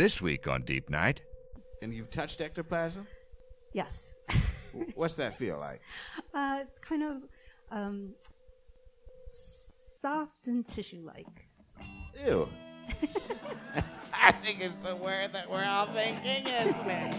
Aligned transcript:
This 0.00 0.22
week 0.22 0.48
on 0.48 0.62
Deep 0.62 0.88
Night. 0.88 1.20
And 1.82 1.92
you've 1.92 2.08
touched 2.08 2.40
ectoplasm? 2.40 3.06
Yes. 3.74 4.14
What's 4.94 5.16
that 5.16 5.36
feel 5.36 5.58
like? 5.58 5.82
Uh, 6.32 6.60
it's 6.62 6.78
kind 6.78 7.02
of 7.02 7.16
um, 7.70 8.14
soft 9.30 10.46
and 10.46 10.66
tissue-like. 10.66 11.46
Ew. 12.26 12.48
I 14.14 14.32
think 14.32 14.62
it's 14.62 14.74
the 14.76 14.96
word 14.96 15.34
that 15.34 15.50
we're 15.50 15.66
all 15.66 15.84
thinking, 15.84 16.46
isn't 16.46 16.88
it? 16.88 17.14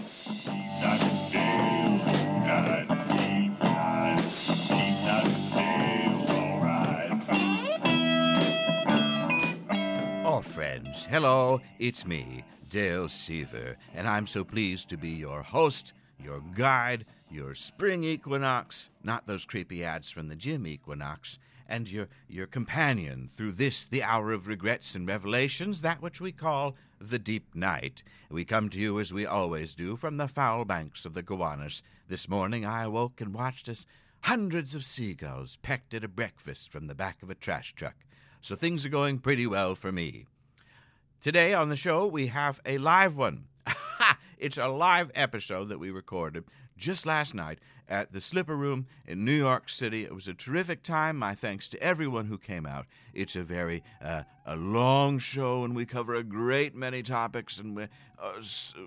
Oh, 10.24 10.40
friends, 10.40 11.04
hello, 11.04 11.60
it's 11.78 12.04
me, 12.04 12.42
Dale 12.72 13.10
Seaver, 13.10 13.76
and 13.92 14.08
I'm 14.08 14.26
so 14.26 14.44
pleased 14.44 14.88
to 14.88 14.96
be 14.96 15.10
your 15.10 15.42
host, 15.42 15.92
your 16.18 16.40
guide, 16.54 17.04
your 17.30 17.54
spring 17.54 18.02
equinox, 18.02 18.88
not 19.04 19.26
those 19.26 19.44
creepy 19.44 19.84
ads 19.84 20.10
from 20.10 20.28
the 20.28 20.34
gym 20.34 20.66
equinox, 20.66 21.38
and 21.68 21.86
your, 21.86 22.08
your 22.28 22.46
companion 22.46 23.28
through 23.36 23.52
this, 23.52 23.84
the 23.84 24.02
hour 24.02 24.32
of 24.32 24.46
regrets 24.46 24.94
and 24.94 25.06
revelations, 25.06 25.82
that 25.82 26.00
which 26.00 26.18
we 26.18 26.32
call 26.32 26.74
the 26.98 27.18
deep 27.18 27.54
night. 27.54 28.02
We 28.30 28.46
come 28.46 28.70
to 28.70 28.80
you 28.80 28.98
as 29.00 29.12
we 29.12 29.26
always 29.26 29.74
do 29.74 29.94
from 29.94 30.16
the 30.16 30.26
foul 30.26 30.64
banks 30.64 31.04
of 31.04 31.12
the 31.12 31.22
Gowanus. 31.22 31.82
This 32.08 32.26
morning 32.26 32.64
I 32.64 32.84
awoke 32.84 33.20
and 33.20 33.34
watched 33.34 33.68
as 33.68 33.84
hundreds 34.22 34.74
of 34.74 34.82
seagulls 34.82 35.58
pecked 35.60 35.92
at 35.92 36.04
a 36.04 36.08
breakfast 36.08 36.72
from 36.72 36.86
the 36.86 36.94
back 36.94 37.22
of 37.22 37.28
a 37.28 37.34
trash 37.34 37.74
truck 37.74 37.96
so 38.42 38.56
things 38.56 38.84
are 38.84 38.90
going 38.90 39.18
pretty 39.18 39.46
well 39.46 39.74
for 39.74 39.92
me. 39.92 40.26
Today 41.22 41.54
on 41.54 41.68
the 41.68 41.76
show, 41.76 42.08
we 42.08 42.26
have 42.26 42.60
a 42.66 42.78
live 42.78 43.16
one. 43.16 43.44
it's 44.38 44.58
a 44.58 44.66
live 44.66 45.12
episode 45.14 45.68
that 45.68 45.78
we 45.78 45.92
recorded 45.92 46.42
just 46.76 47.06
last 47.06 47.32
night 47.32 47.60
at 47.88 48.12
the 48.12 48.20
Slipper 48.20 48.56
Room 48.56 48.88
in 49.06 49.24
New 49.24 49.36
York 49.36 49.68
City. 49.68 50.02
It 50.02 50.12
was 50.12 50.26
a 50.26 50.34
terrific 50.34 50.82
time. 50.82 51.16
My 51.16 51.36
thanks 51.36 51.68
to 51.68 51.80
everyone 51.80 52.26
who 52.26 52.38
came 52.38 52.66
out. 52.66 52.86
It's 53.14 53.36
a 53.36 53.44
very 53.44 53.84
uh, 54.02 54.24
a 54.44 54.56
long 54.56 55.20
show, 55.20 55.62
and 55.62 55.76
we 55.76 55.86
cover 55.86 56.16
a 56.16 56.24
great 56.24 56.74
many 56.74 57.04
topics 57.04 57.60
and 57.60 57.78
uh, 57.78 57.86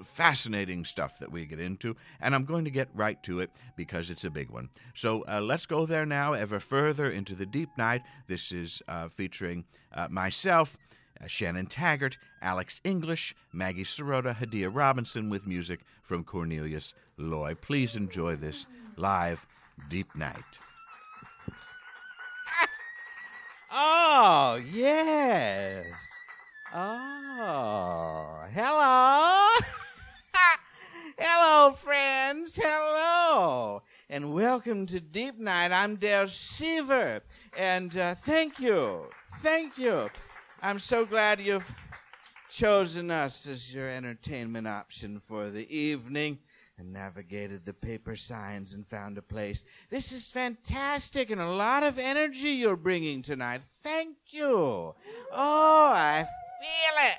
fascinating 0.03 0.83
stuff 0.83 1.17
that 1.20 1.31
we 1.31 1.45
get 1.45 1.61
into. 1.61 1.95
And 2.20 2.36
I'm 2.36 2.44
going 2.44 2.66
to 2.66 2.72
get 2.72 2.89
right 2.94 3.23
to 3.23 3.39
it 3.39 3.49
because 3.77 4.09
it's 4.09 4.25
a 4.25 4.30
big 4.30 4.49
one. 4.49 4.67
So 4.94 5.23
uh, 5.25 5.39
let's 5.39 5.66
go 5.66 5.86
there 5.86 6.05
now, 6.05 6.33
ever 6.33 6.59
further 6.59 7.09
into 7.09 7.33
the 7.33 7.45
deep 7.45 7.70
night. 7.77 8.02
This 8.27 8.52
is 8.52 8.81
uh, 8.89 9.08
featuring 9.08 9.64
uh, 9.94 10.09
myself. 10.09 10.77
Uh, 11.21 11.27
Shannon 11.27 11.66
Taggart, 11.66 12.17
Alex 12.41 12.81
English, 12.83 13.35
Maggie 13.53 13.83
Serota, 13.83 14.35
Hadiyah 14.35 14.69
Robinson 14.73 15.30
with 15.30 15.47
music 15.47 15.81
from 16.02 16.23
Cornelius 16.23 16.94
Loy. 17.17 17.55
Please 17.55 17.95
enjoy 17.95 18.35
this 18.35 18.66
live 18.97 19.45
deep 19.89 20.16
night. 20.16 20.59
Oh, 23.77 24.61
yes. 24.71 25.86
Oh, 26.73 28.45
hello. 28.53 29.49
hello, 31.19 31.73
friends. 31.73 32.58
Hello. 32.61 33.81
And 34.09 34.33
welcome 34.33 34.86
to 34.86 35.02
Deep 35.02 35.38
Night. 35.38 35.73
I'm 35.73 35.97
Dale 35.97 36.27
Seaver. 36.27 37.21
And 37.58 37.97
uh, 37.97 38.13
thank 38.16 38.59
you. 38.59 39.08
Thank 39.41 39.77
you. 39.77 40.09
I'm 40.66 40.80
so 40.80 41.05
glad 41.05 41.39
you've 41.39 41.71
chosen 42.49 43.11
us 43.11 43.45
as 43.45 43.71
your 43.71 43.88
entertainment 43.88 44.67
option 44.67 45.19
for 45.19 45.52
the 45.52 45.71
evening 45.71 46.39
and 46.80 46.91
navigated 46.91 47.67
the 47.67 47.73
paper 47.73 48.16
signs 48.16 48.73
and 48.73 48.83
found 48.88 49.19
a 49.19 49.21
place. 49.21 49.63
This 49.91 50.11
is 50.11 50.25
fantastic 50.27 51.30
and 51.30 51.39
a 51.39 51.52
lot 51.52 51.83
of 51.83 51.99
energy 51.99 52.49
you're 52.49 52.77
bringing 52.77 53.21
tonight. 53.21 53.61
Thank 53.83 54.17
you. 54.30 54.95
Oh, 55.31 55.92
I 55.93 56.23
feel 56.23 57.09
it. 57.09 57.17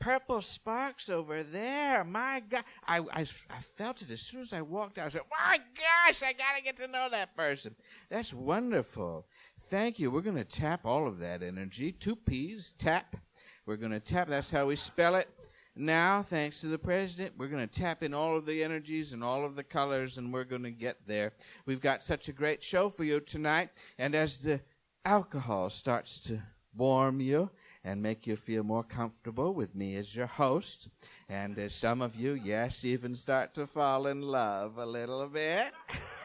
Purple 0.00 0.40
sparks 0.40 1.10
over 1.10 1.42
there. 1.42 2.04
My 2.04 2.42
God. 2.48 2.64
I, 2.86 3.00
I, 3.12 3.26
I 3.50 3.60
felt 3.76 4.00
it 4.00 4.10
as 4.10 4.22
soon 4.22 4.40
as 4.40 4.54
I 4.54 4.62
walked 4.62 4.96
out. 4.96 5.04
I 5.04 5.08
said, 5.10 5.22
my 5.30 5.58
gosh, 5.58 6.22
I 6.22 6.32
got 6.32 6.56
to 6.56 6.62
get 6.62 6.78
to 6.78 6.88
know 6.88 7.08
that 7.10 7.36
person. 7.36 7.76
That's 8.08 8.32
wonderful. 8.32 9.26
Thank 9.72 9.98
you. 9.98 10.10
We're 10.10 10.20
going 10.20 10.36
to 10.36 10.44
tap 10.44 10.84
all 10.84 11.08
of 11.08 11.18
that 11.20 11.42
energy. 11.42 11.92
Two 11.92 12.14
P's, 12.14 12.74
tap. 12.76 13.16
We're 13.64 13.78
going 13.78 13.92
to 13.92 14.00
tap. 14.00 14.28
That's 14.28 14.50
how 14.50 14.66
we 14.66 14.76
spell 14.76 15.14
it. 15.14 15.30
Now, 15.74 16.20
thanks 16.20 16.60
to 16.60 16.66
the 16.66 16.76
president, 16.76 17.32
we're 17.38 17.48
going 17.48 17.66
to 17.66 17.80
tap 17.80 18.02
in 18.02 18.12
all 18.12 18.36
of 18.36 18.44
the 18.44 18.62
energies 18.62 19.14
and 19.14 19.24
all 19.24 19.46
of 19.46 19.56
the 19.56 19.64
colors, 19.64 20.18
and 20.18 20.30
we're 20.30 20.44
going 20.44 20.64
to 20.64 20.70
get 20.70 20.98
there. 21.06 21.32
We've 21.64 21.80
got 21.80 22.04
such 22.04 22.28
a 22.28 22.34
great 22.34 22.62
show 22.62 22.90
for 22.90 23.04
you 23.04 23.18
tonight. 23.20 23.70
And 23.98 24.14
as 24.14 24.42
the 24.42 24.60
alcohol 25.06 25.70
starts 25.70 26.20
to 26.24 26.42
warm 26.76 27.22
you 27.22 27.48
and 27.82 28.02
make 28.02 28.26
you 28.26 28.36
feel 28.36 28.64
more 28.64 28.84
comfortable 28.84 29.54
with 29.54 29.74
me 29.74 29.96
as 29.96 30.14
your 30.14 30.26
host, 30.26 30.90
and 31.30 31.58
as 31.58 31.74
some 31.74 32.02
of 32.02 32.14
you, 32.14 32.34
yes, 32.34 32.84
even 32.84 33.14
start 33.14 33.54
to 33.54 33.66
fall 33.66 34.06
in 34.08 34.20
love 34.20 34.76
a 34.76 34.84
little 34.84 35.26
bit. 35.28 35.72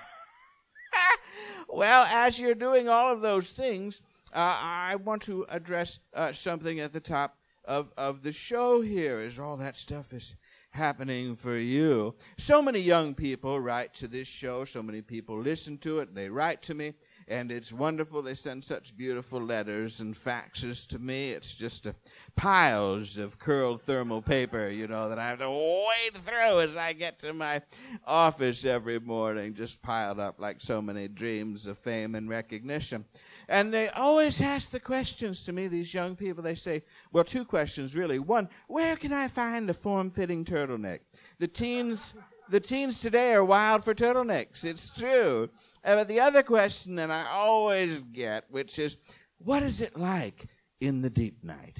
well, 1.77 2.07
as 2.11 2.39
you're 2.39 2.55
doing 2.55 2.89
all 2.89 3.13
of 3.13 3.21
those 3.21 3.53
things, 3.53 4.01
uh, 4.33 4.57
I 4.59 4.95
want 4.95 5.21
to 5.23 5.45
address 5.47 5.99
uh, 6.11 6.33
something 6.33 6.79
at 6.79 6.91
the 6.91 6.99
top 6.99 7.37
of, 7.65 7.91
of 7.95 8.23
the 8.23 8.31
show 8.31 8.81
here 8.81 9.19
as 9.19 9.37
all 9.37 9.57
that 9.57 9.75
stuff 9.75 10.11
is 10.11 10.35
happening 10.71 11.35
for 11.35 11.55
you. 11.55 12.15
So 12.39 12.63
many 12.63 12.79
young 12.79 13.13
people 13.13 13.59
write 13.59 13.93
to 13.95 14.07
this 14.07 14.27
show, 14.27 14.65
so 14.65 14.81
many 14.81 15.03
people 15.03 15.39
listen 15.39 15.77
to 15.79 15.99
it, 15.99 16.15
they 16.15 16.29
write 16.29 16.63
to 16.63 16.73
me, 16.73 16.95
and 17.27 17.51
it's 17.51 17.73
wonderful. 17.73 18.21
They 18.21 18.35
send 18.35 18.63
such 18.63 18.95
beautiful 18.95 19.41
letters 19.41 19.99
and 19.99 20.15
faxes 20.15 20.87
to 20.87 20.99
me. 20.99 21.31
It's 21.31 21.55
just 21.55 21.85
uh, 21.85 21.93
piles 22.35 23.17
of 23.17 23.37
curled 23.37 23.81
thermal 23.81 24.21
paper, 24.21 24.69
you 24.69 24.87
know, 24.87 25.09
that 25.09 25.19
I 25.19 25.29
have 25.29 25.39
to 25.39 25.49
wade 25.49 26.15
through 26.15 26.61
as 26.61 26.75
I 26.75 26.93
get 26.93 27.19
to 27.19 27.33
my 27.33 27.61
office 28.05 28.63
every 28.63 28.99
morning, 28.99 29.53
just 29.53 29.81
piled 29.81 30.19
up 30.19 30.39
like 30.39 30.61
so 30.61 30.81
many 30.81 31.07
dreams 31.07 31.67
of 31.67 31.77
fame 31.77 32.15
and 32.15 32.29
recognition. 32.29 33.03
And 33.49 33.73
they 33.73 33.89
always 33.89 34.41
ask 34.41 34.71
the 34.71 34.79
questions 34.79 35.43
to 35.43 35.51
me, 35.51 35.67
these 35.67 35.93
young 35.93 36.15
people. 36.15 36.43
They 36.43 36.55
say, 36.55 36.83
well, 37.11 37.23
two 37.23 37.43
questions 37.43 37.95
really. 37.95 38.19
One, 38.19 38.47
where 38.67 38.95
can 38.95 39.11
I 39.11 39.27
find 39.27 39.69
a 39.69 39.73
form 39.73 40.11
fitting 40.11 40.45
turtleneck? 40.45 40.99
The 41.39 41.47
teens. 41.47 42.13
The 42.49 42.59
teens 42.61 43.01
today 43.01 43.33
are 43.33 43.43
wild 43.43 43.83
for 43.83 43.93
turtlenecks. 43.93 44.63
It's 44.63 44.89
true. 44.89 45.49
Uh, 45.83 45.95
but 45.95 46.07
the 46.07 46.21
other 46.21 46.43
question 46.43 46.95
that 46.95 47.11
I 47.11 47.25
always 47.29 48.01
get, 48.01 48.45
which 48.49 48.79
is, 48.79 48.97
what 49.37 49.63
is 49.63 49.81
it 49.81 49.97
like 49.97 50.47
in 50.79 51.01
the 51.01 51.09
deep 51.09 51.43
night? 51.43 51.79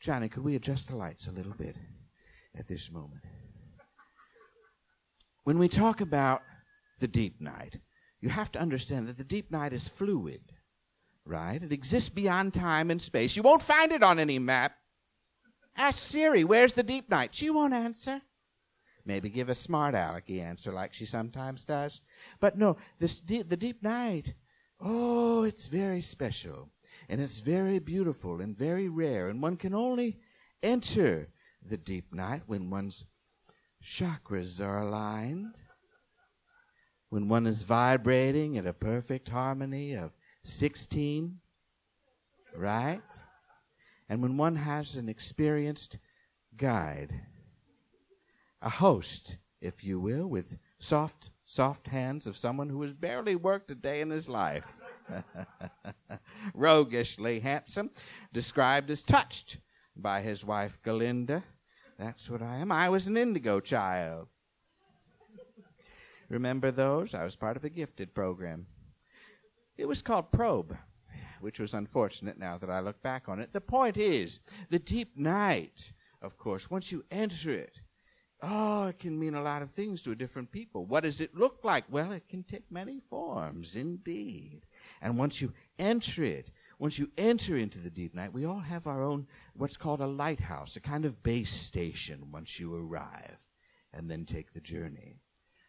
Johnny, 0.00 0.28
could 0.28 0.42
we 0.42 0.56
adjust 0.56 0.88
the 0.88 0.96
lights 0.96 1.28
a 1.28 1.32
little 1.32 1.52
bit 1.52 1.76
at 2.58 2.66
this 2.66 2.90
moment? 2.90 3.22
When 5.44 5.58
we 5.58 5.68
talk 5.68 6.00
about 6.00 6.42
the 6.98 7.08
deep 7.08 7.40
night, 7.40 7.78
you 8.20 8.30
have 8.30 8.50
to 8.52 8.58
understand 8.58 9.08
that 9.08 9.16
the 9.16 9.24
deep 9.24 9.50
night 9.50 9.72
is 9.72 9.88
fluid, 9.88 10.40
right? 11.24 11.62
It 11.62 11.72
exists 11.72 12.08
beyond 12.08 12.52
time 12.52 12.90
and 12.90 13.00
space. 13.00 13.36
You 13.36 13.42
won't 13.42 13.62
find 13.62 13.92
it 13.92 14.02
on 14.02 14.18
any 14.18 14.38
map. 14.38 14.72
Ask 15.76 15.98
Siri, 16.00 16.44
where's 16.44 16.74
the 16.74 16.82
deep 16.82 17.08
night? 17.08 17.34
She 17.34 17.48
won't 17.48 17.74
answer. 17.74 18.22
Maybe 19.04 19.30
give 19.30 19.48
a 19.48 19.54
smart 19.54 19.94
alecky 19.94 20.40
answer 20.40 20.72
like 20.72 20.92
she 20.92 21.06
sometimes 21.06 21.64
does. 21.64 22.02
But 22.38 22.58
no, 22.58 22.76
this 22.98 23.20
the 23.20 23.56
deep 23.56 23.82
night, 23.82 24.34
oh, 24.80 25.42
it's 25.44 25.66
very 25.66 26.00
special. 26.00 26.70
And 27.08 27.20
it's 27.20 27.38
very 27.38 27.78
beautiful 27.78 28.40
and 28.40 28.56
very 28.56 28.88
rare. 28.88 29.28
And 29.28 29.42
one 29.42 29.56
can 29.56 29.74
only 29.74 30.18
enter 30.62 31.28
the 31.62 31.76
deep 31.76 32.12
night 32.12 32.42
when 32.46 32.70
one's 32.70 33.06
chakras 33.82 34.60
are 34.60 34.82
aligned 34.82 35.56
when 37.10 37.28
one 37.28 37.46
is 37.46 37.64
vibrating 37.64 38.56
at 38.56 38.66
a 38.66 38.72
perfect 38.72 39.28
harmony 39.28 39.94
of 39.94 40.12
16, 40.44 41.38
right? 42.56 43.02
And 44.08 44.22
when 44.22 44.36
one 44.36 44.56
has 44.56 44.94
an 44.94 45.08
experienced 45.08 45.98
guide, 46.56 47.20
a 48.62 48.68
host, 48.68 49.38
if 49.60 49.84
you 49.84 50.00
will, 50.00 50.26
with 50.26 50.58
soft, 50.78 51.30
soft 51.44 51.88
hands 51.88 52.26
of 52.26 52.36
someone 52.36 52.68
who 52.68 52.82
has 52.82 52.92
barely 52.92 53.36
worked 53.36 53.70
a 53.70 53.74
day 53.74 54.00
in 54.00 54.10
his 54.10 54.28
life. 54.28 54.66
Roguishly 56.54 57.40
handsome, 57.40 57.90
described 58.32 58.90
as 58.90 59.02
touched 59.02 59.58
by 59.96 60.20
his 60.20 60.44
wife 60.44 60.78
Galinda. 60.82 61.42
That's 61.98 62.30
what 62.30 62.42
I 62.42 62.56
am. 62.56 62.72
I 62.72 62.88
was 62.88 63.06
an 63.06 63.16
indigo 63.16 63.60
child. 63.60 64.28
Remember 66.28 66.70
those? 66.70 67.12
I 67.14 67.24
was 67.24 67.34
part 67.34 67.56
of 67.56 67.64
a 67.64 67.70
gifted 67.70 68.14
program. 68.14 68.66
It 69.76 69.88
was 69.88 70.00
called 70.00 70.30
Probe, 70.30 70.76
which 71.40 71.58
was 71.58 71.74
unfortunate 71.74 72.38
now 72.38 72.56
that 72.58 72.70
I 72.70 72.80
look 72.80 73.02
back 73.02 73.28
on 73.28 73.40
it. 73.40 73.52
The 73.52 73.60
point 73.60 73.96
is, 73.96 74.40
the 74.68 74.78
deep 74.78 75.16
night. 75.16 75.92
of 76.22 76.36
course, 76.36 76.70
once 76.70 76.92
you 76.92 77.04
enter 77.10 77.50
it, 77.50 77.79
oh, 78.42 78.86
it 78.86 78.98
can 78.98 79.18
mean 79.18 79.34
a 79.34 79.42
lot 79.42 79.62
of 79.62 79.70
things 79.70 80.02
to 80.02 80.14
different 80.14 80.50
people. 80.50 80.84
What 80.84 81.04
does 81.04 81.20
it 81.20 81.36
look 81.36 81.60
like? 81.62 81.84
Well, 81.90 82.12
it 82.12 82.28
can 82.28 82.42
take 82.42 82.70
many 82.70 83.00
forms, 83.08 83.76
indeed. 83.76 84.62
And 85.00 85.18
once 85.18 85.40
you 85.40 85.52
enter 85.78 86.24
it, 86.24 86.50
once 86.78 86.98
you 86.98 87.10
enter 87.18 87.56
into 87.56 87.78
the 87.78 87.90
deep 87.90 88.14
night, 88.14 88.32
we 88.32 88.44
all 88.44 88.60
have 88.60 88.86
our 88.86 89.02
own, 89.02 89.26
what's 89.54 89.76
called 89.76 90.00
a 90.00 90.06
lighthouse, 90.06 90.76
a 90.76 90.80
kind 90.80 91.04
of 91.04 91.22
base 91.22 91.50
station 91.50 92.30
once 92.32 92.58
you 92.58 92.74
arrive 92.74 93.48
and 93.92 94.10
then 94.10 94.24
take 94.24 94.52
the 94.52 94.60
journey. 94.60 95.16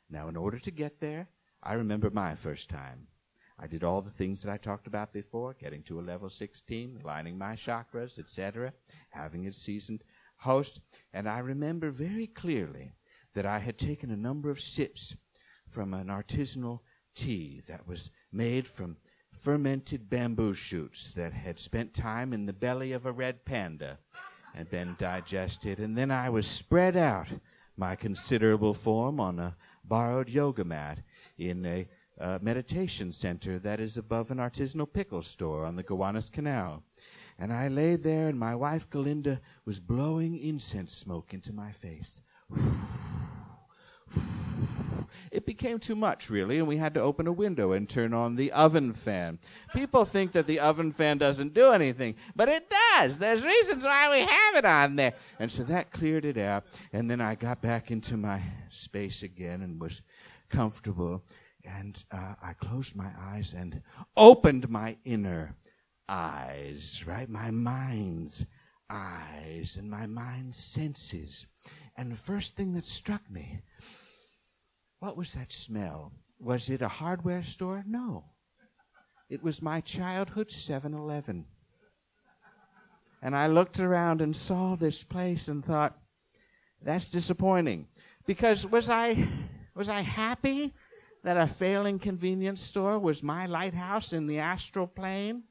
Now, 0.09 0.27
in 0.27 0.37
order 0.37 0.59
to 0.59 0.71
get 0.71 0.99
there, 0.99 1.29
I 1.63 1.73
remember 1.73 2.09
my 2.09 2.35
first 2.35 2.69
time. 2.69 3.07
I 3.59 3.67
did 3.67 3.83
all 3.83 4.01
the 4.01 4.09
things 4.09 4.41
that 4.41 4.51
I 4.51 4.57
talked 4.57 4.87
about 4.87 5.13
before, 5.13 5.53
getting 5.53 5.83
to 5.83 5.99
a 5.99 6.01
level 6.01 6.29
16, 6.29 7.01
aligning 7.03 7.37
my 7.37 7.53
chakras, 7.53 8.17
etc., 8.17 8.73
having 9.09 9.43
it 9.43 9.53
seasoned 9.53 10.03
host, 10.41 10.81
and 11.13 11.27
I 11.27 11.39
remember 11.39 11.89
very 11.89 12.27
clearly 12.27 12.91
that 13.33 13.45
I 13.45 13.59
had 13.59 13.77
taken 13.77 14.11
a 14.11 14.17
number 14.17 14.49
of 14.49 14.59
sips 14.59 15.15
from 15.67 15.93
an 15.93 16.07
artisanal 16.07 16.79
tea 17.15 17.61
that 17.67 17.87
was 17.87 18.11
made 18.31 18.67
from 18.67 18.97
fermented 19.31 20.09
bamboo 20.09 20.53
shoots 20.53 21.13
that 21.15 21.33
had 21.33 21.59
spent 21.59 21.93
time 21.93 22.33
in 22.33 22.45
the 22.45 22.53
belly 22.53 22.91
of 22.91 23.05
a 23.05 23.11
red 23.11 23.45
panda 23.45 23.97
and 24.53 24.69
been 24.69 24.95
digested, 24.97 25.79
and 25.79 25.97
then 25.97 26.11
I 26.11 26.29
was 26.29 26.45
spread 26.45 26.97
out 26.97 27.27
my 27.77 27.95
considerable 27.95 28.73
form 28.73 29.19
on 29.19 29.39
a 29.39 29.55
borrowed 29.85 30.29
yoga 30.29 30.65
mat 30.65 30.99
in 31.37 31.65
a 31.65 31.87
uh, 32.19 32.37
meditation 32.41 33.11
center 33.11 33.57
that 33.59 33.79
is 33.79 33.97
above 33.97 34.29
an 34.29 34.37
artisanal 34.37 34.91
pickle 34.91 35.21
store 35.21 35.65
on 35.65 35.75
the 35.75 35.83
Gowanus 35.83 36.29
Canal. 36.29 36.83
And 37.39 37.51
I 37.51 37.67
lay 37.67 37.95
there, 37.95 38.27
and 38.27 38.39
my 38.39 38.55
wife 38.55 38.89
Galinda 38.89 39.39
was 39.65 39.79
blowing 39.79 40.37
incense 40.37 40.95
smoke 40.95 41.33
into 41.33 41.53
my 41.53 41.71
face. 41.71 42.21
It 45.31 45.45
became 45.45 45.79
too 45.79 45.95
much, 45.95 46.29
really, 46.29 46.59
and 46.59 46.67
we 46.67 46.75
had 46.75 46.93
to 46.95 47.01
open 47.01 47.25
a 47.25 47.31
window 47.31 47.71
and 47.71 47.87
turn 47.87 48.13
on 48.13 48.35
the 48.35 48.51
oven 48.51 48.91
fan. 48.91 49.39
People 49.73 50.03
think 50.03 50.33
that 50.33 50.45
the 50.45 50.59
oven 50.59 50.91
fan 50.91 51.17
doesn't 51.17 51.53
do 51.53 51.71
anything, 51.71 52.15
but 52.35 52.49
it 52.49 52.69
does. 52.69 53.17
There's 53.17 53.45
reasons 53.45 53.85
why 53.85 54.09
we 54.11 54.19
have 54.19 54.55
it 54.55 54.65
on 54.65 54.97
there. 54.97 55.13
And 55.39 55.49
so 55.49 55.63
that 55.63 55.91
cleared 55.91 56.25
it 56.25 56.37
out, 56.37 56.65
and 56.91 57.09
then 57.09 57.21
I 57.21 57.35
got 57.35 57.61
back 57.61 57.91
into 57.91 58.17
my 58.17 58.41
space 58.69 59.23
again 59.23 59.61
and 59.61 59.79
was 59.79 60.01
comfortable. 60.49 61.23
And 61.63 62.03
uh, 62.11 62.33
I 62.41 62.53
closed 62.53 62.95
my 62.95 63.11
eyes 63.17 63.53
and 63.57 63.81
opened 64.17 64.69
my 64.69 64.97
inner 65.05 65.55
eyes, 66.11 67.03
right? 67.07 67.29
My 67.29 67.49
mind's 67.51 68.45
eyes 68.89 69.77
and 69.77 69.89
my 69.89 70.05
mind's 70.05 70.57
senses. 70.57 71.47
And 71.95 72.11
the 72.11 72.17
first 72.17 72.55
thing 72.55 72.73
that 72.73 72.83
struck 72.83 73.21
me 73.31 73.61
what 74.99 75.17
was 75.17 75.33
that 75.33 75.51
smell? 75.51 76.11
Was 76.39 76.69
it 76.69 76.83
a 76.83 76.87
hardware 76.87 77.41
store? 77.41 77.83
No. 77.87 78.25
It 79.29 79.41
was 79.41 79.59
my 79.59 79.81
childhood 79.81 80.51
7 80.51 80.93
Eleven. 80.93 81.45
And 83.23 83.35
I 83.35 83.47
looked 83.47 83.79
around 83.79 84.21
and 84.21 84.35
saw 84.35 84.75
this 84.75 85.03
place 85.03 85.47
and 85.47 85.65
thought, 85.65 85.97
that's 86.83 87.09
disappointing. 87.09 87.87
Because 88.27 88.67
was 88.67 88.91
I, 88.91 89.27
was 89.73 89.89
I 89.89 90.01
happy 90.01 90.71
that 91.23 91.37
a 91.37 91.47
failing 91.47 91.97
convenience 91.97 92.61
store 92.61 92.99
was 92.99 93.23
my 93.23 93.47
lighthouse 93.47 94.13
in 94.13 94.27
the 94.27 94.37
astral 94.37 94.85
plane? 94.85 95.43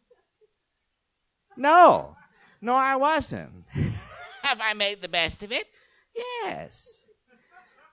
No. 1.61 2.17
No, 2.62 2.75
I 2.75 2.97
wasn't. 2.97 3.67
Have 4.43 4.61
I 4.62 4.73
made 4.73 5.03
the 5.03 5.09
best 5.09 5.43
of 5.43 5.53
it? 5.53 5.67
Yes. 6.17 7.07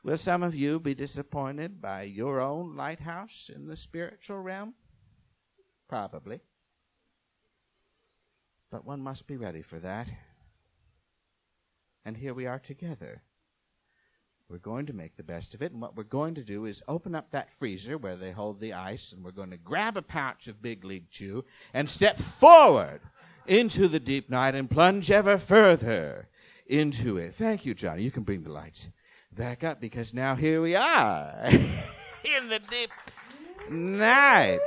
Will 0.06 0.18
some 0.18 0.42
of 0.42 0.56
you 0.56 0.80
be 0.80 0.96
disappointed 0.96 1.82
by 1.82 2.04
your 2.04 2.40
own 2.40 2.78
lighthouse 2.78 3.50
in 3.54 3.68
the 3.68 3.76
spiritual 3.76 4.40
realm? 4.40 4.74
Probably. 5.90 6.40
But 8.72 8.86
one 8.86 9.02
must 9.02 9.28
be 9.28 9.36
ready 9.36 9.62
for 9.62 9.80
that. 9.80 10.08
And 12.06 12.16
here 12.16 12.34
we 12.34 12.46
are 12.46 12.60
together. 12.60 13.22
We're 14.48 14.60
going 14.60 14.86
to 14.86 14.94
make 14.94 15.18
the 15.18 15.24
best 15.24 15.54
of 15.54 15.62
it, 15.62 15.74
and 15.74 15.82
what 15.82 15.98
we're 15.98 16.04
going 16.04 16.36
to 16.36 16.44
do 16.44 16.64
is 16.64 16.82
open 16.88 17.16
up 17.16 17.32
that 17.32 17.52
freezer 17.52 17.98
where 17.98 18.16
they 18.16 18.32
hold 18.32 18.62
the 18.62 18.72
ice, 18.72 19.12
and 19.12 19.26
we're 19.26 19.32
going 19.32 19.52
to 19.52 19.58
grab 19.58 19.98
a 19.98 20.02
pouch 20.02 20.48
of 20.48 20.62
Big 20.62 20.86
League 20.86 21.10
Chew 21.12 21.44
and 21.74 21.90
step 21.90 22.18
forward 22.18 23.02
into 23.48 23.88
the 23.88 24.00
deep 24.00 24.30
night 24.30 24.56
and 24.56 24.70
plunge 24.70 25.10
ever 25.12 25.38
further 25.38 26.28
into 26.68 27.18
it. 27.18 27.34
Thank 27.34 27.66
you, 27.66 27.74
Johnny. 27.74 28.04
You 28.04 28.12
can 28.12 28.24
bring 28.24 28.44
the 28.44 28.52
lights 28.52 28.90
back 29.32 29.64
up 29.64 29.80
because 29.80 30.14
now 30.14 30.36
here 30.36 30.62
we 30.62 30.76
are 30.76 31.34
in 31.46 32.50
the 32.50 32.60
deep 32.70 32.92
night. 33.70 34.60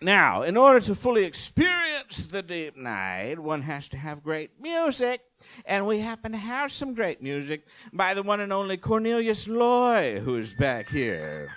Now, 0.00 0.42
in 0.42 0.56
order 0.56 0.80
to 0.80 0.94
fully 0.96 1.24
experience 1.24 2.26
the 2.26 2.42
deep 2.42 2.76
night, 2.76 3.38
one 3.38 3.62
has 3.62 3.88
to 3.90 3.96
have 3.96 4.24
great 4.24 4.50
music. 4.60 5.20
And 5.64 5.86
we 5.86 6.00
happen 6.00 6.32
to 6.32 6.38
have 6.38 6.72
some 6.72 6.94
great 6.94 7.22
music 7.22 7.66
by 7.92 8.14
the 8.14 8.22
one 8.22 8.40
and 8.40 8.52
only 8.52 8.76
Cornelius 8.76 9.46
Loy, 9.46 10.20
who's 10.20 10.54
back 10.54 10.88
here. 10.88 11.52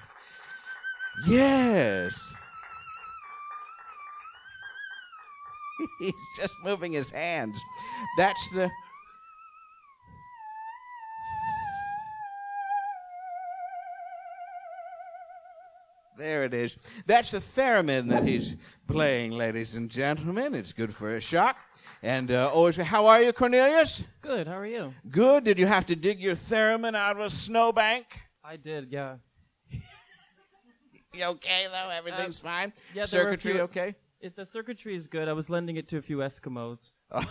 Yes. 1.26 2.36
He's 6.00 6.14
just 6.38 6.56
moving 6.64 6.94
his 6.94 7.10
hands. 7.10 7.58
That's 8.18 8.50
the 8.52 8.70
There 16.18 16.46
it 16.46 16.54
is. 16.54 16.78
That's 17.06 17.32
the 17.32 17.40
theremin 17.40 18.08
that 18.08 18.24
he's 18.26 18.56
playing, 18.88 19.32
ladies 19.32 19.76
and 19.76 19.90
gentlemen. 19.90 20.56
It's 20.56 20.72
good 20.72 20.96
for 20.96 21.16
a 21.16 21.20
shock. 21.20 21.58
And 22.02 22.32
uh, 22.32 22.50
always, 22.54 22.78
how 22.78 23.08
are 23.08 23.22
you, 23.22 23.34
Cornelius? 23.34 24.04
Good. 24.22 24.48
How 24.48 24.58
are 24.58 24.66
you? 24.66 24.94
Good. 25.10 25.44
Did 25.44 25.60
you 25.60 25.66
have 25.66 25.86
to 25.88 25.96
dig 25.96 26.20
your 26.22 26.36
theremin 26.36 26.96
out 26.96 27.18
of 27.18 27.22
a 27.26 27.30
snowbank? 27.30 28.06
I 28.44 28.56
did. 28.56 28.92
Yeah. 28.92 29.16
you 31.14 31.24
okay 31.26 31.66
though? 31.72 31.90
Everything's 31.90 32.40
Uh, 32.40 32.44
fine. 32.44 32.74
Yeah. 32.94 33.06
there 33.08 33.24
were 33.24 33.30
a 33.30 33.32
Circuitry 33.34 33.54
few- 33.54 33.62
okay? 33.64 33.96
It, 34.26 34.36
the 34.36 34.48
circuitry 34.48 34.96
is 34.96 35.06
good. 35.06 35.28
I 35.28 35.34
was 35.34 35.52
lending 35.52 35.76
it 35.76 35.88
to 35.90 35.98
a 35.98 36.02
few 36.02 36.18
Eskimos. 36.18 36.92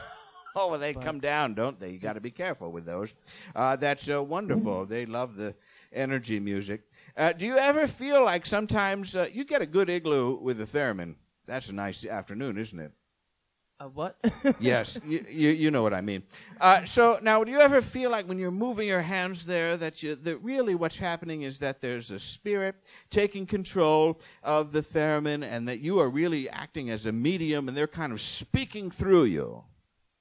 Oh, 0.57 0.71
well, 0.71 0.79
they 0.79 0.93
But- 0.93 1.03
come 1.03 1.19
down, 1.19 1.55
don't 1.55 1.81
they? 1.81 1.91
You 1.91 1.99
got 1.99 2.13
to 2.13 2.21
be 2.21 2.31
careful 2.31 2.71
with 2.71 2.85
those. 2.85 3.13
Uh, 3.57 3.75
that's 3.75 4.09
uh, 4.09 4.23
wonderful. 4.23 4.87
They 4.87 5.05
love 5.05 5.35
the 5.35 5.57
energy 5.93 6.39
music. 6.39 6.83
Uh, 7.17 7.33
do 7.33 7.45
you 7.45 7.59
ever 7.59 7.89
feel 7.89 8.23
like 8.25 8.47
sometimes 8.47 9.17
uh, 9.17 9.27
you 9.33 9.45
get 9.45 9.63
a 9.63 9.67
good 9.67 9.91
igloo 9.91 10.39
with 10.41 10.59
the 10.59 10.65
theremin? 10.67 11.17
That's 11.47 11.71
a 11.71 11.73
nice 11.73 12.07
afternoon, 12.07 12.57
isn't 12.57 12.79
it? 12.79 12.93
Uh, 13.81 13.87
what? 13.87 14.17
yes, 14.61 15.01
you, 15.05 15.25
you, 15.29 15.51
you 15.51 15.71
know 15.71 15.83
what 15.83 15.93
I 15.93 16.01
mean. 16.01 16.23
Uh, 16.61 16.85
so 16.85 17.19
now, 17.23 17.43
do 17.43 17.51
you 17.51 17.61
ever 17.61 17.81
feel 17.81 18.11
like 18.11 18.29
when 18.29 18.39
you're 18.39 18.53
moving 18.53 18.87
your 18.87 19.03
hands 19.03 19.47
there 19.47 19.77
that 19.77 20.01
you 20.01 20.15
that 20.15 20.39
really 20.39 20.77
what's 20.77 20.99
happening 20.99 21.43
is 21.43 21.59
that 21.59 21.81
there's 21.81 22.13
a 22.13 22.19
spirit 22.19 22.77
taking 23.11 23.47
control 23.47 24.21
of 24.45 24.71
the 24.71 24.81
theremin, 24.81 25.43
and 25.43 25.67
that 25.69 25.81
you 25.81 25.99
are 25.99 26.09
really 26.09 26.49
acting 26.49 26.91
as 26.91 27.07
a 27.07 27.13
medium, 27.13 27.67
and 27.67 27.77
they're 27.77 27.89
kind 27.89 28.13
of 28.13 28.21
speaking 28.21 28.93
through 28.93 29.25
you? 29.25 29.65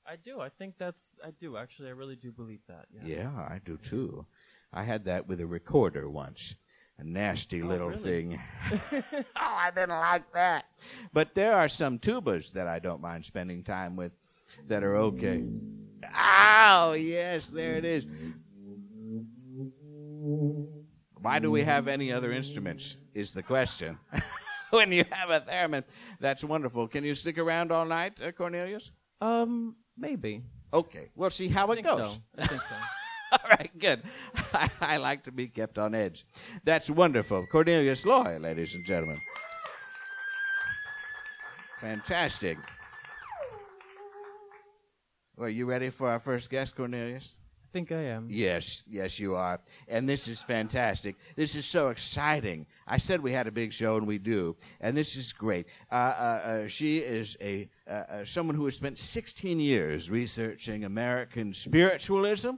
I 0.06 0.16
do. 0.16 0.42
I 0.42 0.50
think 0.50 0.76
that's. 0.80 1.12
I 1.24 1.30
do 1.40 1.56
actually. 1.56 1.90
I 1.90 1.92
really 1.92 2.16
do 2.16 2.32
believe 2.32 2.62
that. 2.68 2.88
Yeah. 2.92 3.18
Yeah, 3.18 3.32
I 3.36 3.60
do 3.64 3.78
too. 3.78 4.26
I 4.74 4.84
had 4.84 5.06
that 5.06 5.28
with 5.28 5.40
a 5.40 5.46
recorder 5.46 6.10
once. 6.10 6.56
A 7.00 7.04
nasty 7.04 7.62
Oh, 7.64 7.68
little 7.68 7.90
really? 7.90 8.02
thing. 8.02 8.40
oh, 8.72 9.02
I 9.36 9.72
didn't 9.74 9.90
like 9.90 10.32
that. 10.34 10.66
But 11.12 11.34
there 11.36 11.54
are 11.54 11.68
some 11.70 11.98
tubas 12.00 12.52
that 12.54 12.68
I 12.68 12.80
don't 12.80 13.02
mind 13.02 13.26
spending 13.26 13.64
time 13.64 13.96
with 13.96 14.12
that 14.68 14.84
are 14.84 14.96
okay. 14.98 15.44
Oh, 16.18 16.94
yes, 16.94 17.48
there 17.48 17.76
it 17.78 17.86
is. 17.86 18.06
Why 21.22 21.40
do 21.40 21.50
we 21.52 21.64
have 21.64 21.88
any 21.88 22.12
other 22.12 22.32
instruments? 22.32 22.98
Is 23.14 23.34
the 23.34 23.44
question. 23.44 23.98
when 24.72 24.92
you 24.92 25.06
have 25.12 25.30
a 25.30 25.40
theremin, 25.42 25.84
that's 26.20 26.44
wonderful. 26.44 26.88
Can 26.88 27.04
you 27.04 27.16
stick 27.16 27.38
around 27.38 27.72
all 27.72 27.86
night, 27.86 28.22
uh, 28.22 28.32
Cornelius? 28.32 28.92
Um. 29.22 29.76
Maybe. 29.98 30.42
Okay, 30.74 31.10
we'll 31.16 31.30
see 31.30 31.48
how 31.48 31.68
I 31.68 31.72
it 31.74 31.76
think 31.76 31.88
goes. 31.88 32.14
so. 32.14 32.18
I 32.40 32.48
think 32.48 32.62
so. 32.62 32.76
All 33.44 33.50
right, 33.50 33.72
good. 33.80 34.04
I, 34.54 34.70
I 34.82 34.98
like 34.98 35.24
to 35.24 35.32
be 35.32 35.48
kept 35.48 35.80
on 35.80 35.96
edge. 35.96 36.26
That's 36.64 36.90
wonderful. 36.90 37.46
Cornelius 37.52 38.06
Loy, 38.06 38.38
ladies 38.40 38.76
and 38.76 38.86
gentlemen. 38.86 39.20
Fantastic. 41.82 42.58
Well, 45.36 45.50
you 45.50 45.66
ready 45.66 45.90
for 45.90 46.10
our 46.10 46.20
first 46.20 46.50
guest, 46.50 46.76
Cornelius? 46.76 47.34
I 47.64 47.68
think 47.74 47.92
I 47.92 48.04
am. 48.04 48.28
Yes, 48.30 48.84
yes, 48.88 49.20
you 49.20 49.34
are. 49.34 49.60
And 49.88 50.08
this 50.08 50.28
is 50.28 50.42
fantastic. 50.44 51.16
This 51.36 51.56
is 51.56 51.66
so 51.66 51.90
exciting. 51.90 52.68
I 52.86 52.98
said 52.98 53.20
we 53.20 53.32
had 53.32 53.48
a 53.48 53.52
big 53.52 53.74
show, 53.74 53.98
and 53.98 54.06
we 54.06 54.20
do. 54.20 54.56
And 54.80 54.96
this 54.96 55.16
is 55.16 55.34
great. 55.34 55.66
Uh, 55.92 55.96
uh, 55.96 55.98
uh, 55.98 56.68
she 56.68 57.00
is 57.00 57.36
a 57.42 57.68
uh, 57.90 57.92
uh, 57.92 58.26
someone 58.26 58.56
who 58.56 58.66
has 58.66 58.76
spent 58.76 59.00
16 59.00 59.60
years 59.60 60.12
researching 60.12 60.84
American 60.84 61.52
spiritualism 61.52 62.52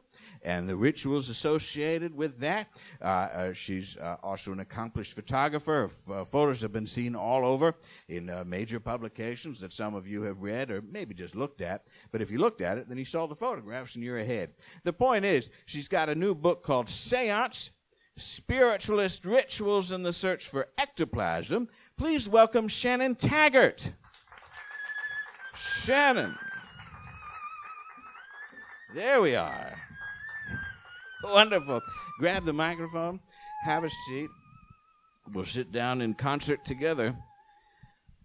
and 0.46 0.70
the 0.70 0.75
rituals 0.78 1.30
associated 1.30 2.16
with 2.16 2.38
that. 2.40 2.68
Uh, 3.02 3.06
uh, 3.06 3.54
she's 3.54 3.98
uh, 3.98 4.18
also 4.22 4.52
an 4.52 4.60
accomplished 4.60 5.14
photographer. 5.14 5.86
F- 5.86 6.28
photos 6.30 6.62
have 6.62 6.72
been 6.72 6.86
seen 6.86 7.16
all 7.16 7.44
over 7.44 7.74
in 8.08 8.32
major 8.46 8.80
publications 8.80 9.60
that 9.60 9.74
some 9.74 9.96
of 9.96 10.08
you 10.08 10.22
have 10.22 10.42
read 10.42 10.70
or 10.70 10.84
maybe 10.84 11.16
just 11.16 11.36
looked 11.36 11.62
at. 11.62 11.88
But 12.12 12.22
if 12.22 12.30
you 12.30 12.38
looked 12.38 12.62
at 12.62 12.78
it, 12.78 12.88
then 12.88 12.98
you 13.00 13.06
saw 13.06 13.25
the 13.25 13.36
photographs 13.36 13.96
and 13.96 14.04
you're 14.04 14.20
ahead. 14.20 14.52
The 14.84 14.94
point 14.94 15.25
is, 15.25 15.50
she's 15.66 15.88
got 15.88 16.10
a 16.10 16.16
new 16.16 16.36
book 16.36 16.62
called 16.62 16.88
Seance 16.88 17.72
Spiritualist 18.16 19.25
Rituals 19.25 19.92
in 19.92 20.04
the 20.04 20.14
Search 20.14 20.48
for 20.48 20.70
Ectoplasm. 20.78 21.68
Please 21.98 22.30
welcome 22.30 22.68
Shannon 22.68 23.16
Taggart. 23.16 23.92
Shannon. 25.56 26.38
There 28.94 29.22
we 29.22 29.36
are. 29.36 29.82
Wonderful. 31.24 31.82
Grab 32.20 32.46
the 32.46 32.54
microphone, 32.54 33.20
have 33.64 33.84
a 33.84 33.90
seat. 33.90 34.30
We'll 35.34 35.46
sit 35.46 35.72
down 35.72 36.02
in 36.02 36.14
concert 36.14 36.64
together. 36.66 37.16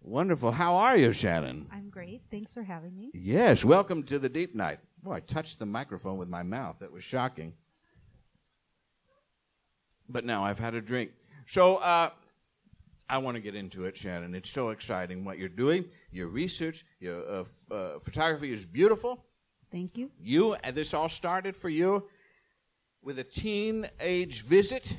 Wonderful. 0.03 0.53
How 0.53 0.77
are 0.77 0.97
you, 0.97 1.13
Shannon? 1.13 1.67
I'm 1.73 1.91
great. 1.91 2.23
Thanks 2.31 2.53
for 2.53 2.63
having 2.63 2.97
me. 2.97 3.11
Yes, 3.15 3.65
welcome 3.65 4.03
to 4.05 4.19
the 4.19 4.29
Deep 4.29 4.55
Night. 4.55 4.81
Boy, 5.03 5.15
I 5.15 5.21
touched 5.21 5.59
the 5.59 5.67
microphone 5.67 6.19
with 6.19 6.29
my 6.29 6.43
mouth. 6.43 6.79
That 6.81 6.93
was 6.93 7.05
shocking. 7.05 7.55
But 10.09 10.25
now 10.25 10.45
I've 10.45 10.59
had 10.59 10.75
a 10.75 10.81
drink. 10.81 11.11
So, 11.47 11.77
uh, 11.77 12.11
I 13.09 13.19
want 13.19 13.35
to 13.37 13.41
get 13.41 13.55
into 13.57 13.87
it, 13.87 13.97
Shannon. 13.97 14.35
It's 14.35 14.51
so 14.51 14.69
exciting 14.69 15.25
what 15.25 15.37
you're 15.37 15.49
doing. 15.49 15.85
Your 16.13 16.29
research, 16.29 16.85
your 17.01 17.29
uh, 17.29 17.41
f- 17.41 17.49
uh, 17.71 17.99
photography 17.99 18.53
is 18.53 18.65
beautiful. 18.65 19.25
Thank 19.73 19.99
you. 19.99 20.11
You, 20.21 20.55
and 20.63 20.77
this 20.77 20.95
all 20.95 21.09
started 21.09 21.57
for 21.57 21.69
you 21.69 22.07
with 23.03 23.19
a 23.19 23.25
teenage 23.25 24.43
visit 24.45 24.97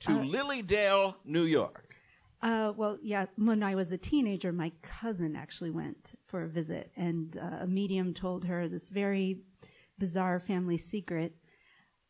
to 0.00 0.12
Uh, 0.12 0.24
Lily 0.24 0.62
Dale, 0.62 1.16
New 1.24 1.44
York. 1.44 1.96
Uh, 2.40 2.72
well, 2.76 2.98
yeah, 3.02 3.26
when 3.36 3.62
I 3.62 3.74
was 3.74 3.90
a 3.90 3.98
teenager, 3.98 4.52
my 4.52 4.70
cousin 4.82 5.34
actually 5.34 5.70
went 5.70 6.14
for 6.26 6.44
a 6.44 6.48
visit, 6.48 6.92
and 6.96 7.36
uh, 7.36 7.64
a 7.64 7.66
medium 7.66 8.14
told 8.14 8.44
her 8.44 8.68
this 8.68 8.90
very 8.90 9.40
bizarre 9.98 10.38
family 10.38 10.76
secret 10.76 11.34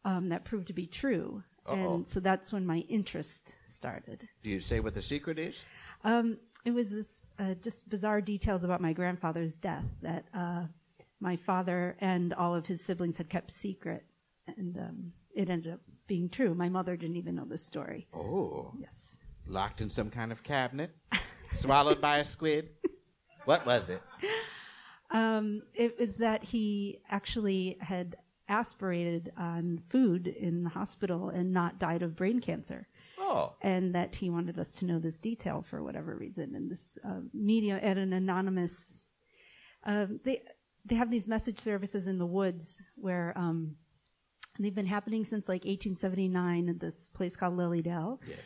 um, 0.04 0.28
that 0.28 0.44
proved 0.44 0.66
to 0.66 0.74
be 0.74 0.86
true. 0.86 1.42
Uh-oh. 1.66 1.94
And 1.96 2.08
so 2.08 2.20
that's 2.20 2.52
when 2.52 2.66
my 2.66 2.78
interest 2.88 3.54
started. 3.66 4.28
Do 4.42 4.50
you 4.50 4.60
say 4.60 4.80
what 4.80 4.94
the 4.94 5.02
secret 5.02 5.38
is? 5.38 5.62
Um, 6.04 6.38
it 6.64 6.72
was 6.72 6.90
this 6.90 7.28
uh, 7.38 7.54
just 7.62 7.88
bizarre 7.88 8.20
details 8.20 8.64
about 8.64 8.80
my 8.80 8.92
grandfather's 8.92 9.54
death 9.56 9.84
that 10.02 10.26
uh, 10.34 10.64
my 11.20 11.36
father 11.36 11.96
and 12.00 12.34
all 12.34 12.54
of 12.54 12.66
his 12.66 12.82
siblings 12.84 13.16
had 13.16 13.30
kept 13.30 13.50
secret, 13.50 14.04
and 14.56 14.76
um, 14.78 15.12
it 15.34 15.50
ended 15.50 15.72
up 15.74 15.80
being 16.06 16.28
true. 16.28 16.54
My 16.54 16.68
mother 16.68 16.96
didn't 16.96 17.16
even 17.16 17.34
know 17.34 17.44
the 17.44 17.58
story. 17.58 18.06
Oh, 18.14 18.72
Yes. 18.78 19.18
locked 19.46 19.80
in 19.80 19.90
some 19.90 20.10
kind 20.10 20.32
of 20.32 20.42
cabinet, 20.42 20.90
swallowed 21.52 22.00
by 22.00 22.18
a 22.18 22.24
squid. 22.24 22.70
What 23.44 23.64
was 23.66 23.88
it? 23.90 24.02
Um, 25.10 25.62
it 25.74 25.98
was 25.98 26.16
that 26.18 26.44
he 26.44 27.00
actually 27.10 27.78
had 27.80 28.16
aspirated 28.48 29.32
on 29.38 29.80
food 29.88 30.26
in 30.26 30.64
the 30.64 30.70
hospital 30.70 31.30
and 31.30 31.52
not 31.52 31.78
died 31.78 32.02
of 32.02 32.16
brain 32.16 32.40
cancer. 32.40 32.86
Oh, 33.18 33.54
And 33.62 33.94
that 33.94 34.14
he 34.14 34.30
wanted 34.30 34.58
us 34.58 34.72
to 34.74 34.84
know 34.86 34.98
this 34.98 35.18
detail 35.18 35.62
for 35.62 35.82
whatever 35.82 36.14
reason. 36.16 36.54
And 36.54 36.70
this 36.70 36.96
uh, 37.04 37.20
media 37.34 37.78
at 37.82 37.98
an 37.98 38.12
anonymous, 38.12 39.06
um, 39.84 40.20
they 40.24 40.42
they 40.84 40.94
have 40.94 41.10
these 41.10 41.28
message 41.28 41.58
services 41.58 42.06
in 42.06 42.18
the 42.18 42.24
woods 42.26 42.80
where 42.96 43.32
um, 43.36 43.76
they've 44.58 44.74
been 44.74 44.86
happening 44.86 45.24
since 45.24 45.48
like 45.48 45.64
1879 45.64 46.68
at 46.68 46.80
this 46.80 47.08
place 47.08 47.36
called 47.36 47.56
Lily 47.56 47.82
Dale 47.82 48.20
yes. 48.26 48.38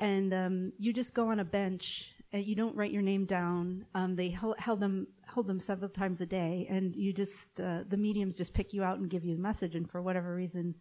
and 0.00 0.34
um, 0.34 0.72
you 0.78 0.92
just 0.92 1.14
go 1.14 1.28
on 1.30 1.40
a 1.40 1.44
bench. 1.44 2.12
And 2.34 2.46
you 2.46 2.56
don't 2.56 2.74
write 2.74 2.92
your 2.92 3.02
name 3.02 3.26
down. 3.26 3.84
Um, 3.94 4.16
they 4.16 4.30
held, 4.30 4.58
held 4.58 4.80
them 4.80 5.06
hold 5.32 5.46
them 5.46 5.60
several 5.60 5.88
times 5.88 6.20
a 6.20 6.26
day, 6.26 6.66
and 6.70 6.94
you 6.94 7.12
just 7.12 7.60
uh, 7.60 7.80
the 7.88 7.96
mediums 7.96 8.36
just 8.36 8.54
pick 8.54 8.72
you 8.72 8.82
out 8.82 8.98
and 8.98 9.08
give 9.08 9.24
you 9.24 9.34
a 9.34 9.38
message. 9.38 9.74
And 9.74 9.90
for 9.90 10.02
whatever 10.02 10.34
reason, 10.34 10.74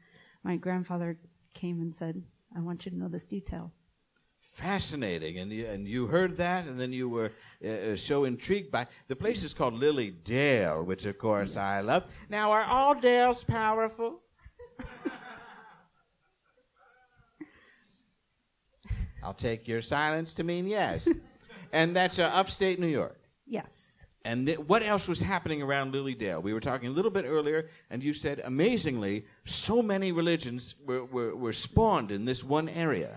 my 0.43 0.55
grandfather 0.57 1.17
came 1.53 1.81
and 1.81 1.95
said, 1.95 2.23
"I 2.55 2.59
want 2.59 2.85
you 2.85 2.91
to 2.91 2.97
know 2.97 3.07
this 3.07 3.25
detail." 3.25 3.71
Fascinating, 4.41 5.37
and 5.37 5.51
you, 5.51 5.67
and 5.67 5.87
you 5.87 6.07
heard 6.07 6.35
that, 6.37 6.65
and 6.65 6.79
then 6.79 6.91
you 6.91 7.07
were 7.07 7.31
uh, 7.65 7.95
so 7.95 8.25
intrigued 8.25 8.71
by 8.71 8.87
the 9.07 9.15
place 9.15 9.43
is 9.43 9.53
called 9.53 9.75
Lily 9.75 10.09
Dale, 10.09 10.83
which 10.83 11.05
of 11.05 11.17
course 11.17 11.57
I 11.57 11.81
love. 11.81 12.11
Now, 12.27 12.51
are 12.51 12.63
all 12.63 12.95
Dales 12.95 13.43
powerful? 13.43 14.20
I'll 19.23 19.33
take 19.33 19.67
your 19.67 19.81
silence 19.81 20.33
to 20.35 20.43
mean 20.43 20.67
yes, 20.67 21.07
and 21.71 21.95
that's 21.95 22.19
uh, 22.19 22.31
upstate 22.33 22.79
New 22.79 22.87
York. 22.87 23.19
Yes. 23.45 23.95
And 24.23 24.47
th- 24.47 24.59
what 24.59 24.83
else 24.83 25.07
was 25.07 25.21
happening 25.21 25.61
around 25.61 25.93
Lily 25.93 26.15
Dale? 26.15 26.41
We 26.41 26.53
were 26.53 26.59
talking 26.59 26.89
a 26.89 26.91
little 26.91 27.11
bit 27.11 27.25
earlier, 27.27 27.69
and 27.89 28.03
you 28.03 28.13
said, 28.13 28.41
amazingly, 28.45 29.25
so 29.45 29.81
many 29.81 30.11
religions 30.11 30.75
were, 30.85 31.05
were, 31.05 31.35
were 31.35 31.53
spawned 31.53 32.11
in 32.11 32.25
this 32.25 32.43
one 32.43 32.69
area. 32.69 33.15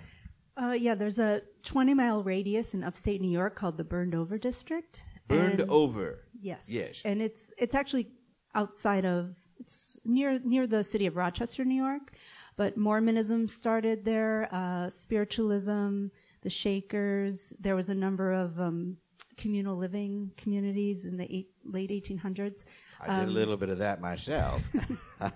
Uh, 0.61 0.73
yeah, 0.73 0.95
there's 0.95 1.19
a 1.19 1.43
20 1.65 1.95
mile 1.95 2.23
radius 2.23 2.75
in 2.75 2.85
upstate 2.85 3.21
New 3.21 3.31
York 3.31 3.55
called 3.55 3.77
the 3.77 3.85
Burned 3.85 4.15
Over 4.15 4.39
District. 4.39 5.03
Burned 5.29 5.61
And- 5.61 5.71
over. 5.71 6.21
Yes. 6.41 6.67
Yes. 6.69 7.01
And 7.07 7.23
it's 7.23 7.51
it's 7.59 7.75
actually 7.75 8.09
outside 8.55 9.07
of 9.07 9.35
it's 9.61 9.99
near 10.05 10.39
near 10.45 10.67
the 10.67 10.85
city 10.85 11.07
of 11.07 11.17
Rochester, 11.17 11.65
New 11.65 11.83
York, 11.83 12.13
but 12.57 12.77
Mormonism 12.77 13.49
started 13.49 14.05
there, 14.05 14.49
uh, 14.53 14.91
spiritualism, 14.91 16.07
the 16.43 16.51
Shakers. 16.51 17.53
There 17.59 17.77
was 17.77 17.89
a 17.91 17.95
number 17.95 18.33
of 18.33 18.61
um, 18.61 18.97
communal 19.37 19.77
living 19.77 20.33
communities 20.37 21.05
in 21.05 21.17
the 21.17 21.33
eight, 21.35 21.51
late 21.65 21.91
1800s. 21.91 22.65
I 23.01 23.21
did 23.21 23.29
a 23.29 23.33
little 23.33 23.57
bit 23.57 23.69
of 23.69 23.79
that 23.79 24.01
myself. 24.01 24.63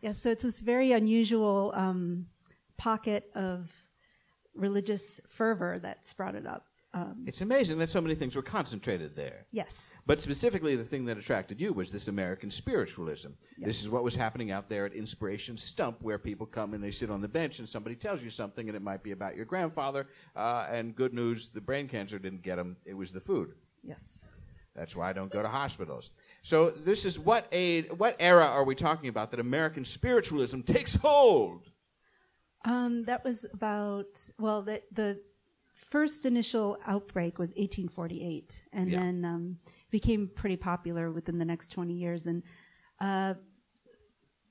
Yeah, 0.00 0.12
so 0.12 0.30
it's 0.30 0.44
this 0.44 0.60
very 0.60 0.92
unusual 0.92 1.72
um, 1.74 2.26
pocket 2.76 3.30
of 3.34 3.72
religious 4.54 5.20
fervor 5.28 5.78
that 5.80 6.06
sprouted 6.06 6.46
up. 6.46 6.66
Um, 6.94 7.24
it's 7.26 7.42
amazing 7.42 7.78
that 7.78 7.90
so 7.90 8.00
many 8.00 8.14
things 8.14 8.34
were 8.34 8.42
concentrated 8.42 9.14
there. 9.14 9.46
yes. 9.52 9.94
But 10.06 10.20
specifically, 10.20 10.74
the 10.74 10.84
thing 10.84 11.04
that 11.04 11.18
attracted 11.18 11.60
you 11.60 11.74
was 11.74 11.92
this 11.92 12.08
American 12.08 12.50
spiritualism. 12.50 13.30
This 13.58 13.82
is 13.82 13.90
what 13.90 14.04
was 14.04 14.16
happening 14.16 14.50
out 14.50 14.70
there 14.70 14.86
at 14.86 14.94
Inspiration 14.94 15.58
Stump, 15.58 15.98
where 16.00 16.18
people 16.18 16.46
come 16.46 16.72
and 16.72 16.82
they 16.82 16.90
sit 16.90 17.10
on 17.10 17.20
the 17.20 17.28
bench 17.28 17.58
and 17.58 17.68
somebody 17.68 17.94
tells 17.94 18.22
you 18.22 18.30
something, 18.30 18.68
and 18.68 18.76
it 18.76 18.82
might 18.82 19.02
be 19.02 19.12
about 19.12 19.36
your 19.36 19.44
grandfather. 19.44 20.06
Uh, 20.34 20.66
and 20.70 20.96
good 20.96 21.12
news, 21.12 21.50
the 21.50 21.60
brain 21.60 21.88
cancer 21.88 22.18
didn't 22.18 22.42
get 22.42 22.58
him, 22.58 22.76
it 22.86 22.94
was 22.94 23.12
the 23.12 23.20
food. 23.20 23.52
Yes. 23.82 24.24
That's 24.74 24.94
why 24.94 25.10
I 25.10 25.12
don't 25.12 25.30
go 25.30 25.42
to 25.42 25.48
hospitals. 25.48 26.12
So 26.42 26.70
this 26.70 27.04
is 27.04 27.18
what 27.18 27.48
a 27.52 27.82
what 27.88 28.16
era 28.20 28.46
are 28.46 28.64
we 28.64 28.74
talking 28.76 29.08
about 29.08 29.32
that 29.32 29.40
American 29.40 29.84
spiritualism 29.84 30.60
takes 30.60 30.94
hold? 30.94 31.70
Um, 32.64 33.04
that 33.04 33.24
was 33.24 33.44
about 33.52 34.20
well, 34.38 34.62
the 34.62 34.82
the 34.92 35.20
first 35.88 36.26
initial 36.26 36.76
outbreak 36.86 37.38
was 37.38 37.50
1848, 37.50 38.64
and 38.72 38.90
Yeah. 38.90 38.98
then 39.00 39.24
um, 39.24 39.58
became 39.90 40.28
pretty 40.28 40.56
popular 40.56 41.10
within 41.10 41.38
the 41.38 41.44
next 41.44 41.68
20 41.68 41.94
years. 41.94 42.26
And 42.26 42.42
uh, 43.00 43.34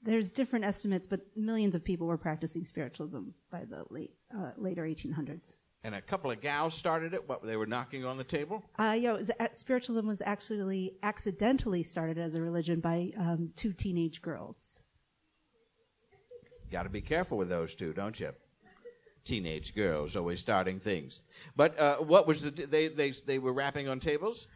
there's 0.01 0.31
different 0.31 0.65
estimates, 0.65 1.07
but 1.07 1.21
millions 1.35 1.75
of 1.75 1.83
people 1.83 2.07
were 2.07 2.17
practicing 2.17 2.63
spiritualism 2.63 3.29
by 3.51 3.65
the 3.65 3.85
late 3.89 4.13
uh, 4.35 4.51
later 4.57 4.83
1800s. 4.83 5.57
And 5.83 5.93
a 5.95 6.01
couple 6.01 6.31
of 6.31 6.41
gals 6.41 6.73
started 6.73 7.13
it. 7.13 7.29
What 7.29 7.43
they 7.45 7.55
were 7.55 7.67
knocking 7.67 8.03
on 8.03 8.17
the 8.17 8.23
table. 8.23 8.63
Uh, 8.77 8.95
yeah, 8.99 9.13
was, 9.13 9.29
uh, 9.39 9.47
spiritualism 9.51 10.07
was 10.07 10.21
actually 10.21 10.97
accidentally 11.03 11.83
started 11.83 12.17
as 12.17 12.35
a 12.35 12.41
religion 12.41 12.79
by 12.79 13.11
um, 13.17 13.51
two 13.55 13.73
teenage 13.73 14.21
girls. 14.21 14.81
Got 16.71 16.83
to 16.83 16.89
be 16.89 16.99
careful 16.99 17.37
with 17.37 17.47
those 17.47 17.75
two, 17.75 17.93
don't 17.93 18.19
you? 18.19 18.31
Teenage 19.27 19.75
girls 19.75 20.15
always 20.15 20.39
starting 20.39 20.79
things. 20.79 21.21
But 21.55 21.77
uh, 21.77 21.97
what 21.97 22.23
was 22.27 22.41
the 22.41 22.51
they 22.51 22.87
they 22.87 23.11
they 23.11 23.39
were 23.39 23.53
rapping 23.53 23.87
on 23.87 23.99
tables? 23.99 24.47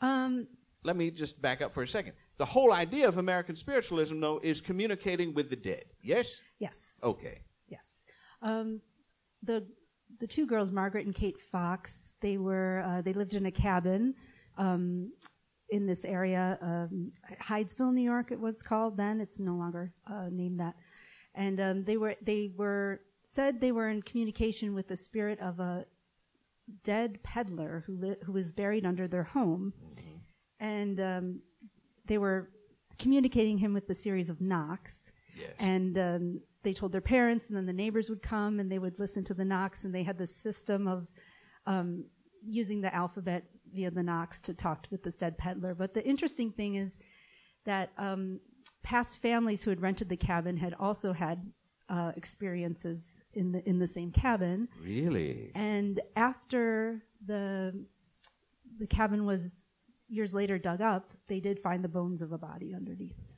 Um, 0.00 0.46
Let 0.84 0.96
me 0.96 1.10
just 1.10 1.40
back 1.40 1.62
up 1.62 1.72
for 1.72 1.82
a 1.82 1.88
second. 1.88 2.12
The 2.36 2.44
whole 2.44 2.72
idea 2.72 3.08
of 3.08 3.16
American 3.18 3.56
spiritualism, 3.56 4.20
though, 4.20 4.40
is 4.42 4.60
communicating 4.60 5.34
with 5.34 5.48
the 5.48 5.56
dead. 5.56 5.84
Yes. 6.02 6.40
yes. 6.58 6.98
Okay. 7.02 7.38
Yes. 7.68 8.04
Um, 8.42 8.80
the 9.42 9.66
the 10.20 10.26
two 10.26 10.46
girls, 10.46 10.70
Margaret 10.70 11.06
and 11.06 11.14
Kate 11.14 11.40
Fox, 11.52 12.14
they 12.20 12.36
were 12.36 12.84
uh, 12.86 13.00
they 13.02 13.14
lived 13.14 13.34
in 13.34 13.46
a 13.46 13.50
cabin 13.50 14.14
um, 14.58 15.12
in 15.70 15.86
this 15.86 16.04
area, 16.04 16.58
um, 16.60 17.10
Hydesville, 17.40 17.92
New 17.92 18.02
York. 18.02 18.30
It 18.30 18.40
was 18.40 18.62
called 18.62 18.96
then. 18.96 19.20
It's 19.20 19.40
no 19.40 19.54
longer 19.54 19.92
uh, 20.06 20.28
named 20.30 20.60
that. 20.60 20.74
And 21.34 21.60
um, 21.60 21.84
they 21.84 21.96
were 21.96 22.16
they 22.22 22.52
were 22.56 23.00
said 23.24 23.60
they 23.60 23.72
were 23.72 23.88
in 23.88 24.02
communication 24.02 24.74
with 24.74 24.86
the 24.86 24.96
spirit 24.96 25.40
of 25.40 25.58
a 25.58 25.86
dead 26.84 27.22
peddler 27.22 27.82
who 27.86 27.96
li- 27.96 28.16
who 28.24 28.32
was 28.32 28.52
buried 28.52 28.86
under 28.86 29.08
their 29.08 29.24
home, 29.24 29.72
and 30.60 31.00
um, 31.00 31.40
they 32.06 32.18
were 32.18 32.50
communicating 32.98 33.58
him 33.58 33.74
with 33.74 33.88
a 33.90 33.94
series 33.94 34.30
of 34.30 34.40
knocks. 34.40 35.10
Yes. 35.36 35.50
And 35.58 35.98
um, 35.98 36.40
they 36.62 36.72
told 36.72 36.92
their 36.92 37.00
parents, 37.00 37.48
and 37.48 37.56
then 37.56 37.66
the 37.66 37.72
neighbors 37.72 38.08
would 38.08 38.22
come 38.22 38.60
and 38.60 38.70
they 38.70 38.78
would 38.78 38.98
listen 39.00 39.24
to 39.24 39.34
the 39.34 39.44
knocks, 39.44 39.84
and 39.84 39.94
they 39.94 40.04
had 40.04 40.18
this 40.18 40.36
system 40.36 40.86
of 40.86 41.08
um, 41.66 42.04
using 42.48 42.80
the 42.80 42.94
alphabet 42.94 43.44
via 43.72 43.90
the 43.90 44.02
knocks 44.02 44.40
to 44.42 44.54
talk 44.54 44.86
with 44.90 45.02
this 45.02 45.16
dead 45.16 45.36
peddler. 45.36 45.74
But 45.74 45.94
the 45.94 46.06
interesting 46.06 46.52
thing 46.52 46.76
is 46.76 46.98
that 47.64 47.90
um, 47.98 48.38
past 48.82 49.20
families 49.20 49.62
who 49.62 49.70
had 49.70 49.80
rented 49.80 50.08
the 50.08 50.16
cabin 50.16 50.56
had 50.56 50.74
also 50.78 51.12
had 51.12 51.44
uh, 51.88 52.12
experiences 52.16 53.20
in 53.32 53.52
the 53.52 53.68
in 53.68 53.78
the 53.78 53.86
same 53.86 54.10
cabin. 54.10 54.68
Really? 54.82 55.50
And 55.54 56.00
after 56.16 57.02
the 57.24 57.84
the 58.78 58.86
cabin 58.86 59.24
was 59.24 59.64
years 60.08 60.34
later 60.34 60.58
dug 60.58 60.80
up, 60.80 61.12
they 61.28 61.40
did 61.40 61.58
find 61.60 61.84
the 61.84 61.88
bones 61.88 62.22
of 62.22 62.32
a 62.32 62.38
body 62.38 62.74
underneath. 62.74 63.34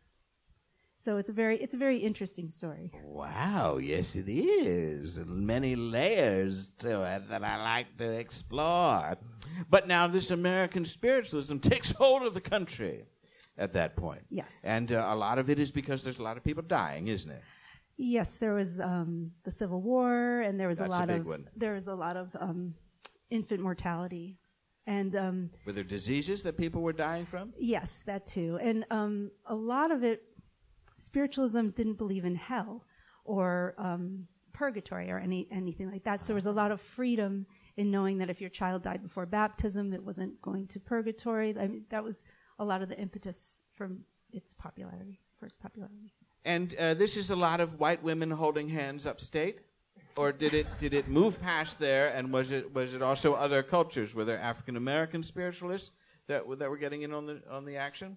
So 1.06 1.18
it's 1.18 1.30
a 1.30 1.32
very 1.32 1.56
it's 1.58 1.74
a 1.74 1.78
very 1.78 1.98
interesting 1.98 2.50
story. 2.50 2.90
Wow, 3.04 3.78
yes, 3.78 4.16
it 4.16 4.28
is. 4.28 5.20
Many 5.24 5.76
layers 5.76 6.70
to 6.78 7.02
it 7.04 7.28
that 7.28 7.44
I 7.44 7.62
like 7.62 7.96
to 7.98 8.10
explore. 8.10 9.16
But 9.70 9.86
now 9.86 10.08
this 10.08 10.30
American 10.32 10.84
spiritualism 10.84 11.58
takes 11.72 11.92
hold 11.92 12.22
of 12.22 12.34
the 12.34 12.40
country 12.40 13.04
at 13.56 13.72
that 13.74 13.96
point. 13.96 14.22
Yes. 14.30 14.50
And 14.64 14.90
uh, 14.92 15.06
a 15.08 15.14
lot 15.14 15.38
of 15.38 15.48
it 15.48 15.58
is 15.58 15.70
because 15.70 16.02
there's 16.02 16.18
a 16.18 16.22
lot 16.22 16.36
of 16.36 16.44
people 16.44 16.64
dying, 16.64 17.08
isn't 17.08 17.30
it? 17.30 17.42
Yes, 17.98 18.36
there 18.36 18.52
was 18.54 18.78
um, 18.80 19.30
the 19.44 19.50
Civil 19.50 19.80
War, 19.80 20.40
and 20.42 20.60
there 20.60 20.68
was 20.68 20.78
That's 20.78 20.92
a 20.92 20.96
a 20.96 20.98
lot 20.98 21.08
big 21.08 21.20
of 21.20 21.26
one. 21.26 21.44
there 21.56 21.72
was 21.74 21.86
a 21.88 21.94
lot 21.94 22.16
of 22.16 22.34
um, 22.38 22.74
infant 23.30 23.60
mortality, 23.62 24.38
and 24.86 25.16
um, 25.16 25.50
Were 25.64 25.72
there 25.72 25.82
diseases 25.84 26.42
that 26.42 26.56
people 26.58 26.82
were 26.82 26.92
dying 26.92 27.24
from? 27.26 27.52
yes, 27.58 28.02
that 28.06 28.26
too. 28.26 28.58
And 28.60 28.84
um, 28.90 29.30
a 29.46 29.54
lot 29.54 29.90
of 29.90 30.04
it, 30.04 30.22
spiritualism 30.96 31.68
didn't 31.70 31.94
believe 31.98 32.24
in 32.24 32.34
hell 32.34 32.84
or 33.24 33.74
um, 33.78 34.26
purgatory 34.52 35.10
or 35.10 35.18
any 35.18 35.48
anything 35.50 35.90
like 35.90 36.04
that. 36.04 36.20
So 36.20 36.26
there 36.28 36.34
was 36.34 36.46
a 36.46 36.52
lot 36.52 36.70
of 36.72 36.80
freedom 36.80 37.46
in 37.76 37.90
knowing 37.90 38.18
that 38.18 38.30
if 38.30 38.40
your 38.40 38.50
child 38.50 38.82
died 38.82 39.02
before 39.02 39.26
baptism, 39.26 39.92
it 39.92 40.02
wasn't 40.02 40.40
going 40.42 40.66
to 40.68 40.80
purgatory. 40.80 41.54
I 41.58 41.66
mean, 41.66 41.84
that 41.90 42.04
was 42.04 42.24
a 42.58 42.64
lot 42.64 42.82
of 42.82 42.88
the 42.88 42.98
impetus 42.98 43.62
from 43.74 44.00
its 44.32 44.54
popularity 44.54 45.20
for 45.38 45.46
its 45.46 45.58
popularity. 45.58 46.12
And 46.46 46.76
uh, 46.78 46.94
this 46.94 47.16
is 47.16 47.30
a 47.30 47.36
lot 47.36 47.60
of 47.60 47.80
white 47.80 48.02
women 48.04 48.30
holding 48.30 48.68
hands 48.68 49.04
upstate, 49.04 49.58
or 50.16 50.30
did 50.30 50.54
it 50.54 50.68
did 50.78 50.94
it 50.94 51.08
move 51.08 51.42
past 51.42 51.80
there? 51.80 52.14
And 52.14 52.32
was 52.32 52.52
it 52.52 52.72
was 52.72 52.94
it 52.94 53.02
also 53.02 53.34
other 53.34 53.64
cultures? 53.64 54.14
Were 54.14 54.24
there 54.24 54.38
African 54.38 54.76
American 54.76 55.24
spiritualists 55.24 55.90
that 56.28 56.44
that 56.60 56.70
were 56.70 56.78
getting 56.78 57.02
in 57.02 57.12
on 57.12 57.26
the 57.26 57.42
on 57.50 57.64
the 57.64 57.76
action, 57.76 58.16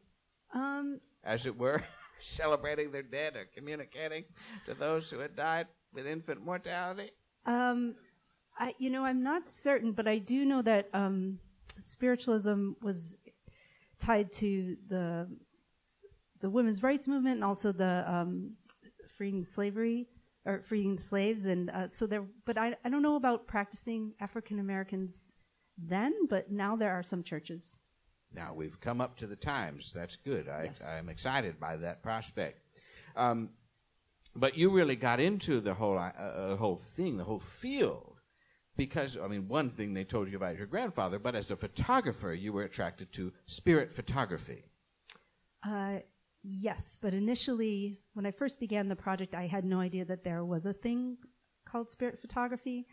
Um, 0.53 1.01
as 1.23 1.47
it 1.47 1.57
were, 1.57 1.81
celebrating 2.21 2.91
their 2.91 3.01
dead 3.01 3.35
or 3.35 3.45
communicating 3.45 4.25
to 4.67 4.75
those 4.75 5.09
who 5.09 5.17
had 5.17 5.35
died 5.35 5.65
with 5.91 6.05
infant 6.05 6.45
mortality? 6.45 7.09
Um, 7.47 7.95
I, 8.59 8.75
you 8.77 8.91
know, 8.91 9.05
I'm 9.05 9.23
not 9.23 9.49
certain, 9.49 9.91
but 9.91 10.07
I 10.07 10.19
do 10.19 10.45
know 10.45 10.61
that 10.61 10.89
um, 10.93 11.39
spiritualism 11.79 12.73
was 12.83 13.17
tied 13.97 14.31
to 14.33 14.77
the 14.87 15.27
the 16.41 16.49
women's 16.49 16.83
rights 16.83 17.07
movement 17.07 17.35
and 17.35 17.43
also 17.43 17.71
the 17.71 18.03
um, 18.11 18.53
freeing 19.17 19.43
slavery 19.43 20.07
or 20.45 20.61
freeing 20.61 20.95
the 20.95 21.01
slaves, 21.01 21.45
and 21.45 21.69
uh, 21.69 21.89
so 21.89 22.07
there. 22.07 22.23
But 22.45 22.57
I, 22.57 22.75
I 22.83 22.89
don't 22.89 23.01
know 23.01 23.15
about 23.15 23.47
practicing 23.47 24.13
African 24.19 24.59
Americans 24.59 25.33
then, 25.77 26.13
but 26.29 26.51
now 26.51 26.75
there 26.75 26.91
are 26.91 27.03
some 27.03 27.23
churches. 27.23 27.77
Now 28.33 28.53
we've 28.53 28.79
come 28.79 29.01
up 29.01 29.15
to 29.17 29.27
the 29.27 29.35
times. 29.35 29.91
That's 29.93 30.15
good. 30.15 30.47
I, 30.47 30.65
Yes. 30.65 30.83
I'm 30.85 31.09
excited 31.09 31.59
by 31.59 31.77
that 31.77 32.03
prospect. 32.03 32.61
Um, 33.15 33.49
but 34.35 34.57
you 34.57 34.69
really 34.69 34.95
got 34.95 35.19
into 35.19 35.59
the 35.59 35.73
whole 35.73 35.97
uh, 35.97 36.11
uh, 36.17 36.55
whole 36.55 36.77
thing, 36.77 37.17
the 37.17 37.23
whole 37.23 37.39
field, 37.39 38.15
because 38.77 39.17
I 39.17 39.27
mean, 39.27 39.47
one 39.47 39.69
thing 39.69 39.93
they 39.93 40.03
told 40.03 40.29
you 40.29 40.37
about 40.37 40.57
your 40.57 40.67
grandfather, 40.67 41.19
but 41.19 41.35
as 41.35 41.51
a 41.51 41.55
photographer, 41.55 42.33
you 42.33 42.53
were 42.53 42.63
attracted 42.63 43.11
to 43.13 43.33
spirit 43.45 43.91
photography. 43.91 44.63
Uh, 45.67 45.97
yes, 46.43 46.97
but 47.01 47.13
initially, 47.13 47.99
when 48.13 48.25
I 48.25 48.31
first 48.31 48.59
began 48.59 48.87
the 48.87 48.95
project, 48.95 49.35
I 49.35 49.47
had 49.47 49.65
no 49.65 49.79
idea 49.79 50.05
that 50.05 50.23
there 50.23 50.45
was 50.45 50.65
a 50.65 50.73
thing 50.73 51.17
called 51.65 51.89
spirit 51.89 52.19
photography. 52.19 52.87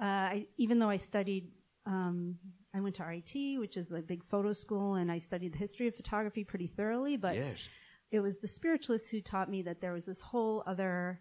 Uh, 0.00 0.04
I, 0.04 0.46
even 0.56 0.78
though 0.78 0.88
I 0.88 0.96
studied, 0.96 1.48
um, 1.86 2.36
I 2.74 2.80
went 2.80 2.94
to 2.96 3.04
RIT, 3.04 3.58
which 3.58 3.76
is 3.76 3.92
a 3.92 4.00
big 4.00 4.24
photo 4.24 4.52
school, 4.52 4.94
and 4.94 5.10
I 5.10 5.18
studied 5.18 5.52
the 5.52 5.58
history 5.58 5.88
of 5.88 5.94
photography 5.94 6.44
pretty 6.44 6.66
thoroughly. 6.66 7.16
But 7.16 7.34
yes. 7.34 7.68
it 8.10 8.20
was 8.20 8.38
the 8.38 8.48
spiritualists 8.48 9.08
who 9.08 9.20
taught 9.20 9.50
me 9.50 9.62
that 9.62 9.80
there 9.80 9.92
was 9.92 10.06
this 10.06 10.20
whole 10.20 10.62
other 10.66 11.20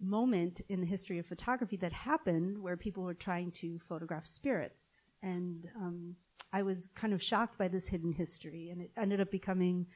moment 0.00 0.60
in 0.68 0.80
the 0.80 0.86
history 0.86 1.18
of 1.18 1.26
photography 1.26 1.76
that 1.76 1.92
happened 1.92 2.56
where 2.60 2.76
people 2.76 3.02
were 3.02 3.14
trying 3.14 3.50
to 3.50 3.78
photograph 3.78 4.26
spirits. 4.26 5.00
And 5.22 5.68
um, 5.76 6.14
I 6.52 6.62
was 6.62 6.88
kind 6.94 7.12
of 7.12 7.22
shocked 7.22 7.58
by 7.58 7.68
this 7.68 7.88
hidden 7.88 8.12
history, 8.12 8.70
and 8.70 8.80
it 8.80 8.90
ended 8.96 9.20
up 9.20 9.30
becoming 9.30 9.86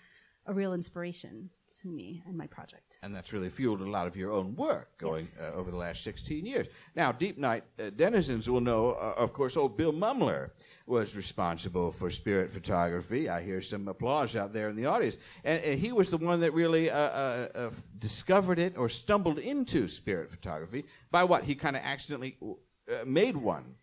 a 0.47 0.53
real 0.53 0.73
inspiration 0.75 1.49
to 1.81 1.89
me 1.89 2.23
and 2.27 2.37
my 2.37 2.47
project. 2.49 2.99
And 3.03 3.15
that's 3.15 3.33
really 3.33 3.49
fueled 3.49 3.81
a 3.81 3.89
lot 3.89 4.07
of 4.09 4.17
your 4.17 4.33
own 4.33 4.57
work 4.57 4.99
going 4.99 5.21
Yes. 5.23 5.41
uh, 5.41 5.57
over 5.57 5.71
the 5.71 5.77
last 5.77 6.03
16 6.03 6.45
years. 6.45 6.67
Now, 6.97 7.13
Deep 7.13 7.39
Night 7.39 7.63
uh, 7.79 7.91
denizens 7.91 8.51
will 8.51 8.61
know, 8.61 8.91
uh, 8.91 9.15
of 9.17 9.33
course, 9.33 9.57
old 9.57 9.77
Bill 9.77 9.93
Mumler 9.93 10.51
was 10.87 11.15
responsible 11.15 11.93
for 11.93 12.11
spirit 12.11 12.51
photography. 12.51 13.29
I 13.29 13.41
hear 13.43 13.63
some 13.63 13.87
applause 13.87 14.35
out 14.35 14.53
there 14.53 14.69
in 14.69 14.75
the 14.75 14.87
audience. 14.87 15.17
And 15.45 15.63
uh, 15.65 15.69
he 15.77 15.93
was 15.93 16.11
the 16.11 16.19
one 16.19 16.41
that 16.41 16.53
really 16.53 16.91
uh, 16.91 16.99
uh, 16.99 17.49
uh, 17.55 17.71
discovered 17.99 18.59
it 18.59 18.77
or 18.77 18.89
stumbled 18.89 19.39
into 19.39 19.87
spirit 19.87 20.29
photography 20.29 20.85
by 21.13 21.23
what? 21.23 21.45
He 21.45 21.55
kind 21.55 21.77
of 21.77 21.83
accidentally 21.85 22.37
uh, 22.43 23.05
made 23.07 23.37
one. 23.37 23.77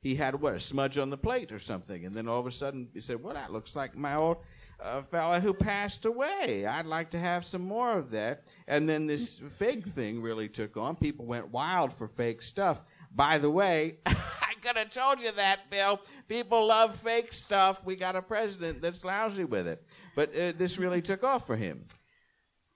He 0.00 0.16
had, 0.16 0.34
what, 0.40 0.54
a 0.54 0.60
smudge 0.60 0.98
on 0.98 1.10
the 1.10 1.16
plate 1.16 1.52
or 1.52 1.60
something. 1.60 2.04
And 2.04 2.12
then 2.12 2.26
all 2.28 2.40
of 2.40 2.46
a 2.46 2.50
sudden 2.50 2.88
he 2.92 3.00
said, 3.00 3.22
well, 3.22 3.34
that 3.34 3.52
looks 3.52 3.74
like 3.76 3.96
my 3.96 4.16
old 4.16 4.38
a 4.84 5.02
fella 5.02 5.40
who 5.40 5.54
passed 5.54 6.04
away. 6.04 6.66
I'd 6.66 6.86
like 6.86 7.10
to 7.10 7.18
have 7.18 7.44
some 7.44 7.62
more 7.62 7.92
of 7.92 8.10
that. 8.10 8.46
And 8.66 8.88
then 8.88 9.06
this 9.06 9.38
fake 9.38 9.86
thing 9.86 10.20
really 10.20 10.48
took 10.48 10.76
on. 10.76 10.96
People 10.96 11.26
went 11.26 11.48
wild 11.48 11.92
for 11.92 12.08
fake 12.08 12.42
stuff. 12.42 12.82
By 13.14 13.38
the 13.38 13.50
way, 13.50 13.98
I 14.06 14.54
could 14.62 14.76
have 14.76 14.90
told 14.90 15.20
you 15.20 15.30
that, 15.32 15.70
Bill. 15.70 16.00
People 16.28 16.66
love 16.66 16.96
fake 16.96 17.32
stuff. 17.32 17.84
We 17.84 17.96
got 17.96 18.16
a 18.16 18.22
president 18.22 18.80
that's 18.80 19.04
lousy 19.04 19.44
with 19.44 19.66
it. 19.66 19.86
But 20.16 20.30
uh, 20.36 20.52
this 20.56 20.78
really 20.78 21.02
took 21.02 21.24
off 21.24 21.46
for 21.46 21.56
him. 21.56 21.84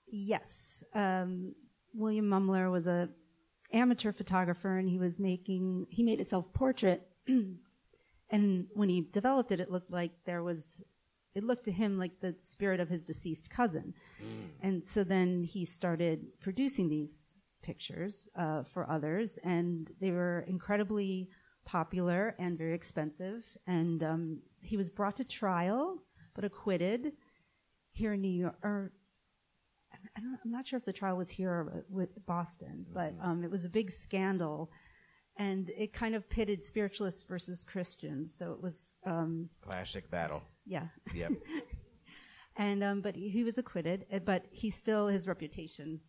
Yes, 0.09 0.83
um, 0.93 1.53
William 1.93 2.25
Mumler 2.25 2.71
was 2.71 2.87
a 2.87 3.09
amateur 3.73 4.13
photographer, 4.13 4.77
and 4.77 4.87
he 4.87 4.97
was 4.97 5.19
making 5.19 5.87
he 5.89 6.03
made 6.03 6.21
a 6.21 6.23
self 6.23 6.53
portrait. 6.53 7.01
and 8.29 8.67
when 8.73 8.89
he 8.89 9.01
developed 9.11 9.51
it, 9.51 9.59
it 9.59 9.69
looked 9.69 9.91
like 9.91 10.11
there 10.25 10.43
was 10.43 10.83
it 11.37 11.43
looked 11.43 11.65
to 11.65 11.71
him 11.71 11.99
like 11.99 12.19
the 12.19 12.33
spirit 12.39 12.79
of 12.79 12.89
his 12.89 13.03
deceased 13.03 13.47
cousin. 13.49 13.93
And 14.61 14.83
so 14.83 15.03
then 15.03 15.43
he 15.43 15.63
started 15.65 16.17
producing 16.39 16.89
these 16.89 17.35
pictures 17.61 18.29
uh, 18.35 18.63
for 18.63 18.89
others, 18.89 19.37
and 19.43 19.91
they 20.01 20.11
were 20.11 20.45
incredibly 20.47 21.29
popular 21.65 22.35
and 22.39 22.57
very 22.57 22.73
expensive. 22.73 23.45
And 23.67 24.03
um, 24.03 24.41
he 24.61 24.77
was 24.77 24.89
brought 24.89 25.17
to 25.17 25.25
trial, 25.25 25.81
but 26.33 26.43
acquitted 26.43 27.13
here 27.91 28.13
in 28.13 28.21
New 28.21 28.37
York. 28.43 28.57
Or 28.63 28.91
I 30.15 30.19
don't, 30.21 30.39
I'm 30.43 30.51
not 30.51 30.65
sure 30.67 30.77
if 30.77 30.85
the 30.85 30.93
trial 30.93 31.17
was 31.17 31.29
here 31.29 31.51
or 31.51 31.85
with 31.89 32.25
Boston, 32.25 32.85
but 32.93 33.13
um, 33.21 33.43
it 33.43 33.51
was 33.51 33.65
a 33.65 33.69
big 33.69 33.91
scandal, 33.91 34.71
and 35.37 35.69
it 35.77 35.93
kind 35.93 36.15
of 36.15 36.27
pitted 36.29 36.63
spiritualists 36.63 37.23
versus 37.23 37.63
Christians. 37.63 38.33
So 38.33 38.53
it 38.53 38.61
was, 38.61 38.95
um, 39.05 39.49
Classic 39.61 40.09
battle. 40.09 40.41
Yeah. 40.67 40.87
Yep. 41.15 41.31
And 42.59 42.83
um, 42.83 43.01
but 43.01 43.15
he, 43.15 43.29
he 43.29 43.43
was 43.43 43.59
acquitted, 43.59 44.07
uh, 44.11 44.17
but 44.19 44.45
he 44.49 44.71
still 44.71 45.07
his 45.07 45.27
reputation 45.27 45.99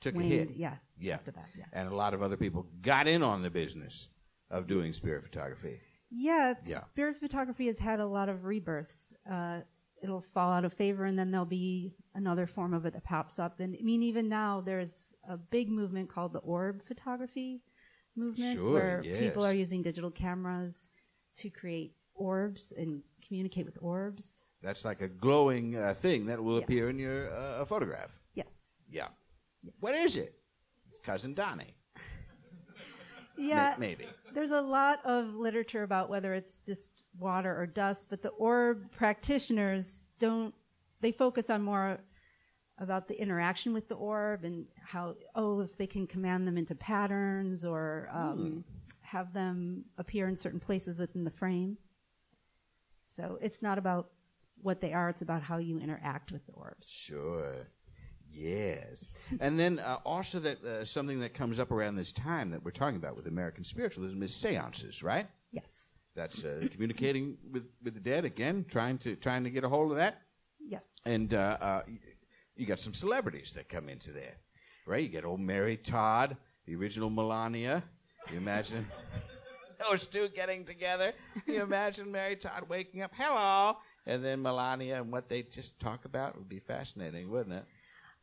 Took 0.00 0.14
waned. 0.14 0.32
a 0.32 0.36
hit. 0.36 0.50
Yeah. 0.54 0.76
Yeah. 1.00 1.14
After 1.14 1.32
that, 1.32 1.48
yeah. 1.58 1.64
And 1.72 1.88
a 1.90 1.96
lot 1.96 2.14
of 2.14 2.22
other 2.22 2.36
people 2.36 2.68
got 2.80 3.08
in 3.08 3.24
on 3.24 3.42
the 3.42 3.50
business 3.50 4.08
of 4.52 4.68
doing 4.68 4.92
spirit 4.92 5.24
photography. 5.24 5.80
Yeah, 6.10 6.52
it's, 6.52 6.70
Yeah. 6.70 6.84
spirit 6.92 7.16
photography 7.16 7.66
has 7.66 7.78
had 7.80 7.98
a 7.98 8.06
lot 8.06 8.28
of 8.28 8.44
rebirths. 8.44 9.12
Uh, 9.28 9.62
it'll 10.00 10.24
fall 10.32 10.52
out 10.52 10.64
of 10.64 10.72
favor, 10.74 11.06
and 11.06 11.18
then 11.18 11.32
there'll 11.32 11.44
be 11.44 11.96
another 12.14 12.46
form 12.46 12.72
of 12.72 12.86
it 12.86 12.92
that 12.92 13.02
pops 13.02 13.40
up. 13.40 13.58
And 13.58 13.74
I 13.76 13.82
mean, 13.82 14.04
even 14.04 14.28
now, 14.28 14.60
there's 14.60 15.12
a 15.28 15.36
big 15.36 15.68
movement 15.70 16.08
called 16.08 16.32
the 16.34 16.38
orb 16.40 16.86
photography 16.86 17.62
movement, 18.14 18.58
Sure, 18.58 18.72
where 18.74 19.02
yes. 19.04 19.18
people 19.18 19.44
are 19.44 19.52
using 19.54 19.82
digital 19.82 20.12
cameras 20.12 20.88
to 21.38 21.50
create 21.50 21.96
orbs 22.14 22.72
and 22.78 23.02
communicate 23.26 23.66
with 23.66 23.78
orbs. 23.80 24.44
That's 24.62 24.84
like 24.84 25.00
a 25.02 25.08
glowing 25.08 25.76
uh, 25.76 25.94
thing 25.94 26.26
that 26.26 26.42
will 26.42 26.58
Yeah. 26.58 26.64
appear 26.64 26.90
in 26.90 26.98
your 26.98 27.32
uh, 27.34 27.64
photograph. 27.64 28.18
Yes. 28.34 28.80
Yeah. 28.90 29.08
What 29.80 29.94
is 29.94 30.16
it? 30.16 30.34
It's 30.88 30.98
cousin 30.98 31.34
Donnie. 31.34 31.74
Yeah. 33.36 33.70
Ma- 33.72 33.80
maybe. 33.80 34.06
There's 34.32 34.52
a 34.52 34.60
lot 34.60 35.04
of 35.04 35.34
literature 35.34 35.82
about 35.82 36.08
whether 36.08 36.34
it's 36.34 36.56
just 36.64 37.02
water 37.18 37.56
or 37.60 37.66
dust, 37.66 38.06
but 38.08 38.22
the 38.22 38.28
orb 38.30 38.90
practitioners 38.92 40.02
don't, 40.20 40.54
they 41.00 41.10
focus 41.10 41.50
on 41.50 41.60
more 41.62 41.98
about 42.78 43.08
the 43.08 43.20
interaction 43.20 43.72
with 43.72 43.88
the 43.88 43.94
orb 43.96 44.44
and 44.44 44.66
how, 44.84 45.16
oh, 45.34 45.60
if 45.60 45.76
they 45.76 45.86
can 45.86 46.06
command 46.06 46.46
them 46.46 46.56
into 46.56 46.74
patterns 46.76 47.64
or 47.64 48.08
um, 48.12 48.64
have 49.00 49.32
them 49.32 49.84
appear 49.98 50.28
in 50.28 50.36
certain 50.36 50.60
places 50.60 50.98
within 51.00 51.24
the 51.24 51.30
frame. 51.30 51.76
So 53.14 53.38
it's 53.40 53.62
not 53.62 53.78
about 53.78 54.10
what 54.62 54.80
they 54.80 54.92
are, 54.92 55.08
it's 55.08 55.22
about 55.22 55.42
how 55.42 55.58
you 55.58 55.78
interact 55.78 56.32
with 56.32 56.44
the 56.46 56.52
orbs. 56.52 56.88
Sure. 56.88 57.66
Yes. 58.32 59.08
and 59.40 59.58
then 59.58 59.78
uh, 59.78 59.98
also 60.04 60.40
that 60.40 60.64
uh, 60.64 60.84
something 60.84 61.20
that 61.20 61.34
comes 61.34 61.60
up 61.60 61.70
around 61.70 61.94
this 61.96 62.10
time 62.10 62.50
that 62.50 62.64
we're 62.64 62.72
talking 62.72 62.96
about 62.96 63.16
with 63.16 63.28
American 63.28 63.62
spiritualism 63.62 64.20
is 64.22 64.34
seances, 64.34 65.02
right? 65.02 65.28
Yes. 65.52 65.92
That's 66.16 66.44
uh, 66.44 66.66
communicating 66.72 67.36
with, 67.52 67.64
with 67.82 67.94
the 67.94 68.00
dead 68.00 68.24
again, 68.24 68.64
trying 68.68 68.98
to 68.98 69.16
trying 69.16 69.44
to 69.44 69.50
get 69.50 69.64
a 69.64 69.68
hold 69.68 69.92
of 69.92 69.96
that. 69.98 70.22
Yes. 70.60 70.86
And 71.04 71.34
uh, 71.34 71.58
uh, 71.60 71.82
you 72.56 72.66
got 72.66 72.80
some 72.80 72.94
celebrities 72.94 73.52
that 73.54 73.68
come 73.68 73.88
into 73.88 74.12
there, 74.12 74.36
right? 74.86 75.02
You 75.02 75.08
get 75.08 75.24
old 75.24 75.40
Mary 75.40 75.76
Todd, 75.76 76.36
the 76.66 76.74
original 76.74 77.10
Melania. 77.10 77.82
You 78.30 78.38
imagine 78.38 78.86
those 79.78 80.06
two 80.06 80.28
getting 80.28 80.64
together. 80.64 81.12
You 81.46 81.62
imagine 81.62 82.10
Mary 82.10 82.36
Todd 82.36 82.64
waking 82.68 83.02
up, 83.02 83.12
hello, 83.14 83.76
and 84.06 84.24
then 84.24 84.42
Melania 84.42 85.00
and 85.00 85.10
what 85.12 85.28
they 85.28 85.42
just 85.42 85.78
talk 85.80 86.04
about 86.04 86.36
would 86.36 86.48
be 86.48 86.58
fascinating, 86.60 87.30
wouldn't 87.30 87.54
it? 87.56 87.64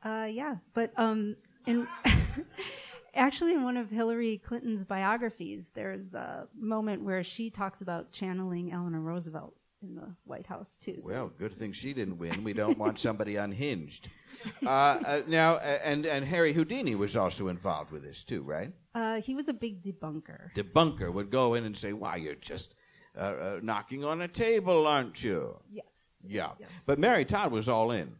Uh, 0.04 0.26
yeah, 0.32 0.56
but 0.74 0.92
um, 0.98 1.36
in 1.68 1.88
actually 3.14 3.54
in 3.54 3.64
one 3.64 3.78
of 3.78 3.90
Hillary 3.90 4.38
Clinton's 4.44 4.84
biographies, 4.84 5.72
there's 5.74 6.14
a 6.14 6.48
moment 6.58 7.04
where 7.04 7.24
she 7.24 7.50
talks 7.50 7.82
about 7.82 8.12
channeling 8.12 8.72
Eleanor 8.72 9.02
Roosevelt 9.02 9.56
in 9.84 9.96
the 9.96 10.16
White 10.26 10.46
House 10.48 10.78
too. 10.78 10.98
So- 11.02 11.08
Well, 11.08 11.32
good 11.38 11.54
thing 11.54 11.72
she 11.74 11.94
didn't 11.94 12.18
win. 12.18 12.44
We 12.44 12.54
don't 12.54 12.78
want 12.78 13.00
somebody 13.00 13.36
unhinged. 13.36 14.10
Uh, 14.65 14.69
uh, 14.69 15.21
now, 15.27 15.54
uh, 15.56 15.77
and 15.84 16.06
and 16.06 16.25
Harry 16.25 16.54
Houdini 16.54 16.95
was 16.95 17.15
also 17.15 17.47
involved 17.47 17.91
with 17.91 18.04
this 18.04 18.23
too, 18.23 18.41
right? 18.41 18.71
uh, 18.95 19.21
he 19.21 19.36
was 19.36 19.47
a 19.49 19.54
big 19.54 19.82
debunker. 19.84 20.54
Debunker 20.56 21.12
would 21.13 21.30
go 21.30 21.54
in 21.56 21.65
and 21.65 21.75
say, 21.77 21.93
"Why, 21.93 22.15
you're 22.17 22.36
just 22.36 22.75
uh, 23.15 23.19
uh, 23.19 23.60
knocking 23.62 24.04
on 24.04 24.21
a 24.21 24.27
table, 24.27 24.88
aren't 24.88 25.23
you?" 25.23 25.58
Yes. 25.71 26.17
Yeah. 26.25 26.51
Yes. 26.60 26.69
But 26.86 26.99
Mary 26.99 27.25
Todd 27.25 27.51
was 27.51 27.67
all 27.69 27.91
in. 27.91 28.15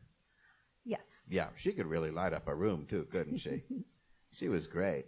Yes. 0.84 1.22
Yeah, 1.30 1.48
she 1.56 1.72
could 1.72 1.86
really 1.86 2.12
light 2.12 2.34
up 2.34 2.48
a 2.48 2.56
room 2.56 2.86
too, 2.88 3.08
couldn't 3.12 3.38
she? 3.38 3.64
she 4.32 4.48
was 4.50 4.68
great. 4.68 5.06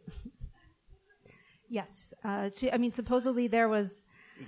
Yes. 1.70 2.14
Uh, 2.24 2.50
she, 2.56 2.72
I 2.72 2.78
mean, 2.78 2.94
supposedly 2.94 3.48
there 3.48 3.68
was. 3.70 4.06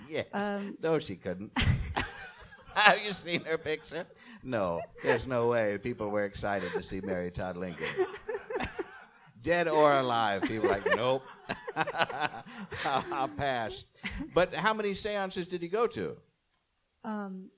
Yes. 0.07 0.27
Um, 0.33 0.77
no, 0.81 0.99
she 0.99 1.15
couldn't. 1.15 1.51
Have 2.75 2.99
you 3.03 3.13
seen 3.13 3.43
her 3.45 3.57
picture? 3.57 4.05
No, 4.45 4.79
there's 5.03 5.25
no 5.25 5.47
way 5.47 5.77
people 5.79 6.09
were 6.09 6.23
excited 6.25 6.71
to 6.73 6.83
see 6.83 7.01
Mary 7.01 7.31
Todd 7.31 7.57
Lincoln. 7.57 7.87
Dead 9.41 9.67
or 9.67 9.93
alive, 9.99 10.43
people 10.43 10.63
were 10.69 10.75
like, 10.75 10.85
nope. 10.95 11.23
I'll, 11.75 13.05
I'll 13.11 13.27
pass. 13.27 13.85
But 14.33 14.53
how 14.53 14.73
many 14.73 14.93
seances 14.93 15.47
did 15.47 15.61
he 15.63 15.67
go 15.67 15.87
to? 15.87 16.15
Um, 17.03 17.49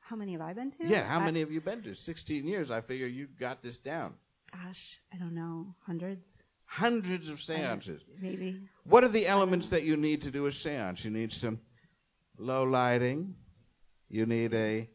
how 0.00 0.16
many 0.16 0.32
have 0.32 0.40
I 0.40 0.52
been 0.52 0.70
to? 0.72 0.86
Yeah, 0.86 1.04
how 1.04 1.20
I- 1.20 1.24
many 1.24 1.40
have 1.40 1.50
you 1.52 1.60
been 1.60 1.80
to? 1.82 1.94
16 1.94 2.44
years. 2.44 2.70
I 2.72 2.80
figure 2.80 3.06
you 3.06 3.28
got 3.38 3.62
this 3.62 3.78
down. 3.78 4.14
Gosh, 4.52 5.00
I 5.14 5.16
don't 5.18 5.34
know. 5.34 5.74
Hundreds, 5.86 6.26
Hundreds 6.66 7.28
of 7.28 7.40
seances. 7.40 8.02
maybe. 8.20 8.60
What 8.84 9.04
are 9.04 9.08
the 9.08 9.26
elements 9.26 9.68
that 9.70 9.84
you 9.84 9.96
need 9.96 10.22
to 10.22 10.30
do 10.30 10.46
a 10.46 10.52
seance? 10.52 11.04
You 11.04 11.10
need 11.10 11.32
some 11.32 11.60
low 12.36 12.62
lighting. 12.64 13.34
You 14.08 14.26
need 14.26 14.52
a 14.54 14.88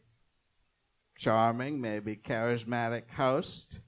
charming, 1.18 1.80
maybe 1.80 2.16
charismatic 2.16 3.10
host. 3.10 3.80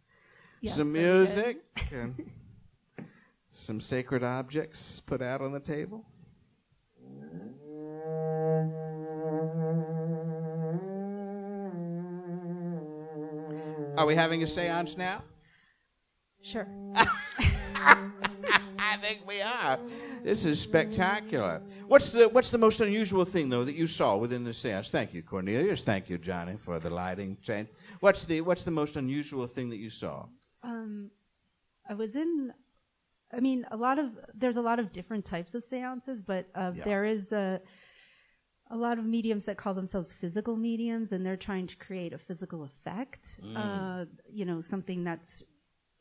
Yes, 0.61 0.77
some 0.77 0.93
music. 0.93 1.59
and 1.93 2.31
some 3.53 3.81
sacred 3.81 4.23
objects 4.23 5.01
put 5.01 5.23
out 5.23 5.41
on 5.41 5.53
the 5.53 5.61
table. 5.61 6.05
Are 13.97 14.07
we 14.07 14.15
having 14.15 14.43
a 14.43 14.47
seance 14.47 14.97
now? 14.97 15.23
Sure. 16.43 16.67
I 19.01 19.03
think 19.03 19.27
we 19.27 19.41
are. 19.41 19.79
This 20.23 20.45
is 20.45 20.61
spectacular. 20.61 21.63
What's 21.89 22.13
the 22.13 22.29
What's 22.29 22.51
the 22.51 22.59
most 22.59 22.81
unusual 22.83 23.25
thing 23.25 23.49
though 23.49 23.65
that 23.65 23.75
you 23.75 23.87
saw 23.87 24.17
within 24.17 24.45
the 24.45 24.53
seance? 24.53 24.91
Thank 24.91 25.15
you, 25.15 25.23
Cornelius. 25.23 25.85
Thank 25.85 26.11
you, 26.11 26.19
Johnny, 26.19 26.57
for 26.57 26.79
the 26.79 26.91
lighting 26.91 27.39
change. 27.43 27.69
What's 28.01 28.25
the 28.25 28.43
What's 28.43 28.65
the 28.65 28.71
most 28.71 28.97
unusual 28.97 29.47
thing 29.47 29.71
that 29.71 29.79
you 29.79 29.89
saw? 29.91 30.27
Um, 30.63 31.11
I 31.89 31.95
was 31.95 32.15
in. 32.15 32.53
I 33.33 33.41
mean, 33.41 33.65
a 33.71 33.77
lot 33.77 33.99
of 33.99 34.11
there's 34.35 34.59
a 34.59 34.63
lot 34.63 34.79
of 34.79 34.93
different 34.93 35.25
types 35.25 35.55
of 35.55 35.65
seances, 35.65 36.23
but 36.23 36.47
uh, 36.55 36.73
Yeah. 36.75 36.85
there 36.85 37.05
is 37.07 37.33
a 37.33 37.61
a 38.71 38.77
lot 38.77 38.99
of 38.99 39.05
mediums 39.07 39.47
that 39.47 39.57
call 39.57 39.73
themselves 39.73 40.13
physical 40.13 40.57
mediums, 40.57 41.13
and 41.13 41.25
they're 41.25 41.37
trying 41.37 41.67
to 41.69 41.77
create 41.77 42.13
a 42.13 42.19
physical 42.19 42.63
effect. 42.65 43.41
Uh, 43.57 44.05
you 44.31 44.45
know, 44.45 44.61
something 44.61 45.03
that's 45.05 45.43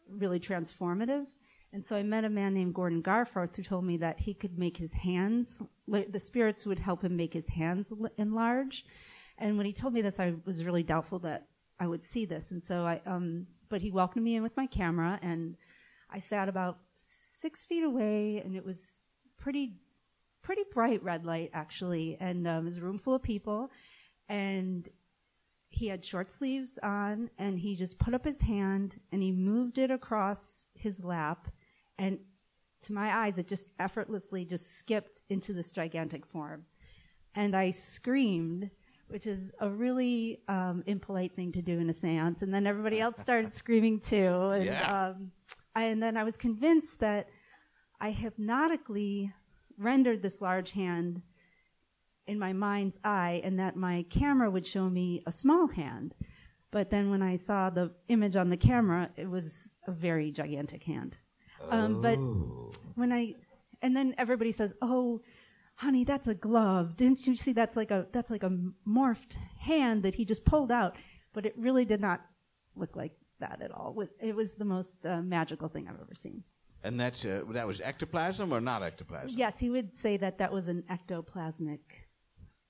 really 0.10 0.40
transformative. 0.40 1.28
And 1.72 1.86
so 1.86 1.96
I 1.96 2.04
met 2.04 2.26
a 2.26 2.30
man 2.30 2.54
named 2.54 2.74
Gordon 2.74 3.04
Garforth 3.04 3.56
who 3.56 3.64
told 3.64 3.86
me 3.86 3.98
that 3.98 4.20
he 4.20 4.34
could 4.34 4.58
make 4.58 4.78
his 4.78 4.94
hands, 4.94 5.60
the 5.88 6.20
spirits 6.20 6.66
would 6.66 6.80
help 6.80 7.04
him 7.04 7.16
make 7.16 7.34
his 7.34 7.48
hands 7.48 7.94
enlarge. 8.18 8.86
And 9.38 9.56
when 9.56 9.66
he 9.66 9.74
told 9.74 9.94
me 9.94 10.02
this, 10.02 10.20
I 10.20 10.34
was 10.46 10.66
really 10.66 10.84
doubtful 10.84 11.20
that 11.20 11.48
I 11.80 11.88
would 11.88 12.04
see 12.04 12.26
this. 12.26 12.52
And 12.52 12.62
so 12.62 12.86
I, 12.86 13.02
um, 13.06 13.46
but 13.70 13.82
he 13.82 13.92
welcomed 13.92 14.26
me 14.26 14.36
in 14.36 14.44
with 14.44 14.58
my 14.58 14.66
camera 14.66 15.20
and 15.22 15.56
I 16.10 16.20
sat 16.20 16.50
about 16.50 16.80
six 16.96 17.64
feet 17.64 17.84
away 17.84 18.42
and 18.44 18.56
it 18.56 18.66
was 18.66 19.00
pretty, 19.38 19.76
pretty 20.42 20.64
bright 20.74 21.04
red 21.04 21.26
light 21.26 21.52
actually. 21.54 22.18
And 22.20 22.48
um, 22.48 22.64
it 22.64 22.66
was 22.66 22.78
a 22.78 22.82
room 22.82 22.98
full 22.98 23.14
of 23.14 23.22
people 23.22 23.70
and 24.28 24.90
he 25.70 25.88
had 25.88 26.04
short 26.04 26.32
sleeves 26.32 26.80
on 26.82 27.30
and 27.38 27.60
he 27.60 27.76
just 27.76 28.00
put 28.00 28.16
up 28.16 28.26
his 28.26 28.42
hand 28.42 29.00
and 29.12 29.22
he 29.22 29.32
moved 29.32 29.78
it 29.78 29.92
across 29.92 30.66
his 30.74 31.04
lap 31.04 31.48
and 32.00 32.18
to 32.82 32.94
my 32.94 33.16
eyes 33.26 33.38
it 33.38 33.48
just 33.48 33.72
effortlessly 33.80 34.46
just 34.46 34.78
skipped 34.78 35.22
into 35.30 35.54
this 35.54 35.70
gigantic 35.72 36.26
form 36.26 36.66
and 37.36 37.56
i 37.56 37.70
screamed 37.70 38.70
which 39.10 39.26
is 39.26 39.52
a 39.62 39.70
really 39.70 40.40
um, 40.48 40.84
impolite 40.86 41.34
thing 41.36 41.52
to 41.52 41.62
do 41.62 41.80
in 41.80 41.90
a 41.90 41.94
seance 41.94 42.42
and 42.42 42.54
then 42.54 42.66
everybody 42.68 43.00
else 43.02 43.18
started 43.20 43.54
screaming 43.62 44.00
too 44.00 44.50
and, 44.56 44.66
Yeah. 44.66 45.08
um, 45.10 45.32
and 45.76 46.02
then 46.02 46.16
i 46.18 46.24
was 46.24 46.38
convinced 46.38 47.00
that 47.00 47.28
i 48.00 48.12
hypnotically 48.12 49.32
rendered 49.78 50.22
this 50.22 50.42
large 50.42 50.72
hand 50.72 51.22
in 52.28 52.38
my 52.38 52.54
mind's 52.54 53.00
eye 53.04 53.42
and 53.44 53.58
that 53.60 53.76
my 53.76 54.06
camera 54.10 54.50
would 54.52 54.66
show 54.66 54.88
me 54.88 55.24
a 55.26 55.32
small 55.32 55.68
hand. 55.68 56.16
But 56.70 56.92
then 56.92 57.10
when 57.10 57.24
I 57.24 57.36
saw 57.38 57.72
the 57.72 57.92
image 58.08 58.36
on 58.36 58.50
the 58.50 58.58
camera, 58.58 59.10
it 59.18 59.28
was 59.28 59.74
a 59.88 59.92
very 59.92 60.32
gigantic 60.32 60.84
hand. 60.84 61.18
Um, 61.70 62.02
but 62.02 62.18
when 62.96 63.12
I, 63.12 63.36
and 63.82 63.96
then 63.96 64.16
everybody 64.18 64.52
says, 64.52 64.74
"Oh, 64.82 65.22
honey, 65.76 66.04
that's 66.04 66.28
a 66.28 66.34
glove. 66.34 66.96
Didn't 66.96 67.26
you 67.28 67.36
see? 67.36 67.54
That's 67.54 67.76
like 67.76 67.92
a 67.92 68.08
that's 68.12 68.30
like 68.30 68.44
a 68.44 68.52
morphed 68.88 69.36
hand 69.60 70.04
that 70.04 70.16
he 70.16 70.26
just 70.26 70.46
pulled 70.46 70.72
out." 70.72 70.96
But 71.34 71.46
it 71.46 71.54
really 71.58 71.86
did 71.86 72.02
not 72.02 72.22
look 72.76 72.96
like 72.96 73.14
that 73.40 73.62
at 73.62 73.72
all. 73.72 74.04
It 74.20 74.36
was 74.36 74.56
the 74.56 74.66
most 74.66 75.06
uh, 75.06 75.22
magical 75.22 75.68
thing 75.68 75.88
I've 75.88 76.00
ever 76.00 76.16
seen. 76.16 76.44
And 76.84 77.00
that's 77.00 77.26
uh, 77.26 77.44
that 77.50 77.68
was 77.68 77.82
ectoplasm 77.82 78.54
or 78.54 78.62
not 78.62 78.84
ectoplasm? 78.84 79.38
Yes, 79.38 79.60
he 79.60 79.70
would 79.70 79.98
say 79.98 80.18
that 80.18 80.38
that 80.38 80.52
was 80.52 80.70
an 80.70 80.84
ectoplasmic 80.90 81.80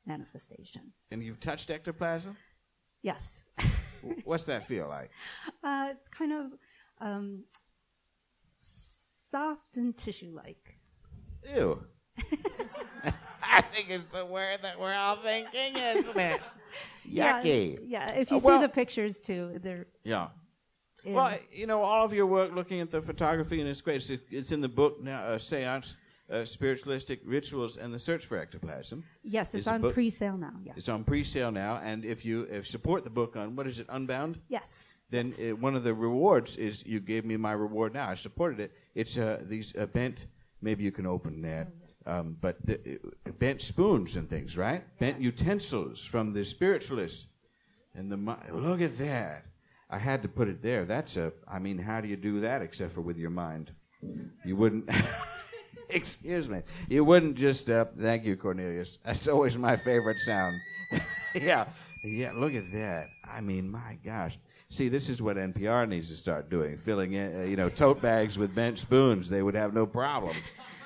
manifestation. 0.06 0.94
And 1.12 1.24
you've 1.24 1.40
touched 1.40 1.70
ectoplasm. 1.70 2.36
Yes. 3.02 3.44
What's 4.24 4.46
that 4.46 4.66
feel 4.66 4.88
like? 4.88 5.12
Uh, 5.64 5.90
it's 5.92 6.08
kind 6.08 6.32
of 6.32 6.54
um, 7.02 7.44
soft 9.30 9.78
and 9.78 9.96
tissue-like. 9.96 10.76
Ew. 11.56 11.84
I 13.44 13.62
think 13.62 13.90
it's 13.90 14.06
the 14.06 14.26
word 14.26 14.60
that 14.62 14.80
we're 14.80 14.94
all 14.94 15.16
thinking, 15.18 15.76
isn't 15.76 16.18
it? 16.18 16.42
Yucky. 17.10 17.80
Yeah, 17.86 18.08
yeah. 18.08 18.12
If 18.14 18.32
you 18.32 18.38
Uh, 18.38 18.42
well- 18.44 18.60
see 18.60 18.66
the 18.68 18.70
pictures 18.74 19.20
too, 19.22 19.60
they're. 19.62 19.88
Yeah. 20.04 20.30
in- 21.04 21.14
Well, 21.14 21.38
you 21.52 21.66
know, 21.66 21.82
all 21.82 22.06
of 22.06 22.14
your 22.14 22.26
work 22.28 22.54
looking 22.54 22.82
at 22.82 22.92
the 22.92 23.02
photography, 23.02 23.60
and 23.60 23.70
it's 23.70 23.82
great. 23.82 24.08
It's, 24.10 24.24
it's 24.30 24.52
in 24.52 24.62
the 24.62 24.70
book 24.70 25.02
now, 25.02 25.22
uh, 25.24 25.38
Seance, 25.40 25.96
uh, 26.30 26.46
Spiritualistic 26.46 27.22
Rituals, 27.26 27.78
and 27.78 27.94
the 27.94 28.00
Search 28.00 28.26
for 28.26 28.38
Ectoplasm. 28.38 29.04
yes, 29.24 29.56
it's 29.56 29.66
is 29.66 29.68
a 29.68 29.74
on 29.76 29.82
book- 29.82 29.94
pre-sale 29.94 30.38
now. 30.38 30.54
Yes. 30.64 30.76
It's 30.78 30.90
on 30.90 31.04
pre-sale 31.04 31.52
now, 31.52 31.78
and 31.78 32.06
if 32.06 32.24
you 32.26 32.44
if 32.44 32.68
support 32.68 33.04
the 33.04 33.10
book 33.10 33.36
on 33.36 33.56
what 33.56 33.66
is 33.68 33.80
it, 33.80 33.88
Unbound, 33.90 34.40
Yes. 34.50 34.99
Then 35.10 35.34
uh, 35.40 35.56
one 35.56 35.76
of 35.76 35.84
the 35.84 35.94
rewards 35.94 36.58
is 36.58 36.86
you 36.86 37.00
gave 37.00 37.26
me 37.26 37.38
my 37.38 37.52
reward 37.52 37.94
now. 37.94 38.10
I 38.10 38.16
supported 38.16 38.60
it. 38.60 38.72
It's 38.96 39.18
uh, 39.18 39.40
these 39.42 39.76
uh, 39.76 39.86
bent 39.88 40.28
maybe 40.62 40.84
you 40.84 40.92
can 40.92 41.06
open 41.06 41.42
that. 41.42 41.68
Um, 42.06 42.38
but 42.42 42.58
the, 42.66 43.00
uh, 43.28 43.32
bent 43.40 43.62
spoons 43.62 44.16
and 44.16 44.30
things, 44.30 44.58
right? 44.58 44.84
Bent 45.00 45.22
utensils 45.22 46.04
from 46.04 46.34
the 46.34 46.44
spiritualists. 46.44 47.28
And 47.94 48.12
the 48.12 48.38
look 48.54 48.82
at 48.82 48.98
that. 49.00 49.46
I 49.90 49.98
had 49.98 50.22
to 50.22 50.30
put 50.30 50.48
it 50.48 50.62
there. 50.62 50.86
That's 50.86 51.18
a. 51.18 51.34
I 51.48 51.60
mean, 51.60 51.78
how 51.80 52.00
do 52.00 52.08
you 52.08 52.16
do 52.16 52.40
that 52.42 52.62
except 52.62 52.92
for 52.92 53.02
with 53.02 53.18
your 53.18 53.32
mind? 53.32 53.72
You 54.46 54.56
wouldn't. 54.56 54.90
Excuse 55.90 56.48
me. 56.48 56.62
You 56.88 57.04
wouldn't 57.04 57.36
just. 57.36 57.70
Uh, 57.70 57.86
thank 58.00 58.24
you, 58.24 58.38
Cornelius. 58.38 59.00
That's 59.04 59.28
always 59.28 59.58
my 59.58 59.76
favorite 59.76 60.20
sound. 60.20 60.60
yeah, 61.36 61.66
yeah. 62.06 62.32
Look 62.36 62.54
at 62.54 62.72
that. 62.72 63.08
I 63.24 63.42
mean, 63.42 63.70
my 63.70 63.98
gosh. 64.06 64.38
See, 64.72 64.88
this 64.88 65.10
is 65.10 65.20
what 65.20 65.36
NPR 65.38 65.90
needs 65.90 66.10
to 66.10 66.16
start 66.16 66.50
doing: 66.50 66.78
filling 66.78 67.14
in, 67.14 67.42
uh, 67.42 67.44
you 67.44 67.56
know, 67.56 67.70
tote 67.70 68.02
bags 68.02 68.38
with 68.38 68.54
bent 68.54 68.78
spoons. 68.78 69.28
They 69.28 69.42
would 69.42 69.56
have 69.56 69.74
no 69.74 69.88
problem. 69.88 70.36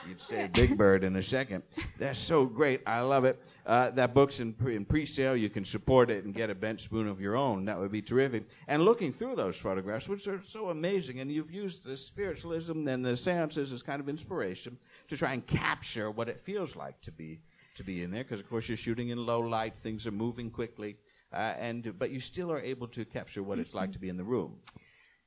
You'd 0.08 0.22
say 0.22 0.50
Big 0.52 0.78
Bird 0.78 1.04
in 1.04 1.18
a 1.18 1.24
second. 1.24 1.64
That's 1.98 2.20
so 2.20 2.46
great. 2.46 2.82
I 2.86 3.02
love 3.02 3.26
it. 3.26 3.42
Uh, 3.66 3.90
that 3.92 4.14
book's 4.14 4.40
in, 4.42 4.52
pre- 4.52 4.76
in 4.76 4.84
pre-sale. 4.84 5.36
You 5.36 5.50
can 5.50 5.64
support 5.64 6.12
it 6.12 6.26
and 6.26 6.34
get 6.34 6.50
a 6.50 6.56
bench 6.56 6.82
spoon 6.82 7.08
of 7.08 7.22
your 7.22 7.38
own. 7.38 7.66
That 7.66 7.80
would 7.80 7.92
be 7.92 8.02
terrific. 8.02 8.46
And 8.68 8.84
looking 8.84 9.14
through 9.14 9.36
those 9.36 9.58
photographs, 9.58 10.10
which 10.10 10.28
are 10.28 10.42
so 10.44 10.70
amazing, 10.70 11.20
and 11.20 11.32
you've 11.32 11.52
used 11.52 11.86
the 11.86 11.96
spiritualism 11.96 12.88
and 12.88 13.06
the 13.06 13.16
seances 13.16 13.72
as 13.72 13.82
kind 13.82 14.02
of 14.02 14.10
inspiration 14.10 14.78
to 15.08 15.16
try 15.16 15.34
and 15.34 15.46
capture 15.48 16.12
what 16.12 16.28
it 16.28 16.40
feels 16.40 16.76
like 16.76 17.00
to 17.02 17.12
be 17.12 17.40
to 17.76 17.84
be 17.84 18.04
in 18.04 18.12
there. 18.12 18.24
Because 18.24 18.40
of 18.40 18.50
course 18.50 18.68
you're 18.68 18.78
shooting 18.78 19.10
in 19.10 19.26
low 19.26 19.40
light, 19.40 19.76
things 19.76 20.06
are 20.06 20.12
moving 20.12 20.50
quickly, 20.52 20.98
uh, 21.34 21.56
and 21.60 21.98
but 21.98 22.12
you 22.12 22.20
still 22.20 22.52
are 22.52 22.62
able 22.62 22.88
to 22.88 23.06
capture 23.06 23.44
what 23.44 23.60
it's 23.60 23.74
like 23.74 23.92
to 23.94 24.00
be 24.00 24.10
in 24.10 24.18
the 24.18 24.24
room. 24.24 24.58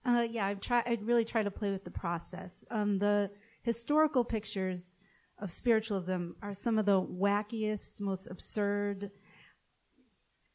Uh, 0.05 0.27
yeah, 0.31 0.47
I 0.47 0.55
try. 0.55 0.83
I 0.87 0.99
really 1.03 1.25
try 1.25 1.43
to 1.43 1.51
play 1.51 1.71
with 1.73 1.85
the 1.85 1.91
process. 1.91 2.65
Um, 2.71 2.99
the 2.99 3.31
historical 3.63 4.25
pictures 4.25 4.97
of 5.39 5.51
spiritualism 5.51 6.31
are 6.43 6.55
some 6.55 6.79
of 6.79 6.87
the 6.87 7.03
wackiest, 7.03 8.01
most 8.01 8.29
absurd, 8.29 9.11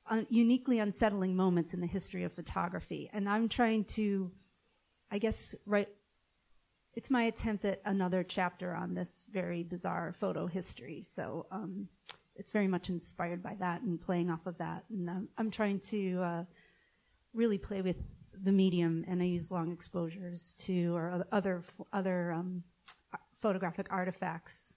un- 0.09 0.25
uniquely 0.29 0.79
unsettling 0.79 1.35
moments 1.35 1.73
in 1.73 1.81
the 1.81 1.87
history 1.87 2.23
of 2.23 2.31
photography. 2.31 3.09
And 3.11 3.27
I'm 3.27 3.49
trying 3.49 3.83
to, 3.95 4.31
I 5.11 5.17
guess, 5.17 5.53
write. 5.65 5.89
It's 6.93 7.09
my 7.09 7.23
attempt 7.23 7.63
at 7.65 7.81
another 7.85 8.23
chapter 8.23 8.73
on 8.73 8.93
this 8.93 9.25
very 9.31 9.63
bizarre 9.63 10.13
photo 10.19 10.47
history. 10.47 11.03
So 11.09 11.47
um, 11.51 11.87
it's 12.41 12.49
very 12.49 12.67
much 12.67 12.89
inspired 12.89 13.43
by 13.43 13.55
that 13.59 13.83
and 13.83 14.01
playing 14.01 14.31
off 14.31 14.47
of 14.47 14.57
that. 14.57 14.83
And 14.89 15.07
um, 15.07 15.29
I'm 15.37 15.51
trying 15.51 15.79
to 15.91 16.19
uh, 16.23 16.43
really 17.35 17.59
play 17.59 17.83
with 17.83 17.97
the 18.43 18.51
medium, 18.51 19.05
and 19.07 19.21
I 19.21 19.25
use 19.25 19.51
long 19.51 19.71
exposures 19.71 20.55
to 20.61 20.95
or 20.95 21.23
other 21.31 21.61
other 21.93 22.31
um, 22.31 22.63
photographic 23.41 23.85
artifacts 23.91 24.73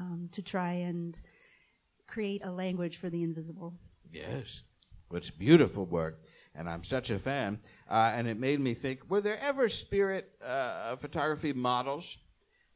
um, 0.00 0.30
to 0.32 0.40
try 0.40 0.72
and 0.72 1.20
create 2.06 2.42
a 2.42 2.50
language 2.50 2.96
for 2.96 3.10
the 3.10 3.22
invisible. 3.22 3.74
Yes. 4.10 4.62
It's 5.12 5.28
beautiful 5.28 5.84
work, 5.84 6.22
and 6.54 6.70
I'm 6.70 6.84
such 6.84 7.10
a 7.10 7.18
fan. 7.18 7.60
Uh, 7.86 8.12
and 8.14 8.26
it 8.26 8.40
made 8.40 8.60
me 8.60 8.72
think: 8.72 9.10
Were 9.10 9.20
there 9.20 9.38
ever 9.40 9.68
spirit 9.68 10.30
uh, 10.42 10.96
photography 10.96 11.52
models? 11.52 12.16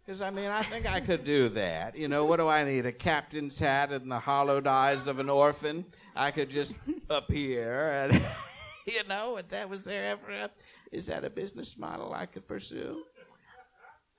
Because 0.09 0.23
I 0.23 0.31
mean, 0.31 0.47
I 0.47 0.63
think 0.63 0.91
I 0.91 1.01
could 1.01 1.23
do 1.23 1.51
that. 1.51 1.95
You 1.95 2.09
know, 2.09 2.25
what 2.25 2.39
do 2.39 2.49
I 2.49 2.65
need? 2.65 2.87
A 2.87 2.93
captain's 2.93 3.59
hat 3.59 3.93
and 3.93 4.11
the 4.11 4.19
hollowed 4.19 4.67
eyes 4.67 5.07
of 5.07 5.19
an 5.19 5.29
orphan? 5.29 5.85
I 6.17 6.31
could 6.31 6.49
just 6.49 6.75
appear, 7.11 7.91
and 7.91 8.15
you 8.87 9.07
know, 9.07 9.37
if 9.37 9.49
that 9.49 9.69
was 9.69 9.85
there 9.85 10.13
ever, 10.13 10.49
is 10.91 11.09
that 11.09 11.27
a 11.27 11.31
business 11.31 11.77
model 11.77 12.15
I 12.15 12.25
could 12.25 12.49
pursue? 12.49 13.03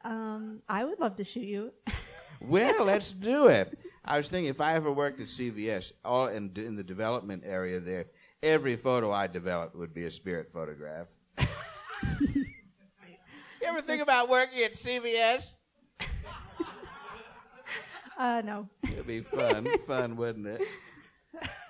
Um, 0.04 0.62
I 0.70 0.86
would 0.86 1.00
love 1.00 1.16
to 1.16 1.24
shoot 1.24 1.48
you. 1.48 1.74
Well, 2.42 2.86
let's 2.86 3.12
do 3.12 3.48
it. 3.48 3.78
I 4.06 4.16
was 4.16 4.30
thinking 4.30 4.50
if 4.50 4.62
I 4.62 4.76
ever 4.76 4.94
worked 4.94 5.20
at 5.20 5.28
CVS, 5.28 5.92
all 6.06 6.28
in, 6.28 6.54
in 6.56 6.78
the 6.78 6.84
development 6.86 7.44
area 7.46 7.82
there, 7.82 8.06
every 8.42 8.78
photo 8.78 9.12
I 9.12 9.28
developed 9.28 9.76
would 9.76 9.94
be 9.94 10.06
a 10.06 10.10
spirit 10.10 10.50
photograph. 10.50 11.08
you 11.38 12.46
ever 13.66 13.82
think 13.82 14.02
about 14.02 14.30
working 14.30 14.64
at 14.64 14.72
CVS? 14.72 15.56
Uh, 18.20 18.42
no. 18.44 18.68
It'd 18.84 19.08
be 19.08 19.22
fun, 19.22 19.66
fun, 19.88 20.18
wouldn't 20.18 20.46
it? 20.46 20.62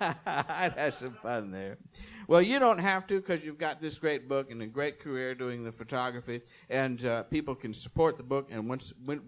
I'd 0.00 0.74
have 0.76 0.94
some 0.94 1.14
fun 1.14 1.52
there. 1.52 1.78
Well, 2.26 2.42
you 2.42 2.58
don't 2.58 2.78
have 2.78 3.06
to 3.06 3.20
because 3.20 3.44
you've 3.44 3.56
got 3.56 3.80
this 3.80 3.98
great 3.98 4.28
book 4.28 4.50
and 4.50 4.60
a 4.60 4.66
great 4.66 4.98
career 4.98 5.36
doing 5.36 5.62
the 5.62 5.70
photography, 5.70 6.40
and 6.68 7.04
uh, 7.04 7.22
people 7.24 7.54
can 7.54 7.72
support 7.72 8.16
the 8.16 8.24
book. 8.24 8.48
And 8.50 8.68
once 8.68 8.92
when, 9.04 9.20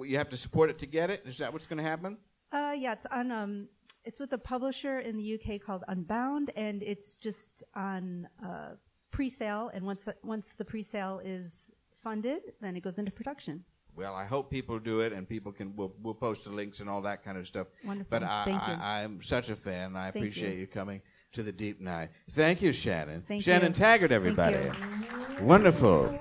you 0.00 0.16
have 0.16 0.28
to 0.28 0.36
support 0.36 0.70
it 0.70 0.78
to 0.78 0.86
get 0.86 1.10
it, 1.10 1.24
is 1.26 1.38
that 1.38 1.52
what's 1.52 1.66
going 1.66 1.82
to 1.82 1.88
happen? 1.88 2.18
Uh, 2.52 2.74
yeah, 2.76 2.92
it's 2.92 3.06
on. 3.06 3.32
Um, 3.32 3.68
it's 4.04 4.20
with 4.20 4.32
a 4.32 4.38
publisher 4.38 5.00
in 5.00 5.16
the 5.16 5.34
UK 5.34 5.60
called 5.60 5.82
Unbound, 5.88 6.52
and 6.54 6.84
it's 6.84 7.16
just 7.16 7.64
on 7.74 8.28
uh, 8.44 8.70
pre-sale. 9.10 9.70
And 9.74 9.84
once 9.84 10.08
once 10.22 10.54
the 10.54 10.64
pre-sale 10.64 11.20
is 11.24 11.72
funded, 12.00 12.42
then 12.60 12.76
it 12.76 12.84
goes 12.84 13.00
into 13.00 13.10
production. 13.10 13.64
Well, 13.98 14.14
I 14.14 14.26
hope 14.26 14.48
people 14.48 14.78
do 14.78 15.00
it, 15.00 15.12
and 15.12 15.28
people 15.28 15.50
can. 15.50 15.74
We'll, 15.74 15.92
we'll 16.00 16.14
post 16.14 16.44
the 16.44 16.50
links 16.50 16.78
and 16.78 16.88
all 16.88 17.02
that 17.02 17.24
kind 17.24 17.36
of 17.36 17.48
stuff. 17.48 17.66
Wonderful. 17.84 18.06
But 18.08 18.22
I, 18.22 18.44
Thank 18.44 18.68
you. 18.68 18.72
I, 18.74 19.02
I'm 19.02 19.20
such 19.20 19.50
a 19.50 19.56
fan. 19.56 19.96
I 19.96 20.12
Thank 20.12 20.16
appreciate 20.16 20.54
you. 20.54 20.60
you. 20.60 20.66
coming 20.68 21.02
to 21.32 21.42
the 21.42 21.50
deep 21.50 21.80
night. 21.80 22.10
Thank 22.30 22.62
you, 22.62 22.72
Shannon. 22.72 23.24
Thank 23.26 23.42
Shannon 23.42 23.72
you. 23.72 23.74
Taggart, 23.74 24.10
Thank 24.10 24.20
everybody. 24.20 24.58
you. 24.58 25.44
Wonderful. 25.44 26.16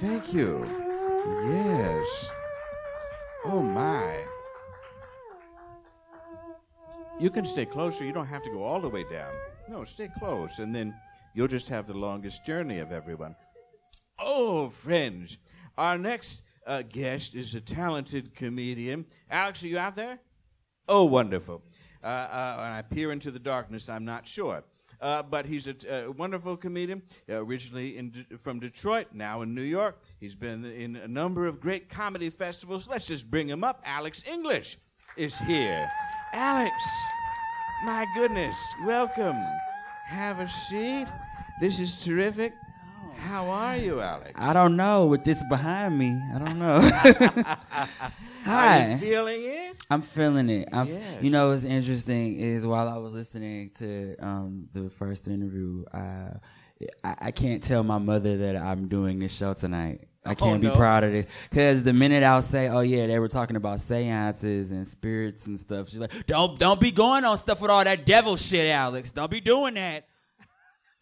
Thank 0.00 0.32
you. 0.32 0.64
Yes. 1.50 2.30
Oh 3.44 3.60
my. 3.60 4.24
You 7.18 7.30
can 7.30 7.44
stay 7.44 7.66
closer. 7.66 8.04
You 8.04 8.12
don't 8.12 8.28
have 8.28 8.44
to 8.44 8.50
go 8.50 8.62
all 8.62 8.80
the 8.80 8.88
way 8.88 9.04
down. 9.10 9.34
No, 9.68 9.82
stay 9.82 10.08
close, 10.20 10.60
and 10.60 10.72
then 10.72 10.94
you'll 11.34 11.48
just 11.48 11.68
have 11.70 11.88
the 11.88 11.94
longest 11.94 12.46
journey 12.46 12.78
of 12.78 12.92
everyone. 12.92 13.34
Oh, 14.16 14.68
friends, 14.68 15.38
our 15.76 15.98
next 15.98 16.42
uh, 16.66 16.82
guest 16.82 17.34
is 17.34 17.54
a 17.54 17.60
talented 17.60 18.34
comedian. 18.34 19.06
Alex, 19.30 19.62
are 19.62 19.68
you 19.68 19.78
out 19.78 19.96
there? 19.96 20.18
Oh, 20.88 21.04
wonderful. 21.04 21.62
Uh, 22.02 22.06
uh, 22.06 22.62
and 22.64 22.74
I 22.74 22.82
peer 22.82 23.10
into 23.10 23.30
the 23.30 23.38
darkness, 23.38 23.88
I'm 23.88 24.04
not 24.04 24.28
sure. 24.28 24.62
Uh, 25.00 25.22
but 25.22 25.44
he's 25.44 25.66
a, 25.66 26.08
wonderful 26.16 26.56
comedian, 26.56 27.02
uh, 27.28 27.44
originally 27.44 27.98
in 27.98 28.10
De- 28.10 28.38
from 28.38 28.60
Detroit, 28.60 29.08
now 29.12 29.42
in 29.42 29.54
New 29.54 29.62
York. 29.62 30.00
He's 30.20 30.34
been 30.34 30.64
in 30.64 30.96
a 30.96 31.08
number 31.08 31.46
of 31.46 31.60
great 31.60 31.88
comedy 31.88 32.30
festivals. 32.30 32.88
Let's 32.88 33.06
just 33.06 33.30
bring 33.30 33.48
him 33.48 33.64
up. 33.64 33.82
Alex 33.84 34.22
English 34.26 34.78
is 35.16 35.36
here. 35.36 35.90
Alex, 36.32 36.72
my 37.84 38.06
goodness, 38.14 38.56
welcome. 38.84 39.36
Have 40.06 40.40
a 40.40 40.48
seat. 40.48 41.06
This 41.60 41.80
is 41.80 42.04
terrific. 42.04 42.52
How 43.18 43.48
are 43.48 43.76
you, 43.76 44.00
Alex? 44.00 44.32
I 44.34 44.52
don't 44.52 44.76
know 44.76 45.06
with 45.06 45.24
this 45.24 45.42
behind 45.48 45.98
me. 45.98 46.20
I 46.34 46.38
don't 46.38 46.58
know. 46.58 46.76
Are 47.46 47.58
Hi, 48.44 48.92
you 48.92 48.98
feeling 48.98 49.40
it? 49.42 49.76
I'm 49.90 50.02
feeling 50.02 50.48
it. 50.50 50.68
I'm, 50.72 50.86
Yes. 50.86 51.22
You 51.22 51.30
know 51.30 51.48
what's 51.48 51.64
interesting 51.64 52.38
is 52.38 52.66
while 52.66 52.88
I 52.88 52.96
was 52.98 53.12
listening 53.12 53.70
to 53.78 54.16
um, 54.20 54.68
the 54.72 54.88
first 54.90 55.26
interview, 55.26 55.84
uh, 55.92 56.34
I, 57.02 57.14
I 57.20 57.30
can't 57.32 57.62
tell 57.62 57.82
my 57.82 57.98
mother 57.98 58.36
that 58.38 58.56
I'm 58.56 58.88
doing 58.88 59.18
this 59.18 59.32
show 59.32 59.52
tonight. 59.54 60.08
I 60.24 60.34
can't 60.34 60.60
no. 60.62 60.70
be 60.70 60.76
proud 60.76 61.04
of 61.04 61.12
this 61.12 61.26
because 61.50 61.82
the 61.84 61.92
minute 61.92 62.24
I'll 62.24 62.42
say, 62.42 62.68
"Oh 62.68 62.80
yeah," 62.80 63.06
they 63.06 63.18
were 63.20 63.28
talking 63.28 63.54
about 63.54 63.80
seances 63.80 64.72
and 64.72 64.86
spirits 64.86 65.46
and 65.46 65.58
stuff. 65.58 65.88
She's 65.88 66.00
like, 66.00 66.26
"Don't 66.26 66.58
don't 66.58 66.80
be 66.80 66.90
going 66.90 67.24
on 67.24 67.38
stuff 67.38 67.60
with 67.60 67.70
all 67.70 67.84
that 67.84 68.04
devil 68.04 68.36
shit, 68.36 68.68
Alex. 68.68 69.12
Don't 69.12 69.30
be 69.30 69.40
doing 69.40 69.74
that." 69.74 70.08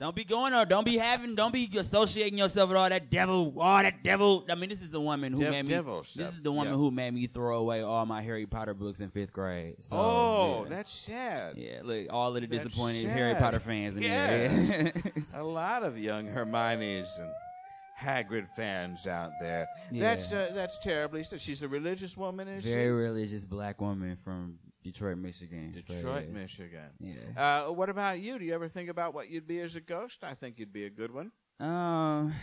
Don't 0.04 0.14
be 0.14 0.24
going 0.24 0.52
on. 0.52 0.68
Don't 0.68 0.84
be 0.84 0.98
having. 0.98 1.34
Don't 1.34 1.50
be 1.50 1.66
associating 1.78 2.36
yourself 2.36 2.68
with 2.68 2.76
all 2.76 2.90
that 2.90 3.10
devil. 3.10 3.54
All 3.58 3.82
that 3.82 4.02
devil. 4.04 4.44
I 4.50 4.54
mean, 4.54 4.68
this 4.68 4.82
is 4.82 4.90
the 4.90 5.00
woman 5.00 5.32
who 5.32 5.38
Dev- 5.40 5.50
made 5.50 5.62
me. 5.64 5.70
devil 5.70 6.02
This 6.02 6.28
is 6.34 6.42
the 6.42 6.52
woman 6.52 6.74
Yeah. 6.74 6.78
who 6.78 6.90
made 6.90 7.14
me 7.14 7.26
throw 7.26 7.56
away 7.56 7.80
all 7.80 8.04
my 8.04 8.20
Harry 8.20 8.44
Potter 8.44 8.74
books 8.74 9.00
in 9.00 9.08
fifth 9.08 9.32
grade. 9.32 9.76
So, 9.80 9.96
oh, 9.96 10.60
yeah. 10.64 10.76
that's 10.76 10.92
sad. 10.92 11.56
yeah. 11.56 11.80
Look, 11.82 12.08
all 12.10 12.36
of 12.36 12.42
the 12.42 12.46
That's 12.46 12.64
disappointed 12.64 13.06
sad. 13.06 13.16
Harry 13.16 13.34
Potter 13.36 13.60
fans 13.60 13.96
in 13.96 14.02
Yeah. 14.02 14.48
here. 14.48 14.92
A 15.36 15.42
lot 15.42 15.82
of 15.82 15.96
young 15.98 16.26
Hermione's 16.26 17.18
and 17.18 17.30
Hagrid 17.98 18.46
fans 18.54 19.06
out 19.06 19.30
there. 19.40 19.66
Yeah. 19.90 20.02
That's 20.02 20.30
uh, 20.34 20.50
that's 20.54 20.76
terribly. 20.80 21.24
So 21.24 21.38
she's 21.38 21.62
a 21.62 21.68
religious 21.68 22.14
woman, 22.14 22.46
is 22.48 22.64
she? 22.64 22.72
Very 22.72 22.92
religious 22.92 23.46
black 23.46 23.80
woman 23.80 24.18
from 24.22 24.58
Detroit, 24.84 25.16
Michigan. 25.16 25.72
So, 25.86 25.94
Detroit, 25.94 26.26
yeah. 26.28 26.34
Michigan. 26.34 26.90
Yeah. 27.00 27.14
Uh, 27.66 27.72
what 27.72 27.88
about 27.88 28.20
you? 28.20 28.38
Do 28.38 28.44
you 28.44 28.52
ever 28.54 28.68
think 28.68 28.90
about 28.90 29.14
what 29.14 29.30
you'd 29.30 29.46
be 29.46 29.58
as 29.60 29.76
a 29.76 29.80
ghost? 29.80 30.22
I 30.22 30.34
think 30.34 30.58
you'd 30.58 30.72
be 30.74 30.84
a 30.84 30.90
good 30.90 31.10
one. 31.12 31.32
Um, 31.58 32.34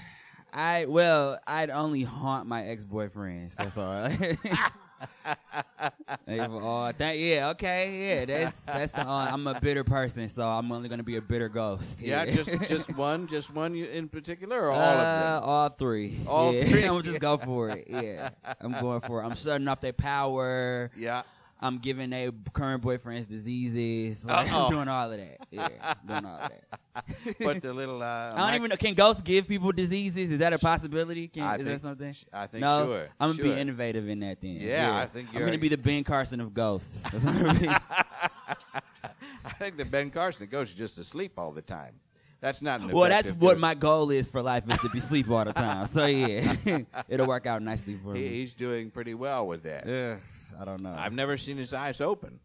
I 0.52 0.86
well, 0.90 1.38
I'd 1.46 1.70
only 1.70 2.02
haunt 2.04 2.48
my 2.48 2.66
ex 2.66 2.84
boyfriends. 2.84 3.54
That's 3.56 3.78
all. 3.78 4.10
All- 6.28 6.92
that- 6.98 7.18
yeah, 7.20 7.50
okay, 7.50 8.20
yeah. 8.20 8.26
That's 8.26 8.58
that's 8.66 8.92
the. 8.92 9.02
Uh, 9.08 9.30
I'm 9.32 9.46
a 9.48 9.60
bitter 9.60 9.84
person, 9.84 10.28
so 10.30 10.48
I'm 10.48 10.72
only 10.72 10.90
gonna 10.90 11.04
be 11.04 11.18
a 11.18 11.22
bitter 11.22 11.50
ghost. 11.50 12.02
Yeah, 12.02 12.26
just 12.26 12.50
just 12.68 12.96
one, 12.98 13.28
just 13.28 13.54
one 13.54 13.76
in 13.76 14.10
particular, 14.10 14.62
or 14.68 14.72
all 14.72 14.80
Uh, 14.80 14.94
of 14.94 14.98
them. 15.42 15.50
all 15.50 15.70
three. 15.70 16.20
All 16.28 16.54
yeah. 16.54 16.64
three. 16.66 16.84
I'm 16.86 17.02
just 17.04 17.20
go 17.20 17.38
for 17.38 17.70
it. 17.70 17.86
Yeah, 17.88 18.30
I'm 18.60 18.72
going 18.80 19.02
for 19.02 19.22
it. 19.22 19.26
I'm 19.26 19.36
shutting 19.36 19.68
off 19.68 19.82
their 19.82 19.94
power. 19.94 20.92
Yeah. 20.98 21.24
I'm 21.62 21.78
giving 21.78 22.10
their 22.10 22.32
current 22.54 22.82
boyfriends 22.84 23.28
diseases. 23.28 24.26
Like, 24.26 24.52
Uh-oh. 24.52 24.66
I'm 24.66 24.72
doing 24.72 24.88
all 24.88 25.12
of 25.12 25.18
that. 25.18 25.38
Yeah, 25.52 25.68
doing 26.08 26.26
all 26.26 26.40
of 26.40 26.50
that. 26.50 26.64
But 27.40 27.62
the 27.62 27.72
little. 27.74 28.02
Uh, 28.02 28.34
I 28.36 28.48
don't 28.48 28.56
even 28.56 28.70
know. 28.70 28.76
Can 28.76 28.96
ghosts 28.96 29.22
give 29.22 29.48
people 29.48 29.72
diseases? 29.72 30.32
Is 30.32 30.40
that 30.40 30.54
a 30.54 30.60
possibility? 30.60 31.28
Can, 31.28 31.44
I 31.44 31.56
is 31.58 31.64
think- 31.66 31.82
that 31.82 31.88
something? 31.88 32.16
I 32.34 32.48
think 32.48 32.62
no, 32.62 32.86
sure. 32.86 33.08
I'm 33.20 33.30
gonna 33.32 33.36
sure. 33.36 33.56
be 33.56 33.62
innovative 33.62 34.10
in 34.10 34.20
that 34.22 34.42
then. 34.42 34.58
Yeah, 34.60 34.98
I 34.98 35.06
think 35.06 35.30
I'm 35.30 35.36
you're- 35.36 35.46
gonna 35.46 35.58
be 35.62 35.70
the 35.70 35.78
Ben 35.78 36.04
Carson 36.04 36.42
of 36.42 36.54
ghosts. 36.54 36.98
That's 37.12 37.24
what 37.24 37.36
I'm 37.36 37.44
gonna 37.46 37.60
be. 37.60 37.68
I 39.44 39.50
think 39.60 39.78
that 39.78 39.90
Ben 39.92 40.10
Carson 40.10 40.48
goes 40.48 40.74
just 40.74 40.96
to 40.98 41.04
sleep 41.04 41.34
all 41.38 41.52
the 41.52 41.62
time. 41.62 41.94
That's 42.40 42.62
not 42.64 42.82
an 42.82 42.92
well, 42.92 43.08
that's 43.08 43.30
what 43.30 43.60
my 43.60 43.76
goal 43.76 44.10
is 44.10 44.28
for 44.28 44.42
life 44.42 44.64
is 44.68 44.78
to 44.80 44.90
be 44.90 45.00
sleep 45.00 45.30
all 45.30 45.46
the 45.46 45.54
time. 45.54 45.86
So 45.86 46.06
yeah, 46.08 46.56
it'll 47.08 47.28
work 47.28 47.46
out 47.46 47.62
nicely 47.62 48.00
for 48.04 48.16
He, 48.16 48.22
me. 48.22 48.28
he's 48.30 48.54
doing 48.56 48.90
pretty 48.90 49.14
well 49.14 49.46
with 49.46 49.62
that. 49.64 49.88
Ugh, 49.88 50.20
I 50.60 50.66
don't 50.66 50.82
know. 50.82 50.94
I've 50.98 51.14
never 51.14 51.38
seen 51.38 51.58
his 51.58 51.74
eyes 51.74 52.02
open. 52.02 52.40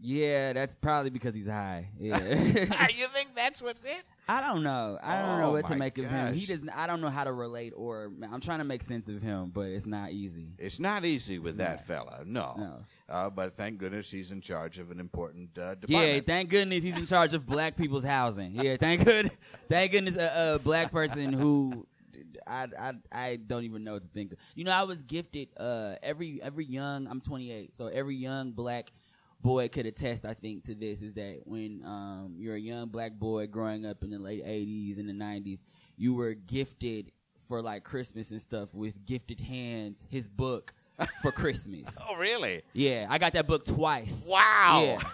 yeah, 0.00 0.52
that's 0.52 0.74
probably 0.74 1.10
because 1.10 1.34
he's 1.34 1.48
high. 1.48 1.88
Yeah. 1.98 2.18
you 2.28 3.06
think 3.08 3.34
that's 3.34 3.62
what's 3.62 3.82
it? 3.84 4.02
I 4.28 4.40
don't 4.40 4.62
know. 4.62 4.98
I 5.02 5.22
don't 5.22 5.38
know 5.38 5.50
Oh, 5.50 5.52
what 5.52 5.64
to 5.66 5.70
my 5.70 5.76
make 5.76 5.98
of 5.98 6.06
him. 6.06 6.34
He 6.34 6.46
doesn't. 6.46 6.68
I 6.70 6.86
don't 6.86 7.00
know 7.00 7.08
how 7.10 7.24
to 7.24 7.32
relate, 7.32 7.72
or 7.76 8.10
I'm 8.30 8.40
trying 8.40 8.58
to 8.58 8.64
make 8.64 8.82
sense 8.82 9.08
of 9.08 9.22
him, 9.22 9.50
but 9.54 9.66
it's 9.68 9.86
not 9.86 10.10
easy. 10.10 10.48
It's 10.58 10.80
not 10.80 11.04
easy 11.04 11.38
with 11.38 11.52
It's 11.52 11.58
that 11.58 11.76
not. 11.76 11.84
fella. 11.84 12.22
No. 12.26 12.54
No. 12.58 12.78
Uh, 13.08 13.30
but 13.30 13.54
thank 13.54 13.78
goodness 13.78 14.10
he's 14.10 14.32
in 14.32 14.40
charge 14.40 14.78
of 14.80 14.90
an 14.90 14.98
important 14.98 15.56
uh, 15.56 15.76
Yeah, 15.86 16.18
thank 16.20 16.50
goodness 16.50 16.82
he's 16.82 16.98
in 16.98 17.06
charge 17.06 17.34
of 17.34 17.46
black 17.46 17.76
people's 17.76 18.02
housing. 18.04 18.56
Yeah, 18.56 18.76
thank 18.78 19.04
good, 19.04 19.30
thank 19.68 19.92
goodness 19.92 20.16
a, 20.16 20.54
a 20.54 20.58
black 20.58 20.90
person 20.90 21.32
who 21.32 21.86
I, 22.46 22.66
I 22.78 22.92
I 23.12 23.36
don't 23.36 23.64
even 23.64 23.84
know 23.84 23.94
what 23.94 24.02
to 24.02 24.08
think. 24.08 24.32
of. 24.32 24.38
You 24.54 24.64
know, 24.64 24.72
I 24.72 24.84
was 24.84 25.02
gifted 25.02 25.48
uh, 25.56 25.94
every 26.02 26.40
every 26.42 26.64
young. 26.64 27.06
I'm 27.06 27.20
28, 27.20 27.76
so 27.76 27.86
every 27.88 28.16
young 28.16 28.52
black 28.52 28.92
boy 29.40 29.68
could 29.68 29.86
attest. 29.86 30.24
I 30.24 30.34
think 30.34 30.64
to 30.64 30.74
this 30.74 31.02
is 31.02 31.14
that 31.14 31.42
when 31.44 31.82
um, 31.84 32.34
you're 32.38 32.56
a 32.56 32.60
young 32.60 32.88
black 32.88 33.12
boy 33.12 33.46
growing 33.46 33.86
up 33.86 34.02
in 34.02 34.10
the 34.10 34.18
late 34.18 34.44
80s 34.44 34.98
and 34.98 35.08
the 35.08 35.12
90s, 35.12 35.60
you 35.96 36.14
were 36.14 36.34
gifted 36.34 37.12
for 37.48 37.62
like 37.62 37.84
Christmas 37.84 38.30
and 38.30 38.40
stuff 38.40 38.74
with 38.74 39.04
gifted 39.06 39.40
hands 39.40 40.06
his 40.10 40.26
book 40.26 40.74
for 41.22 41.30
Christmas. 41.30 41.96
oh, 42.08 42.16
really? 42.16 42.62
Yeah, 42.72 43.06
I 43.08 43.18
got 43.18 43.34
that 43.34 43.46
book 43.46 43.64
twice. 43.64 44.24
Wow. 44.28 44.82
Yeah. 44.84 45.08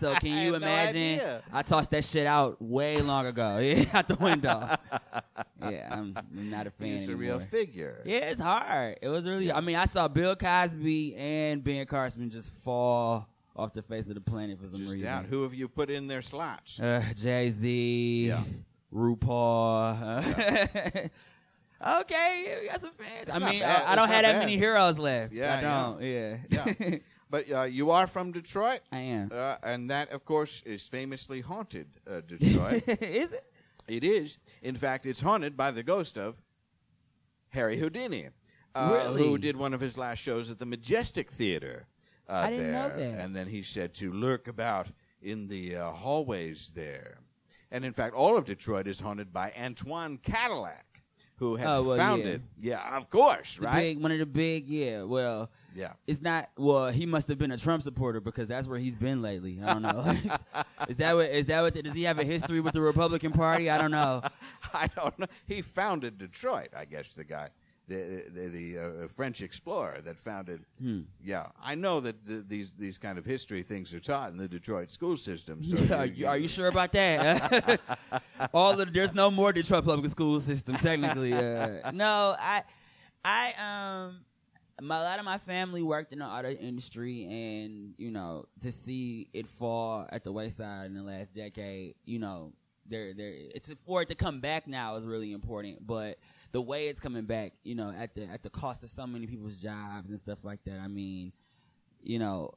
So 0.00 0.14
can 0.14 0.38
you 0.44 0.50
no 0.52 0.56
imagine? 0.56 0.96
idea. 1.14 1.42
I 1.52 1.62
tossed 1.62 1.90
that 1.92 2.04
shit 2.04 2.26
out 2.26 2.60
way 2.60 3.00
long 3.00 3.26
ago. 3.26 3.58
Yeah, 3.60 3.84
out 3.92 4.08
the 4.08 4.16
window. 4.16 4.76
yeah, 5.68 5.88
I'm, 5.90 6.16
I'm 6.16 6.50
not 6.50 6.66
a 6.66 6.70
fan 6.70 6.88
He's 6.88 7.08
a 7.08 7.12
anymore. 7.12 7.38
real 7.38 7.40
figure. 7.40 8.02
yeah, 8.04 8.30
it's 8.30 8.40
hard. 8.40 8.98
It 9.02 9.08
was 9.08 9.26
really. 9.26 9.52
I 9.52 9.60
mean, 9.60 9.76
I 9.76 9.84
saw 9.86 10.08
Bill 10.08 10.36
Cosby 10.36 11.14
and 11.16 11.62
Ben 11.62 11.84
Carson 11.86 12.30
just 12.30 12.52
fall 12.62 13.28
off 13.56 13.72
the 13.74 13.82
face 13.82 14.08
of 14.08 14.14
the 14.14 14.20
planet 14.20 14.58
for 14.60 14.66
some 14.68 14.80
Just 14.80 14.92
reason. 14.94 15.08
out. 15.08 15.26
Who 15.26 15.42
have 15.42 15.52
you 15.54 15.68
put 15.68 15.90
in 15.90 16.06
their 16.06 16.22
slots? 16.22 16.80
Uh, 16.80 17.02
Jay 17.14 17.50
Z, 17.50 18.26
Yeah. 18.28 18.42
RuPaul. 18.94 21.10
okay, 22.00 22.44
yeah, 22.46 22.60
we 22.60 22.68
got 22.68 22.80
some 22.80 22.92
fans. 22.92 23.28
It's 23.28 23.36
I 23.36 23.38
mean. 23.38 23.62
I, 23.62 23.92
I 23.92 23.96
don't 23.96 24.08
have 24.08 24.22
that 24.22 24.32
bad. 24.34 24.38
many 24.40 24.56
heroes 24.56 24.98
left. 24.98 25.32
Yeah, 25.32 25.58
I 25.58 25.60
don't. 25.60 26.02
Yeah, 26.02 26.36
Yeah. 26.48 26.98
But 27.30 27.50
uh, 27.50 27.62
you 27.62 27.90
are 27.92 28.06
from 28.08 28.32
Detroit, 28.32 28.80
I 28.90 28.98
am. 28.98 29.30
uh, 29.32 29.56
and 29.62 29.88
that, 29.90 30.10
of 30.10 30.24
course, 30.24 30.62
is 30.66 30.82
famously 30.86 31.40
haunted, 31.40 31.86
uh, 32.10 32.20
Detroit. 32.26 32.82
Is 33.00 33.32
it? 33.32 33.44
it 33.86 34.02
is. 34.04 34.38
In 34.62 34.74
fact, 34.76 35.06
it's 35.06 35.20
haunted 35.20 35.56
by 35.56 35.70
the 35.70 35.82
ghost 35.84 36.18
of 36.18 36.34
Harry 37.50 37.78
Houdini, 37.78 38.28
uh, 38.74 38.90
Really? 38.92 39.22
who 39.26 39.38
did 39.38 39.56
one 39.56 39.74
of 39.74 39.80
his 39.80 39.96
last 39.96 40.18
shows 40.18 40.50
at 40.50 40.58
the 40.58 40.66
Majestic 40.66 41.30
Theater. 41.30 41.86
Uh, 42.28 42.34
I 42.34 42.50
didn't 42.50 42.72
know 42.72 42.88
there. 42.88 43.12
that. 43.12 43.20
And 43.24 43.34
then 43.34 43.46
he 43.48 43.62
said 43.62 43.94
to 43.94 44.12
lurk 44.12 44.46
about 44.48 44.88
in 45.22 45.48
the 45.48 45.76
uh, 45.76 45.90
hallways 45.92 46.72
there. 46.74 47.18
And 47.72 47.84
in 47.84 47.92
fact, 47.92 48.14
all 48.14 48.36
of 48.36 48.44
Detroit 48.44 48.86
is 48.88 49.00
haunted 49.00 49.32
by 49.32 49.52
Antoine 49.60 50.18
Cadillac, 50.18 51.02
who 51.36 51.56
had 51.56 51.66
Oh, 51.68 51.82
well, 51.82 51.96
founded. 51.96 52.42
Yeah. 52.60 52.96
of 52.96 53.10
course, 53.10 53.56
The 53.56 53.66
right? 53.66 53.80
big, 53.80 54.00
one 54.02 54.12
of 54.12 54.18
the 54.18 54.26
big, 54.26 54.68
yeah. 54.68 55.02
Well, 55.02 55.50
yeah. 55.74 55.92
it's 56.06 56.20
not. 56.20 56.50
Well, 56.56 56.90
he 56.90 57.06
must 57.06 57.28
have 57.28 57.38
been 57.38 57.50
a 57.50 57.56
Trump 57.56 57.82
supporter 57.82 58.20
because 58.20 58.48
that's 58.48 58.66
where 58.66 58.78
he's 58.78 58.96
been 58.96 59.22
lately. 59.22 59.60
I 59.62 59.74
don't 59.74 59.82
know. 59.82 60.00
is 60.88 60.96
that 60.96 61.14
what? 61.16 61.30
Is 61.30 61.46
that 61.46 61.62
what? 61.62 61.74
Does 61.74 61.94
he 61.94 62.04
have 62.04 62.18
a 62.18 62.24
history 62.24 62.60
with 62.60 62.72
the 62.72 62.80
Republican 62.80 63.32
Party? 63.32 63.70
I 63.70 63.78
don't 63.78 63.90
know. 63.90 64.22
I 64.74 64.88
don't 64.96 65.18
know. 65.18 65.26
He 65.46 65.62
founded 65.62 66.18
Detroit, 66.18 66.68
I 66.76 66.84
guess. 66.84 67.14
The 67.14 67.24
guy, 67.24 67.48
the 67.88 68.24
the, 68.32 68.48
the 68.48 68.78
uh, 68.78 69.08
French 69.08 69.42
explorer 69.42 70.00
that 70.04 70.18
founded. 70.18 70.64
Hmm. 70.80 71.00
Yeah, 71.24 71.46
I 71.62 71.74
know 71.74 72.00
that 72.00 72.26
the, 72.26 72.44
these 72.46 72.72
these 72.78 72.98
kind 72.98 73.18
of 73.18 73.24
history 73.24 73.62
things 73.62 73.94
are 73.94 74.00
taught 74.00 74.30
in 74.30 74.38
the 74.38 74.48
Detroit 74.48 74.90
school 74.90 75.16
system. 75.16 75.62
So 75.62 75.96
are, 75.96 76.06
you, 76.06 76.26
are 76.26 76.38
you 76.38 76.48
sure 76.48 76.68
about 76.68 76.92
that? 76.92 77.80
All 78.54 78.80
of 78.80 78.92
there's 78.92 79.14
no 79.14 79.30
more 79.30 79.52
Detroit 79.52 79.84
public 79.84 80.10
school 80.10 80.40
system 80.40 80.76
technically. 80.76 81.32
Uh, 81.32 81.90
no, 81.92 82.34
I, 82.38 82.62
I 83.24 84.04
um, 84.06 84.20
my, 84.80 84.98
a 84.98 85.02
lot 85.02 85.18
of 85.18 85.24
my 85.24 85.38
family 85.38 85.82
worked 85.82 86.12
in 86.12 86.20
the 86.20 86.24
auto 86.24 86.50
industry, 86.50 87.24
and 87.24 87.94
you 87.98 88.10
know, 88.10 88.46
to 88.62 88.72
see 88.72 89.28
it 89.32 89.46
fall 89.46 90.06
at 90.10 90.24
the 90.24 90.32
wayside 90.32 90.86
in 90.86 90.94
the 90.94 91.02
last 91.02 91.34
decade, 91.34 91.94
you 92.04 92.18
know, 92.18 92.52
there, 92.88 93.14
there, 93.14 93.32
it's 93.32 93.70
for 93.86 94.02
it 94.02 94.08
to 94.08 94.14
come 94.14 94.40
back 94.40 94.66
now 94.66 94.96
is 94.96 95.06
really 95.06 95.32
important, 95.32 95.86
but. 95.86 96.18
The 96.52 96.60
way 96.60 96.88
it's 96.88 96.98
coming 96.98 97.26
back, 97.26 97.52
you 97.62 97.76
know, 97.76 97.94
at 97.96 98.16
the 98.16 98.24
at 98.24 98.42
the 98.42 98.50
cost 98.50 98.82
of 98.82 98.90
so 98.90 99.06
many 99.06 99.28
people's 99.28 99.62
jobs 99.62 100.10
and 100.10 100.18
stuff 100.18 100.44
like 100.44 100.64
that. 100.64 100.80
I 100.80 100.88
mean, 100.88 101.32
you 102.02 102.18
know, 102.18 102.54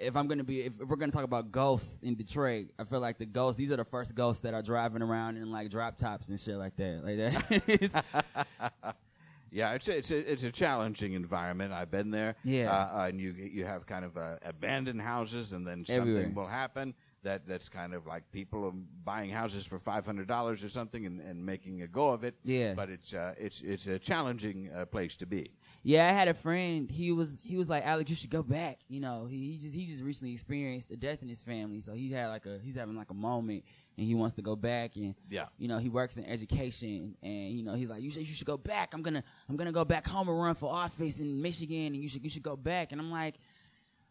if 0.00 0.16
I'm 0.16 0.26
gonna 0.26 0.44
be, 0.44 0.62
if 0.62 0.72
we're 0.78 0.96
gonna 0.96 1.12
talk 1.12 1.24
about 1.24 1.52
ghosts 1.52 2.02
in 2.02 2.14
Detroit, 2.14 2.68
I 2.78 2.84
feel 2.84 3.00
like 3.00 3.18
the 3.18 3.26
ghosts. 3.26 3.58
These 3.58 3.70
are 3.70 3.76
the 3.76 3.84
first 3.84 4.14
ghosts 4.14 4.42
that 4.42 4.54
are 4.54 4.62
driving 4.62 5.02
around 5.02 5.36
in 5.36 5.52
like 5.52 5.70
drop 5.70 5.96
tops 5.96 6.28
and 6.28 6.40
shit 6.40 6.56
like 6.56 6.76
that. 6.76 7.04
Like 7.04 7.16
that. 7.16 8.96
Yeah, 9.50 9.72
it's 9.72 9.88
a, 9.88 9.96
it's 9.96 10.10
a, 10.10 10.32
it's 10.32 10.42
a 10.42 10.50
challenging 10.52 11.12
environment. 11.12 11.72
I've 11.72 11.90
been 11.90 12.10
there. 12.10 12.36
Yeah. 12.44 12.70
uh, 12.72 13.02
uh, 13.02 13.06
and 13.08 13.20
you 13.20 13.32
you 13.32 13.64
have 13.64 13.86
kind 13.86 14.04
of 14.04 14.16
uh, 14.16 14.36
abandoned 14.44 15.00
houses, 15.00 15.52
and 15.52 15.66
then 15.66 15.84
something 15.84 16.02
Everywhere. 16.16 16.32
will 16.34 16.46
happen 16.48 16.94
that 17.22 17.46
that's 17.46 17.68
kind 17.68 17.92
of 17.92 18.06
like 18.06 18.22
people 18.30 18.64
are 18.64 18.72
buying 19.04 19.30
houses 19.30 19.66
for 19.66 19.78
five 19.78 20.06
hundred 20.06 20.28
dollars 20.28 20.62
or 20.62 20.68
something 20.68 21.06
and, 21.06 21.20
and 21.20 21.44
making 21.44 21.82
a 21.82 21.86
go 21.88 22.10
of 22.10 22.22
it. 22.24 22.34
Yeah. 22.44 22.74
but 22.74 22.88
it's 22.90 23.14
uh, 23.14 23.34
it's 23.38 23.62
it's 23.62 23.86
a 23.86 23.98
challenging 23.98 24.70
uh, 24.76 24.84
place 24.86 25.16
to 25.16 25.26
be. 25.26 25.50
yeah, 25.82 26.08
I 26.08 26.12
had 26.12 26.28
a 26.28 26.34
friend. 26.34 26.90
He 26.90 27.10
was 27.12 27.38
he 27.42 27.56
was 27.56 27.68
like, 27.68 27.84
Alex, 27.86 28.10
you 28.10 28.16
should 28.16 28.30
go 28.30 28.42
back. 28.42 28.78
You 28.88 29.00
know, 29.00 29.26
he, 29.26 29.52
he 29.52 29.58
just 29.58 29.74
he 29.74 29.86
just 29.86 30.02
recently 30.02 30.32
experienced 30.34 30.90
a 30.90 30.96
death 30.96 31.22
in 31.22 31.28
his 31.28 31.40
family, 31.40 31.80
so 31.80 31.92
he 31.94 32.10
had 32.12 32.28
like 32.28 32.46
a 32.46 32.58
he's 32.62 32.76
having 32.76 32.96
like 32.96 33.10
a 33.10 33.14
moment, 33.14 33.64
and 33.98 34.06
he 34.06 34.14
wants 34.14 34.34
to 34.34 34.42
go 34.42 34.54
back 34.56 34.96
and 34.96 35.14
Yeah. 35.30 35.46
you 35.58 35.68
know 35.68 35.78
he 35.78 35.88
works 35.88 36.16
in 36.16 36.24
education 36.24 37.16
and 37.22 37.50
you 37.52 37.62
know 37.62 37.74
he's 37.74 37.88
like 37.88 38.02
you 38.02 38.10
should 38.10 38.28
you 38.28 38.34
should 38.34 38.46
go 38.46 38.56
back. 38.56 38.92
I'm 38.94 39.02
gonna 39.02 39.22
i'm 39.48 39.56
gonna 39.56 39.72
go 39.72 39.84
back 39.84 40.06
home 40.06 40.28
and 40.28 40.38
run 40.40 40.54
for 40.54 40.72
office 40.72 41.18
in 41.20 41.40
michigan 41.42 41.86
and 41.94 41.96
you 41.96 42.08
should 42.08 42.22
you 42.24 42.30
should 42.30 42.42
go 42.42 42.56
back. 42.56 42.92
And 42.92 43.00
i'm 43.00 43.10
like 43.10 43.36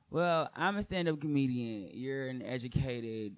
well 0.10 0.50
i'm 0.56 0.78
a 0.78 0.82
stand-up 0.82 1.19
comedian. 1.21 1.89
You're 1.93 2.28
an 2.28 2.41
educated 2.41 3.36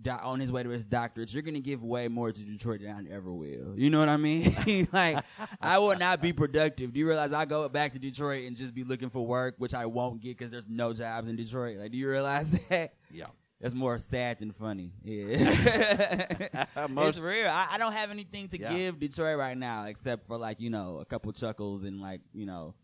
doc- 0.00 0.20
on 0.24 0.40
his 0.40 0.50
way 0.52 0.62
to 0.62 0.68
his 0.68 0.84
doctorates 0.84 1.32
you're 1.32 1.42
gonna 1.42 1.60
give 1.60 1.82
way 1.82 2.08
more 2.08 2.30
to 2.32 2.42
detroit 2.42 2.80
than 2.82 2.90
i 3.10 3.14
ever 3.14 3.32
will. 3.32 3.74
You 3.76 3.90
know 3.90 3.98
what 3.98 4.08
i 4.08 4.16
mean? 4.16 4.54
Like 4.92 5.24
i 5.60 5.78
will 5.78 5.96
not 5.96 6.20
be 6.20 6.32
productive. 6.32 6.92
Do 6.92 7.00
you 7.00 7.06
realize 7.08 7.32
i 7.32 7.44
go 7.44 7.68
back 7.68 7.92
to 7.92 7.98
detroit 7.98 8.46
and 8.46 8.56
just 8.56 8.74
be 8.74 8.84
looking 8.84 9.10
for 9.10 9.26
work 9.26 9.54
which 9.58 9.74
i 9.74 9.86
won't 9.86 10.20
get 10.20 10.36
because 10.38 10.50
there's 10.50 10.68
no 10.68 10.92
jobs 10.92 11.28
in 11.28 11.36
detroit? 11.36 11.78
Like 11.78 11.90
do 11.92 11.98
you 11.98 12.08
realize 12.08 12.46
that? 12.68 12.94
Yeah. 13.10 13.26
That's 13.64 13.74
more 13.74 13.96
sad 13.96 14.40
than 14.40 14.52
funny. 14.52 14.92
Yeah. 15.02 15.38
It's 16.76 17.18
real. 17.18 17.48
I, 17.48 17.68
I 17.72 17.78
don't 17.78 17.94
have 17.94 18.10
anything 18.10 18.46
to 18.48 18.60
Yeah. 18.60 18.74
give 18.74 19.00
Detroit 19.00 19.38
right 19.38 19.56
now 19.56 19.86
except 19.86 20.26
for 20.26 20.36
like, 20.36 20.60
you 20.60 20.68
know, 20.68 20.98
a 20.98 21.06
couple 21.06 21.32
chuckles 21.32 21.82
and 21.82 21.98
like, 21.98 22.20
you 22.34 22.44
know, 22.44 22.74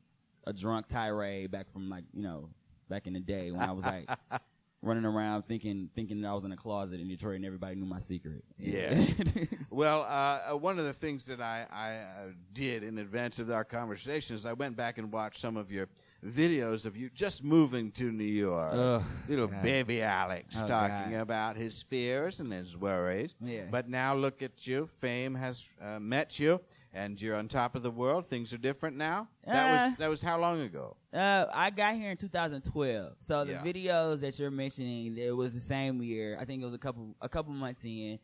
a 0.47 0.55
drunk 0.55 0.89
tirade 0.89 1.51
back 1.51 1.71
from 1.71 1.91
like, 1.91 2.05
you 2.15 2.23
know, 2.23 2.49
back 2.89 3.07
in 3.07 3.13
the 3.13 3.21
day 3.21 3.51
when 3.51 3.61
I 3.61 3.73
was 3.73 3.85
like 3.85 4.09
running 4.83 5.05
around 5.05 5.43
thinking 5.43 5.91
thinking 5.95 6.23
that 6.23 6.29
I 6.29 6.33
was 6.33 6.45
in 6.45 6.53
a 6.53 6.57
closet 6.57 6.99
in 6.99 7.09
Detroit 7.09 7.37
and 7.37 7.45
everybody 7.45 7.75
knew 7.75 7.85
my 7.85 7.99
secret. 7.99 8.43
Yeah. 8.59 8.99
Well, 9.69 10.03
uh, 10.09 10.53
uh, 10.55 10.57
one 10.57 10.79
of 10.79 10.87
the 10.87 10.95
things 10.95 11.27
that 11.27 11.43
I, 11.43 11.67
I 11.71 11.93
uh, 11.97 12.33
did 12.55 12.85
in 12.85 12.97
advance 12.97 13.39
of 13.39 13.51
our 13.51 13.65
conversation 13.65 14.35
is 14.35 14.47
I 14.47 14.55
went 14.55 14.77
back 14.77 14.97
and 14.97 15.13
watched 15.13 15.41
some 15.41 15.59
of 15.59 15.71
your 15.71 15.89
videos 16.25 16.85
of 16.87 16.97
you 16.97 17.11
just 17.11 17.43
moving 17.45 17.91
to 17.93 18.11
New 18.13 18.25
York. 18.25 18.73
Ugh, 18.75 19.03
Little 19.29 19.47
God. 19.47 19.63
baby 19.63 20.03
Alex 20.03 20.57
Oh, 20.63 20.67
talking 20.67 21.13
God. 21.13 21.21
about 21.21 21.57
his 21.57 21.83
fears 21.83 22.41
and 22.41 22.53
his 22.53 22.77
worries. 22.77 23.35
Yeah. 23.41 23.65
But 23.71 23.89
now 23.89 24.15
look 24.15 24.43
at 24.43 24.67
you. 24.67 24.87
Fame 24.87 25.35
has 25.35 25.67
uh, 25.81 25.99
met 25.99 26.39
you. 26.39 26.61
and 26.93 27.23
you're 27.23 27.37
on 27.37 27.47
top 27.47 27.77
of 27.77 27.85
the 27.85 27.91
world. 27.91 28.27
Things 28.27 28.53
are 28.53 28.59
different 28.59 28.97
now. 28.97 29.29
That 29.47 29.65
Uh, 29.65 29.73
was 29.91 29.99
that 29.99 30.11
was 30.11 30.23
how 30.23 30.41
long 30.41 30.61
ago? 30.61 30.97
Uh, 31.13 31.47
I 31.55 31.71
got 31.71 31.95
here 31.95 32.11
in 32.11 32.17
2012. 32.17 33.13
So 33.21 33.45
the 33.45 33.53
Yeah. 33.53 33.63
videos 33.63 34.19
that 34.23 34.37
you're 34.41 34.51
mentioning, 34.51 35.17
it 35.17 35.31
was 35.37 35.53
the 35.53 35.61
same 35.61 36.03
year. 36.03 36.37
I 36.41 36.45
think 36.45 36.61
it 36.63 36.65
was 36.65 36.75
a 36.75 36.79
couple 36.79 37.15
a 37.21 37.29
couple 37.29 37.53
months 37.53 37.83
in. 37.85 38.19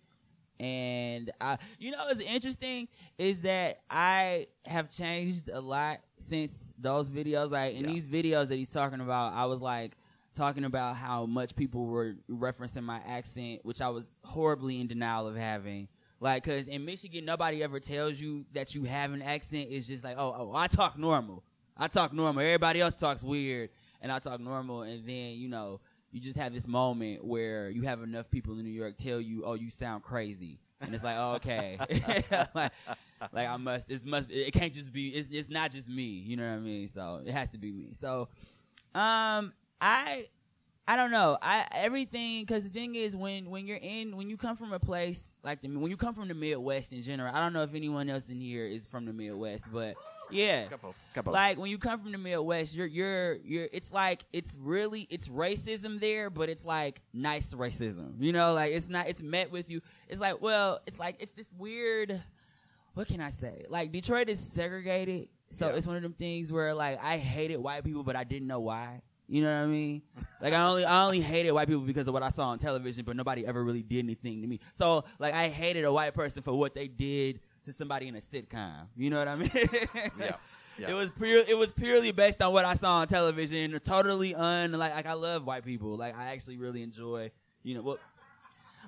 And 0.59 1.31
I, 1.41 1.59
you 1.79 1.91
know, 1.91 1.99
what's 2.07 2.21
interesting 2.21 2.89
is 3.19 3.41
that 3.43 3.81
I 3.91 4.47
have 4.65 4.91
changed 4.91 5.49
a 5.53 5.61
lot 5.61 6.01
since 6.19 6.73
those 6.79 7.09
videos. 7.09 7.51
Like 7.51 7.75
in 7.75 7.83
Yeah. 7.85 7.93
these 7.93 8.07
videos 8.07 8.49
that 8.49 8.57
he's 8.57 8.71
talking 8.71 9.01
about, 9.01 9.33
I 9.35 9.47
was 9.47 9.61
like 9.61 9.97
talking 10.35 10.65
about 10.65 10.97
how 10.97 11.27
much 11.27 11.55
people 11.57 11.87
were 11.87 12.17
referencing 12.31 12.83
my 12.83 13.01
accent, 13.07 13.61
which 13.65 13.81
I 13.81 13.89
was 13.89 14.11
horribly 14.25 14.81
in 14.81 14.87
denial 14.87 15.27
of 15.27 15.37
having. 15.37 15.89
Like, 16.21 16.45
cause 16.45 16.67
in 16.67 16.85
Michigan, 16.87 17.27
nobody 17.27 17.63
ever 17.63 17.79
tells 17.79 18.19
you 18.19 18.47
that 18.55 18.75
you 18.75 18.85
have 18.85 19.13
an 19.13 19.21
accent. 19.23 19.69
It's 19.71 19.87
just 19.87 20.03
like, 20.05 20.17
oh, 20.19 20.35
oh, 20.37 20.55
I 20.57 20.67
talk 20.67 20.99
normal. 20.99 21.43
I 21.77 21.89
talk 21.89 22.15
normal. 22.15 22.43
Everybody 22.43 22.81
else 22.81 22.95
talks 22.95 23.23
weird, 23.23 23.69
and 24.01 24.11
I 24.11 24.19
talk 24.19 24.41
normal. 24.41 24.83
And 24.83 25.05
then, 25.07 25.35
you 25.37 25.49
know, 25.49 25.81
you 26.17 26.23
just 26.23 26.39
have 26.39 26.55
this 26.55 26.67
moment 26.67 27.23
where 27.23 27.69
you 27.69 27.83
have 27.83 28.03
enough 28.03 28.31
people 28.31 28.59
in 28.59 28.65
New 28.65 28.71
York 28.71 28.97
tell 28.97 29.21
you, 29.21 29.45
"Oh, 29.45 29.53
you 29.53 29.69
sound 29.69 30.03
crazy," 30.03 30.59
and 30.81 30.95
it's 30.95 31.05
like, 31.05 31.17
oh, 31.19 31.35
"Okay," 31.35 31.77
like, 32.55 32.73
like 33.33 33.49
I 33.49 33.57
must. 33.59 33.91
It 33.91 34.07
must. 34.07 34.31
It 34.31 34.55
can't 34.55 34.73
just 34.73 34.95
be. 34.95 35.11
It's, 35.11 35.29
it's 35.31 35.51
not 35.51 35.73
just 35.73 35.91
me. 35.91 36.05
You 36.05 36.39
know 36.39 36.49
what 36.49 36.57
I 36.57 36.61
mean? 36.61 36.89
So 36.89 37.21
it 37.23 37.33
has 37.33 37.51
to 37.51 37.59
be 37.59 37.71
me. 37.71 37.93
So, 38.01 38.29
um, 38.95 39.53
I. 39.79 40.29
I 40.89 40.95
don't 40.95 41.11
know. 41.11 41.37
I 41.43 41.67
everything 41.75 42.43
because 42.43 42.63
the 42.63 42.69
thing 42.69 42.95
is 42.95 43.17
when 43.17 43.51
when 43.51 43.67
you're 43.67 43.77
in 43.77 44.17
when 44.17 44.31
you 44.31 44.37
come 44.37 44.57
from 44.57 44.73
a 44.73 44.79
place 44.79 45.35
like 45.43 45.61
the 45.61 45.67
when 45.67 45.91
you 45.91 45.97
come 45.97 46.15
from 46.15 46.29
the 46.29 46.35
Midwest 46.35 46.93
in 46.93 47.03
general. 47.03 47.35
I 47.35 47.41
don't 47.41 47.53
know 47.53 47.65
if 47.65 47.75
anyone 47.75 48.09
else 48.09 48.29
in 48.29 48.41
here 48.41 48.65
is 48.65 48.87
from 48.87 49.05
the 49.05 49.13
Midwest, 49.13 49.65
but 49.73 49.97
yeah, 50.31 50.65
Couple, 50.67 50.95
couple. 51.15 51.33
like 51.33 51.59
when 51.59 51.71
you 51.71 51.79
come 51.79 52.01
from 52.01 52.13
the 52.13 52.19
Midwest, 52.19 52.75
you're 52.75 52.87
you're 52.87 53.35
you're. 53.45 53.69
It's 53.73 53.93
like 53.93 54.25
it's 54.33 54.57
really 54.61 55.07
it's 55.11 55.29
racism 55.29 56.01
there, 56.01 56.31
but 56.31 56.49
it's 56.49 56.65
like 56.65 57.01
nice 57.13 57.55
racism. 57.55 58.15
You 58.21 58.33
know, 58.33 58.55
like 58.55 58.73
it's 58.73 58.89
not. 58.89 59.09
It's 59.09 59.23
met 59.23 59.51
with 59.53 59.71
you. 59.71 59.81
It's 60.09 60.21
like 60.21 60.41
well, 60.41 60.81
it's 60.87 60.99
like 60.99 61.17
it's 61.21 61.33
this 61.33 61.53
weird. 61.57 62.23
What 62.95 63.07
can 63.09 63.21
I 63.21 63.31
say? 63.31 63.65
Like 63.69 63.93
Detroit 63.93 64.29
is 64.29 64.39
segregated, 64.55 65.29
so 65.51 65.69
Yeah. 65.69 65.77
it's 65.77 65.87
one 65.87 65.97
of 65.97 66.03
them 66.03 66.15
things 66.15 66.51
where 66.53 66.73
like 66.75 66.99
I 67.03 67.19
hated 67.19 67.59
white 67.59 67.85
people, 67.85 68.03
but 68.03 68.17
I 68.17 68.25
didn't 68.25 68.49
know 68.49 68.61
why. 68.61 69.03
You 69.29 69.43
know 69.43 69.49
what 69.61 69.65
I 69.65 69.71
mean? 69.71 70.03
Like 70.41 70.53
I 70.53 70.63
only 70.69 70.85
I 70.85 71.05
only 71.05 71.21
hated 71.21 71.53
white 71.53 71.67
people 71.67 71.81
because 71.83 72.07
of 72.07 72.13
what 72.15 72.23
I 72.23 72.29
saw 72.31 72.49
on 72.49 72.59
television, 72.59 73.05
but 73.07 73.17
nobody 73.17 73.47
ever 73.47 73.65
really 73.65 73.83
did 73.83 74.01
anything 74.01 74.43
to 74.43 74.47
me. 74.47 74.61
So 74.79 75.05
like 75.19 75.33
I 75.35 75.49
hated 75.49 75.85
a 75.85 75.93
white 75.93 76.13
person 76.15 76.43
for 76.43 76.53
what 76.53 76.75
they 76.75 76.89
did 76.89 77.41
to 77.67 77.73
somebody 77.73 78.09
in 78.09 78.17
a 78.17 78.21
sitcom. 78.21 78.87
You 78.97 79.11
know 79.11 79.19
what 79.19 79.29
I 79.29 79.37
mean? 79.37 79.51
Yeah. 79.55 80.09
Yeah. 80.19 80.37
It 80.91 80.93
was 80.93 81.09
pure. 81.11 81.43
It 81.49 81.57
was 81.57 81.73
purely 81.73 82.13
based 82.13 82.43
on 82.43 82.53
what 82.53 82.67
I 82.67 82.75
saw 82.75 82.97
on 82.99 83.09
television. 83.09 83.79
Totally 83.79 84.35
un 84.35 84.73
like 84.73 84.95
like 84.95 85.07
I 85.07 85.15
love 85.15 85.47
white 85.47 85.65
people. 85.65 85.97
Like 85.97 86.15
I 86.15 86.33
actually 86.33 86.59
really 86.59 86.83
enjoy. 86.83 87.31
You 87.63 87.77
know 87.77 87.83
what? 87.83 87.99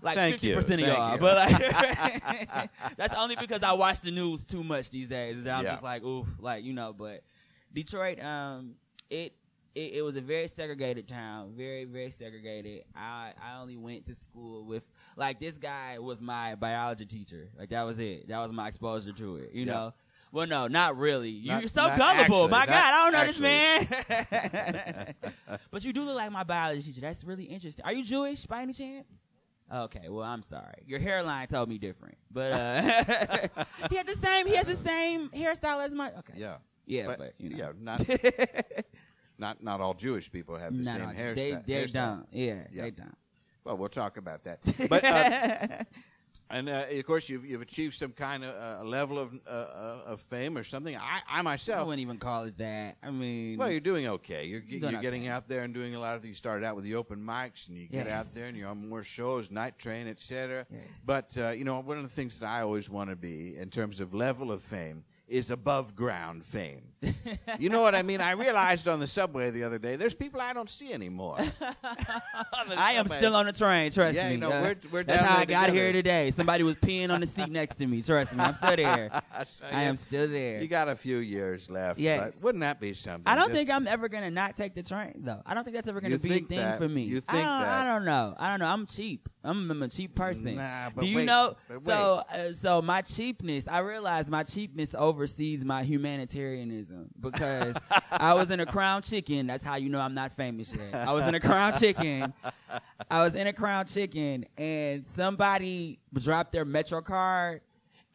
Like 0.02 0.16
Thank 0.16 0.34
fifty 0.34 0.48
you. 0.48 0.54
percent 0.54 0.82
of 0.82 0.86
Thank 0.86 0.98
y'all, 0.98 1.14
you. 1.14 1.18
but 1.18 1.36
like 1.36 2.70
that's 2.98 3.16
only 3.16 3.36
because 3.36 3.62
I 3.62 3.72
watch 3.72 4.00
the 4.02 4.10
news 4.10 4.44
too 4.44 4.62
much 4.62 4.90
these 4.90 5.08
days. 5.08 5.42
That 5.44 5.56
I'm 5.58 5.64
Yeah. 5.64 5.70
just 5.72 5.82
like, 5.82 6.04
ooh, 6.04 6.26
like 6.38 6.62
you 6.62 6.74
know. 6.74 6.92
But 6.92 7.22
Detroit, 7.72 8.22
um, 8.22 8.74
it, 9.08 9.32
it 9.74 9.94
it 9.94 10.02
was 10.02 10.16
a 10.16 10.20
very 10.20 10.48
segregated 10.48 11.06
town, 11.08 11.52
very 11.56 11.84
very 11.84 12.10
segregated. 12.10 12.84
I 12.94 13.32
I 13.42 13.60
only 13.60 13.76
went 13.76 14.06
to 14.06 14.14
school 14.14 14.64
with 14.64 14.82
like 15.16 15.40
this 15.40 15.54
guy 15.54 15.98
was 15.98 16.20
my 16.20 16.54
biology 16.54 17.06
teacher. 17.06 17.48
Like 17.58 17.70
that 17.70 17.84
was 17.84 17.98
it. 17.98 18.28
That 18.28 18.38
was 18.40 18.52
my 18.52 18.68
exposure 18.68 19.12
to 19.12 19.36
it. 19.36 19.50
You 19.52 19.64
Yeah. 19.66 19.72
know. 19.72 19.94
Well, 20.30 20.46
no, 20.46 20.66
not 20.68 20.98
really. 20.98 21.40
Not- 21.46 21.62
You're 21.62 21.68
so 21.70 21.86
gullible. 21.96 22.02
actually, 22.02 22.48
My 22.48 22.66
God, 22.66 22.74
I 22.74 22.90
don't 22.90 23.12
know 23.12 23.18
actually. 23.18 23.48
this 23.48 24.30
man. 24.30 25.58
but 25.70 25.84
you 25.84 25.92
do 25.94 26.02
look 26.04 26.16
like 26.16 26.30
my 26.30 26.44
biology 26.44 26.82
teacher. 26.82 27.00
That's 27.00 27.24
really 27.24 27.44
interesting. 27.44 27.82
Are 27.86 27.94
you 27.94 28.04
Jewish 28.04 28.44
by 28.44 28.60
any 28.60 28.74
chance? 28.74 29.06
Okay, 29.72 30.08
well, 30.08 30.24
I'm 30.24 30.42
sorry. 30.42 30.82
Your 30.86 30.98
hairline 30.98 31.46
told 31.46 31.68
me 31.68 31.76
different, 31.78 32.16
but 32.30 32.52
uh, 32.52 32.80
he 33.90 33.96
had 33.96 34.06
the 34.06 34.16
same. 34.22 34.46
He 34.46 34.54
has 34.56 34.66
the 34.66 34.76
same 34.76 35.28
hairstyle 35.30 35.84
as 35.84 35.92
my. 35.94 36.10
Okay, 36.10 36.34
yeah. 36.36 36.56
yeah, 36.86 37.06
but, 37.06 37.18
but, 37.18 37.34
you 37.38 37.50
know, 37.50 37.56
yeah, 37.58 37.72
not 37.78 38.02
not 39.38 39.62
not 39.62 39.80
all 39.80 39.94
Jewish 39.94 40.30
people 40.30 40.56
have 40.58 40.76
the 40.76 40.82
No, 40.84 40.92
same 40.92 41.08
hairstyle. 41.10 41.34
They 41.34 41.50
they 41.66 41.84
hairstyle. 41.86 41.92
don't. 41.92 42.26
Yeah, 42.32 42.64
Yeah. 42.72 42.82
they 42.82 42.90
don't. 42.90 43.16
Well, 43.64 43.76
we'll 43.76 43.88
talk 43.90 44.16
about 44.16 44.44
that. 44.44 44.60
But 44.88 45.04
uh, 45.04 45.84
and 46.50 46.68
uh, 46.70 46.86
of 46.90 47.04
course, 47.04 47.28
you've 47.28 47.44
you've 47.44 47.60
achieved 47.60 47.94
some 47.94 48.12
kind 48.12 48.42
of 48.44 48.54
uh, 48.54 48.84
level 48.88 49.18
of 49.18 49.34
uh, 49.46 49.50
uh, 49.50 50.02
of 50.06 50.20
fame 50.22 50.56
or 50.56 50.64
something. 50.64 50.96
I 50.96 51.20
I 51.28 51.40
I 51.40 51.42
myself. 51.42 51.86
wouldn't 51.86 52.00
even 52.00 52.16
call 52.18 52.44
it 52.44 52.56
that. 52.58 52.96
I 53.02 53.10
mean, 53.10 53.58
Well, 53.58 53.70
you're 53.70 53.80
doing 53.80 54.06
okay. 54.08 54.46
You're, 54.46 54.60
Doing 54.60 54.80
you're 54.80 54.92
okay. 54.92 55.02
getting 55.02 55.28
out 55.28 55.48
there 55.48 55.62
and 55.64 55.74
doing 55.74 55.94
a 55.94 56.00
lot 56.00 56.16
of. 56.16 56.22
Things. 56.22 56.30
You 56.30 56.34
started 56.36 56.64
out 56.64 56.76
with 56.76 56.84
the 56.84 56.94
open 56.94 57.22
mics, 57.22 57.68
and 57.68 57.76
you 57.76 57.86
get 57.88 58.08
out 58.08 58.32
there 58.34 58.46
and 58.46 58.56
you're 58.56 58.68
on 58.68 58.88
more 58.88 59.02
shows, 59.02 59.50
Night 59.50 59.78
Train, 59.78 60.08
etc. 60.08 60.66
Yes. 60.70 60.80
But 61.04 61.36
uh, 61.36 61.50
you 61.50 61.64
know, 61.64 61.80
one 61.80 61.98
of 61.98 62.02
the 62.02 62.08
things 62.08 62.38
that 62.40 62.46
I 62.46 62.62
always 62.62 62.88
want 62.88 63.10
to 63.10 63.16
be 63.16 63.56
in 63.56 63.68
terms 63.68 64.00
of 64.00 64.14
level 64.14 64.50
of 64.50 64.62
fame 64.62 65.04
is 65.28 65.50
above 65.50 65.94
ground 65.94 66.44
fame. 66.44 66.82
you 67.60 67.68
know 67.68 67.80
what 67.80 67.94
I 67.94 68.02
mean? 68.02 68.20
I 68.20 68.32
realized 68.32 68.88
on 68.88 68.98
the 68.98 69.06
subway 69.06 69.50
the 69.50 69.62
other 69.62 69.78
day, 69.78 69.94
there's 69.96 70.14
people 70.14 70.40
I 70.40 70.52
don't 70.52 70.68
see 70.68 70.92
anymore. 70.92 71.36
I 72.76 72.94
am 72.94 73.06
still 73.06 73.36
on 73.36 73.46
the 73.46 73.52
train. 73.52 73.90
Trust 73.92 74.16
Yeah, 74.16 74.26
me. 74.26 74.32
you 74.34 74.38
know, 74.38 74.50
Uh, 74.50 74.62
we're- 74.62 74.76
we're 74.90 75.02
that's 75.04 75.24
how 75.24 75.34
there 75.34 75.42
I 75.42 75.44
got 75.44 75.66
together. 75.66 75.72
here 75.84 75.92
today. 75.92 76.30
Somebody 76.32 76.64
was 76.64 76.74
peeing 76.76 77.10
on 77.10 77.20
the 77.20 77.26
seat 77.26 77.50
next 77.50 77.76
to 77.76 77.86
me. 77.86 78.02
Trust 78.02 78.34
me, 78.34 78.40
I'm 78.42 78.54
still 78.54 78.76
there. 78.76 79.10
I 79.72 79.82
am 79.82 79.96
still 79.96 80.26
there. 80.28 80.60
You 80.60 80.66
got 80.68 80.88
a 80.88 80.96
few 80.96 81.18
years 81.18 81.70
left. 81.70 81.98
Yes. 82.00 82.34
but 82.34 82.42
wouldn't 82.42 82.60
that 82.62 82.80
be 82.80 82.94
something? 82.94 83.22
I 83.26 83.36
don't 83.36 83.48
Just- 83.48 83.58
think 83.58 83.70
I'm 83.70 83.86
ever 83.86 84.08
gonna 84.08 84.30
not 84.30 84.56
take 84.56 84.74
the 84.74 84.82
train 84.82 85.14
though. 85.18 85.42
I 85.46 85.54
don't 85.54 85.64
think 85.64 85.76
that's 85.76 85.88
ever 85.88 86.00
gonna 86.00 86.18
be 86.18 86.32
a 86.32 86.38
thing 86.40 86.58
that. 86.58 86.78
for 86.78 86.88
me. 86.88 87.02
You 87.02 87.20
I 87.28 87.32
think 87.32 87.44
don't, 87.44 87.60
that. 87.60 87.86
I 87.86 87.94
don't 87.94 88.04
know. 88.04 88.34
I 88.38 88.50
don't 88.50 88.60
know. 88.60 88.66
I'm 88.66 88.86
cheap. 88.86 89.28
I'm, 89.48 89.70
I'm 89.70 89.82
a 89.82 89.88
cheap 89.88 90.14
person. 90.14 90.56
Nah, 90.56 90.90
but 90.94 91.04
Do 91.04 91.10
you 91.10 91.16
wait, 91.18 91.24
know? 91.24 91.56
So, 91.86 92.22
uh, 92.32 92.52
so 92.52 92.82
my 92.82 93.00
cheapness. 93.02 93.66
I 93.66 93.78
realize 93.80 94.28
my 94.28 94.42
cheapness 94.42 94.94
oversees 94.96 95.64
my 95.64 95.82
humanitarianism 95.84 97.08
because 97.18 97.74
I 98.10 98.34
was 98.34 98.50
in 98.50 98.60
a 98.60 98.66
Crown 98.66 99.02
Chicken. 99.02 99.46
That's 99.46 99.64
how 99.64 99.76
you 99.76 99.88
know 99.88 100.00
I'm 100.00 100.14
not 100.14 100.32
famous 100.32 100.72
yet. 100.74 100.94
I 100.94 101.12
was 101.12 101.26
in 101.26 101.34
a 101.34 101.40
Crown 101.40 101.72
Chicken. 101.78 102.32
I 103.10 103.24
was 103.24 103.34
in 103.34 103.46
a 103.46 103.52
Crown 103.52 103.86
Chicken, 103.86 104.44
and 104.56 105.06
somebody 105.16 105.98
dropped 106.14 106.52
their 106.52 106.64
Metro 106.64 107.00
card. 107.00 107.62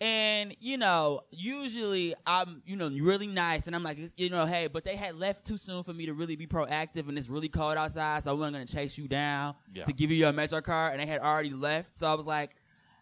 And 0.02 0.56
you 0.60 0.78
know, 0.78 1.22
usually 1.32 2.14
I'm, 2.28 2.62
you 2.66 2.76
know, 2.76 2.90
really 2.90 3.28
nice, 3.28 3.68
and 3.68 3.76
I'm 3.76 3.84
like, 3.84 3.98
you 4.18 4.30
know, 4.30 4.46
hey, 4.46 4.68
but 4.68 4.84
they 4.84 4.96
had 4.98 5.16
left 5.16 5.46
too 5.46 5.58
soon 5.58 5.84
for 5.84 5.94
me 5.94 6.06
to 6.08 6.14
really 6.14 6.36
be 6.36 6.46
proactive, 6.48 7.08
and 7.08 7.18
it's 7.18 7.30
really 7.30 7.48
cold 7.48 7.78
outside, 7.78 8.24
so 8.24 8.32
I 8.32 8.34
wasn't 8.34 8.56
gonna 8.56 8.66
chase 8.66 8.98
you 8.98 9.08
down 9.08 9.56
Yeah. 9.74 9.86
to 9.86 9.94
give 9.94 10.12
you 10.12 10.18
your 10.18 10.34
Metro 10.34 10.60
card, 10.62 10.94
and 10.94 11.02
they 11.02 11.06
had 11.06 11.22
already 11.22 11.52
left, 11.52 11.96
so 11.96 12.08
I 12.08 12.16
was 12.16 12.26
like, 12.26 12.56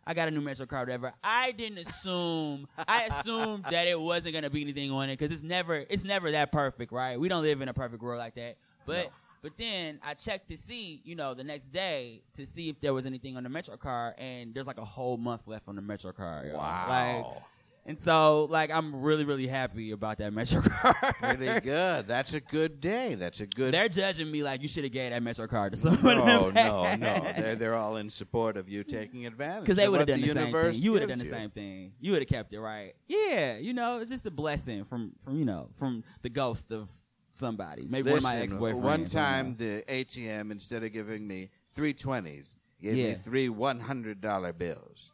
I 0.05 0.13
got 0.13 0.27
a 0.27 0.31
new 0.31 0.41
Metro 0.41 0.65
card, 0.67 0.89
whatever. 0.89 1.13
I 1.23 1.53
didn't 1.53 1.79
assume, 1.79 2.67
I 2.87 3.05
assumed 3.05 3.65
that 3.71 3.87
it 3.87 3.99
wasn't 3.99 4.33
gonna 4.35 4.49
be 4.51 4.61
anything 4.61 4.91
on 4.91 5.09
it, 5.09 5.17
because 5.17 5.33
it's 5.33 5.43
never, 5.43 5.83
it's 5.89 6.03
never 6.03 6.29
that 6.31 6.51
perfect, 6.51 6.91
right? 6.91 7.19
We 7.19 7.29
don't 7.29 7.41
live 7.41 7.61
in 7.61 7.69
a 7.69 7.73
perfect 7.73 8.03
world 8.03 8.19
like 8.19 8.35
that, 8.35 8.57
but. 8.85 9.05
No. 9.05 9.11
But 9.41 9.57
then 9.57 9.99
I 10.03 10.13
checked 10.13 10.49
to 10.49 10.57
see, 10.57 11.01
you 11.03 11.15
know, 11.15 11.33
the 11.33 11.43
next 11.43 11.71
day 11.71 12.21
to 12.35 12.45
see 12.45 12.69
if 12.69 12.79
there 12.79 12.93
was 12.93 13.07
anything 13.07 13.37
on 13.37 13.43
the 13.43 13.49
Metro 13.49 13.75
card, 13.75 14.13
and 14.19 14.53
there's 14.53 14.67
like 14.67 14.77
a 14.77 14.85
whole 14.85 15.17
month 15.17 15.47
left 15.47 15.67
on 15.67 15.75
the 15.75 15.81
Metro 15.81 16.11
card. 16.11 16.53
Wow. 16.53 16.85
Like, 16.87 17.43
and 17.83 17.99
so, 17.99 18.45
like, 18.45 18.69
I'm 18.69 19.01
really, 19.01 19.25
really 19.25 19.47
happy 19.47 19.89
about 19.89 20.19
that 20.19 20.31
Metro 20.31 20.61
card. 20.65 20.95
Pretty 21.19 21.59
good. 21.61 22.07
That's 22.07 22.35
a 22.35 22.39
good 22.39 22.79
day. 22.79 23.15
That's 23.15 23.41
a 23.41 23.47
good. 23.47 23.73
They're 23.73 23.89
judging 23.89 24.31
me 24.31 24.43
like 24.43 24.61
you 24.61 24.67
should 24.67 24.83
have 24.83 24.93
gave 24.93 25.11
that 25.11 25.23
Metro 25.23 25.47
card 25.47 25.73
to 25.73 25.79
someone. 25.79 26.17
no, 26.17 26.51
no, 26.51 26.95
no. 26.95 27.33
They're 27.35 27.55
they're 27.55 27.75
all 27.75 27.95
in 27.95 28.11
support 28.11 28.57
of 28.57 28.69
you 28.69 28.83
taking 28.83 29.25
advantage. 29.25 29.61
Because 29.61 29.77
they 29.77 29.89
would 29.89 29.99
have 30.01 30.07
done 30.07 30.21
the, 30.21 30.27
same 30.27 30.53
thing. 30.53 30.73
You 30.75 30.91
would 30.91 31.01
have 31.01 31.09
done 31.09 31.19
the 31.19 31.25
you. 31.25 31.31
same 31.31 31.49
thing. 31.49 31.93
You 31.99 32.11
would 32.11 32.21
have 32.21 32.29
kept 32.29 32.53
it 32.53 32.59
right. 32.59 32.93
Yeah, 33.07 33.57
you 33.57 33.73
know, 33.73 33.99
it's 33.99 34.11
just 34.11 34.25
a 34.27 34.31
blessing 34.31 34.85
from, 34.85 35.13
from 35.23 35.39
you 35.39 35.45
know, 35.45 35.69
from 35.79 36.03
the 36.21 36.29
ghost 36.29 36.71
of 36.71 36.87
somebody. 37.31 37.85
Maybe 37.89 38.09
one 38.09 38.17
of 38.17 38.23
my 38.23 38.37
ex 38.37 38.53
boyfriends. 38.53 38.73
one 38.75 39.05
time 39.05 39.55
the 39.57 39.83
ATM 39.87 40.51
instead 40.51 40.83
of 40.83 40.91
giving 40.93 41.27
me 41.27 41.49
three 41.67 41.93
twenties, 41.93 42.57
gave 42.81 42.95
me 42.95 43.13
three 43.13 43.49
one 43.49 43.79
hundred 43.79 44.21
dollar 44.21 44.53
bills. 44.53 45.11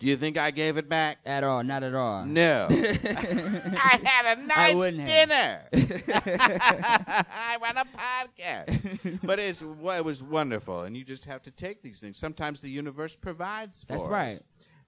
Do 0.00 0.06
you 0.06 0.16
think 0.16 0.38
I 0.38 0.50
gave 0.50 0.78
it 0.78 0.88
back? 0.88 1.18
At 1.26 1.44
all, 1.44 1.62
not 1.62 1.82
at 1.82 1.94
all. 1.94 2.24
No. 2.24 2.68
I 2.70 4.00
had 4.02 4.38
a 4.38 4.42
nice 4.42 4.92
dinner. 4.92 5.62
I 5.74 7.58
want 7.60 7.76
a 7.76 7.84
podcast. 7.84 9.20
but 9.22 9.38
it's 9.38 9.60
it 9.60 10.04
was 10.04 10.22
wonderful, 10.22 10.82
and 10.84 10.96
you 10.96 11.04
just 11.04 11.26
have 11.26 11.42
to 11.42 11.50
take 11.50 11.82
these 11.82 12.00
things. 12.00 12.16
Sometimes 12.16 12.62
the 12.62 12.70
universe 12.70 13.14
provides 13.14 13.82
for 13.82 13.92
That's 13.92 14.02
us. 14.04 14.08
right. 14.08 14.40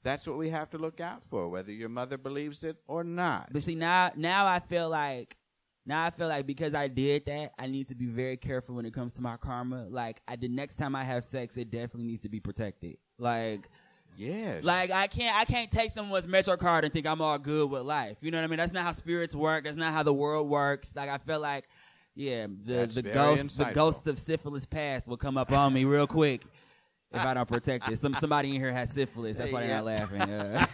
That's 0.02 0.26
what 0.26 0.38
we 0.38 0.48
have 0.48 0.70
to 0.70 0.78
look 0.78 0.98
out 1.00 1.22
for, 1.22 1.48
whether 1.50 1.70
your 1.72 1.90
mother 1.90 2.16
believes 2.16 2.64
it 2.64 2.78
or 2.88 3.04
not. 3.04 3.52
But 3.52 3.62
see 3.64 3.74
now 3.74 4.12
now 4.16 4.46
I 4.46 4.60
feel 4.60 4.88
like 4.88 5.36
now 5.84 6.04
I 6.04 6.10
feel 6.10 6.28
like 6.28 6.46
because 6.46 6.74
I 6.74 6.88
did 6.88 7.26
that, 7.26 7.52
I 7.58 7.66
need 7.66 7.88
to 7.88 7.94
be 7.94 8.06
very 8.06 8.36
careful 8.36 8.76
when 8.76 8.86
it 8.86 8.94
comes 8.94 9.12
to 9.14 9.22
my 9.22 9.36
karma. 9.36 9.86
Like 9.88 10.20
I 10.28 10.36
the 10.36 10.48
next 10.48 10.76
time 10.76 10.94
I 10.94 11.04
have 11.04 11.24
sex, 11.24 11.56
it 11.56 11.70
definitely 11.70 12.04
needs 12.04 12.20
to 12.22 12.28
be 12.28 12.40
protected. 12.40 12.96
Like 13.18 13.68
Yes. 14.16 14.62
Like 14.62 14.90
I 14.90 15.06
can't 15.06 15.36
I 15.36 15.44
can't 15.44 15.70
take 15.70 15.92
someone's 15.96 16.28
Metro 16.28 16.56
card 16.56 16.84
and 16.84 16.92
think 16.92 17.06
I'm 17.06 17.20
all 17.20 17.38
good 17.38 17.70
with 17.70 17.82
life. 17.82 18.18
You 18.20 18.30
know 18.30 18.38
what 18.38 18.44
I 18.44 18.48
mean? 18.48 18.58
That's 18.58 18.72
not 18.72 18.84
how 18.84 18.92
spirits 18.92 19.34
work. 19.34 19.64
That's 19.64 19.76
not 19.76 19.92
how 19.92 20.02
the 20.02 20.12
world 20.12 20.48
works. 20.48 20.90
Like 20.94 21.08
I 21.08 21.18
feel 21.18 21.40
like 21.40 21.64
yeah, 22.14 22.46
the 22.46 22.74
That's 22.74 22.94
the 22.94 23.02
ghost 23.02 23.58
the 23.58 23.64
ghost 23.72 24.06
of 24.06 24.18
syphilis 24.18 24.66
past 24.66 25.06
will 25.06 25.16
come 25.16 25.38
up 25.38 25.50
on 25.50 25.72
me 25.72 25.84
real 25.84 26.06
quick 26.06 26.42
if 27.10 27.24
I 27.24 27.34
don't 27.34 27.48
protect 27.48 27.88
it. 27.90 27.98
Some 27.98 28.14
somebody 28.14 28.50
in 28.54 28.60
here 28.60 28.72
has 28.72 28.90
syphilis. 28.90 29.38
That's 29.38 29.50
why 29.52 29.66
they're 29.66 29.76
not 29.76 29.84
laughing. 29.84 30.20
Uh, 30.20 30.66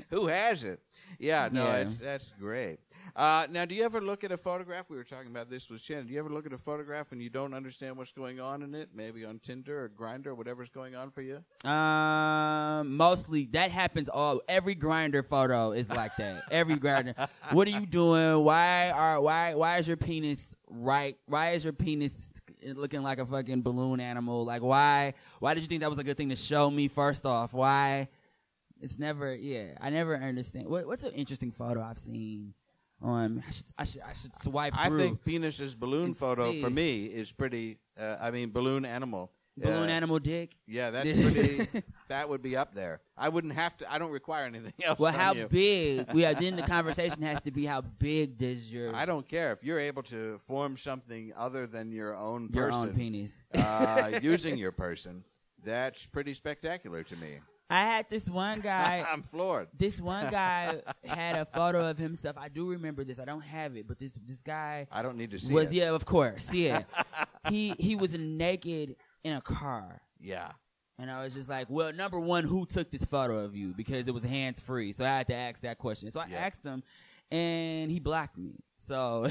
Who 0.10 0.26
has 0.28 0.62
it? 0.64 0.80
Yeah, 1.18 1.48
no, 1.50 1.64
Yeah. 1.64 1.84
that's 2.00 2.32
great. 2.38 2.78
Uh, 3.14 3.46
now, 3.50 3.66
do 3.66 3.74
you 3.74 3.84
ever 3.84 4.00
look 4.00 4.24
at 4.24 4.32
a 4.32 4.36
photograph? 4.38 4.88
We 4.88 4.96
were 4.96 5.04
talking 5.04 5.30
about 5.30 5.50
this 5.50 5.68
with 5.68 5.82
Shannon. 5.82 6.06
Do 6.06 6.14
you 6.14 6.18
ever 6.18 6.30
look 6.30 6.46
at 6.46 6.52
a 6.52 6.58
photograph 6.58 7.12
and 7.12 7.22
you 7.22 7.28
don't 7.28 7.52
understand 7.52 7.96
what's 7.98 8.12
going 8.12 8.40
on 8.40 8.62
in 8.62 8.74
it? 8.74 8.88
Maybe 8.94 9.24
on 9.24 9.38
Tinder 9.38 9.84
or 9.84 9.88
Grindr 9.90 10.28
or 10.28 10.34
whatever's 10.34 10.70
going 10.70 10.96
on 10.96 11.10
for 11.10 11.20
you. 11.20 11.42
Um, 11.68 12.96
mostly 12.96 13.46
that 13.52 13.70
happens 13.70 14.08
all. 14.08 14.40
Every 14.48 14.74
Grindr 14.74 15.26
photo 15.26 15.72
is 15.72 15.90
like 15.90 16.16
that. 16.16 16.44
Every 16.50 16.76
Grindr. 16.76 17.28
what 17.52 17.68
are 17.68 17.72
you 17.72 17.86
doing? 17.86 18.44
Why 18.44 18.90
are 18.90 19.20
why 19.20 19.54
why 19.54 19.76
is 19.76 19.86
your 19.86 19.98
penis 19.98 20.56
right? 20.70 21.16
Why 21.26 21.50
is 21.50 21.64
your 21.64 21.74
penis 21.74 22.14
looking 22.64 23.02
like 23.02 23.18
a 23.18 23.26
fucking 23.26 23.60
balloon 23.60 24.00
animal? 24.00 24.46
Like 24.46 24.62
why 24.62 25.12
why 25.38 25.52
did 25.52 25.60
you 25.60 25.68
think 25.68 25.82
that 25.82 25.90
was 25.90 25.98
a 25.98 26.04
good 26.04 26.16
thing 26.16 26.30
to 26.30 26.36
show 26.36 26.70
me? 26.70 26.88
First 26.88 27.26
off, 27.26 27.52
why? 27.52 28.08
It's 28.80 28.98
never. 28.98 29.34
Yeah, 29.34 29.74
I 29.80 29.90
never 29.90 30.16
understand. 30.16 30.66
What, 30.66 30.86
what's 30.86 31.04
an 31.04 31.12
interesting 31.12 31.52
photo 31.52 31.82
I've 31.82 31.98
seen? 31.98 32.54
On 33.02 33.42
I 33.46 33.50
should 33.50 33.66
I 33.78 33.84
should 33.84 34.02
I 34.02 34.12
should 34.12 34.34
swipe 34.36 34.74
I 34.76 34.88
through. 34.88 34.98
think 34.98 35.24
penis's 35.24 35.74
balloon 35.74 36.14
photo 36.14 36.50
see. 36.52 36.62
for 36.62 36.70
me 36.70 37.06
is 37.06 37.32
pretty. 37.32 37.78
Uh, 38.00 38.16
I 38.20 38.30
mean, 38.30 38.50
balloon 38.50 38.84
animal. 38.84 39.30
balloon 39.58 39.88
Uh, 39.88 39.92
animal 39.92 40.18
dick. 40.18 40.56
Yeah, 40.66 40.90
that's 40.90 41.12
pretty. 41.32 41.66
that 42.08 42.28
would 42.28 42.42
be 42.42 42.56
up 42.56 42.74
there. 42.74 43.00
I 43.18 43.28
wouldn't 43.28 43.54
have 43.54 43.76
to. 43.78 43.92
I 43.92 43.98
don't 43.98 44.12
require 44.12 44.44
anything 44.46 44.72
else. 44.84 44.98
Well, 45.00 45.12
from 45.12 45.20
how 45.20 45.34
you. 45.34 45.48
big? 45.48 46.06
We 46.14 46.24
are, 46.24 46.32
then 46.34 46.56
the 46.56 46.62
conversation 46.62 47.22
has 47.22 47.40
to 47.42 47.50
be 47.50 47.66
how 47.66 47.80
big 47.80 48.38
does 48.38 48.72
your 48.72 48.94
I 48.94 49.04
don't 49.04 49.28
care 49.28 49.52
if 49.52 49.64
you're 49.64 49.80
able 49.80 50.04
to 50.04 50.38
form 50.46 50.76
something 50.76 51.32
other 51.36 51.66
than 51.66 51.90
your 51.92 52.14
own 52.16 52.50
your 52.54 52.70
own 52.72 52.94
penis. 52.94 53.32
uh, 53.54 54.20
using 54.22 54.56
your 54.58 54.72
person. 54.72 55.24
That's 55.64 56.06
pretty 56.06 56.34
spectacular 56.34 57.02
to 57.04 57.16
me. 57.16 57.40
I 57.72 57.84
had 57.84 58.08
this 58.10 58.28
one 58.28 58.60
guy. 58.60 59.04
I'm 59.10 59.22
floored. 59.22 59.68
this 59.76 60.00
one 60.00 60.30
guy 60.30 60.80
had 61.04 61.36
a 61.38 61.44
photo 61.46 61.88
of 61.88 61.98
himself. 61.98 62.36
I 62.38 62.48
do 62.48 62.68
remember 62.70 63.02
this. 63.04 63.18
I 63.18 63.24
don't 63.24 63.40
have 63.42 63.76
it, 63.76 63.88
but 63.88 63.98
this 63.98 64.12
this 64.26 64.40
guy 64.40 64.86
I 64.92 65.02
don't 65.02 65.16
need 65.16 65.30
to 65.32 65.38
see 65.38 65.54
was 65.54 65.66
it. 65.70 65.74
yeah, 65.74 65.90
of 65.94 66.04
course, 66.04 66.52
yeah. 66.52 66.82
he 67.48 67.70
he 67.78 67.96
was 67.96 68.16
naked 68.18 68.96
in 69.24 69.32
a 69.34 69.40
car, 69.40 70.00
Yeah. 70.20 70.50
and 70.98 71.10
I 71.10 71.22
was 71.24 71.32
just 71.34 71.48
like, 71.48 71.68
well, 71.70 71.92
number 71.92 72.18
one, 72.20 72.44
who 72.44 72.66
took 72.66 72.90
this 72.90 73.04
photo 73.04 73.38
of 73.38 73.56
you? 73.56 73.72
Because 73.74 74.06
it 74.08 74.14
was 74.14 74.22
hands 74.24 74.60
free, 74.60 74.92
so 74.92 75.04
I 75.04 75.08
had 75.18 75.26
to 75.28 75.34
ask 75.34 75.60
that 75.62 75.78
question. 75.78 76.10
So 76.10 76.20
I 76.20 76.26
Yeah. 76.26 76.38
asked 76.46 76.62
him, 76.64 76.82
and 77.30 77.90
he 77.90 78.00
blocked 78.00 78.36
me. 78.36 78.56
So 78.78 79.26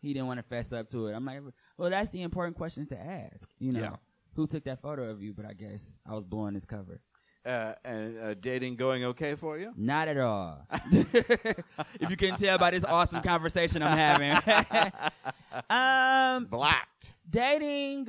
he 0.00 0.12
didn't 0.12 0.26
want 0.26 0.38
to 0.38 0.42
fess 0.44 0.72
up 0.72 0.88
to 0.90 1.06
it. 1.08 1.14
I'm 1.14 1.24
like, 1.24 1.40
well, 1.78 1.90
that's 1.90 2.10
the 2.10 2.22
important 2.22 2.56
questions 2.56 2.88
to 2.90 3.00
ask. 3.00 3.48
You 3.58 3.72
know, 3.72 3.80
Yeah. 3.80 3.96
Who 4.34 4.46
took 4.46 4.64
that 4.64 4.80
photo 4.80 5.10
of 5.10 5.22
you? 5.22 5.32
But 5.32 5.46
I 5.46 5.52
guess 5.52 5.98
I 6.06 6.14
was 6.14 6.24
blowing 6.24 6.54
his 6.54 6.66
cover. 6.66 7.00
Uh, 7.44 7.72
and 7.84 8.18
uh, 8.20 8.34
dating 8.34 8.76
going 8.76 9.04
okay 9.04 9.34
for 9.34 9.58
you? 9.58 9.72
Not 9.76 10.06
at 10.06 10.16
all. 10.16 10.64
if 10.92 12.08
you 12.08 12.16
can 12.16 12.36
tell 12.36 12.56
by 12.56 12.70
this 12.70 12.84
awesome 12.84 13.20
conversation 13.20 13.82
I'm 13.82 13.98
having. 13.98 14.30
um, 15.70 16.44
Blocked. 16.46 17.14
dating, 17.28 18.08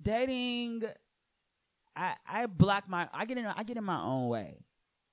dating. 0.00 0.84
I 1.94 2.14
I 2.26 2.46
block 2.46 2.88
my. 2.88 3.08
I 3.12 3.26
get 3.26 3.36
in. 3.36 3.44
I 3.44 3.62
get 3.64 3.76
in 3.76 3.84
my 3.84 4.00
own 4.00 4.28
way. 4.28 4.64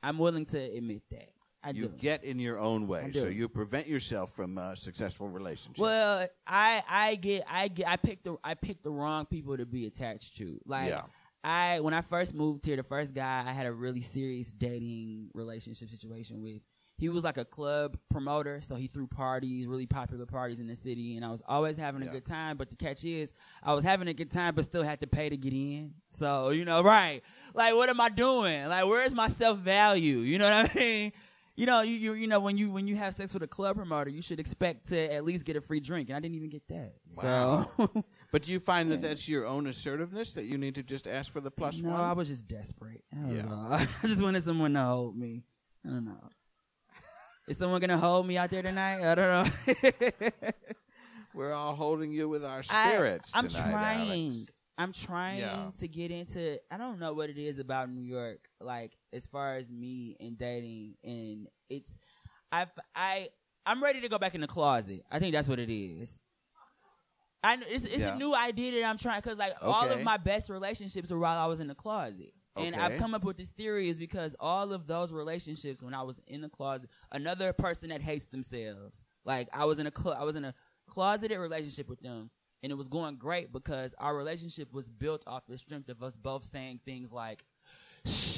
I'm 0.02 0.18
willing 0.18 0.46
to 0.46 0.60
admit 0.60 1.02
that. 1.12 1.30
I 1.64 1.72
You 1.72 1.84
do. 1.88 1.94
get 1.98 2.24
in 2.24 2.40
your 2.40 2.60
own 2.60 2.88
way, 2.88 3.12
so 3.14 3.28
you 3.28 3.50
prevent 3.50 3.88
yourself 3.88 4.32
from 4.36 4.58
a 4.58 4.76
successful 4.76 5.28
relationship. 5.28 5.82
Well, 5.82 6.28
I 6.46 6.84
I 6.88 7.16
get 7.16 7.44
I 7.50 7.68
get 7.68 7.88
I 7.88 7.96
picked 7.98 8.24
the 8.26 8.38
I 8.44 8.54
picked 8.54 8.84
the 8.84 8.92
wrong 8.92 9.26
people 9.26 9.58
to 9.58 9.66
be 9.66 9.86
attached 9.88 10.38
to. 10.38 10.60
Like 10.66 10.90
Yeah. 10.90 11.02
I 11.44 11.80
when 11.82 11.94
I 11.94 12.02
first 12.02 12.34
moved 12.34 12.66
here, 12.66 12.76
the 12.76 12.84
first 12.84 13.14
guy 13.14 13.44
I 13.46 13.52
had 13.52 13.66
a 13.66 13.74
really 13.74 14.02
serious 14.02 14.52
dating 14.52 15.30
relationship 15.34 15.90
situation 15.90 16.42
with. 16.42 16.62
He 17.00 17.10
was 17.10 17.24
like 17.24 17.38
a 17.38 17.46
club 17.46 17.96
promoter, 18.10 18.60
so 18.62 18.74
he 18.74 18.88
threw 18.88 19.06
parties, 19.06 19.68
really 19.68 19.86
popular 19.86 20.26
parties 20.26 20.60
in 20.60 20.66
the 20.66 20.76
city, 20.76 21.16
and 21.16 21.24
I 21.24 21.30
was 21.30 21.44
always 21.48 21.78
having 21.78 22.02
a 22.02 22.06
Yeah. 22.06 22.12
good 22.12 22.26
time. 22.26 22.58
But 22.58 22.72
the 22.72 22.76
catch 22.76 23.04
is, 23.06 23.32
I 23.62 23.76
was 23.76 23.84
having 23.86 24.08
a 24.08 24.16
good 24.16 24.32
time, 24.32 24.56
but 24.56 24.66
still 24.66 24.82
had 24.82 25.00
to 25.02 25.08
pay 25.08 25.30
to 25.30 25.38
get 25.38 25.54
in. 25.54 25.94
So 26.08 26.50
you 26.50 26.66
know, 26.66 26.82
right? 26.82 27.22
Like, 27.54 27.76
what 27.76 27.90
am 27.90 28.02
I 28.02 28.10
doing? 28.10 28.68
Like, 28.68 28.86
where's 28.88 29.14
my 29.14 29.28
self 29.28 29.60
value? 29.60 30.18
You 30.20 30.40
know 30.40 30.50
what 30.50 30.72
I 30.76 30.80
mean? 30.80 31.12
You 31.58 31.66
know, 31.66 31.82
you, 31.82 31.94
you 31.96 32.14
you 32.14 32.28
know 32.28 32.40
when 32.40 32.56
you 32.58 32.70
when 32.70 32.88
you 32.88 32.96
have 32.98 33.16
sex 33.16 33.34
with 33.34 33.42
a 33.42 33.48
club 33.48 33.78
promoter, 33.78 34.12
you 34.12 34.22
should 34.22 34.40
expect 34.40 34.90
to 34.90 35.12
at 35.14 35.26
least 35.26 35.44
get 35.44 35.56
a 35.56 35.62
free 35.62 35.80
drink, 35.80 36.08
and 36.10 36.16
I 36.16 36.20
didn't 36.20 36.36
even 36.36 36.50
get 36.52 36.68
that. 36.68 36.94
Wow. 37.16 37.68
So 37.78 38.06
but 38.32 38.44
do 38.44 38.52
you 38.52 38.60
find 38.60 38.92
that 38.92 39.02
that's 39.02 39.28
your 39.28 39.48
own 39.48 39.66
assertiveness 39.66 40.36
that 40.36 40.46
you 40.46 40.60
need 40.60 40.76
to 40.76 40.84
just 40.84 41.08
ask 41.08 41.32
for 41.32 41.42
the 41.42 41.50
plus 41.50 41.80
no, 41.80 41.90
one? 41.90 42.00
I 42.00 42.14
was 42.14 42.28
just 42.28 42.48
desperate. 42.48 43.04
Was 43.12 43.38
Yeah. 43.38 43.46
I 44.04 44.08
just 44.08 44.22
wanted 44.22 44.44
someone 44.44 44.74
to 44.74 44.82
hold 44.82 45.18
me. 45.18 45.46
I 45.84 45.90
don't 45.90 46.06
know. 46.06 46.30
Is 47.48 47.58
someone 47.58 47.82
gonna 47.82 47.98
hold 47.98 48.28
me 48.28 48.38
out 48.38 48.52
there 48.52 48.62
tonight? 48.62 49.02
I 49.10 49.16
don't 49.16 49.48
know. 49.48 50.50
We're 51.34 51.54
all 51.54 51.76
holding 51.76 52.12
you 52.12 52.28
with 52.30 52.44
our 52.44 52.60
I- 52.70 52.90
spirits 52.90 53.32
I'm 53.34 53.48
tonight, 53.48 53.72
trying. 53.72 54.30
Alex. 54.32 54.46
I'm 54.80 54.92
trying 54.94 55.40
Yeah. 55.40 55.72
to 55.80 55.88
get 55.88 56.12
into. 56.12 56.60
I 56.70 56.78
don't 56.78 57.00
know 57.00 57.14
what 57.14 57.30
it 57.30 57.38
is 57.40 57.58
about 57.58 57.90
New 57.90 58.02
York, 58.04 58.48
like 58.60 58.97
as 59.14 59.26
far 59.28 59.56
as 59.56 59.70
me 59.70 60.16
and 60.20 60.38
dating, 60.38 60.96
and 61.04 61.48
it's. 61.70 61.90
I 62.52 62.66
I 62.96 63.30
I'm 63.66 63.84
ready 63.84 64.02
to 64.02 64.10
go 64.10 64.18
back 64.18 64.36
in 64.36 64.42
the 64.42 64.48
closet. 64.48 65.04
I 65.12 65.20
think 65.20 65.34
that's 65.34 65.48
what 65.48 65.60
it 65.60 65.70
is. 65.74 66.10
I 67.44 67.56
it's, 67.68 67.84
it's 67.84 67.98
Yeah. 67.98 68.16
a 68.16 68.18
new 68.18 68.34
idea 68.34 68.80
that 68.82 68.88
I'm 68.90 68.98
trying 68.98 69.22
because 69.22 69.38
like 69.38 69.54
all 69.62 69.90
of 69.90 70.02
my 70.04 70.18
best 70.18 70.50
relationships 70.50 71.12
were 71.12 71.20
while 71.20 71.38
I 71.38 71.46
was 71.48 71.60
in 71.60 71.68
the 71.68 71.76
closet. 71.76 72.34
And 72.56 72.76
I've 72.76 72.98
come 72.98 73.14
up 73.14 73.24
with 73.24 73.38
this 73.38 73.50
theory 73.50 73.88
is 73.88 74.00
because 74.00 74.36
all 74.40 74.74
of 74.74 74.88
those 74.88 75.14
relationships 75.14 75.80
when 75.80 75.94
I 75.94 76.02
was 76.02 76.20
in 76.26 76.42
the 76.42 76.50
closet, 76.50 76.90
another 77.12 77.54
person 77.54 77.90
that 77.90 78.02
hates 78.02 78.26
themselves. 78.28 79.06
Like 79.26 79.48
I 79.54 79.66
was 79.66 79.78
in 79.78 79.86
a 79.86 79.92
clo- 79.92 80.14
I 80.18 80.24
was 80.24 80.36
in 80.36 80.44
a 80.44 80.56
closeted 80.88 81.38
relationship 81.38 81.88
with 81.88 82.00
them, 82.00 82.32
and 82.64 82.72
it 82.72 82.76
was 82.76 82.88
going 82.88 83.18
great 83.18 83.52
because 83.54 83.94
our 84.00 84.16
relationship 84.18 84.74
was 84.74 84.90
built 84.90 85.24
off 85.28 85.44
the 85.48 85.58
strength 85.60 85.90
of 85.90 86.02
us 86.02 86.16
both 86.18 86.46
saying 86.46 86.80
things 86.84 87.12
like, 87.12 87.44
"Shh, 88.08 88.37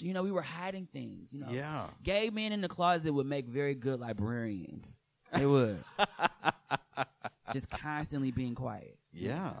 shh." 0.00 0.02
you 0.02 0.12
know, 0.14 0.22
we 0.22 0.32
were 0.32 0.42
hiding 0.42 0.86
things. 0.92 1.32
You 1.32 1.40
know, 1.40 1.50
Yeah. 1.50 1.86
gay 2.02 2.30
men 2.30 2.52
in 2.52 2.60
the 2.60 2.68
closet 2.68 3.12
would 3.12 3.26
make 3.26 3.46
very 3.46 3.74
good 3.74 4.00
librarians. 4.00 4.96
They 5.32 5.46
would. 5.46 5.82
Just 7.52 7.68
constantly 7.70 8.30
being 8.30 8.54
quiet. 8.54 8.96
Yeah. 9.12 9.54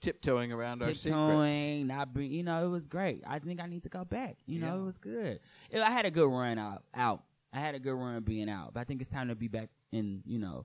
Tiptoeing 0.00 0.50
around 0.52 0.82
our 0.82 0.88
secrets. 0.88 1.02
Tiptoeing, 1.04 1.86
not 1.86 2.12
bring, 2.14 2.30
you 2.32 2.42
know, 2.42 2.64
it 2.64 2.68
was 2.70 2.86
great. 2.86 3.22
I 3.26 3.38
think 3.38 3.60
I 3.60 3.66
need 3.66 3.82
to 3.82 3.88
go 3.90 4.04
back. 4.04 4.36
You 4.46 4.60
know, 4.60 4.74
Yeah. 4.76 4.80
it 4.80 4.84
was 4.84 4.98
good. 4.98 5.40
It- 5.70 5.80
I 5.80 5.90
had 5.90 6.06
a 6.06 6.10
good 6.10 6.28
run 6.30 6.58
out. 6.58 6.84
Out. 6.94 7.22
I 7.52 7.58
had 7.60 7.74
a 7.74 7.78
good 7.78 7.94
run 7.94 8.22
being 8.22 8.48
out, 8.48 8.72
but 8.74 8.80
I 8.80 8.84
think 8.84 9.00
it's 9.02 9.10
time 9.10 9.28
to 9.28 9.34
be 9.34 9.48
back 9.48 9.68
in, 9.92 10.22
you 10.24 10.38
know, 10.38 10.64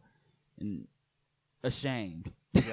in 0.57 0.87
ashamed. 1.63 2.31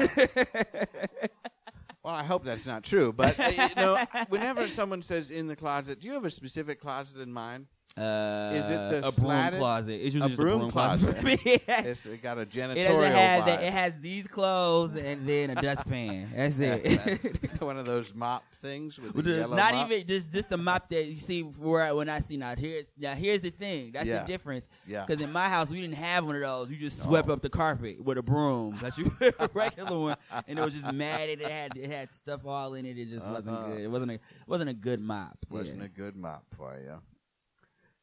Well, 2.02 2.14
I 2.14 2.24
hope 2.24 2.44
that's 2.44 2.66
not 2.66 2.82
true, 2.82 3.12
but 3.12 3.38
you 3.38 3.74
know, 3.76 4.04
whenever 4.28 4.66
someone 4.68 5.02
says 5.02 5.30
in 5.30 5.46
the 5.46 5.54
closet, 5.54 6.00
do 6.00 6.08
you 6.08 6.14
have 6.14 6.24
a 6.24 6.30
specific 6.30 6.80
closet 6.80 7.20
in 7.20 7.32
mind? 7.32 7.66
Uh, 7.96 8.52
Is 8.54 8.70
it 8.70 8.76
the 8.90 8.98
a 8.98 9.00
broom 9.02 9.12
slatted- 9.12 9.58
closet? 9.58 9.92
It's 9.92 10.14
usually 10.14 10.24
a 10.24 10.28
just 10.28 10.40
broom 10.40 10.54
a 10.54 10.58
broom 10.60 10.70
closet. 10.70 11.16
closet. 11.18 11.40
It's 11.86 12.06
it 12.06 12.22
got 12.22 12.38
a 12.38 12.42
It 12.42 12.50
janitorial 12.50 12.74
doesn't 12.86 13.12
have 13.12 13.44
vibe. 13.44 13.62
It 13.62 13.72
has 13.72 14.00
these 14.00 14.26
clothes 14.26 14.96
and 14.96 15.28
then 15.28 15.50
a 15.50 15.54
dustpan. 15.56 16.28
That's 16.34 16.58
it. 16.58 17.60
One 17.60 17.76
of 17.78 17.84
those 17.84 18.14
mop 18.14 18.44
things 18.62 18.98
with 18.98 19.14
the 19.14 19.22
the- 19.22 19.30
yellow 19.40 19.56
not 19.56 19.74
mop? 19.74 19.90
even 19.90 20.06
just 20.06 20.32
just 20.32 20.48
the 20.48 20.56
mop 20.56 20.88
that 20.88 21.04
you 21.04 21.16
see 21.16 21.42
where 21.42 21.94
when 21.94 22.08
I 22.08 22.20
see 22.20 22.36
now 22.38 22.54
here's 22.56 22.86
now 22.98 23.14
here's 23.14 23.40
the 23.42 23.50
thing 23.50 23.92
that's 23.92 24.06
Yeah. 24.06 24.22
the 24.22 24.26
difference 24.26 24.68
Yeah. 24.86 25.04
because 25.04 25.22
in 25.22 25.30
my 25.32 25.48
house 25.48 25.68
we 25.70 25.80
didn't 25.82 25.96
have 25.96 26.24
one 26.24 26.36
of 26.36 26.40
those 26.42 26.70
you 26.70 26.76
just 26.78 27.02
swept 27.02 27.28
up 27.28 27.42
the 27.42 27.50
carpet 27.50 28.02
with 28.02 28.16
a 28.18 28.22
broom 28.22 28.78
that 28.80 28.96
you 28.96 29.10
a 29.38 29.48
regular 29.52 29.98
one 29.98 30.16
and 30.48 30.58
it 30.58 30.64
was 30.64 30.74
just 30.74 30.90
matted 30.92 31.40
it 31.40 31.50
had 31.50 31.76
it 31.76 31.90
had 31.90 32.10
stuff 32.12 32.40
all 32.46 32.74
in 32.74 32.86
it 32.86 32.96
it 32.98 33.08
just 33.10 33.26
wasn't 33.26 33.56
Uh-huh. 33.56 33.68
good 33.68 33.80
it 33.80 33.88
wasn't 33.90 34.12
a 34.12 34.18
wasn't 34.46 34.70
a 34.70 34.74
good 34.74 35.00
mop 35.00 35.36
Wasn't 35.50 35.78
Yeah. 35.80 35.84
a 35.84 35.88
good 35.88 36.16
mop 36.16 36.44
for 36.56 36.78
you. 36.78 36.98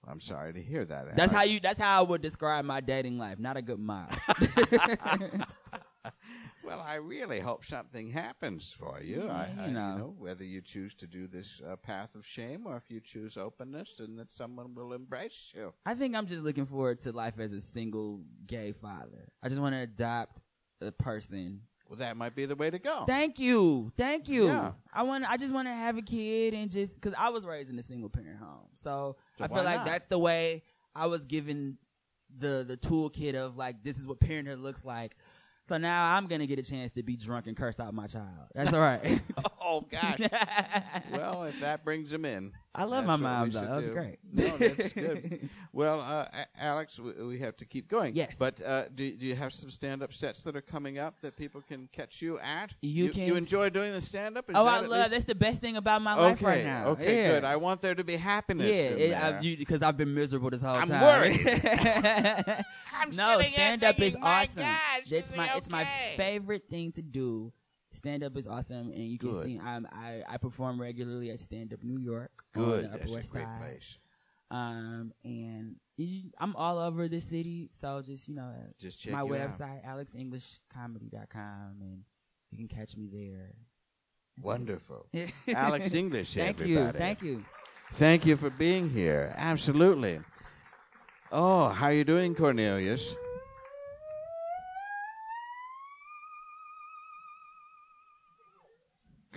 I'm 0.09 0.21
sorry 0.21 0.53
to 0.53 0.61
hear 0.61 0.85
that. 0.85 1.15
that's 1.15 1.31
how 1.31 1.43
you 1.43 1.59
that's 1.59 1.79
how 1.79 1.99
I 1.99 2.07
would 2.07 2.21
describe 2.21 2.65
my 2.65 2.81
dating 2.81 3.17
life 3.17 3.39
not 3.39 3.57
a 3.57 3.61
good 3.61 3.79
mop 3.79 4.11
Well, 6.63 6.81
I 6.85 6.95
really 6.95 7.39
hope 7.39 7.65
something 7.65 8.11
happens 8.11 8.71
for 8.71 9.01
you. 9.01 9.27
I, 9.27 9.49
I, 9.57 9.61
you 9.63 9.67
you 9.69 9.73
know. 9.73 9.97
know, 9.97 10.15
whether 10.19 10.43
you 10.43 10.61
choose 10.61 10.93
to 10.95 11.07
do 11.07 11.25
this 11.27 11.61
uh, 11.67 11.75
path 11.77 12.13
of 12.13 12.27
shame 12.27 12.67
or 12.67 12.77
if 12.77 12.83
you 12.89 12.99
choose 12.99 13.37
openness, 13.37 13.99
and 13.99 14.19
that 14.19 14.31
someone 14.31 14.75
will 14.75 14.93
embrace 14.93 15.51
you. 15.55 15.73
I 15.85 15.95
think 15.95 16.15
I'm 16.15 16.27
just 16.27 16.43
looking 16.43 16.67
forward 16.67 16.99
to 17.01 17.11
life 17.11 17.39
as 17.39 17.53
a 17.53 17.61
single 17.61 18.21
gay 18.45 18.71
father 18.71 19.29
I 19.41 19.49
just 19.49 19.59
want 19.59 19.73
to 19.75 19.81
adopt 19.81 20.43
a 20.81 20.91
person 20.91 21.61
Well, 21.89 21.97
that 21.97 22.15
might 22.17 22.35
be 22.35 22.45
the 22.45 22.55
way 22.55 22.69
to 22.69 22.77
go. 22.77 23.05
Thank 23.07 23.39
you, 23.39 23.91
thank 23.97 24.29
you. 24.29 24.45
Yeah. 24.45 24.73
I 24.93 25.01
want. 25.01 25.29
I 25.29 25.37
just 25.37 25.51
want 25.51 25.67
to 25.67 25.73
have 25.73 25.97
a 25.97 26.03
kid 26.03 26.53
and 26.53 26.69
just 26.69 26.93
because 26.93 27.15
I 27.17 27.29
was 27.29 27.45
raised 27.45 27.71
in 27.71 27.79
a 27.79 27.83
single 27.83 28.09
parent 28.09 28.37
home, 28.37 28.67
so, 28.75 29.17
So 29.39 29.45
I 29.45 29.47
feel 29.47 29.63
like 29.63 29.77
not? 29.77 29.85
that's 29.87 30.05
the 30.05 30.19
way 30.19 30.63
I 30.95 31.07
was 31.07 31.25
given 31.25 31.79
the 32.37 32.63
the 32.67 32.77
toolkit 32.77 33.33
of 33.33 33.57
like 33.57 33.83
this 33.83 33.97
is 33.97 34.05
what 34.07 34.19
parenthood 34.19 34.59
looks 34.59 34.85
like. 34.85 35.15
So 35.67 35.77
now 35.77 36.15
I'm 36.15 36.27
gonna 36.27 36.45
get 36.45 36.59
a 36.59 36.63
chance 36.63 36.91
to 36.93 37.03
be 37.03 37.15
drunk 37.15 37.47
and 37.47 37.57
curse 37.57 37.79
out 37.79 37.91
my 37.93 38.05
child. 38.05 38.49
That's 38.53 38.71
all 38.71 38.79
right. 38.79 39.21
oh 39.61 39.81
gosh. 39.89 40.19
well, 41.11 41.43
if 41.43 41.59
that 41.61 41.83
brings 41.83 42.13
him 42.13 42.23
in, 42.23 42.51
I 42.75 42.83
love 42.83 43.05
that's 43.05 43.07
my 43.07 43.15
mom 43.15 43.49
though. 43.49 43.61
That 43.61 43.75
was 43.75 43.85
do. 43.85 43.93
great. 43.93 44.19
No, 44.31 44.57
that's 44.57 44.93
good. 44.93 45.49
Well, 45.71 46.01
uh, 46.01 46.25
Alex, 46.59 46.99
we, 46.99 47.11
we 47.23 47.39
have 47.39 47.55
to 47.57 47.65
keep 47.65 47.87
going. 47.87 48.15
Yes. 48.15 48.37
But 48.37 48.61
uh, 48.61 48.89
do, 48.93 49.15
do 49.15 49.25
you 49.25 49.35
have 49.35 49.53
some 49.53 49.69
stand-up 49.69 50.13
sets 50.13 50.43
that 50.43 50.55
are 50.55 50.61
coming 50.61 50.97
up 50.97 51.15
that 51.21 51.37
people 51.37 51.61
can 51.61 51.87
catch 51.91 52.21
you 52.21 52.39
at? 52.39 52.73
You 52.81 53.05
you, 53.05 53.09
can 53.11 53.23
you 53.23 53.35
enjoy 53.35 53.69
doing 53.69 53.93
the 53.93 54.01
stand-up? 54.01 54.49
Is 54.49 54.55
oh, 54.57 54.67
I 54.67 54.81
love. 54.81 55.11
That's 55.11 55.25
the 55.25 55.35
best 55.35 55.61
thing 55.61 55.77
about 55.77 56.01
my 56.01 56.13
okay. 56.13 56.21
life 56.21 56.41
right 56.41 56.65
now. 56.65 56.87
Okay, 56.87 57.23
Yeah. 57.23 57.31
good. 57.33 57.43
I 57.45 57.55
want 57.55 57.81
there 57.81 57.95
to 57.95 58.03
be 58.03 58.15
happiness. 58.17 58.67
Yeah, 58.67 58.89
in 58.89 58.93
it, 58.93 59.09
there. 59.11 59.39
I, 59.41 59.55
because 59.57 59.81
I've 59.81 59.97
been 59.97 60.13
miserable 60.13 60.49
this 60.49 60.61
whole 60.61 60.75
I'm 60.75 60.89
time. 60.89 61.01
worried. 61.01 61.39
I'm 62.93 63.11
no, 63.11 63.39
stand 63.41 63.83
up 63.83 63.99
is 63.99 64.17
my 64.19 64.41
awesome. 64.41 64.55
gosh, 64.55 65.11
it's 65.11 65.35
my 65.35 65.47
he 65.47 65.57
it's 65.57 65.69
my 65.69 65.85
favorite 66.17 66.67
thing 66.69 66.91
to 66.93 67.01
do. 67.01 67.53
Stand 67.91 68.23
up 68.23 68.37
is 68.37 68.47
awesome, 68.47 68.91
and 68.91 69.07
you 69.07 69.17
can 69.17 69.31
Good. 69.31 69.45
see 69.45 69.59
I'm, 69.63 69.87
I 69.91 70.21
I 70.29 70.37
perform 70.37 70.79
regularly 70.79 71.31
at 71.31 71.39
Stand 71.39 71.73
Up 71.73 71.83
New 71.83 71.99
York 71.99 72.31
Good. 72.53 72.63
on 72.63 72.81
the 72.83 72.87
Upper 72.89 72.97
That's 72.99 73.11
a 73.11 73.15
West 73.15 73.31
great 73.31 73.45
Side. 73.45 73.59
place. 73.61 73.97
Um, 74.51 75.13
and 75.23 75.75
you, 75.97 76.31
I'm 76.39 76.55
all 76.55 76.77
over 76.79 77.07
the 77.07 77.19
city, 77.19 77.69
so 77.81 78.01
just 78.05 78.27
you 78.27 78.35
know, 78.35 78.51
Just 78.79 78.99
check 78.99 79.13
my 79.13 79.23
you 79.23 79.35
out. 79.35 79.49
website 79.51 79.85
alexenglishcomedy.com, 79.85 81.77
and 81.81 82.03
you 82.51 82.57
can 82.57 82.67
catch 82.67 82.95
me 82.97 83.07
there. 83.11 83.53
Wonderful. 84.41 85.07
Alex 85.55 85.93
English, 85.93 86.33
Thank 86.33 86.61
everybody. 86.61 86.71
you, 86.87 86.91
thank 86.93 87.21
you. 87.21 87.45
Thank 87.93 88.25
you 88.25 88.37
for 88.37 88.49
being 88.51 88.89
here. 88.89 89.33
Absolutely. 89.37 90.19
Oh, 91.31 91.69
how 91.69 91.87
are 91.87 91.93
you 91.93 92.03
doing, 92.03 92.33
Cornelius? 92.35 93.15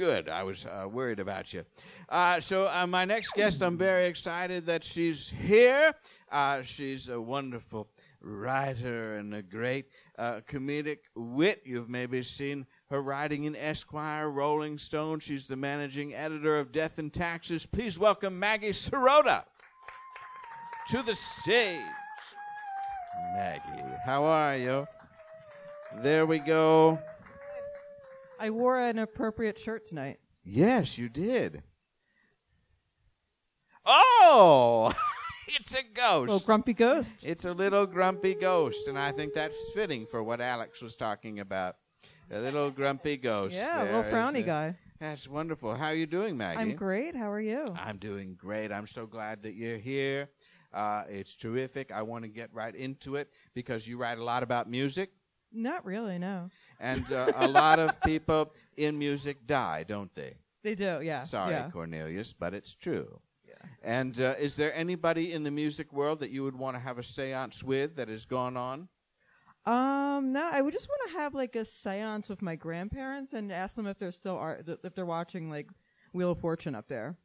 Good. 0.02 0.28
I 0.28 0.42
was 0.42 0.66
uh, 0.66 0.88
worried 0.88 1.20
about 1.20 1.54
you. 1.54 1.64
Uh, 2.08 2.40
so, 2.40 2.68
uh, 2.74 2.88
my 2.88 3.04
next 3.04 3.34
guest, 3.34 3.62
I'm 3.62 3.78
very 3.78 4.06
excited 4.06 4.66
that 4.66 4.82
she's 4.82 5.32
here. 5.46 5.94
Uh, 6.28 6.62
she's 6.62 7.08
a 7.08 7.20
wonderful 7.20 7.86
writer 8.20 9.18
and 9.18 9.32
a 9.32 9.42
great 9.42 9.86
uh, 10.18 10.40
comedic 10.50 10.98
wit. 11.14 11.62
You've 11.64 11.88
maybe 11.88 12.24
seen 12.24 12.66
her 12.90 13.00
writing 13.00 13.44
in 13.44 13.54
Esquire, 13.54 14.28
Rolling 14.28 14.76
Stone. 14.76 15.20
She's 15.20 15.46
the 15.46 15.54
managing 15.54 16.16
editor 16.16 16.58
of 16.58 16.72
Death 16.72 16.98
and 16.98 17.12
Taxes. 17.12 17.64
Please 17.64 17.96
welcome 17.96 18.36
Maggie 18.36 18.70
Serota 18.70 19.44
to 20.88 21.00
the 21.02 21.14
stage. 21.14 21.80
Maggie, 23.36 23.84
how 24.04 24.24
are 24.24 24.56
you? 24.56 24.84
There 26.02 26.26
we 26.26 26.40
go. 26.40 26.98
I 28.42 28.50
wore 28.50 28.76
an 28.76 28.98
appropriate 28.98 29.56
shirt 29.56 29.86
tonight. 29.86 30.18
Yes, 30.42 30.98
you 30.98 31.08
did. 31.08 31.62
Oh, 33.86 34.92
it's 35.48 35.76
a 35.76 35.84
ghost. 35.94 36.22
Little 36.22 36.40
grumpy 36.40 36.72
ghost. 36.74 37.20
It's 37.22 37.44
a 37.44 37.52
little 37.52 37.86
grumpy 37.86 38.34
ghost, 38.34 38.88
and 38.88 38.98
I 38.98 39.12
think 39.12 39.32
that's 39.32 39.56
fitting 39.74 40.06
for 40.06 40.24
what 40.24 40.40
Alex 40.40 40.82
was 40.82 40.96
talking 40.96 41.38
about. 41.38 41.76
A 42.32 42.40
little 42.40 42.72
grumpy 42.72 43.16
ghost. 43.16 43.54
Yeah, 43.54 43.84
a 43.84 43.84
little 43.84 44.02
frowny 44.02 44.44
guy. 44.44 44.74
That's 44.98 45.28
wonderful. 45.28 45.76
How 45.76 45.86
are 45.86 45.94
you 45.94 46.06
doing, 46.06 46.36
Maggie? 46.36 46.58
I'm 46.58 46.74
great. 46.74 47.14
How 47.14 47.30
are 47.30 47.40
you? 47.40 47.72
I'm 47.78 47.98
doing 47.98 48.34
great. 48.34 48.72
I'm 48.72 48.88
so 48.88 49.06
glad 49.06 49.44
that 49.44 49.54
you're 49.54 49.78
here. 49.78 50.30
Uh, 50.74 51.04
it's 51.08 51.36
terrific. 51.36 51.92
I 51.92 52.02
want 52.02 52.24
to 52.24 52.28
get 52.28 52.50
right 52.52 52.74
into 52.74 53.14
it 53.14 53.30
because 53.54 53.86
you 53.86 53.98
write 53.98 54.18
a 54.18 54.24
lot 54.24 54.42
about 54.42 54.68
music, 54.68 55.12
Not 55.52 55.84
really, 55.84 56.18
no. 56.18 56.50
and 56.80 57.10
uh, 57.12 57.32
a 57.36 57.48
lot 57.48 57.78
of 57.78 58.00
people 58.04 58.52
in 58.76 58.98
music 58.98 59.46
die, 59.46 59.84
don't 59.86 60.12
they? 60.14 60.34
They 60.62 60.74
do, 60.74 61.00
yeah. 61.02 61.22
Sorry, 61.22 61.52
yeah. 61.52 61.70
Cornelius, 61.70 62.32
but 62.32 62.54
it's 62.54 62.74
true. 62.74 63.20
Yeah. 63.46 63.54
And 63.82 64.18
uh, 64.20 64.34
is 64.38 64.56
there 64.56 64.74
anybody 64.74 65.32
in 65.32 65.42
the 65.42 65.50
music 65.50 65.92
world 65.92 66.20
that 66.20 66.30
you 66.30 66.44
would 66.44 66.56
want 66.56 66.76
to 66.76 66.80
have 66.80 66.98
a 66.98 67.02
seance 67.02 67.62
with 67.62 67.96
that 67.96 68.08
has 68.08 68.24
gone 68.24 68.56
on? 68.56 68.88
Um, 69.64 70.32
no, 70.32 70.48
I 70.52 70.60
would 70.60 70.72
just 70.72 70.88
want 70.88 71.00
to 71.10 71.18
have 71.18 71.34
like 71.34 71.54
a 71.54 71.60
séance 71.60 72.28
with 72.28 72.42
my 72.42 72.56
grandparents 72.56 73.32
and 73.32 73.52
ask 73.52 73.76
them 73.76 73.86
if 73.86 73.98
they're 73.98 74.10
still 74.10 74.36
are 74.36 74.60
if 74.82 74.94
they're 74.94 75.06
watching 75.06 75.50
like 75.50 75.68
Wheel 76.12 76.32
of 76.32 76.40
Fortune 76.40 76.74
up 76.74 76.88
there. 76.88 77.16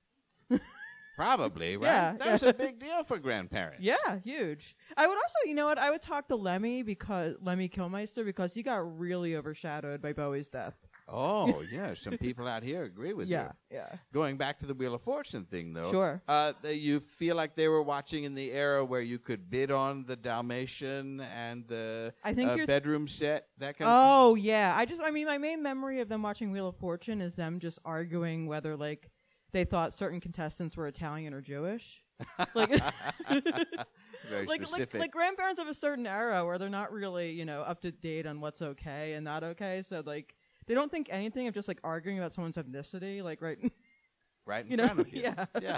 Probably, 1.18 1.76
right? 1.78 1.86
Yeah, 1.88 2.16
That's 2.18 2.44
yeah. 2.44 2.50
a 2.50 2.54
big 2.54 2.80
deal 2.80 3.04
for 3.04 3.18
grandparents. 3.18 3.82
Yeah, 3.82 4.20
huge. 4.24 4.76
I 4.96 5.08
would 5.08 5.16
also, 5.18 5.36
you 5.48 5.56
know 5.56 5.66
what? 5.66 5.80
I 5.80 5.90
would 5.90 6.02
talk 6.02 6.28
to 6.28 6.36
Lemmy 6.36 6.84
because 6.84 7.36
Lemmy 7.42 7.68
Kilmister 7.70 8.24
because 8.24 8.54
he 8.54 8.62
got 8.64 8.98
really 9.00 9.36
overshadowed 9.36 10.00
by 10.02 10.14
Bowie's 10.14 10.50
death. 10.50 10.76
Oh, 11.10 11.64
yeah. 11.72 11.96
Some 11.96 12.18
people 12.20 12.48
out 12.48 12.62
here 12.62 12.84
agree 12.84 13.14
with 13.14 13.28
Yeah, 13.30 13.44
you. 13.72 13.78
yeah. 13.78 13.88
yeah. 13.92 13.98
Going 14.14 14.38
back 14.38 14.60
to 14.60 14.66
the 14.68 14.76
Wheel 14.76 14.94
of 14.94 15.02
Fortune 15.02 15.46
thing, 15.46 15.74
though. 15.74 15.90
Sure. 15.90 16.22
Uh, 16.28 16.54
you 16.70 17.00
feel 17.00 17.36
like 17.36 17.56
they 17.56 17.68
were 17.68 17.82
watching 17.82 18.24
in 18.24 18.36
the 18.36 18.52
era 18.52 18.86
where 18.86 19.02
you 19.02 19.18
could 19.18 19.50
bid 19.50 19.72
on 19.72 20.06
the 20.06 20.16
Dalmatian 20.16 21.22
and 21.36 21.68
the 21.68 22.14
I 22.24 22.34
think 22.34 22.52
uh, 22.62 22.66
bedroom 22.68 23.08
set, 23.08 23.48
that 23.58 23.78
kind 23.78 23.90
of 23.90 23.96
Oh 23.98 24.36
yeah, 24.36 24.74
I 24.78 24.86
just 24.86 25.02
I 25.02 25.12
mean 25.12 25.26
my 25.26 25.38
main 25.38 25.64
memory 25.64 26.00
of 26.02 26.10
them 26.10 26.22
watching 26.22 26.52
Wheel 26.52 26.68
of 26.68 26.76
Fortune 26.78 27.22
is 27.22 27.36
them 27.36 27.60
just 27.60 27.80
arguing 27.86 28.48
whether 28.48 28.76
like 28.76 29.10
they 29.52 29.64
thought 29.64 29.94
certain 29.94 30.20
contestants 30.20 30.76
were 30.78 30.88
Italian 30.88 31.34
or 31.34 31.42
Jewish. 31.42 32.04
like 32.56 32.70
Very 32.70 32.82
like, 34.48 34.48
like 34.48 34.68
specific. 34.68 35.00
like 35.00 35.12
grandparents 35.12 35.60
of 35.62 35.68
a 35.68 35.74
certain 35.74 36.08
era 36.08 36.44
where 36.46 36.58
they're 36.58 36.70
not 36.70 36.92
really, 36.92 37.32
you 37.32 37.46
know, 37.46 37.62
up 37.62 37.82
to 37.82 37.92
date 37.92 38.26
on 38.26 38.42
what's 38.42 38.62
okay 38.62 39.14
and 39.14 39.24
not 39.24 39.44
okay. 39.44 39.84
So 39.88 40.02
like 40.06 40.36
they 40.66 40.74
don't 40.74 40.92
think 40.92 41.08
anything 41.12 41.48
of 41.48 41.54
just 41.54 41.68
like 41.68 41.80
arguing 41.84 42.18
about 42.18 42.34
someone's 42.34 42.58
ethnicity, 42.58 43.24
like 43.24 43.42
right 43.42 43.60
right 44.46 44.66
in 44.66 44.72
you 44.72 44.78
know, 44.78 44.86
front 44.86 45.00
of 45.02 45.14
you. 45.14 45.22
yeah. 45.22 45.46
Yeah. 45.62 45.78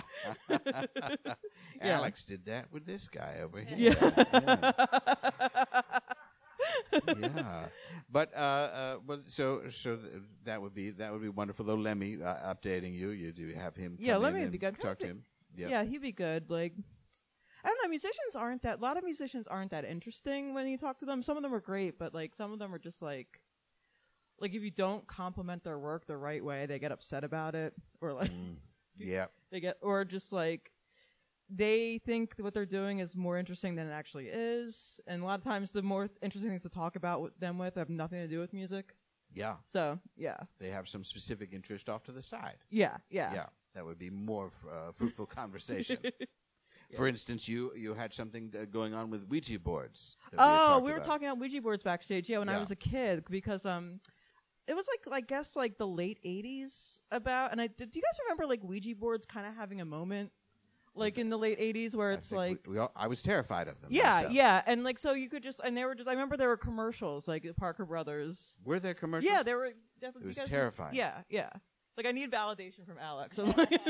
Yeah. 1.81 1.97
Alex 1.97 2.23
did 2.23 2.45
that 2.45 2.71
with 2.71 2.85
this 2.85 3.07
guy 3.07 3.39
over 3.43 3.59
here. 3.59 3.95
Yeah. 3.99 4.25
yeah. 4.33 5.99
Yeah, 6.91 7.67
but 8.09 8.33
uh, 8.35 8.39
uh, 8.39 8.95
but 9.05 9.27
so 9.27 9.69
so 9.69 9.97
that 10.43 10.61
would 10.61 10.73
be 10.73 10.91
that 10.91 11.11
would 11.11 11.21
be 11.21 11.29
wonderful. 11.29 11.65
Though 11.65 11.75
Lemmy 11.75 12.17
uh, 12.21 12.53
updating 12.53 12.93
you, 12.93 13.09
you 13.09 13.31
do 13.31 13.53
have 13.53 13.75
him. 13.75 13.97
Yeah, 13.99 14.17
Lemmy 14.17 14.41
would 14.41 14.51
be 14.51 14.57
good. 14.57 14.79
Talk 14.79 14.99
to 14.99 15.07
him. 15.07 15.23
Yeah. 15.55 15.67
Yeah, 15.69 15.83
he'd 15.83 16.01
be 16.01 16.11
good. 16.11 16.49
Like, 16.49 16.73
I 17.63 17.67
don't 17.67 17.77
know. 17.83 17.89
Musicians 17.89 18.35
aren't 18.35 18.61
that. 18.63 18.79
A 18.79 18.81
lot 18.81 18.97
of 18.97 19.03
musicians 19.03 19.47
aren't 19.47 19.71
that 19.71 19.83
interesting 19.85 20.53
when 20.53 20.67
you 20.67 20.77
talk 20.77 20.99
to 20.99 21.05
them. 21.05 21.21
Some 21.21 21.37
of 21.37 21.43
them 21.43 21.53
are 21.53 21.59
great, 21.59 21.97
but 21.97 22.13
like 22.13 22.35
some 22.35 22.51
of 22.53 22.59
them 22.59 22.73
are 22.73 22.79
just 22.79 23.01
like, 23.01 23.41
like 24.39 24.53
if 24.53 24.61
you 24.61 24.71
don't 24.71 25.05
compliment 25.07 25.63
their 25.63 25.77
work 25.79 26.05
the 26.05 26.17
right 26.17 26.43
way, 26.43 26.65
they 26.65 26.79
get 26.79 26.91
upset 26.91 27.23
about 27.23 27.55
it, 27.55 27.73
or 28.01 28.13
like 28.13 28.31
Mm. 28.31 28.55
Yeah. 28.97 29.25
they 29.51 29.59
get, 29.59 29.77
or 29.81 30.05
just 30.05 30.31
like 30.31 30.71
they 31.49 31.97
think 32.05 32.33
what 32.39 32.53
they're 32.53 32.65
doing 32.65 32.99
is 32.99 33.15
more 33.15 33.37
interesting 33.37 33.75
than 33.75 33.87
it 33.87 33.91
actually 33.91 34.27
is. 34.27 34.99
And 35.07 35.21
a 35.21 35.25
lot 35.25 35.39
of 35.39 35.43
times, 35.43 35.71
the 35.71 35.81
more 35.81 36.09
interesting 36.21 36.51
things 36.51 36.61
to 36.63 36.69
talk 36.69 36.95
about 36.95 37.21
with 37.21 37.37
them 37.39 37.57
with 37.57 37.75
have 37.75 37.89
nothing 37.89 38.19
to 38.19 38.27
do 38.27 38.39
with 38.39 38.53
music. 38.53 38.95
Yeah. 39.33 39.55
So 39.65 39.99
yeah, 40.17 40.37
They 40.59 40.69
have 40.69 40.87
some 40.87 41.03
specific 41.03 41.53
interest 41.53 41.89
off 41.89 42.03
to 42.03 42.11
the 42.11 42.21
side. 42.21 42.57
yeah, 42.69 42.97
yeah. 43.09 43.33
Yeah. 43.33 43.45
That 43.75 43.85
would 43.85 43.99
be 43.99 44.09
more 44.09 44.47
f- 44.47 44.65
uh, 44.71 44.91
fruitful 44.91 45.25
conversation. 45.41 45.97
For 46.95 47.07
instance, 47.07 47.47
you 47.47 47.71
you 47.75 47.93
had 47.93 48.13
something 48.13 48.51
uh, 48.59 48.65
going 48.65 48.95
on 48.95 49.11
with 49.11 49.27
Ouija 49.29 49.59
boards. 49.59 50.17
Oh, 50.33 50.37
talked 50.37 50.83
we 50.85 50.89
were 50.91 50.97
about. 50.97 51.05
talking 51.05 51.27
about 51.27 51.37
Ouija 51.39 51.61
boards 51.61 51.83
backstage. 51.83 52.27
Yeah, 52.29 52.39
when 52.39 52.47
Yeah. 52.47 52.57
I 52.57 52.59
was 52.59 52.71
a 52.71 52.75
kid, 52.75 53.23
because 53.29 53.63
um, 53.67 53.99
it 54.67 54.75
was 54.75 54.87
like 54.87 55.15
I 55.15 55.21
guess 55.21 55.55
like 55.55 55.77
the 55.77 55.85
late 55.85 56.17
'80s 56.25 56.99
about. 57.11 57.51
And 57.51 57.61
I 57.61 57.67
did. 57.67 57.91
Do 57.91 57.99
you 57.99 58.03
guys 58.03 58.19
remember 58.25 58.47
like 58.47 58.63
Ouija 58.63 58.95
boards 58.95 59.27
kind 59.27 59.45
of 59.45 59.53
having 59.55 59.81
a 59.81 59.85
moment, 59.85 60.31
like 60.99 61.17
in 61.17 61.29
the 61.29 61.37
late 61.37 61.59
'80s, 61.59 61.95
where 61.95 62.11
I 62.11 62.13
it's 62.15 62.29
think 62.29 62.37
like. 62.37 62.59
we 62.67 62.77
all, 62.77 62.91
I 62.95 63.07
was 63.07 63.21
terrified 63.23 63.67
of 63.67 63.79
them. 63.81 63.89
yeah, 63.91 64.13
myself. 64.15 64.33
yeah, 64.33 64.61
and 64.67 64.83
like 64.83 64.97
so 64.99 65.13
you 65.13 65.29
could 65.29 65.43
just 65.43 65.59
and 65.63 65.75
they 65.75 65.85
were 65.85 65.95
just 65.95 66.07
I 66.09 66.11
remember 66.13 66.37
there 66.37 66.49
were 66.49 66.57
commercials 66.57 67.27
like 67.27 67.43
the 67.43 67.53
Parker 67.53 67.85
Brothers. 67.85 68.57
Were 68.65 68.79
there 68.79 68.93
commercials? 68.93 69.31
Yeah, 69.31 69.43
they 69.43 69.53
were 69.53 69.71
definitely. 70.01 70.29
It 70.31 70.39
was 70.39 70.49
terrifying. 70.49 70.95
Yeah, 70.95 71.21
yeah. 71.29 71.49
Like 71.97 72.05
I 72.05 72.11
need 72.11 72.31
validation 72.31 72.85
from 72.85 72.97
Alex. 72.99 73.37
I'm 73.39 73.51
like- 73.51 73.71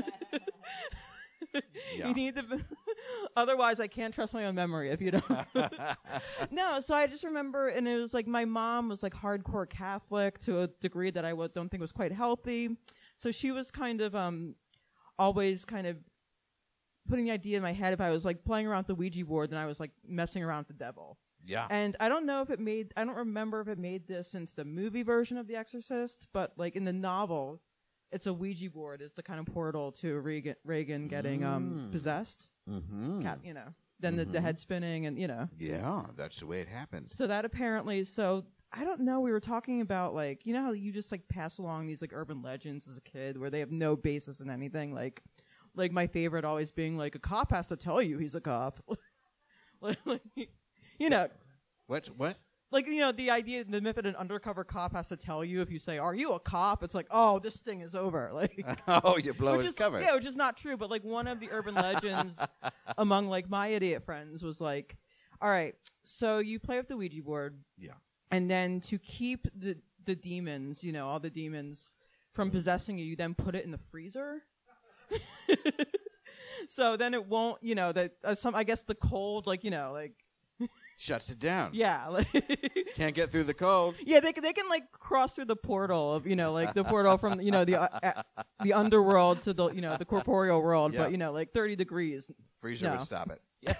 Yeah. 1.97 2.09
You 2.09 2.13
need 2.13 2.35
to. 2.35 2.43
Otherwise, 3.35 3.79
I 3.79 3.87
can't 3.87 4.13
trust 4.13 4.33
my 4.35 4.45
own 4.45 4.53
memory 4.55 4.89
if 4.91 5.01
you 5.01 5.11
don't. 5.11 5.23
no, 6.51 6.79
so 6.79 6.93
I 6.93 7.07
just 7.07 7.23
remember, 7.23 7.69
and 7.69 7.87
it 7.87 7.95
was 7.97 8.13
like 8.13 8.27
my 8.27 8.45
mom 8.45 8.89
was 8.89 9.01
like 9.01 9.13
hardcore 9.13 9.67
Catholic 9.67 10.37
to 10.41 10.61
a 10.61 10.67
degree 10.67 11.09
that 11.11 11.25
I 11.25 11.31
w- 11.31 11.49
don't 11.55 11.69
think 11.69 11.81
was 11.81 11.91
quite 11.91 12.11
healthy. 12.11 12.77
So 13.15 13.31
she 13.31 13.51
was 13.51 13.71
kind 13.71 14.01
of 14.01 14.15
um, 14.15 14.55
always 15.17 15.65
kind 15.65 15.87
of 15.87 15.97
putting 17.09 17.25
the 17.25 17.31
idea 17.31 17.57
in 17.57 17.63
my 17.63 17.73
head 17.73 17.91
if 17.93 17.99
I 18.01 18.11
was 18.11 18.23
like 18.23 18.43
playing 18.45 18.67
around 18.67 18.79
with 18.81 18.87
the 18.87 18.95
Ouija 18.95 19.25
board, 19.25 19.49
then 19.49 19.59
I 19.59 19.65
was 19.65 19.79
like 19.79 19.91
messing 20.07 20.43
around 20.43 20.59
with 20.59 20.67
the 20.69 20.73
devil. 20.85 21.17
Yeah. 21.43 21.67
And 21.69 21.95
I 21.99 22.09
don't 22.09 22.25
know 22.25 22.41
if 22.41 22.49
it 22.49 22.59
made, 22.59 22.93
I 22.97 23.03
don't 23.05 23.15
remember 23.15 23.61
if 23.61 23.67
it 23.67 23.79
made 23.79 24.07
this 24.07 24.33
into 24.35 24.55
the 24.55 24.65
movie 24.65 25.03
version 25.03 25.37
of 25.37 25.47
The 25.47 25.55
Exorcist, 25.55 26.27
but 26.33 26.53
like 26.57 26.75
in 26.75 26.83
the 26.85 26.93
novel, 26.93 27.61
it's 28.11 28.27
a 28.27 28.33
Ouija 28.33 28.69
board 28.69 29.01
is 29.01 29.13
the 29.13 29.23
kind 29.23 29.39
of 29.39 29.45
portal 29.45 29.91
to 29.93 30.19
Reagan, 30.19 30.55
Reagan 30.63 31.07
getting 31.07 31.43
um 31.43 31.87
Mm. 31.87 31.91
possessed. 31.91 32.47
mm-hmm. 32.69 33.21
Cat, 33.21 33.39
you 33.43 33.53
know, 33.53 33.73
then 33.99 34.15
the, 34.15 34.25
the 34.25 34.39
Mhm. 34.39 34.41
head 34.43 34.59
spinning 34.59 35.05
and 35.05 35.17
you 35.19 35.27
know. 35.27 35.47
Yeah, 35.57 36.05
that's 36.15 36.39
the 36.39 36.45
way 36.45 36.59
it 36.61 36.67
happens. 36.67 37.15
So 37.15 37.25
that 37.27 37.45
apparently, 37.45 38.03
so 38.03 38.45
I 38.71 38.83
don't 38.83 39.01
know. 39.01 39.19
We 39.21 39.31
were 39.31 39.39
talking 39.39 39.81
about 39.81 40.13
like 40.13 40.45
you 40.45 40.53
know 40.53 40.61
how 40.63 40.71
you 40.73 40.91
just 40.91 41.11
like 41.11 41.27
pass 41.27 41.57
along 41.57 41.87
these 41.87 42.01
like 42.01 42.11
urban 42.13 42.41
legends 42.43 42.87
as 42.87 42.97
a 42.97 43.01
kid 43.01 43.37
where 43.37 43.49
they 43.49 43.59
have 43.59 43.71
no 43.71 43.95
basis 43.95 44.39
in 44.41 44.49
anything. 44.49 44.93
Like, 44.93 45.21
like 45.75 45.91
my 45.91 46.07
favorite 46.07 46.45
always 46.45 46.71
being 46.71 46.97
like 46.97 47.15
a 47.15 47.19
cop 47.19 47.51
has 47.51 47.67
to 47.67 47.75
tell 47.75 48.01
you 48.01 48.17
he's 48.17 48.35
a 48.35 48.41
cop. 48.41 48.79
like, 49.81 49.97
you 50.97 51.09
know, 51.09 51.27
What? 51.87 52.07
What? 52.17 52.37
like 52.71 52.87
you 52.87 52.99
know 52.99 53.11
the 53.11 53.31
idea, 53.31 53.63
the 53.63 53.81
myth 53.81 53.95
that 53.95 54.05
an 54.05 54.15
undercover 54.15 54.63
cop 54.63 54.95
has 54.95 55.07
to 55.07 55.17
tell 55.17 55.43
you 55.43 55.61
if 55.61 55.71
you 55.71 55.79
say, 55.79 55.97
"Are 55.97 56.13
you 56.13 56.33
a 56.33 56.39
cop?" 56.39 56.83
It's 56.83 56.93
like, 56.93 57.07
oh, 57.09 57.39
this 57.39 57.57
thing 57.57 57.81
is 57.81 57.95
over. 57.95 58.29
Like. 58.39 58.63
oh, 58.87 59.17
you 59.17 59.33
blow 59.33 59.53
which 59.53 59.63
his 59.63 59.71
is, 59.71 59.77
cover. 59.77 59.99
Yeah, 59.99 60.13
which 60.15 60.25
is 60.25 60.35
not 60.35 60.55
true. 60.55 60.77
But 60.77 60.89
like 60.89 61.03
one 61.03 61.27
of 61.27 61.41
the 61.41 61.49
urban 61.51 61.75
legends 61.75 62.39
among 62.97 63.27
like 63.27 63.49
my 63.49 63.67
idiot 63.67 64.05
friends 64.05 64.43
was 64.43 64.61
like, 64.61 64.97
all 65.41 65.49
right, 65.49 65.75
so 66.03 66.37
you 66.37 66.57
play 66.57 66.77
with 66.77 66.87
the 66.87 66.95
Ouija 66.95 67.21
board. 67.21 67.59
Yeah. 67.77 67.93
And 68.31 68.49
then 68.49 68.79
to 68.81 68.97
keep 68.97 69.47
the 69.55 69.77
the 70.05 70.15
demons, 70.15 70.83
you 70.83 70.93
know, 70.93 71.07
all 71.07 71.19
the 71.19 71.29
demons 71.29 71.95
from 72.33 72.47
mm-hmm. 72.47 72.57
possessing 72.57 72.97
you, 72.97 73.05
you 73.05 73.15
then 73.15 73.33
put 73.33 73.55
it 73.55 73.65
in 73.65 73.71
the 73.71 73.79
freezer. 73.91 74.43
so 76.67 76.97
then 76.97 77.13
it 77.13 77.25
won't, 77.25 77.61
you 77.63 77.75
know, 77.75 77.91
that 77.91 78.13
uh, 78.23 78.35
some 78.35 78.55
I 78.55 78.63
guess 78.63 78.83
the 78.83 78.95
cold, 78.95 79.47
like 79.47 79.63
you 79.63 79.71
know, 79.71 79.91
like 79.93 80.13
Shuts 80.97 81.29
it 81.29 81.39
down. 81.39 81.69
yeah, 81.73 82.07
like 82.07 82.27
Can't 82.95 83.15
get 83.15 83.29
through 83.29 83.45
the 83.45 83.53
cold. 83.53 83.95
yeah, 84.05 84.19
they 84.19 84.33
can 84.33 84.43
they 84.43 84.51
can 84.53 84.67
like 84.67 84.91
cross 84.91 85.35
through 85.35 85.45
the 85.45 85.55
portal 85.55 86.13
of 86.13 86.27
you 86.27 86.35
know 86.35 86.51
like 86.51 86.73
the 86.73 86.83
portal 86.83 87.17
from 87.17 87.39
you 87.39 87.51
know 87.51 87.63
the 87.63 87.75
uh, 87.81 87.87
uh, 88.03 88.43
the 88.63 88.73
underworld 88.73 89.41
to 89.43 89.53
the 89.53 89.69
you 89.69 89.79
know 89.81 89.95
the 89.95 90.03
corporeal 90.05 90.61
world, 90.61 90.93
Yeah. 90.93 91.03
but 91.03 91.11
you 91.11 91.17
know 91.17 91.31
like 91.31 91.53
thirty 91.53 91.75
degrees. 91.77 92.29
Freezer 92.59 92.87
No. 92.87 92.91
would 92.93 93.01
stop 93.01 93.31
it. 93.31 93.41
Yeah. 93.61 93.73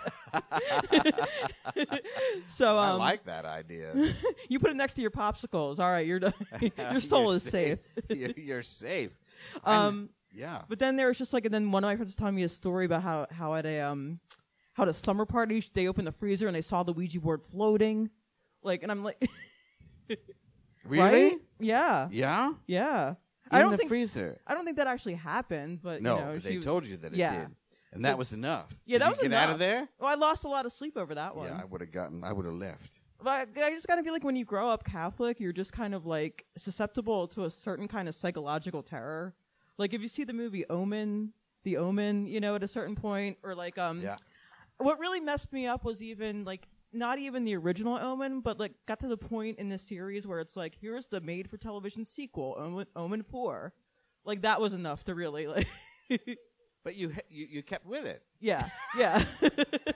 So 2.47 2.77
I 2.77 2.91
um, 2.91 2.99
like 2.99 3.25
that 3.25 3.45
idea. 3.45 3.93
you 4.49 4.59
put 4.59 4.71
it 4.71 4.75
next 4.75 4.95
to 4.95 5.01
your 5.01 5.11
popsicles. 5.11 5.79
All 5.79 5.89
right, 5.89 6.05
you're 6.05 6.19
done. 6.19 6.33
your 6.91 6.99
soul 6.99 7.25
You're 7.27 7.35
is 7.35 7.43
safe. 7.43 7.79
you're, 8.09 8.31
you're 8.37 8.63
safe. 8.63 9.11
I'm- 9.63 9.79
Um, 9.87 10.09
yeah. 10.33 10.61
but 10.69 10.79
then 10.79 10.95
there 10.95 11.07
was 11.07 11.17
just 11.17 11.33
like, 11.33 11.45
and 11.45 11.53
then 11.53 11.71
one 11.71 11.83
of 11.83 11.87
my 11.89 11.95
friends 11.95 12.09
was 12.09 12.15
telling 12.15 12.35
me 12.35 12.43
a 12.43 12.49
story 12.49 12.85
about 12.85 13.01
how 13.03 13.27
how 13.31 13.53
at 13.55 13.65
a 13.65 13.79
um 13.81 14.19
how 14.73 14.83
at 14.83 14.89
a 14.89 14.93
slumber 14.93 15.25
party 15.25 15.63
they 15.73 15.87
opened 15.87 16.07
the 16.07 16.11
freezer 16.11 16.47
and 16.47 16.55
they 16.55 16.61
saw 16.61 16.83
the 16.83 16.93
Ouija 16.93 17.19
board 17.19 17.41
floating, 17.51 18.09
like, 18.63 18.83
and 18.83 18.91
I'm 18.91 19.03
like, 19.03 19.19
Really? 20.85 21.01
right? 21.29 21.37
Yeah, 21.59 22.07
Yeah. 22.11 22.53
yeah. 22.67 23.09
In 23.09 23.15
I 23.51 23.59
don't 23.59 23.71
the 23.71 23.77
think 23.77 23.89
freezer. 23.89 24.39
I 24.47 24.53
don't 24.53 24.63
think 24.65 24.77
that 24.77 24.87
actually 24.87 25.15
happened, 25.15 25.79
but 25.81 26.01
No, 26.01 26.17
you 26.17 26.21
know, 26.25 26.37
they 26.37 26.57
told 26.59 26.85
you 26.85 26.97
that 26.97 27.13
it 27.13 27.17
yeah. 27.17 27.31
did, 27.33 27.41
and 27.93 28.01
So- 28.01 28.07
that 28.07 28.17
was 28.17 28.31
enough. 28.33 28.67
Yeah, 28.85 28.95
Did 28.95 29.01
that 29.01 29.09
was 29.09 29.19
get 29.19 29.25
enough. 29.27 29.43
out 29.43 29.49
of 29.51 29.59
there. 29.59 29.87
Well, 29.99 30.09
I 30.09 30.15
lost 30.15 30.45
a 30.45 30.47
lot 30.47 30.65
of 30.65 30.71
sleep 30.71 30.95
over 30.97 31.15
that 31.15 31.35
one. 31.35 31.47
Yeah, 31.47 31.59
I 31.61 31.65
would 31.65 31.81
have 31.81 31.91
gotten. 31.91 32.23
I 32.23 32.31
would 32.31 32.45
have 32.45 32.53
left. 32.55 33.01
But 33.21 33.49
I 33.57 33.71
just 33.73 33.87
kind 33.87 33.99
of 33.99 34.05
feel 34.05 34.13
like 34.13 34.23
when 34.23 34.35
you 34.37 34.45
grow 34.45 34.69
up 34.69 34.83
Catholic, 34.85 35.39
you're 35.41 35.51
just 35.51 35.73
kind 35.73 35.93
of 35.93 36.05
like 36.05 36.45
susceptible 36.57 37.27
to 37.29 37.43
a 37.45 37.49
certain 37.49 37.87
kind 37.87 38.07
of 38.07 38.15
psychological 38.15 38.81
terror. 38.83 39.33
Like 39.79 39.93
if 39.95 40.01
you 40.01 40.07
see 40.07 40.23
the 40.25 40.33
movie 40.33 40.65
Omen, 40.69 41.33
The 41.63 41.77
Omen, 41.77 42.27
you 42.27 42.39
know, 42.39 42.53
at 42.55 42.61
a 42.63 42.67
certain 42.67 42.95
point, 42.95 43.37
or 43.43 43.55
like 43.55 43.77
um, 43.79 44.01
Yeah. 44.01 44.17
what 44.77 44.99
really 44.99 45.19
messed 45.21 45.51
me 45.51 45.65
up 45.65 45.83
was 45.83 46.03
even 46.03 46.43
like 46.43 46.67
not 46.93 47.17
even 47.19 47.45
the 47.45 47.55
original 47.55 47.97
Omen, 47.97 48.41
but 48.41 48.59
like 48.59 48.73
got 48.87 48.99
to 48.99 49.07
the 49.07 49.17
point 49.17 49.57
in 49.57 49.69
the 49.69 49.77
series 49.79 50.27
where 50.27 50.39
it's 50.39 50.55
like 50.55 50.75
here's 50.79 51.07
the 51.07 51.21
made-for-television 51.21 52.03
sequel, 52.05 52.55
Omen, 52.59 52.85
Omen 52.95 53.23
Four. 53.23 53.73
Like 54.25 54.41
that 54.41 54.59
was 54.61 54.73
enough 54.73 55.03
to 55.05 55.15
really 55.15 55.47
like, 55.47 55.67
But 56.83 56.95
you 56.95 57.13
you, 57.29 57.45
you 57.49 57.61
kept 57.63 57.85
with 57.85 58.05
it. 58.05 58.23
yeah, 58.39 58.69
yeah. 58.97 59.23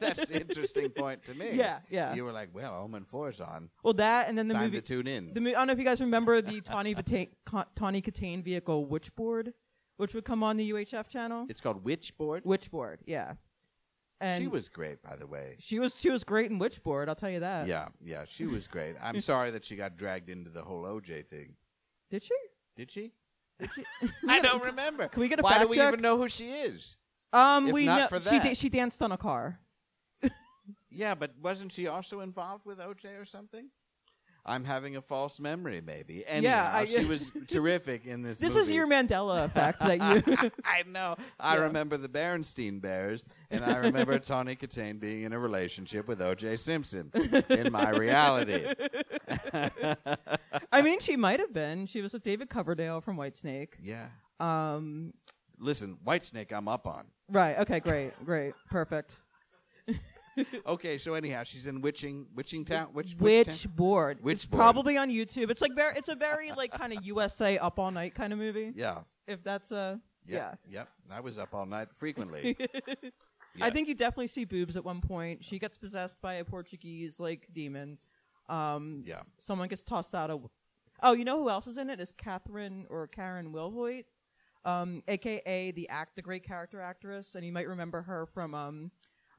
That's 0.02 0.28
the 0.28 0.42
interesting 0.42 0.90
point 0.90 1.24
to 1.26 1.34
me. 1.34 1.52
Yeah, 1.54 1.80
yeah. 1.90 2.14
You 2.14 2.26
were 2.26 2.34
like, 2.34 2.50
well, 2.54 2.76
Omen 2.84 3.06
Four's 3.06 3.40
on. 3.40 3.70
well, 3.84 3.94
that 3.96 4.28
and 4.28 4.38
then 4.38 4.48
the 4.50 4.54
Time 4.54 4.64
movie. 4.66 4.82
to 4.82 4.86
tune 4.96 5.08
in. 5.08 5.34
The 5.34 5.40
mo- 5.40 5.52
I 5.52 5.54
don't 5.54 5.68
know 5.68 5.74
if 5.74 5.80
you 5.80 5.86
guys 5.86 6.02
remember 6.02 6.42
the 6.42 6.60
Tawny 6.62 6.94
Ca- 6.94 7.66
Tawny 7.76 8.02
Kitaen 8.02 8.44
vehicle 8.44 8.86
Witchboard, 8.88 9.54
which 9.98 10.14
would 10.14 10.26
come 10.26 10.44
on 10.44 10.58
the 10.58 10.72
UHF 10.72 11.08
channel. 11.08 11.46
it's 11.50 11.62
called 11.62 11.84
Witchboard. 11.84 12.44
Witchboard, 12.44 12.98
yeah. 13.06 13.34
And 14.22 14.42
she 14.42 14.48
was 14.48 14.70
great, 14.70 15.02
by 15.02 15.16
the 15.18 15.28
way. 15.28 15.56
she 15.60 15.80
was 15.80 16.00
she 16.00 16.10
was 16.10 16.24
great 16.24 16.50
in 16.50 16.58
Witchboard. 16.60 17.10
I'll 17.10 17.16
tell 17.16 17.30
you 17.30 17.42
that. 17.42 17.68
Yeah, 17.68 17.88
yeah, 18.04 18.24
she 18.26 18.46
was 18.46 18.68
great. 18.68 18.96
I'm 19.02 19.20
sorry 19.32 19.52
that 19.52 19.66
she 19.66 19.76
got 19.76 19.98
dragged 19.98 20.30
into 20.30 20.50
the 20.50 20.62
whole 20.62 20.84
OJ 20.84 21.28
thing. 21.28 21.56
Did 22.10 22.24
she? 22.24 22.36
Did 22.78 22.90
she? 22.92 23.12
Did 23.60 23.70
she? 23.76 23.84
I 24.30 24.40
don't 24.40 24.64
remember. 24.72 25.08
Can 25.10 25.22
we 25.22 25.28
get 25.28 25.40
a 25.40 25.44
Why 25.44 25.60
do 25.60 25.68
we 25.68 25.78
check? 25.78 25.90
even 25.90 26.02
know 26.02 26.18
who 26.18 26.30
she 26.30 26.52
is? 26.52 26.96
Um, 27.34 27.68
If 27.68 27.74
we 27.74 27.86
not 27.86 28.12
know 28.12 28.20
for 28.20 28.30
she 28.30 28.40
da- 28.40 28.54
she 28.54 28.70
danced 28.70 29.02
on 29.02 29.12
a 29.12 29.18
car. 29.18 29.60
Yeah, 30.90 31.16
but 31.16 31.32
wasn't 31.42 31.72
she 31.72 31.88
also 31.88 32.20
involved 32.20 32.66
with 32.66 32.78
OJ 32.78 33.20
or 33.20 33.26
something? 33.26 33.70
I'm 34.46 34.66
having 34.66 34.98
a 34.98 35.02
false 35.02 35.40
memory, 35.40 35.80
maybe. 35.80 36.26
And 36.26 36.44
Yeah, 36.44 36.70
I- 36.74 36.84
she 36.86 37.06
was 37.06 37.32
terrific 37.48 38.06
in 38.06 38.22
this. 38.24 38.40
This 38.40 38.56
movie. 38.56 38.64
is 38.66 38.72
your 38.74 38.88
Mandela 38.88 39.46
effect 39.46 39.80
that 39.80 39.98
you. 40.28 40.52
I 40.66 40.84
know. 40.88 41.16
I 41.40 41.56
Yeah. 41.56 41.62
remember 41.64 41.96
the 41.96 42.10
Berenstein 42.10 42.82
Bears, 42.82 43.24
and 43.52 43.64
I 43.64 43.78
remember 43.78 44.20
Tawny 44.20 44.56
Kitaen 44.58 45.00
being 45.00 45.24
in 45.24 45.32
a 45.34 45.40
relationship 45.40 46.08
with 46.10 46.22
O.J. 46.22 46.58
Simpson 46.58 47.10
in 47.50 47.72
my 47.72 47.90
reality. 47.92 48.66
I 50.72 50.82
mean, 50.82 51.00
she 51.00 51.16
might 51.16 51.40
have 51.40 51.54
been. 51.54 51.86
She 51.86 52.02
was 52.02 52.14
with 52.14 52.24
David 52.24 52.50
Coverdale 52.50 53.02
from 53.02 53.18
Whitesnake. 53.18 53.74
Yeah. 53.82 54.08
Um, 54.40 55.14
Listen, 55.60 55.98
Whitesnake, 56.06 56.52
I'm 56.52 56.68
up 56.68 56.88
on. 56.88 57.06
right. 57.30 57.58
Okay. 57.60 57.80
Great. 57.80 58.12
Great. 58.26 58.54
Perfect. 58.70 59.20
Okay, 60.68 60.98
so 60.98 61.14
anyhow, 61.14 61.44
she's 61.44 61.68
in 61.68 61.82
Witching, 61.82 62.28
Witching 62.36 62.66
Town, 62.66 62.90
Witch, 62.94 63.16
Witch 63.20 63.48
Town? 63.48 63.56
Witchboard. 63.56 64.22
Witchboard. 64.22 64.32
It's 64.32 64.46
probably 64.46 64.98
on 64.98 65.10
YouTube. 65.10 65.50
It's 65.52 65.62
like 65.62 65.76
very. 65.76 65.96
It's 65.98 66.10
a 66.10 66.16
very 66.16 66.52
like 66.52 66.72
kind 66.72 66.94
of 66.94 67.04
USA 67.06 67.58
up 67.58 67.80
all 67.80 67.92
night 67.92 68.16
kind 68.16 68.34
of 68.34 68.40
movie. 68.40 68.72
Yeah. 68.76 69.00
If 69.28 69.44
that's 69.44 69.72
a. 69.72 70.00
Yep, 70.26 70.60
Yep. 70.70 70.88
I 71.12 71.20
was 71.20 71.38
up 71.38 71.54
all 71.54 71.66
night 71.66 71.90
frequently. 71.94 72.56
I 73.62 73.70
think 73.70 73.88
you 73.90 73.94
definitely 73.94 74.28
see 74.28 74.46
boobs 74.46 74.78
at 74.78 74.86
one 74.86 75.02
point. 75.02 75.44
She 75.44 75.60
gets 75.60 75.78
possessed 75.78 76.22
by 76.22 76.36
a 76.36 76.46
Portuguese 76.46 77.20
like 77.20 77.48
demon. 77.54 77.98
Um, 78.50 79.02
Yeah. 79.06 79.22
Someone 79.38 79.68
gets 79.68 79.84
tossed 79.84 80.16
out 80.16 80.30
of. 80.30 80.48
Oh, 81.02 81.12
you 81.12 81.26
know 81.26 81.40
who 81.42 81.50
else 81.50 81.68
is 81.68 81.78
in 81.78 81.90
it? 81.90 82.00
Is 82.00 82.14
Catherine 82.14 82.86
or 82.90 83.08
Karen 83.08 83.52
Wilhoite, 83.52 84.06
um, 84.64 85.04
aka 85.10 85.72
the 85.72 85.90
act, 85.90 86.16
the 86.16 86.22
great 86.22 86.44
character 86.44 86.80
actress, 86.80 87.36
and 87.36 87.46
you 87.46 87.52
might 87.52 87.68
remember 87.68 88.02
her 88.02 88.26
from 88.26 88.56
um, 88.56 88.92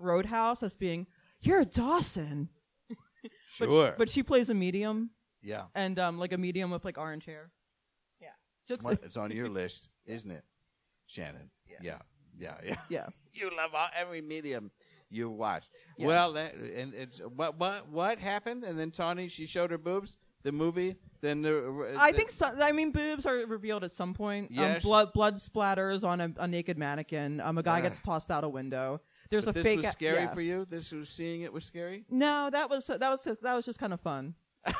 Roadhouse 0.05 0.63
as 0.63 0.77
being 0.77 1.07
you're 1.41 1.65
Dawson. 1.65 2.49
But 3.23 3.31
she- 3.49 3.65
Sure. 3.65 3.95
but 3.97 4.09
she 4.11 4.23
plays 4.23 4.51
a 4.51 4.55
medium 4.55 5.11
yeah. 5.43 5.65
and 5.75 5.99
um, 5.99 6.19
like 6.19 6.33
a 6.33 6.39
medium 6.39 6.71
with 6.71 6.85
like 6.85 6.99
orange 6.99 7.25
hair. 7.25 7.51
Yeah. 8.21 8.29
Just 8.69 8.83
It's 9.03 9.17
on 9.17 9.31
your 9.41 9.49
list, 9.49 9.89
isn't 10.07 10.31
it, 10.31 10.45
Shannon? 11.07 11.51
Yeah. 11.67 11.79
Yeah. 11.81 11.99
Yeah. 12.39 12.55
Yeah. 12.65 12.77
yeah. 12.89 13.07
You 13.33 13.51
love 13.57 13.71
all, 13.75 13.89
every 13.97 14.21
medium 14.23 14.71
you 15.11 15.29
watch. 15.31 15.69
Yeah. 15.97 16.07
Well, 16.07 16.33
that, 16.35 16.55
and 16.55 16.95
it's 16.95 17.19
what 17.21 17.59
what 17.59 17.89
what 17.89 18.19
happened? 18.19 18.63
And 18.63 18.79
then 18.79 18.91
Tawny, 18.93 19.27
she 19.29 19.47
showed 19.47 19.71
her 19.73 19.79
boobs. 19.79 20.17
The 20.45 20.53
movie. 20.53 20.97
Then 21.21 21.43
the. 21.43 21.97
I 21.99 22.13
the- 22.13 22.17
think 22.19 22.31
so, 22.31 22.47
I 22.61 22.71
mean 22.73 22.93
boobs 22.93 23.27
are 23.27 23.37
revealed 23.47 23.83
at 23.83 23.93
some 23.93 24.15
point. 24.15 24.51
Yes. 24.51 24.85
Um, 24.85 24.89
blood 24.89 25.13
blood 25.15 25.37
splatters 25.37 26.05
on 26.05 26.21
a, 26.21 26.33
a 26.37 26.47
naked 26.47 26.79
mannequin. 26.79 27.41
Um, 27.41 27.59
a 27.59 27.63
guy 27.63 27.81
gets 27.81 28.01
tossed 28.03 28.31
out 28.31 28.45
a 28.45 28.49
window. 28.49 29.01
There's 29.35 29.45
but 29.47 29.51
a 29.51 29.55
this 29.55 29.67
fake. 29.67 29.77
was 29.79 29.87
a- 29.87 29.91
scary 29.91 30.23
yeah. 30.23 30.33
for 30.35 30.41
you. 30.41 30.65
This 30.69 30.93
was 30.93 31.09
seeing 31.09 31.43
it 31.43 31.53
was 31.53 31.65
scary. 31.65 32.05
No, 32.11 32.49
that 32.51 32.71
was 32.71 32.87
that 32.87 33.01
was 33.01 33.23
that 33.25 33.55
was 33.55 33.65
just 33.65 33.79
kind 33.79 33.93
of 33.93 34.01
fun. 34.01 34.35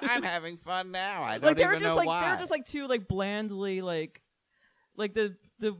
I'm 0.00 0.22
having 0.22 0.56
fun 0.56 0.90
now. 0.90 1.22
I 1.22 1.32
don't 1.38 1.44
like 1.44 1.56
they 1.56 1.64
were 1.64 1.72
even 1.72 1.82
just 1.82 1.92
know 1.92 1.96
like 1.96 2.06
why. 2.06 2.24
they 2.24 2.30
were 2.32 2.38
just 2.38 2.50
like 2.50 2.64
two 2.64 2.86
like 2.88 3.08
blandly 3.08 3.80
like 3.82 4.22
like 4.96 5.14
the 5.14 5.36
the 5.58 5.76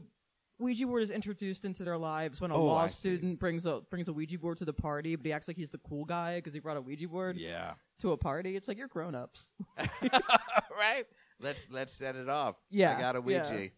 Ouija 0.59 0.85
board 0.85 1.01
is 1.01 1.09
introduced 1.09 1.65
into 1.65 1.83
their 1.83 1.97
lives 1.97 2.39
when 2.39 2.51
a 2.51 2.55
Oh, 2.55 2.65
law 2.65 2.83
I 2.83 2.87
see. 2.87 2.93
student 2.93 3.39
brings 3.39 3.65
a 3.65 3.81
brings 3.89 4.07
a 4.07 4.13
Ouija 4.13 4.37
board 4.39 4.57
to 4.59 4.65
the 4.65 4.73
party, 4.73 5.15
but 5.15 5.25
he 5.25 5.33
acts 5.33 5.47
like 5.47 5.57
he's 5.57 5.71
the 5.71 5.79
cool 5.79 6.05
guy 6.05 6.35
because 6.37 6.53
he 6.53 6.59
brought 6.59 6.77
a 6.77 6.81
Ouija 6.81 7.07
board 7.07 7.37
yeah. 7.37 7.73
to 7.99 8.11
a 8.11 8.17
party. 8.17 8.55
It's 8.55 8.67
like 8.67 8.77
you're 8.77 8.87
grown 8.87 9.15
ups. 9.15 9.51
right. 9.77 11.05
Let's 11.39 11.69
let's 11.71 11.93
set 11.93 12.15
it 12.15 12.29
off. 12.29 12.55
Yeah, 12.69 12.95
I 12.95 12.99
got 12.99 13.15
a 13.15 13.23
yeah. 13.25 13.43
Ouija. 13.51 13.69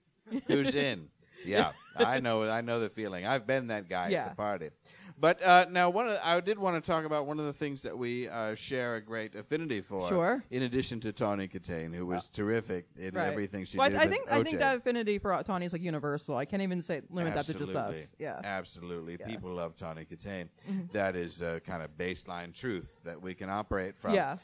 Who's 0.47 0.76
in? 0.76 1.07
Yeah, 1.45 1.71
I 1.95 2.19
know. 2.19 2.49
I 2.49 2.61
know 2.61 2.79
the 2.79 2.89
feeling. 2.89 3.25
I've 3.25 3.45
been 3.47 3.67
that 3.67 3.87
guy 3.89 4.09
Yeah. 4.09 4.25
at 4.25 4.29
the 4.31 4.35
party. 4.35 4.69
But 5.17 5.41
uh, 5.41 5.65
now, 5.71 5.89
one 5.89 6.07
of 6.07 6.13
the, 6.15 6.27
I 6.27 6.41
did 6.41 6.59
want 6.59 6.83
to 6.83 6.91
talk 6.91 7.05
about 7.05 7.25
one 7.25 7.39
of 7.39 7.45
the 7.45 7.53
things 7.53 7.83
that 7.83 7.97
we 7.97 8.27
uh, 8.27 8.53
share 8.53 8.95
a 8.95 9.01
great 9.01 9.33
affinity 9.33 9.79
for. 9.79 10.09
Sure. 10.09 10.43
In 10.51 10.63
addition 10.63 10.99
to 10.99 11.13
Tawny 11.13 11.47
Kitaen, 11.47 11.95
who 11.95 12.05
was 12.05 12.27
terrific 12.27 12.87
in 12.99 13.13
Right. 13.13 13.27
everything 13.27 13.63
she 13.63 13.77
well, 13.77 13.85
I- 13.87 13.91
did. 13.91 13.97
I 13.97 14.05
with 14.07 14.13
think 14.13 14.31
I 14.31 14.43
think 14.43 14.55
OJ. 14.57 14.59
that 14.59 14.75
affinity 14.77 15.17
for 15.19 15.41
Tawny 15.43 15.67
is 15.67 15.71
like 15.71 15.81
universal. 15.83 16.35
I 16.35 16.43
can't 16.43 16.61
even 16.61 16.81
say 16.81 17.01
limit 17.09 17.33
that 17.35 17.45
to 17.45 17.53
just 17.53 17.63
Absolutely. 17.73 18.01
us. 18.01 18.13
Yeah. 18.19 18.41
Absolutely. 18.43 19.13
Yeah. 19.13 19.17
Mm-hmm. 19.19 19.29
People 19.35 19.53
love 19.53 19.75
Tawny 19.75 20.03
Kitaen. 20.03 20.49
That 20.91 21.15
is 21.15 21.41
a 21.41 21.61
kind 21.61 21.81
of 21.81 21.91
baseline 21.97 22.53
truth 22.53 22.99
that 23.05 23.21
we 23.21 23.33
can 23.35 23.49
operate 23.49 23.95
from. 23.97 24.15
Yeah. 24.15 24.37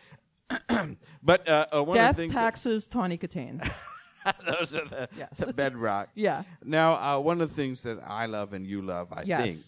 But 1.22 1.48
uh, 1.50 1.66
uh, 1.74 1.84
one 1.84 1.98
Death, 1.98 2.12
of 2.12 2.16
the 2.16 2.22
things 2.24 2.34
taxes, 2.34 2.88
Tawny 2.88 3.18
Kitaen. 3.18 3.60
those 4.46 4.76
are 4.76 4.86
the, 4.86 5.10
Yes. 5.18 5.38
the 5.40 5.54
bedrock. 5.54 6.10
yeah. 6.16 6.44
Now, 6.64 6.94
uh, 6.94 7.20
one 7.20 7.42
of 7.42 7.50
the 7.50 7.56
things 7.56 7.84
that 7.84 8.00
I 8.06 8.26
love 8.28 8.54
and 8.54 8.66
you 8.66 8.82
love, 8.82 9.08
I 9.12 9.24
Yes. 9.24 9.42
think, 9.42 9.60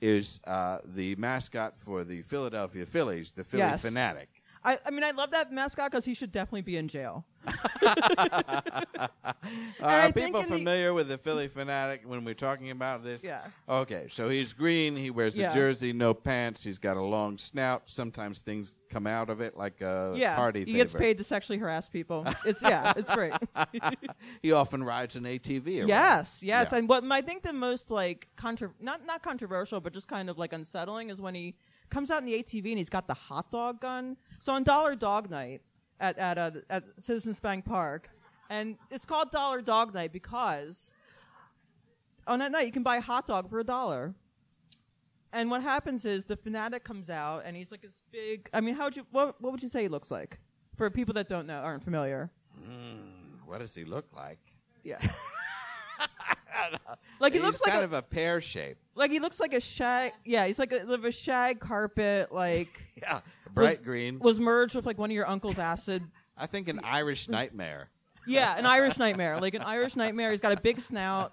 is 0.00 0.40
uh, 0.46 0.78
the 0.84 1.14
mascot 1.16 1.74
for 1.78 2.04
the 2.04 2.22
Philadelphia 2.22 2.86
Phillies, 2.86 3.32
the 3.34 3.44
Philly 3.44 3.62
Yes. 3.62 3.82
Fanatic. 3.82 4.28
I, 4.68 4.78
I 4.84 4.90
mean, 4.90 5.02
I 5.02 5.12
love 5.12 5.30
that 5.30 5.50
mascot 5.50 5.90
because 5.90 6.04
he 6.04 6.12
should 6.12 6.30
definitely 6.30 6.60
be 6.60 6.76
in 6.76 6.88
jail. 6.88 7.24
I 7.46 9.08
are 9.80 10.12
think 10.12 10.26
people 10.26 10.40
in 10.40 10.50
the- 10.50 10.58
familiar 10.58 10.92
with 10.92 11.08
the 11.08 11.16
Phillie 11.16 11.48
Phanatic 11.48 12.04
when 12.04 12.22
we're 12.22 12.34
talking 12.34 12.70
about 12.70 13.02
this? 13.02 13.22
Yeah. 13.22 13.44
Okay, 13.66 14.08
so 14.10 14.28
he's 14.28 14.52
green. 14.52 14.94
He 14.94 15.08
wears 15.08 15.38
a 15.38 15.50
jersey, 15.54 15.94
no 15.94 16.12
pants. 16.12 16.62
He's 16.62 16.78
got 16.78 16.98
a 16.98 17.02
long 17.02 17.38
snout. 17.38 17.84
Sometimes 17.86 18.42
things 18.42 18.76
come 18.90 19.06
out 19.06 19.30
of 19.30 19.40
it, 19.40 19.56
like 19.56 19.80
a 19.80 20.12
yeah. 20.14 20.36
party 20.36 20.66
he 20.66 20.74
gets 20.74 20.92
favor. 20.92 21.02
paid 21.02 21.18
to 21.18 21.24
sexually 21.24 21.58
harass 21.58 21.88
people. 21.88 22.26
It's 22.44 22.60
yeah, 22.60 22.92
it's 22.94 23.14
great. 23.14 23.32
He 24.42 24.52
often 24.52 24.84
rides 24.84 25.16
an 25.16 25.24
ATV. 25.24 25.78
Around. 25.78 25.88
yes, 25.88 26.42
yes. 26.42 26.68
Yeah. 26.70 26.78
And 26.78 26.88
what 26.88 27.04
I 27.10 27.22
think 27.22 27.42
the 27.42 27.52
most 27.52 27.90
like 27.90 28.28
contro- 28.36 28.74
not 28.80 29.06
not 29.06 29.22
controversial, 29.22 29.80
but 29.80 29.94
just 29.94 30.08
kind 30.08 30.28
of 30.28 30.36
like 30.36 30.52
unsettling 30.52 31.08
is 31.10 31.20
when 31.20 31.34
he 31.34 31.54
comes 31.90 32.10
out 32.10 32.22
in 32.22 32.26
the 32.26 32.34
ATV 32.34 32.70
and 32.70 32.78
he's 32.78 32.88
got 32.88 33.06
the 33.06 33.14
hot 33.14 33.50
dog 33.50 33.80
gun. 33.80 34.16
So 34.38 34.52
on 34.52 34.62
Dollar 34.62 34.94
Dog 34.94 35.30
Night 35.30 35.62
at 36.00 36.18
at 36.18 36.38
uh, 36.38 36.50
at 36.70 36.84
Citizens 36.98 37.40
Bank 37.40 37.64
Park, 37.64 38.10
and 38.50 38.76
it's 38.90 39.04
called 39.04 39.30
Dollar 39.30 39.60
Dog 39.62 39.94
Night 39.94 40.12
because 40.12 40.92
on 42.26 42.38
that 42.40 42.52
night 42.52 42.66
you 42.66 42.72
can 42.72 42.82
buy 42.82 42.96
a 42.96 43.00
hot 43.00 43.26
dog 43.26 43.50
for 43.50 43.58
a 43.58 43.64
dollar. 43.64 44.14
And 45.32 45.50
what 45.50 45.62
happens 45.62 46.04
is 46.06 46.24
the 46.24 46.36
fanatic 46.36 46.84
comes 46.84 47.10
out 47.10 47.42
and 47.44 47.54
he's 47.56 47.70
like 47.70 47.82
this 47.82 48.00
big. 48.10 48.48
I 48.52 48.60
mean, 48.60 48.74
how 48.74 48.84
would 48.84 48.96
you 48.96 49.06
what 49.10 49.40
what 49.40 49.52
would 49.52 49.62
you 49.62 49.68
say 49.68 49.82
he 49.82 49.88
looks 49.88 50.10
like 50.10 50.38
for 50.76 50.88
people 50.90 51.14
that 51.14 51.28
don't 51.28 51.46
know 51.46 51.58
aren't 51.60 51.84
familiar? 51.84 52.30
What 53.44 53.58
does 53.58 53.74
he 53.74 53.84
look 53.84 54.06
like? 54.14 54.38
Yeah. 54.84 54.98
like 57.20 57.32
he 57.32 57.38
he's 57.38 57.46
looks 57.46 57.60
like 57.62 57.70
kind 57.72 57.82
a, 57.82 57.84
of 57.84 57.92
a 57.92 58.02
pear 58.02 58.40
shape. 58.40 58.78
like 58.94 59.10
he 59.10 59.20
looks 59.20 59.40
like 59.40 59.52
a 59.54 59.60
shag. 59.60 60.12
Yeah, 60.24 60.46
he's 60.46 60.58
like 60.58 60.72
a, 60.72 60.84
like 60.84 61.04
a 61.04 61.12
shag 61.12 61.60
carpet. 61.60 62.32
Like 62.32 62.68
Yeah, 62.96 63.20
bright 63.52 63.70
was- 63.70 63.80
green. 63.80 64.18
was 64.18 64.40
merged 64.40 64.74
with 64.74 64.86
like 64.86 64.98
one 64.98 65.10
of 65.10 65.14
your 65.14 65.28
uncle's 65.28 65.58
acid. 65.58 66.02
I 66.36 66.46
think 66.46 66.68
an 66.68 66.80
Irish 66.84 67.28
nightmare. 67.28 67.88
Yeah, 68.26 68.56
an 68.58 68.66
Irish 68.66 68.98
nightmare. 68.98 69.40
Like 69.40 69.54
an 69.54 69.62
Irish 69.62 69.96
nightmare. 69.96 70.30
He's 70.32 70.40
got 70.40 70.52
a 70.52 70.60
big 70.60 70.78
snout. 70.80 71.32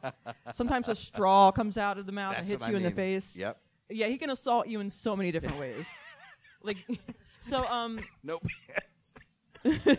Sometimes 0.54 0.88
a 0.88 0.96
straw 0.96 1.52
comes 1.52 1.78
out 1.78 1.98
of 1.98 2.06
the 2.06 2.12
mouth 2.14 2.36
That's 2.36 2.48
and 2.48 2.52
hits 2.52 2.62
what 2.62 2.68
I 2.70 2.72
you 2.72 2.78
in 2.78 2.84
the 2.84 2.92
face. 2.92 3.36
Yep. 3.36 3.60
Yeah, 3.90 4.08
he 4.08 4.18
can 4.18 4.30
assault 4.30 4.68
you 4.68 4.80
in 4.80 4.90
so 4.90 5.16
many 5.16 5.32
different 5.32 5.60
ways. 5.60 5.88
like, 6.64 6.78
so 7.40 7.66
um, 7.68 8.00
Nope. 8.24 8.48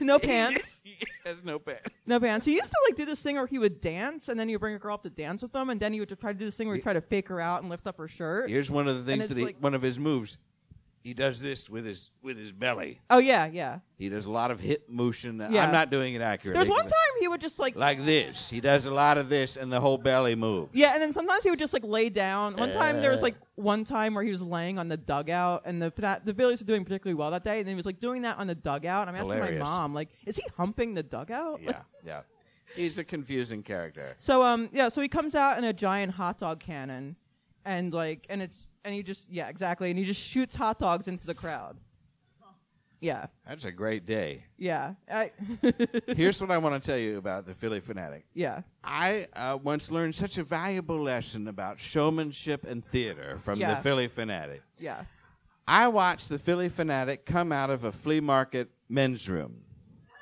no 0.01 0.19
pants. 0.19 0.81
he 0.83 0.97
has 1.25 1.45
no 1.45 1.59
pants. 1.59 1.91
No 2.07 2.21
pants. 2.21 2.47
He 2.47 2.55
used 2.55 2.71
to 2.71 2.77
like 2.89 2.97
do 2.97 3.05
this 3.05 3.21
thing 3.21 3.37
where 3.37 3.47
he 3.47 3.59
would 3.59 3.81
dance, 3.81 4.29
and 4.29 4.39
then 4.39 4.49
he 4.49 4.55
would 4.55 4.61
bring 4.61 4.75
a 4.75 4.79
girl 4.79 4.95
up 4.95 5.03
to 5.03 5.11
dance 5.11 5.43
with 5.43 5.55
him, 5.55 5.71
and 5.71 5.81
then 5.81 5.93
he 5.93 6.01
would 6.01 6.09
try 6.21 6.33
to 6.33 6.39
do 6.39 6.45
this 6.45 6.55
thing 6.57 6.69
where 6.69 6.77
he 6.77 6.79
would 6.79 6.85
try 6.85 6.93
to 6.93 7.01
fake 7.01 7.29
her 7.29 7.41
out 7.41 7.63
and 7.63 7.71
lift 7.71 7.87
up 7.87 7.99
her 7.99 8.07
shirt. 8.09 8.49
Here's 8.49 8.71
one 8.71 8.87
of 8.87 8.97
the 8.97 9.03
things 9.03 9.25
it's 9.25 9.29
that 9.31 9.39
he, 9.39 9.45
like- 9.47 9.57
one 9.61 9.75
of 9.75 9.83
his 9.83 9.99
moves. 9.99 10.39
He 11.07 11.15
does 11.15 11.39
this 11.41 11.71
with 11.71 11.87
his 11.87 12.11
with 12.21 12.37
his 12.37 12.51
belly. 12.51 12.99
Oh 13.11 13.19
yeah, 13.19 13.47
yeah. 13.47 13.79
He 13.97 14.09
does 14.09 14.25
a 14.25 14.31
lot 14.31 14.51
of 14.51 14.59
hip 14.59 14.89
motion. 14.89 15.39
Yeah. 15.39 15.65
I'm 15.65 15.71
not 15.71 15.89
doing 15.89 16.15
it 16.15 16.21
accurately. 16.21 16.59
There's 16.59 16.69
one 16.69 16.83
time 16.83 17.13
he 17.21 17.29
would 17.29 17.41
just 17.41 17.61
like 17.61 17.77
like 17.77 18.05
this. 18.05 18.51
He 18.51 18.61
does 18.61 18.87
a 18.87 18.93
lot 18.93 19.17
of 19.17 19.29
this, 19.29 19.57
and 19.57 19.73
the 19.73 19.79
whole 19.79 19.99
belly 19.99 20.35
moves. 20.35 20.71
Yeah, 20.75 20.95
and 20.95 21.01
then 21.01 21.13
sometimes 21.13 21.45
he 21.45 21.51
would 21.51 21.61
just 21.61 21.73
like 21.73 21.85
lay 21.85 22.09
down. 22.09 22.57
One 22.57 22.73
time 22.73 23.01
there 23.01 23.13
was 23.13 23.21
Uh. 23.21 23.27
like 23.27 23.37
one 23.55 23.85
time 23.85 24.15
where 24.15 24.25
he 24.25 24.33
was 24.33 24.43
laying 24.43 24.81
on 24.81 24.89
the 24.89 24.97
dugout, 24.97 25.63
and 25.65 25.81
the 25.81 25.93
that, 25.99 26.27
the 26.27 26.35
Phillies 26.35 26.61
were 26.61 26.67
doing 26.67 26.83
particularly 26.85 27.15
well 27.15 27.31
that 27.31 27.45
day, 27.45 27.61
and 27.61 27.69
he 27.69 27.77
was 27.77 27.87
like 27.87 28.01
doing 28.01 28.23
that 28.23 28.39
on 28.39 28.49
the 28.49 28.57
dugout. 28.57 29.07
And 29.07 29.11
I'm 29.11 29.23
asking 29.23 29.37
Hilarious. 29.37 29.61
my 29.61 29.65
mom, 29.65 29.95
like, 29.95 30.09
is 30.27 30.35
he 30.35 30.43
humping 30.57 30.95
the 30.95 31.05
dugout? 31.05 31.61
Yeah, 31.63 31.83
yeah. 32.05 32.23
He's 32.75 32.99
a 32.99 33.05
confusing 33.05 33.63
character. 33.63 34.15
So 34.17 34.43
um 34.43 34.71
yeah, 34.73 34.89
so 34.89 35.01
he 35.03 35.09
comes 35.09 35.37
out 35.37 35.57
in 35.57 35.63
a 35.63 35.73
giant 35.73 36.15
hot 36.15 36.39
dog 36.39 36.59
cannon, 36.59 37.15
and 37.65 37.95
like 37.95 38.27
and 38.29 38.43
it's 38.43 38.67
and 38.87 38.95
he 38.95 39.03
just 39.03 39.31
yeah 39.31 39.49
exactly, 39.49 39.91
and 39.91 39.99
he 39.99 40.05
just 40.07 40.21
shoots 40.23 40.55
hot 40.55 40.79
dogs 40.79 41.09
into 41.09 41.27
the 41.27 41.35
crowd. 41.35 41.77
Yeah, 42.99 43.27
That's 43.47 43.67
a 43.67 43.71
great 43.73 44.07
day. 44.07 44.45
yeah, 44.57 44.95
I, 45.11 45.31
Here's 46.17 46.41
what 46.41 46.51
I 46.51 46.57
want 46.57 46.83
to 46.83 46.91
tell 46.91 46.97
you 46.99 47.19
about 47.19 47.45
the 47.45 47.55
Phillie 47.55 47.83
Phanatic. 47.83 48.23
yeah, 48.33 48.63
I 48.83 49.29
uh, 49.37 49.59
once 49.63 49.91
learned 49.91 50.15
such 50.15 50.39
a 50.39 50.43
valuable 50.43 51.03
lesson 51.03 51.47
about 51.47 51.79
showmanship 51.79 52.65
and 52.65 52.83
theater 52.83 53.37
from 53.37 53.59
the 53.59 53.77
Phillie 53.83 54.09
Phanatic. 54.09 54.61
yeah. 54.79 55.05
I 55.69 55.89
watched 55.89 56.29
the 56.31 56.39
Phillie 56.39 56.71
Phanatic 56.71 57.27
come 57.27 57.51
out 57.53 57.71
of 57.71 57.85
a 57.85 57.91
flea 57.93 58.21
market 58.21 58.71
men's 58.89 59.29
room. 59.29 59.63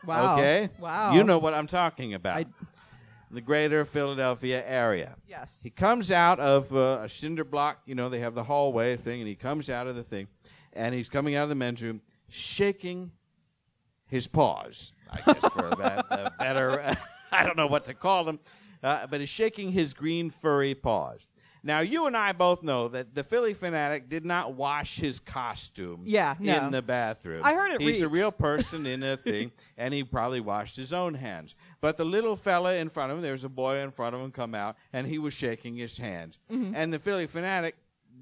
Wow. 0.04 0.34
Okay? 0.34 0.70
Wow. 0.80 1.12
You 1.14 1.22
know 1.22 1.38
what 1.38 1.54
I'm 1.54 1.66
talking 1.66 2.14
about. 2.14 2.38
I- 2.38 2.46
the 3.34 3.40
greater 3.40 3.84
Philadelphia 3.84 4.64
area. 4.66 5.16
Yes. 5.26 5.58
He 5.62 5.70
comes 5.70 6.10
out 6.10 6.40
of 6.40 6.74
uh, 6.74 7.00
a 7.02 7.08
cinder 7.08 7.44
block, 7.44 7.82
you 7.86 7.94
know, 7.94 8.08
they 8.08 8.20
have 8.20 8.34
the 8.34 8.44
hallway 8.44 8.96
thing, 8.96 9.20
and 9.20 9.28
he 9.28 9.34
comes 9.34 9.68
out 9.68 9.86
of 9.86 9.96
the 9.96 10.02
thing, 10.02 10.28
and 10.72 10.94
he's 10.94 11.08
coming 11.08 11.34
out 11.36 11.44
of 11.44 11.48
the 11.48 11.54
men's 11.54 11.82
room 11.82 12.00
shaking 12.28 13.10
his 14.06 14.26
paws, 14.26 14.92
I 15.10 15.20
guess, 15.32 15.52
for 15.52 15.68
a, 15.68 16.04
a 16.10 16.32
better, 16.38 16.96
I 17.32 17.44
don't 17.44 17.56
know 17.56 17.66
what 17.66 17.84
to 17.86 17.94
call 17.94 18.24
them, 18.24 18.38
uh, 18.82 19.06
but 19.06 19.20
he's 19.20 19.28
shaking 19.28 19.72
his 19.72 19.94
green 19.94 20.30
furry 20.30 20.74
paws. 20.74 21.26
Now, 21.66 21.80
you 21.80 22.06
and 22.06 22.14
I 22.14 22.32
both 22.32 22.62
know 22.62 22.88
that 22.88 23.14
the 23.14 23.24
Phillie 23.24 23.54
Phanatic 23.54 24.10
did 24.10 24.26
not 24.26 24.52
wash 24.52 24.98
his 24.98 25.18
costume 25.18 26.02
Yeah, 26.04 26.34
no. 26.38 26.66
in 26.66 26.70
the 26.70 26.82
bathroom. 26.82 27.40
I 27.42 27.54
heard 27.54 27.72
it 27.72 27.80
He's 27.80 28.02
a 28.02 28.08
real 28.08 28.30
person 28.48 28.84
in 28.84 29.02
a 29.02 29.16
thing, 29.16 29.50
and 29.78 29.94
he 29.94 30.04
probably 30.04 30.40
washed 30.40 30.76
his 30.76 30.92
own 30.92 31.14
hands. 31.14 31.54
But 31.84 31.98
the 31.98 32.04
little 32.06 32.34
fella 32.34 32.76
in 32.76 32.88
front 32.88 33.12
of 33.12 33.18
him, 33.18 33.22
there 33.22 33.32
was 33.32 33.44
a 33.44 33.48
boy 33.50 33.80
in 33.80 33.90
front 33.90 34.14
of 34.14 34.22
him 34.22 34.32
come 34.32 34.54
out, 34.54 34.76
and 34.94 35.06
he 35.06 35.18
was 35.18 35.34
shaking 35.34 35.76
his 35.76 35.98
hands. 35.98 36.38
Mm-hmm. 36.50 36.74
And 36.74 36.90
the 36.90 36.98
Phillie 36.98 37.26
Phanatic 37.26 37.74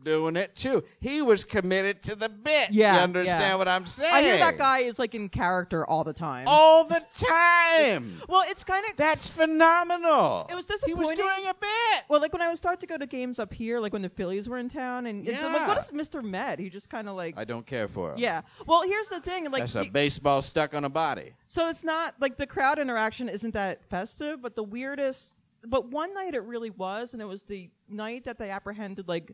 doing 0.04 0.36
it 0.36 0.54
too. 0.56 0.82
He 1.00 1.22
was 1.22 1.44
committed 1.44 2.02
to 2.02 2.14
the 2.16 2.28
bit. 2.28 2.70
Yeah, 2.70 2.96
You 2.96 3.00
understand 3.02 3.40
yeah. 3.40 3.54
what 3.56 3.68
I'm 3.68 3.86
saying? 3.86 4.12
I 4.12 4.22
hear 4.22 4.38
that 4.38 4.58
guy 4.58 4.80
is 4.80 4.98
like 4.98 5.14
in 5.14 5.28
character 5.28 5.86
all 5.86 6.04
the 6.04 6.12
time. 6.12 6.44
all 6.46 6.84
the 6.84 7.02
time. 7.12 8.20
Well, 8.28 8.42
it's 8.46 8.64
kind 8.64 8.84
of 8.90 8.96
That's 8.96 9.28
phenomenal. 9.28 10.46
It 10.50 10.54
was 10.54 10.66
disappointing. 10.66 11.02
He 11.02 11.08
was 11.08 11.16
doing 11.18 11.46
a 11.48 11.54
bit. 11.54 12.04
Well, 12.08 12.20
like 12.20 12.32
when 12.32 12.42
I 12.42 12.48
would 12.48 12.58
start 12.58 12.80
to 12.80 12.86
go 12.86 12.96
to 12.98 13.06
games 13.06 13.38
up 13.38 13.52
here, 13.52 13.80
like 13.80 13.92
when 13.92 14.02
the 14.02 14.08
Phillies 14.08 14.48
were 14.48 14.58
in 14.58 14.68
town, 14.68 15.06
and 15.06 15.26
it's 15.26 15.38
I'm 15.42 15.52
like, 15.52 15.62
Yeah. 15.62 15.68
what 15.68 15.78
is 15.78 15.90
Mr. 15.90 16.22
Met? 16.22 16.58
He 16.58 16.68
just 16.70 16.90
kind 16.90 17.08
of 17.08 17.16
like, 17.16 17.34
I 17.36 17.44
don't 17.44 17.66
care 17.66 17.88
for 17.88 18.12
him. 18.12 18.18
yeah. 18.18 18.42
Well, 18.66 18.82
here's 18.82 19.08
the 19.08 19.20
thing, 19.20 19.44
like, 19.50 19.62
That's 19.62 19.76
a 19.76 19.80
the- 19.84 19.90
baseball 19.90 20.42
stuck 20.42 20.74
on 20.74 20.84
a 20.84 20.88
body. 20.90 21.34
so 21.46 21.68
it's 21.68 21.84
not 21.84 22.14
like 22.20 22.36
the 22.36 22.46
crowd 22.46 22.78
interaction 22.78 23.28
isn't 23.28 23.54
that 23.54 23.84
festive, 23.88 24.42
but 24.42 24.56
the 24.56 24.62
weirdest. 24.64 25.32
But 25.66 25.90
one 25.90 26.12
night 26.12 26.34
it 26.34 26.42
really 26.42 26.70
was, 26.70 27.12
and 27.12 27.22
it 27.22 27.26
was 27.26 27.44
the 27.44 27.70
night 27.88 28.24
that 28.24 28.38
they 28.38 28.50
apprehended 28.50 29.06
like 29.08 29.32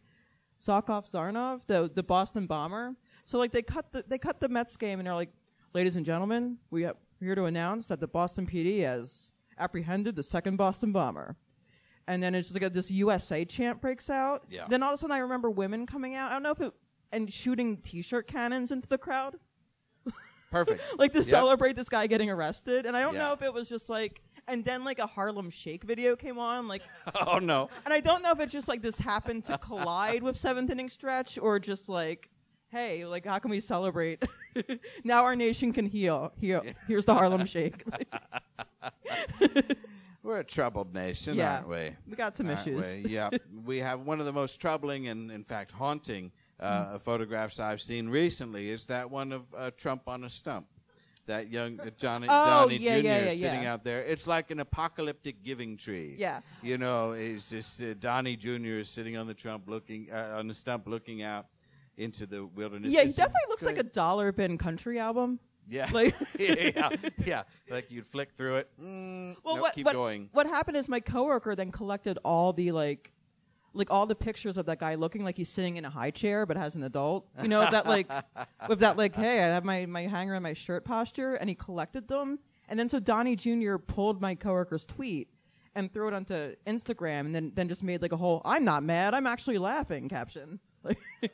Zarkov 0.61 1.11
Zarnov, 1.11 1.61
the 1.67 1.91
the 1.95 2.03
Boston 2.03 2.47
bomber. 2.47 2.95
So 3.25 3.39
like 3.39 3.53
they 3.53 3.63
cut 3.63 3.93
the 3.93 4.05
they 4.07 4.19
cut 4.19 4.41
the 4.41 4.49
Mets 4.49 4.77
game, 4.77 4.99
and 5.01 5.07
they're 5.07 5.15
like, 5.15 5.31
ladies 5.75 5.97
and 5.97 6.05
gentlemen, 6.05 6.59
we 6.71 6.85
are 6.85 6.95
here 7.21 7.35
to 7.35 7.45
announce 7.45 7.87
that 7.89 8.01
the 8.01 8.07
Boston 8.09 8.47
PD 8.47 8.83
has 8.83 9.31
apprehended 9.59 10.17
the 10.17 10.23
second 10.23 10.57
Boston 10.57 10.93
bomber. 10.93 11.37
And 12.07 12.23
then 12.23 12.35
it's 12.35 12.49
just 12.49 12.59
like 12.61 12.71
a, 12.71 12.73
this 12.73 12.91
USA 12.91 13.45
chant 13.45 13.81
breaks 13.83 14.09
out. 14.09 14.45
Yeah. 14.49 14.67
Then 14.69 14.83
all 14.83 14.91
of 14.91 14.95
a 14.95 14.97
sudden 14.99 15.13
I 15.15 15.19
remember 15.19 15.51
women 15.51 15.85
coming 15.85 16.15
out. 16.15 16.31
I 16.31 16.35
don't 16.35 16.43
know 16.43 16.53
if 16.53 16.61
it 16.61 16.73
and 17.13 17.31
shooting 17.33 17.77
T-shirt 17.79 18.27
cannons 18.29 18.71
into 18.73 18.89
the 18.89 18.99
crowd 18.99 19.37
Perfect. 20.51 20.83
like 20.99 21.13
to 21.13 21.19
Yep. 21.19 21.27
celebrate 21.27 21.77
this 21.77 21.89
guy 21.89 22.07
getting 22.07 22.31
arrested. 22.31 22.87
And 22.87 22.97
I 22.97 23.03
don't 23.03 23.15
Yeah. 23.15 23.21
know 23.29 23.33
if 23.35 23.43
it 23.43 23.53
was 23.53 23.69
just 23.69 23.89
like, 23.91 24.23
and 24.49 24.65
then 24.65 24.85
like 24.85 24.99
a 24.99 25.07
Harlem 25.07 25.51
Shake 25.51 25.85
video 25.85 26.17
came 26.17 26.39
on, 26.39 26.67
like, 26.69 26.83
Oh 27.27 27.39
no. 27.39 27.69
and 27.85 27.95
I 27.95 28.01
don't 28.01 28.23
know 28.23 28.33
if 28.33 28.41
it's 28.41 28.53
just 28.53 28.67
like 28.69 28.83
this 28.83 28.99
happened 28.99 29.45
to 29.45 29.59
collide 29.59 30.23
with 30.23 30.37
seventh 30.37 30.71
inning 30.71 30.89
stretch 30.89 31.39
or 31.39 31.59
just 31.59 31.89
like, 31.89 32.29
hey, 32.71 33.05
like 33.07 33.25
how 33.27 33.39
can 33.39 33.51
we 33.51 33.61
celebrate? 33.61 34.25
now 35.05 35.25
our 35.25 35.37
nation 35.37 35.73
can 35.73 35.87
heal. 35.87 36.33
Heal. 36.37 36.65
Here's 36.87 37.05
the 37.05 37.15
Harlem 37.15 37.47
Shake. 37.47 37.85
We're 40.23 40.41
a 40.41 40.45
troubled 40.45 40.93
nation, 40.95 41.37
Yeah. 41.37 41.57
aren't 41.57 41.69
we? 41.69 41.91
we 42.11 42.17
got 42.17 42.37
some 42.37 42.49
Aren't 42.49 42.61
issues. 42.67 43.05
we? 43.05 43.11
Yeah, 43.11 43.31
we 43.65 43.79
have 43.79 44.01
one 44.01 44.21
of 44.21 44.27
the 44.27 44.33
most 44.33 44.61
troubling 44.61 45.09
and, 45.09 45.31
in 45.31 45.45
fact, 45.45 45.71
haunting 45.71 46.33
uh, 46.61 46.95
Mm. 46.97 47.01
photographs 47.03 47.61
I've 47.61 47.81
seen 47.81 48.09
recently 48.09 48.69
is 48.71 48.89
that 48.89 49.09
one 49.11 49.31
of 49.33 49.45
uh, 49.57 49.71
Trump 49.77 50.03
on 50.09 50.25
a 50.25 50.31
stump. 50.31 50.67
That 51.29 51.51
young 51.51 51.81
uh, 51.81 51.91
Johnny 51.97 52.27
Oh, 52.29 52.45
Donnie 52.67 52.77
yeah, 52.79 52.99
Jr. 53.01 53.07
yeah, 53.07 53.23
yeah, 53.25 53.31
sitting 53.31 53.67
out 53.67 53.85
there. 53.85 54.03
It's 54.03 54.27
like 54.27 54.51
an 54.51 54.61
apocalyptic 54.61 55.43
giving 55.43 55.77
tree. 55.77 56.17
Yeah. 56.19 56.41
You 56.63 56.77
know, 56.77 57.13
it's 57.13 57.49
just 57.49 57.83
uh, 57.83 57.95
Donnie 57.99 58.37
Jr. 58.37 58.79
is 58.83 58.89
sitting 58.91 59.17
on 59.17 59.27
the 59.27 59.35
trump, 59.35 59.69
looking 59.69 60.09
uh, 60.13 60.35
on 60.37 60.49
the 60.49 60.55
stump, 60.55 60.87
looking 60.87 61.23
out 61.23 61.47
into 61.97 62.27
the 62.27 62.45
wilderness. 62.45 62.93
Yeah, 62.93 63.05
he 63.05 63.11
definitely 63.13 63.41
looks 63.49 63.65
like 63.65 63.79
a 63.79 63.83
dollar 63.83 64.33
bin 64.33 64.59
country 64.59 64.99
album. 64.99 65.39
yeah, 65.69 65.89
like- 65.93 66.15
yeah, 66.39 66.91
yeah. 67.25 67.43
Like 67.71 67.91
you'd 67.91 68.07
flick 68.07 68.33
through 68.33 68.57
it. 68.57 68.71
Mm, 68.83 69.37
Well, 69.45 69.57
nope, 69.57 69.63
what 69.63 69.75
keep 69.75 69.87
what, 69.87 69.95
going. 69.95 70.29
what 70.33 70.47
happened 70.47 70.77
is 70.77 70.89
my 70.89 71.01
coworker 71.01 71.55
then 71.57 71.71
collected 71.73 72.19
all 72.25 72.53
the 72.53 72.73
like, 72.73 73.13
like 73.79 73.91
all 73.91 74.07
the 74.07 74.15
pictures 74.15 74.57
of 74.57 74.67
that 74.67 74.79
guy 74.79 74.95
looking 74.97 75.25
like 75.25 75.37
he's 75.37 75.49
sitting 75.49 75.77
in 75.77 75.85
a 75.85 75.91
high 75.91 76.11
chair 76.11 76.45
but 76.47 76.57
has 76.57 76.75
an 76.75 76.83
adult. 76.83 77.29
You 77.41 77.49
know 77.49 77.61
that 77.61 77.87
like, 77.87 78.11
with 78.69 78.81
that 78.81 78.97
like, 78.97 79.15
hey, 79.15 79.39
I 79.39 79.47
have 79.47 79.65
my 79.65 79.87
my 79.87 80.03
hanger 80.03 80.35
and 80.35 80.43
my 80.43 80.53
shirt 80.53 80.85
posture, 80.85 81.35
and 81.35 81.49
he 81.49 81.55
collected 81.55 82.09
them. 82.09 82.39
And 82.69 82.79
then 82.79 82.89
so 82.89 83.01
Donnie 83.01 83.37
Jr. 83.37 83.77
pulled 83.77 84.21
my 84.21 84.35
coworker's 84.35 84.85
tweet 84.85 85.29
and 85.75 85.93
threw 85.93 86.09
it 86.09 86.15
onto 86.15 86.55
Instagram, 86.67 87.21
and 87.21 87.35
then 87.35 87.53
then 87.55 87.69
just 87.69 87.83
made 87.83 88.03
like 88.03 88.13
a 88.13 88.17
whole 88.17 88.43
"I'm 88.45 88.65
not 88.65 88.83
mad, 88.83 89.15
I'm 89.15 89.27
actually 89.27 89.59
laughing" 89.59 90.09
caption. 90.09 90.61
Like, 90.83 90.99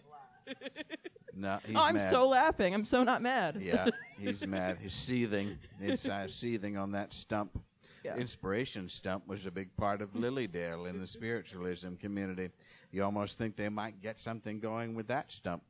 No, 1.36 1.58
he's 1.66 1.76
oh, 1.76 1.80
I'm 1.80 1.96
mad. 1.96 2.10
so 2.10 2.28
laughing, 2.28 2.74
I'm 2.74 2.84
so 2.84 3.02
not 3.02 3.22
mad. 3.22 3.58
Yeah, 3.60 3.88
he's 4.18 4.46
mad. 4.46 4.78
He's 4.80 4.92
seething 4.92 5.58
inside, 5.80 6.24
uh, 6.24 6.28
seething 6.28 6.76
on 6.76 6.92
that 6.92 7.12
stump. 7.12 7.58
Yeah. 8.04 8.16
Inspiration 8.16 8.88
stump 8.88 9.26
was 9.26 9.46
a 9.46 9.50
big 9.50 9.74
part 9.76 10.02
of 10.02 10.14
Lily 10.14 10.46
Dale 10.46 10.84
in 10.86 11.00
the 11.00 11.06
spiritualism 11.06 11.94
community. 11.94 12.50
You 12.92 13.02
almost 13.04 13.38
think 13.38 13.56
they 13.56 13.68
might 13.70 14.02
get 14.02 14.18
something 14.18 14.60
going 14.60 14.94
with 14.94 15.08
that 15.08 15.32
stump, 15.32 15.62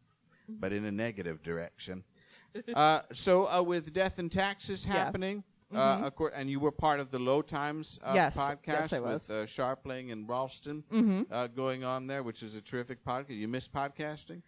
but 0.49 0.73
in 0.73 0.85
a 0.85 0.93
negative 0.93 1.43
direction. 1.43 2.05
Uh, 2.73 3.01
so, 3.13 3.51
uh, 3.53 3.61
with 3.61 3.93
death 3.93 4.21
and 4.21 4.31
taxes 4.31 4.87
Yeah. 4.87 4.93
Mm-hmm. 4.93 5.03
happening, 5.05 5.45
uh, 5.75 6.09
course, 6.11 6.33
and 6.37 6.49
you 6.49 6.61
were 6.61 6.71
part 6.71 7.01
of 7.01 7.11
the 7.11 7.19
Low 7.19 7.43
Times 7.43 7.99
uh, 8.05 8.13
Yes. 8.15 8.37
podcast 8.37 8.93
Yes, 8.93 8.93
with 8.93 9.29
uh, 9.29 9.35
Scharpling 9.45 10.13
and 10.13 10.29
Ralston 10.29 10.85
Mm-hmm. 10.93 11.23
uh, 11.33 11.49
going 11.49 11.83
on 11.83 12.07
there, 12.07 12.23
which 12.23 12.45
is 12.45 12.55
a 12.55 12.61
terrific 12.61 13.05
podcast. 13.05 13.31
You 13.37 13.49
miss 13.49 13.67
podcasting? 13.67 14.43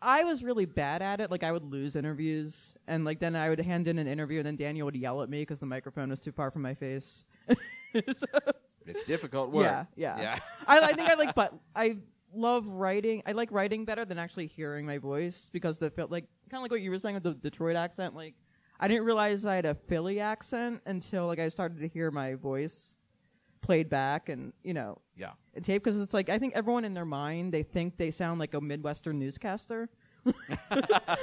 I 0.00 0.22
was 0.22 0.44
really 0.44 0.66
bad 0.66 1.02
at 1.02 1.20
it. 1.20 1.32
Like 1.32 1.42
I 1.42 1.50
would 1.50 1.64
lose 1.64 1.96
interviews, 1.96 2.74
and 2.86 3.04
like 3.04 3.18
then 3.18 3.34
I 3.34 3.48
would 3.48 3.58
hand 3.58 3.88
in 3.88 3.98
an 3.98 4.06
interview, 4.06 4.38
and 4.38 4.46
then 4.46 4.54
Daniel 4.54 4.84
would 4.84 4.94
yell 4.94 5.20
at 5.22 5.28
me 5.28 5.40
because 5.42 5.58
the 5.58 5.66
microphone 5.66 6.10
was 6.10 6.20
too 6.20 6.30
far 6.30 6.52
from 6.52 6.62
my 6.62 6.74
face. 6.74 7.24
So- 8.14 8.26
It's 8.86 9.04
difficult 9.06 9.50
work. 9.50 9.64
yeah, 9.64 9.84
yeah. 9.96 10.20
yeah. 10.20 10.38
I, 10.66 10.80
I 10.80 10.92
think 10.92 11.08
I 11.10 11.14
like, 11.14 11.34
but 11.34 11.52
I 11.76 11.98
love 12.34 12.66
writing. 12.66 13.22
I 13.26 13.32
like 13.32 13.50
writing 13.52 13.84
better 13.84 14.04
than 14.04 14.18
actually 14.18 14.46
hearing 14.46 14.86
my 14.86 14.98
voice 14.98 15.50
because 15.52 15.78
the 15.78 15.90
felt 15.90 16.10
like 16.10 16.24
kind 16.50 16.58
of 16.60 16.62
like 16.62 16.70
what 16.70 16.80
you 16.80 16.90
were 16.90 16.98
saying 16.98 17.14
with 17.14 17.22
the 17.24 17.34
Detroit 17.34 17.76
accent. 17.76 18.14
Like 18.14 18.34
I 18.80 18.88
didn't 18.88 19.04
realize 19.04 19.44
I 19.44 19.56
had 19.56 19.66
a 19.66 19.74
Philly 19.74 20.20
accent 20.20 20.80
until 20.86 21.26
like 21.26 21.38
I 21.38 21.48
started 21.48 21.80
to 21.80 21.88
hear 21.88 22.10
my 22.10 22.34
voice 22.34 22.96
played 23.60 23.88
back, 23.90 24.28
and 24.28 24.52
you 24.62 24.72
know, 24.72 24.98
yeah. 25.16 25.32
tape 25.62 25.82
because 25.84 25.98
it's 26.00 26.14
like 26.14 26.28
I 26.30 26.38
think 26.38 26.54
everyone 26.54 26.84
in 26.84 26.94
their 26.94 27.04
mind 27.04 27.52
they 27.52 27.62
think 27.64 27.96
they 27.98 28.10
sound 28.10 28.38
like 28.40 28.54
a 28.54 28.60
Midwestern 28.60 29.18
newscaster. 29.18 29.88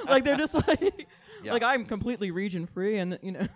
like 0.07 0.23
they're 0.23 0.37
just 0.37 0.53
like 0.67 1.07
Yeah. 1.43 1.53
like 1.53 1.63
I'm 1.63 1.85
completely 1.85 2.31
region 2.31 2.65
free 2.65 2.97
and 2.97 3.17
you 3.21 3.31
know 3.33 3.47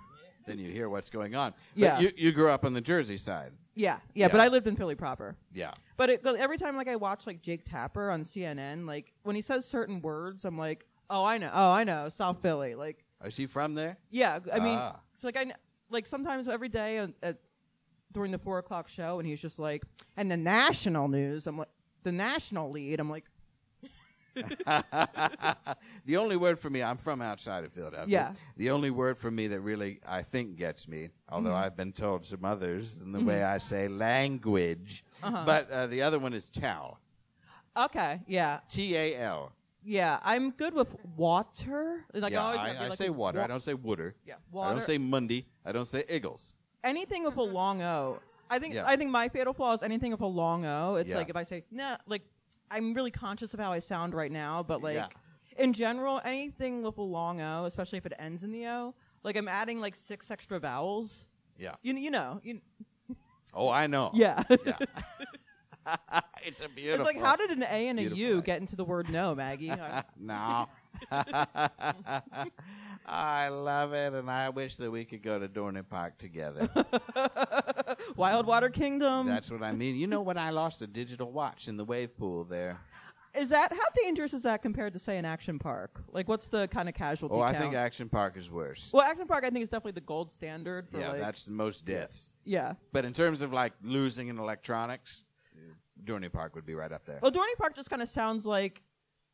then 0.50 0.60
you 0.60 0.72
hear 0.72 0.90
what's 0.90 1.10
going 1.10 1.36
on. 1.36 1.52
But 1.76 1.80
Yeah. 1.82 2.00
you, 2.00 2.12
you 2.18 2.32
grew 2.32 2.50
up 2.50 2.66
on 2.66 2.74
the 2.74 2.82
Jersey 2.82 3.18
side. 3.18 3.52
yeah, 3.76 4.00
yeah 4.14 4.28
but 4.28 4.40
I 4.42 4.48
lived 4.48 4.68
in 4.68 4.76
Philly 4.76 4.96
proper. 4.96 5.36
Yeah. 5.54 5.72
But, 5.98 6.10
it, 6.10 6.24
but 6.24 6.36
every 6.38 6.58
time 6.58 6.76
like 6.76 6.88
I 6.88 6.96
watch 6.96 7.26
like 7.28 7.42
Jake 7.42 7.64
Tapper 7.66 8.10
on 8.12 8.24
CNN, 8.24 8.86
like 8.88 9.14
when 9.24 9.36
he 9.36 9.42
says 9.42 9.66
certain 9.66 10.02
words, 10.02 10.46
I'm 10.46 10.58
like, 10.58 10.86
oh 11.10 11.24
I 11.26 11.38
know, 11.38 11.52
oh 11.54 11.72
I 11.72 11.84
know, 11.84 12.10
South 12.10 12.42
Philly. 12.42 12.76
Like 12.76 13.06
Is 13.24 13.36
he 13.38 13.46
from 13.46 13.76
there? 13.76 13.98
yeah, 14.10 14.40
I 14.54 14.60
mean, 14.60 14.78
Ah. 14.80 15.00
it's 15.14 15.24
like 15.24 15.38
I 15.38 15.46
kn- 15.46 15.58
like 15.90 16.06
sometimes 16.08 16.48
every 16.48 16.70
day 16.70 16.98
at, 17.00 17.12
at 17.24 17.38
during 18.12 18.32
the 18.32 18.38
four 18.40 18.58
o'clock 18.58 18.88
show, 18.90 19.20
and 19.20 19.28
he's 19.28 19.42
just 19.42 19.60
like, 19.60 19.84
and 20.18 20.30
the 20.32 20.38
national 20.38 21.08
news. 21.08 21.46
I'm 21.48 21.58
like, 21.58 21.68
the 22.04 22.12
national 22.12 22.72
lead. 22.72 23.00
I'm 23.00 23.10
like, 23.10 23.26
The 26.06 26.18
only 26.18 26.38
word 26.38 26.60
for 26.60 26.70
me, 26.70 26.82
I'm 26.84 26.98
from 26.98 27.22
outside 27.22 27.64
of 27.64 27.72
Philadelphia. 27.74 28.06
Yeah. 28.08 28.24
Mm-hmm. 28.28 28.34
The 28.58 28.70
only 28.72 28.92
word 28.92 29.18
for 29.18 29.30
me 29.32 29.48
that 29.48 29.60
really 29.62 30.00
I 30.08 30.22
think 30.24 30.56
gets 30.58 30.88
me, 30.88 31.10
although 31.30 31.54
I've 31.54 31.76
been 31.76 31.94
told 31.94 32.26
some 32.26 32.44
others 32.46 33.00
in 33.04 33.12
the 33.12 33.20
way 33.20 33.44
I 33.44 33.58
say 33.60 33.88
language, 33.88 35.04
Uh-huh. 35.24 35.44
but 35.46 35.70
uh, 35.72 35.88
the 35.88 36.02
other 36.02 36.20
one 36.20 36.34
is 36.34 36.48
tal. 36.50 37.00
okay, 37.78 38.22
yeah, 38.28 38.60
T 38.70 38.96
A 38.96 39.16
L. 39.18 39.52
Yeah, 39.84 40.20
I'm 40.24 40.52
good 40.52 40.74
with 40.74 40.96
water. 41.16 42.04
Like 42.14 42.34
Yeah, 42.34 42.42
I 42.42 42.46
always 42.46 42.60
I, 42.60 42.64
remember, 42.64 42.84
I 42.86 42.90
like, 42.90 42.98
say 42.98 43.10
water. 43.10 43.38
wa- 43.40 43.44
I 43.46 43.48
don't 43.48 43.62
say 43.64 43.74
wooder. 43.74 44.14
Yeah, 44.26 44.36
I 44.60 44.72
don't 44.72 44.82
say 44.84 44.98
Monday. 44.98 45.46
I 45.66 45.72
don't 45.72 45.86
say 45.88 46.04
Eagles. 46.10 46.56
anything 46.84 47.24
with 47.24 47.38
a 47.38 47.42
long 47.44 47.82
O. 47.82 48.20
I 48.50 48.58
think 48.60 48.74
Yeah. 48.74 48.84
I 48.88 48.96
think 48.98 49.10
my 49.12 49.30
fatal 49.30 49.54
flaw 49.54 49.74
is 49.74 49.84
anything 49.84 50.12
with 50.12 50.22
a 50.22 50.26
long 50.44 50.66
O. 50.66 50.96
It's 50.96 51.12
Yeah. 51.12 51.18
like 51.18 51.30
if 51.30 51.36
I 51.36 51.44
say 51.44 51.64
nah, 51.72 51.98
like 52.08 52.24
I'm 52.72 52.94
really 52.94 53.12
conscious 53.12 53.54
of 53.54 53.60
how 53.60 53.72
I 53.72 53.80
sound 53.80 54.14
right 54.14 54.32
now, 54.32 54.64
but 54.64 54.82
like 54.84 54.96
Yeah. 54.96 55.08
in 55.58 55.74
general, 55.74 56.22
anything 56.24 56.82
with 56.84 56.98
a 56.98 57.02
long 57.02 57.42
O, 57.42 57.66
especially 57.66 57.98
if 57.98 58.06
it 58.06 58.14
ends 58.20 58.44
in 58.44 58.52
the 58.52 58.68
O, 58.68 58.94
like 59.24 59.36
I'm 59.36 59.48
adding 59.48 59.80
like 59.80 59.96
six 59.96 60.30
extra 60.32 60.60
vowels. 60.60 61.28
Yeah. 61.58 61.76
You 61.82 61.96
you 61.96 62.12
know 62.12 62.40
you 62.44 62.62
Oh, 63.54 63.70
I 63.70 63.88
know. 63.88 64.12
yeah. 64.14 64.44
Yeah. 64.66 64.78
it's 66.46 66.62
a 66.62 66.70
beautiful. 66.70 67.08
it's 67.08 67.16
like 67.16 67.24
how 67.26 67.36
did 67.36 67.50
an 67.50 67.64
A 67.64 67.88
and 67.88 68.00
a 68.00 68.04
U 68.04 68.42
get 68.44 68.62
into 68.62 68.76
the 68.76 68.86
word 68.86 69.10
no, 69.10 69.34
Maggie? 69.34 69.72
No. 70.20 70.68
I 73.06 73.48
love 73.50 73.94
it, 73.94 74.14
and 74.14 74.30
I 74.30 74.50
wish 74.50 74.76
that 74.78 74.92
we 74.92 75.06
could 75.06 75.24
go 75.24 75.40
to 75.40 75.48
Dorney 75.48 75.88
Park 75.88 76.18
together. 76.20 76.70
Wild 78.16 78.46
Water 78.46 78.70
Kingdom. 78.70 79.28
That's 79.28 79.52
what 79.52 79.64
I 79.64 79.72
mean. 79.72 79.96
You 79.96 80.08
know 80.08 80.22
what? 80.22 80.38
I 80.38 80.50
lost 80.52 80.82
a 80.82 80.88
digital 80.88 81.32
watch 81.32 81.68
in 81.68 81.78
the 81.78 81.86
wave 81.86 82.18
pool 82.18 82.44
there. 82.44 82.80
is 83.36 83.50
that 83.50 83.72
how 83.72 83.86
dangerous 84.04 84.34
is 84.34 84.44
that 84.44 84.62
compared 84.62 84.94
to 84.94 85.00
say 85.00 85.18
an 85.18 85.26
action 85.26 85.60
park? 85.60 86.02
Like 86.12 86.28
what's 86.28 86.50
the 86.50 86.68
kind 86.68 86.90
of 86.90 86.96
casualty 86.96 87.36
Oh, 87.36 87.42
I 87.42 87.52
count? 87.52 87.64
think 87.64 87.76
Action 87.76 88.10
Park 88.10 88.36
is 88.38 88.50
worse. 88.50 88.90
well, 88.94 89.04
action 89.04 89.28
park 89.28 89.44
I 89.46 89.50
think 89.52 89.64
is 89.64 89.70
definitely 89.70 89.92
the 89.94 90.02
gold 90.02 90.32
standard 90.32 90.90
for 90.90 91.00
yeah, 91.00 91.10
like 91.12 91.20
that's 91.22 91.46
the 91.46 91.52
most 91.52 91.86
deaths. 91.86 92.34
yeah. 92.44 92.74
But 92.92 93.06
in 93.06 93.14
terms 93.14 93.42
of 93.42 93.54
like 93.54 93.74
losing 93.84 94.28
in 94.30 94.40
electronics, 94.40 95.24
Dorney 96.04 96.32
Park 96.32 96.56
would 96.56 96.66
be 96.66 96.76
right 96.76 96.92
up 96.92 97.06
there. 97.06 97.20
Well, 97.22 97.32
Dorney 97.32 97.56
Park 97.58 97.76
just 97.76 97.90
kind 97.90 98.02
of 98.02 98.10
sounds 98.10 98.46
like 98.46 98.82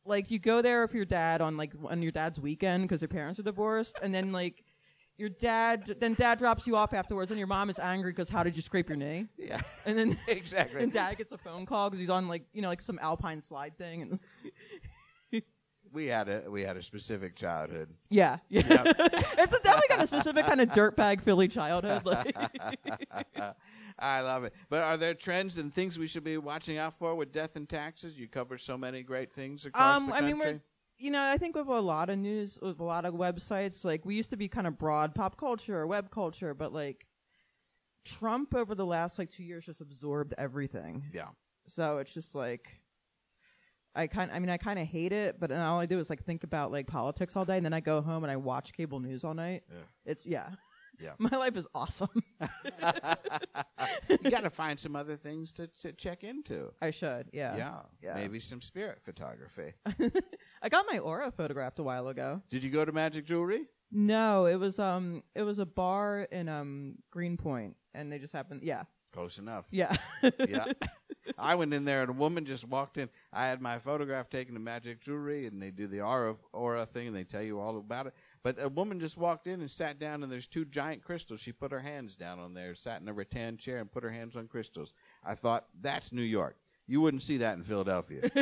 like 0.04 0.30
you 0.30 0.38
go 0.38 0.62
there 0.62 0.82
with 0.82 0.94
your 0.94 1.04
dad 1.04 1.40
on 1.40 1.56
like 1.56 1.72
on 1.84 2.02
your 2.02 2.12
dad's 2.12 2.38
weekend 2.40 2.84
because 2.84 3.00
your 3.00 3.08
parents 3.08 3.38
are 3.40 3.44
divorced, 3.44 3.98
and 4.02 4.14
then 4.14 4.30
like 4.32 4.62
your 5.18 5.28
dad 5.30 5.96
then 6.00 6.14
dad 6.14 6.38
drops 6.38 6.66
you 6.66 6.76
off 6.76 6.92
afterwards, 6.92 7.30
and 7.30 7.38
your 7.38 7.46
mom 7.46 7.70
is 7.70 7.78
angry 7.78 8.10
because 8.12 8.28
how 8.28 8.42
did 8.42 8.54
you 8.56 8.62
scrape 8.62 8.88
your 8.88 8.96
knee? 8.98 9.26
Yeah, 9.38 9.60
And 9.84 9.96
then 9.96 10.18
exactly. 10.28 10.82
and 10.82 10.92
dad 10.92 11.16
gets 11.18 11.32
a 11.32 11.38
phone 11.38 11.64
call 11.66 11.88
because 11.90 12.00
he's 12.00 12.10
on 12.10 12.28
like 12.28 12.44
you 12.52 12.62
know 12.62 12.68
like 12.68 12.82
some 12.82 12.98
alpine 13.02 13.40
slide 13.40 13.76
thing, 13.78 14.02
and 14.02 15.42
we 15.92 16.06
had 16.06 16.28
a 16.28 16.44
we 16.50 16.62
had 16.62 16.76
a 16.76 16.82
specific 16.82 17.34
childhood. 17.36 17.88
yeah, 18.10 18.38
yeah, 18.48 18.60
it's 18.68 19.52
a 19.52 19.58
definitely 19.60 19.88
got 19.88 20.00
a 20.00 20.06
specific 20.06 20.44
kind 20.46 20.60
of 20.60 20.68
dirtbag 20.70 21.22
Philly 21.22 21.48
childhood. 21.48 22.04
Like, 22.04 22.36
I 23.98 24.20
love 24.20 24.44
it. 24.44 24.52
But 24.68 24.82
are 24.82 24.96
there 24.98 25.14
trends 25.14 25.56
and 25.58 25.72
things 25.72 25.98
we 25.98 26.06
should 26.06 26.24
be 26.24 26.36
watching 26.36 26.76
out 26.76 26.94
for 26.98 27.14
with 27.14 27.32
death 27.32 27.56
and 27.56 27.66
taxes? 27.68 28.18
You 28.18 28.28
cover 28.28 28.58
so 28.58 28.76
many 28.76 29.02
great 29.02 29.32
things 29.32 29.64
across 29.64 29.96
um, 29.98 30.06
the 30.06 30.12
I 30.12 30.20
country. 30.20 30.34
mean 30.34 30.38
we're. 30.54 30.60
You 30.98 31.10
know, 31.10 31.22
I 31.22 31.36
think 31.36 31.56
with 31.56 31.68
a 31.68 31.80
lot 31.80 32.08
of 32.08 32.18
news, 32.18 32.58
with 32.60 32.80
a 32.80 32.84
lot 32.84 33.04
of 33.04 33.14
websites, 33.14 33.84
like 33.84 34.04
we 34.04 34.14
used 34.14 34.30
to 34.30 34.36
be 34.36 34.48
kind 34.48 34.66
of 34.66 34.78
broad 34.78 35.14
pop 35.14 35.36
culture 35.36 35.78
or 35.78 35.86
web 35.86 36.10
culture, 36.10 36.54
but 36.54 36.72
like 36.72 37.06
Trump 38.04 38.54
over 38.54 38.74
the 38.74 38.86
last 38.86 39.18
like 39.18 39.28
two 39.28 39.42
years 39.42 39.66
just 39.66 39.80
absorbed 39.80 40.32
everything. 40.38 41.04
yeah. 41.12 41.28
So 41.66 41.98
it's 41.98 42.14
just 42.14 42.34
like 42.34 42.68
I 43.94 44.06
kind 44.06 44.30
I 44.32 44.38
mean 44.38 44.50
I 44.50 44.56
kind 44.56 44.78
of 44.78 44.86
hate 44.86 45.12
it, 45.12 45.40
but 45.40 45.50
all 45.50 45.80
I 45.80 45.86
do 45.86 45.98
is 45.98 46.08
like 46.08 46.24
think 46.24 46.44
about 46.44 46.70
like 46.70 46.86
politics 46.86 47.34
all 47.34 47.44
day 47.44 47.56
and 47.56 47.66
then 47.66 47.72
I 47.72 47.80
go 47.80 48.00
home 48.00 48.22
and 48.24 48.30
I 48.30 48.36
watch 48.36 48.72
cable 48.72 49.00
news 49.00 49.24
all 49.24 49.34
night. 49.34 49.64
Yeah. 49.68 49.82
It's 50.04 50.26
yeah. 50.26 50.50
Yeah. 51.00 51.12
My 51.18 51.36
life 51.36 51.56
is 51.56 51.66
awesome. 51.74 52.08
you 54.08 54.30
got 54.30 54.44
to 54.44 54.50
find 54.50 54.78
some 54.78 54.96
other 54.96 55.16
things 55.16 55.52
to, 55.52 55.68
to 55.82 55.92
check 55.92 56.24
into. 56.24 56.72
I 56.80 56.90
should. 56.90 57.28
Yeah. 57.32 57.56
Yeah. 57.56 57.74
Yeah. 58.02 58.14
Maybe 58.14 58.40
some 58.40 58.60
spirit 58.60 59.00
photography. 59.02 59.72
I 60.62 60.68
got 60.68 60.86
my 60.90 60.98
aura 60.98 61.30
photographed 61.30 61.78
a 61.78 61.82
while 61.82 62.08
ago. 62.08 62.42
Did 62.50 62.64
you 62.64 62.70
go 62.70 62.84
to 62.84 62.92
Magic 62.92 63.26
Jewelry? 63.26 63.66
No, 63.92 64.46
it 64.46 64.56
was 64.56 64.78
um 64.78 65.22
it 65.34 65.42
was 65.42 65.58
a 65.58 65.66
bar 65.66 66.22
in 66.30 66.48
um 66.48 66.96
Greenpoint 67.10 67.76
and 67.94 68.10
they 68.10 68.18
just 68.18 68.32
happened 68.32 68.62
yeah. 68.62 68.84
Close 69.12 69.38
enough. 69.38 69.66
Yeah. 69.70 69.96
yeah. 70.46 70.66
I 71.38 71.54
went 71.54 71.72
in 71.72 71.84
there 71.84 72.02
and 72.02 72.10
a 72.10 72.14
woman 72.14 72.44
just 72.44 72.66
walked 72.66 72.98
in. 72.98 73.08
I 73.32 73.46
had 73.46 73.60
my 73.60 73.78
photograph 73.78 74.28
taken 74.28 74.54
to 74.54 74.60
Magic 74.60 75.00
Jewelry 75.00 75.46
and 75.46 75.62
they 75.62 75.70
do 75.70 75.86
the 75.86 76.00
aura 76.00 76.36
aura 76.52 76.84
thing 76.86 77.08
and 77.08 77.16
they 77.16 77.24
tell 77.24 77.42
you 77.42 77.60
all 77.60 77.78
about 77.78 78.08
it. 78.08 78.14
But 78.46 78.62
a 78.62 78.68
woman 78.68 79.00
just 79.00 79.18
walked 79.18 79.48
in 79.48 79.58
and 79.60 79.68
sat 79.68 79.98
down 79.98 80.22
and 80.22 80.30
there's 80.30 80.46
two 80.46 80.64
giant 80.64 81.02
crystals. 81.02 81.40
She 81.40 81.50
put 81.50 81.72
her 81.72 81.80
hands 81.80 82.14
down 82.14 82.38
on 82.38 82.54
there, 82.54 82.76
sat 82.76 83.00
in 83.00 83.08
a 83.08 83.12
rattan 83.12 83.56
chair 83.56 83.78
and 83.78 83.90
put 83.90 84.04
her 84.04 84.10
hands 84.10 84.36
on 84.36 84.46
crystals. 84.46 84.92
I 85.24 85.34
thought 85.34 85.64
that's 85.80 86.12
New 86.12 86.22
York. 86.22 86.56
You 86.86 87.00
wouldn't 87.00 87.24
see 87.24 87.38
that 87.38 87.56
in 87.56 87.64
Philadelphia. 87.64 88.30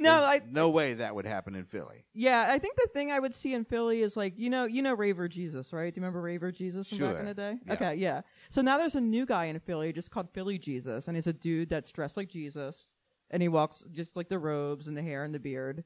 No, 0.00 0.24
I 0.24 0.40
no 0.50 0.70
way 0.70 0.94
that 0.94 1.14
would 1.14 1.26
happen 1.26 1.54
in 1.54 1.66
Philly. 1.66 2.04
yeah, 2.14 2.46
I 2.48 2.58
think 2.58 2.76
the 2.76 2.88
thing 2.94 3.12
I 3.12 3.18
would 3.18 3.34
see 3.34 3.52
in 3.52 3.64
Philly 3.64 4.00
is 4.00 4.16
like 4.16 4.38
you 4.38 4.48
know 4.48 4.64
you 4.64 4.80
know 4.80 4.94
Raver 4.94 5.28
Jesus, 5.28 5.72
right? 5.72 5.92
Do 5.92 6.00
you 6.00 6.02
remember 6.02 6.22
Raver 6.22 6.50
Jesus 6.50 6.88
from 6.88 6.98
back 6.98 7.18
in 7.18 7.26
the 7.26 7.34
day? 7.34 7.58
Yeah. 7.66 7.72
Okay, 7.74 7.94
yeah. 7.96 8.22
So 8.48 8.62
now 8.62 8.78
there's 8.78 8.94
a 8.94 9.00
new 9.00 9.26
guy 9.26 9.44
in 9.44 9.60
Philly 9.60 9.92
just 9.92 10.10
called 10.10 10.30
Philly 10.32 10.58
Jesus, 10.58 11.06
and 11.06 11.16
he's 11.16 11.26
a 11.26 11.32
dude 11.32 11.68
that's 11.68 11.92
dressed 11.92 12.16
like 12.16 12.28
Jesus, 12.28 12.88
and 13.30 13.42
he 13.42 13.48
walks 13.48 13.84
just 13.92 14.16
like 14.16 14.28
the 14.30 14.38
robes 14.38 14.88
and 14.88 14.96
the 14.96 15.02
hair 15.02 15.22
and 15.22 15.34
the 15.34 15.38
beard, 15.38 15.84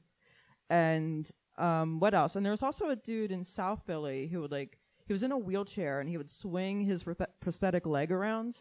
and 0.69 1.29
um, 1.59 1.99
what 1.99 2.13
else? 2.13 2.35
And 2.35 2.45
there 2.45 2.51
was 2.51 2.63
also 2.63 2.89
a 2.89 2.95
dude 2.95 3.31
in 3.31 3.43
South 3.43 3.83
Philly 3.85 4.27
who 4.27 4.41
would 4.41 4.51
like 4.51 4.77
he 5.05 5.13
was 5.13 5.23
in 5.23 5.31
a 5.31 5.37
wheelchair 5.37 5.99
and 5.99 6.09
he 6.09 6.17
would 6.17 6.29
swing 6.29 6.81
his 6.81 7.03
prosthetic 7.41 7.85
leg 7.85 8.11
around, 8.11 8.57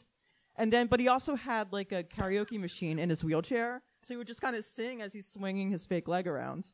and 0.57 0.73
then 0.73 0.87
but 0.87 0.99
he 1.01 1.09
also 1.09 1.35
had 1.37 1.73
like 1.73 1.93
a 1.93 2.03
karaoke 2.03 2.59
machine 2.59 2.99
in 2.99 3.09
his 3.11 3.23
wheelchair, 3.23 3.83
so 4.03 4.15
he 4.15 4.19
would 4.19 4.27
just 4.27 4.41
kind 4.41 4.57
of 4.57 4.65
sing 4.65 5.03
as 5.03 5.13
he's 5.13 5.27
swinging 5.27 5.71
his 5.71 5.87
fake 5.87 6.09
leg 6.09 6.27
around. 6.27 6.67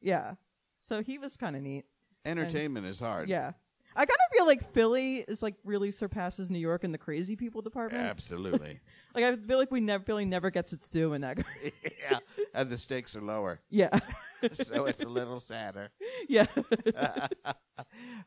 Yeah, 0.00 0.34
so 0.82 1.02
he 1.02 1.18
was 1.18 1.36
kind 1.36 1.56
of 1.56 1.62
neat. 1.62 1.84
Entertainment 2.24 2.86
is 2.86 3.00
hard. 3.00 3.28
Yeah. 3.28 3.52
I 3.96 4.04
kind 4.06 4.10
of 4.10 4.36
feel 4.36 4.46
like 4.46 4.72
Philly 4.72 5.16
is 5.26 5.42
like 5.42 5.56
really 5.64 5.90
surpasses 5.90 6.50
New 6.50 6.58
York 6.60 6.84
in 6.84 6.92
the 6.92 6.98
crazy 6.98 7.34
people 7.36 7.62
department. 7.62 8.04
Absolutely. 8.04 8.80
Like 9.14 9.24
I 9.24 9.36
feel 9.36 9.58
like 9.58 9.72
we 9.72 9.80
never 9.80 10.04
Philly 10.04 10.26
never 10.26 10.48
gets 10.50 10.72
its 10.72 10.88
due 10.88 11.12
in 11.14 11.22
that. 11.22 11.38
yeah. 12.08 12.18
And 12.54 12.70
the 12.70 12.76
stakes 12.76 13.16
are 13.16 13.20
lower. 13.22 13.58
yeah, 13.68 13.98
so 14.52 14.84
it's 14.84 15.02
a 15.02 15.08
little 15.08 15.40
sadder. 15.40 15.88
yeah. 16.28 16.46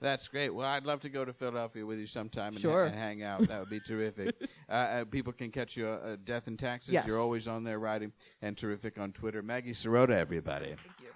That's 0.02 0.28
great. 0.28 0.50
Well, 0.50 0.68
I'd 0.68 0.86
love 0.86 1.00
to 1.02 1.10
go 1.10 1.24
to 1.24 1.32
Philadelphia 1.32 1.86
with 1.86 2.00
you 2.00 2.08
sometime 2.08 2.54
and, 2.54 2.60
Sure. 2.60 2.86
and 2.86 2.96
hang 2.96 3.24
out. 3.24 3.48
That 3.48 3.60
would 3.62 3.70
be 3.70 3.80
terrific. 3.80 4.36
uh, 4.68 4.72
uh, 4.72 5.06
people 5.06 5.32
can 5.32 5.50
catch 5.52 5.78
you 5.78 5.88
uh, 5.88 6.14
at 6.14 6.26
Death 6.26 6.48
and 6.48 6.58
Taxes. 6.60 6.92
Yes. 6.94 7.06
You're 7.08 7.20
always 7.20 7.48
on 7.48 7.64
there 7.64 7.80
writing 7.80 8.12
and 8.42 8.58
terrific 8.58 9.00
on 9.00 9.14
Twitter. 9.14 9.42
Maggie 9.42 9.74
Serota, 9.74 10.12
everybody. 10.12 10.66
Thank 10.66 11.00
you. 11.02 11.08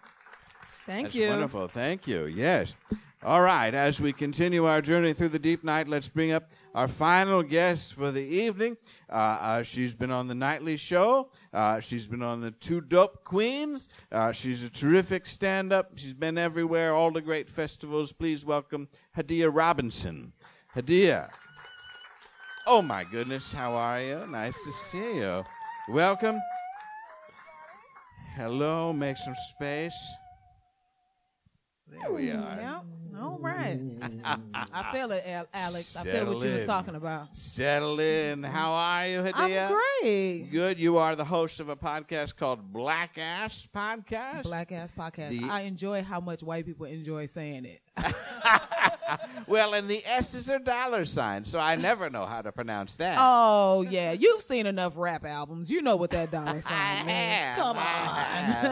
Thank 0.85 1.03
That's 1.07 1.15
you. 1.15 1.27
wonderful. 1.29 1.67
Thank 1.67 2.07
you. 2.07 2.25
Yes. 2.27 2.75
All 3.24 3.41
right. 3.41 3.74
As 3.74 3.99
we 3.99 4.13
continue 4.13 4.66
our 4.66 4.82
journey 4.82 5.13
through 5.13 5.30
the 5.30 5.39
deep 5.39 5.63
night, 5.63 5.88
let's 5.88 6.07
bring 6.07 6.32
up 6.32 6.51
our 6.76 6.88
final 6.88 7.41
guest 7.41 7.93
for 7.95 8.11
the 8.11 8.22
evening. 8.22 8.78
Uh, 9.09 9.13
uh, 9.13 9.63
she's 9.63 9.95
been 9.95 10.11
on 10.11 10.28
the 10.28 10.36
nightly 10.36 10.78
show. 10.78 11.32
Uh, 11.53 11.80
she's 11.80 12.05
been 12.05 12.22
on 12.22 12.41
the 12.41 12.51
Two 12.51 12.82
Dope 12.82 13.24
Queens. 13.24 13.89
Uh, 14.11 14.32
she's 14.32 14.63
a 14.63 14.70
terrific 14.70 15.26
stand-up. 15.26 15.91
She's 15.95 16.13
been 16.13 16.38
everywhere, 16.38 16.93
all 16.93 17.09
the 17.09 17.22
great 17.22 17.49
festivals. 17.49 18.11
Please 18.11 18.45
welcome 18.45 18.89
Hadiyah 19.18 19.49
Robinson. 19.51 20.34
Hadiyah. 20.76 21.30
Oh 22.68 22.82
my 22.82 23.05
goodness, 23.05 23.51
how 23.53 23.74
are 23.74 24.01
you? 24.01 24.28
Nice 24.28 24.57
to 24.66 24.72
see 24.72 25.18
you. 25.18 25.43
Welcome. 25.89 26.38
Hello, 28.36 28.91
make 28.91 29.18
some 29.18 29.36
space. 29.49 30.18
There 32.01 32.11
we 32.13 32.31
are. 32.31 32.57
Yep. 32.59 32.85
All 33.21 33.37
right. 33.39 33.79
I 34.53 34.89
feel 34.91 35.11
it, 35.11 35.23
Al- 35.25 35.47
Alex. 35.53 35.95
I 35.95 36.03
feel 36.03 36.25
what 36.25 36.33
you 36.35 36.41
Settle 36.41 36.57
was 36.59 36.67
talking 36.67 36.95
about. 36.95 37.27
Settle 37.37 37.99
in. 38.01 38.43
How 38.43 38.73
are 38.73 39.07
you, 39.07 39.19
Hadiyah? 39.21 39.67
I'm 39.69 39.79
great. 40.01 40.51
Good. 40.51 40.77
You 40.77 40.97
are 40.97 41.15
the 41.15 41.23
host 41.23 41.61
of 41.61 41.69
a 41.69 41.77
podcast 41.77 42.35
called 42.35 42.73
Black 42.73 43.17
Ass 43.17 43.67
Podcast. 43.73 44.43
Black 44.43 44.71
ass 44.73 44.91
podcast. 44.91 45.29
The- 45.29 45.49
I 45.49 45.61
enjoy 45.61 46.03
how 46.03 46.19
much 46.19 46.43
white 46.43 46.65
people 46.65 46.85
enjoy 46.87 47.25
saying 47.25 47.65
it. 47.65 47.81
Well, 49.47 49.74
and 49.76 49.88
the 49.88 50.01
S's 50.06 50.49
are 50.49 50.58
dollar 50.60 51.06
signs, 51.06 51.49
so 51.49 51.60
I 51.60 51.76
never 51.76 52.10
know 52.10 52.26
how 52.26 52.41
to 52.41 52.51
pronounce 52.51 52.95
that. 52.97 53.18
Oh 53.20 53.86
yeah, 53.89 54.12
you've 54.14 54.41
seen 54.41 54.66
enough 54.66 54.93
rap 54.97 55.24
albums. 55.26 55.70
You 55.72 55.82
know 55.82 55.95
what 55.95 56.10
that 56.12 56.32
dollar 56.32 56.62
sign 56.62 57.08
have. 57.08 57.58
Come 57.58 57.78
I 57.78 57.82
on. 57.82 57.86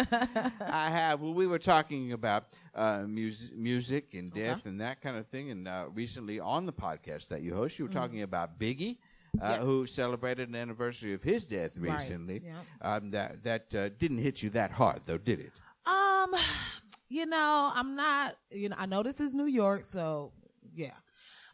have. 0.06 0.54
I 0.62 0.90
have. 0.90 1.22
Well, 1.22 1.34
we 1.34 1.46
were 1.46 1.60
talking 1.60 2.14
about 2.14 2.46
uh, 2.74 3.04
mus- 3.08 3.52
music 3.56 4.14
and 4.16 4.34
death 4.34 4.66
and 4.66 4.82
that 4.82 5.02
kind 5.02 5.18
of 5.18 5.28
thing, 5.28 5.52
and 5.52 5.68
uh, 5.68 5.86
recently 5.94 6.40
on 6.40 6.66
the 6.66 6.74
podcast 6.74 7.28
that 7.28 7.42
you 7.44 7.54
host, 7.54 7.78
you 7.78 7.86
were 7.86 7.92
talking 7.94 8.22
about 8.24 8.60
Biggie. 8.60 8.98
Uh, 9.42 9.48
Yes. 9.58 9.62
Who 9.64 9.88
celebrated 9.88 10.50
an 10.50 10.56
anniversary 10.56 11.12
of 11.16 11.24
his 11.24 11.48
death 11.48 11.76
Right. 11.76 11.94
recently? 11.94 12.44
Yep. 12.46 12.56
Um, 12.84 13.10
that 13.12 13.44
that 13.44 13.74
uh, 13.76 13.90
didn't 13.98 14.20
hit 14.20 14.44
you 14.44 14.52
that 14.52 14.70
hard, 14.70 15.02
though, 15.06 15.18
did 15.18 15.40
it? 15.40 15.54
Um, 15.88 16.36
you 17.14 17.28
know, 17.28 17.72
I'm 17.74 17.96
not. 17.96 18.36
You 18.50 18.70
know, 18.70 18.76
I 18.80 18.88
know 18.88 19.04
this 19.04 19.20
is 19.20 19.36
New 19.36 19.46
York, 19.46 19.86
so 19.86 20.32
yeah, 20.74 20.96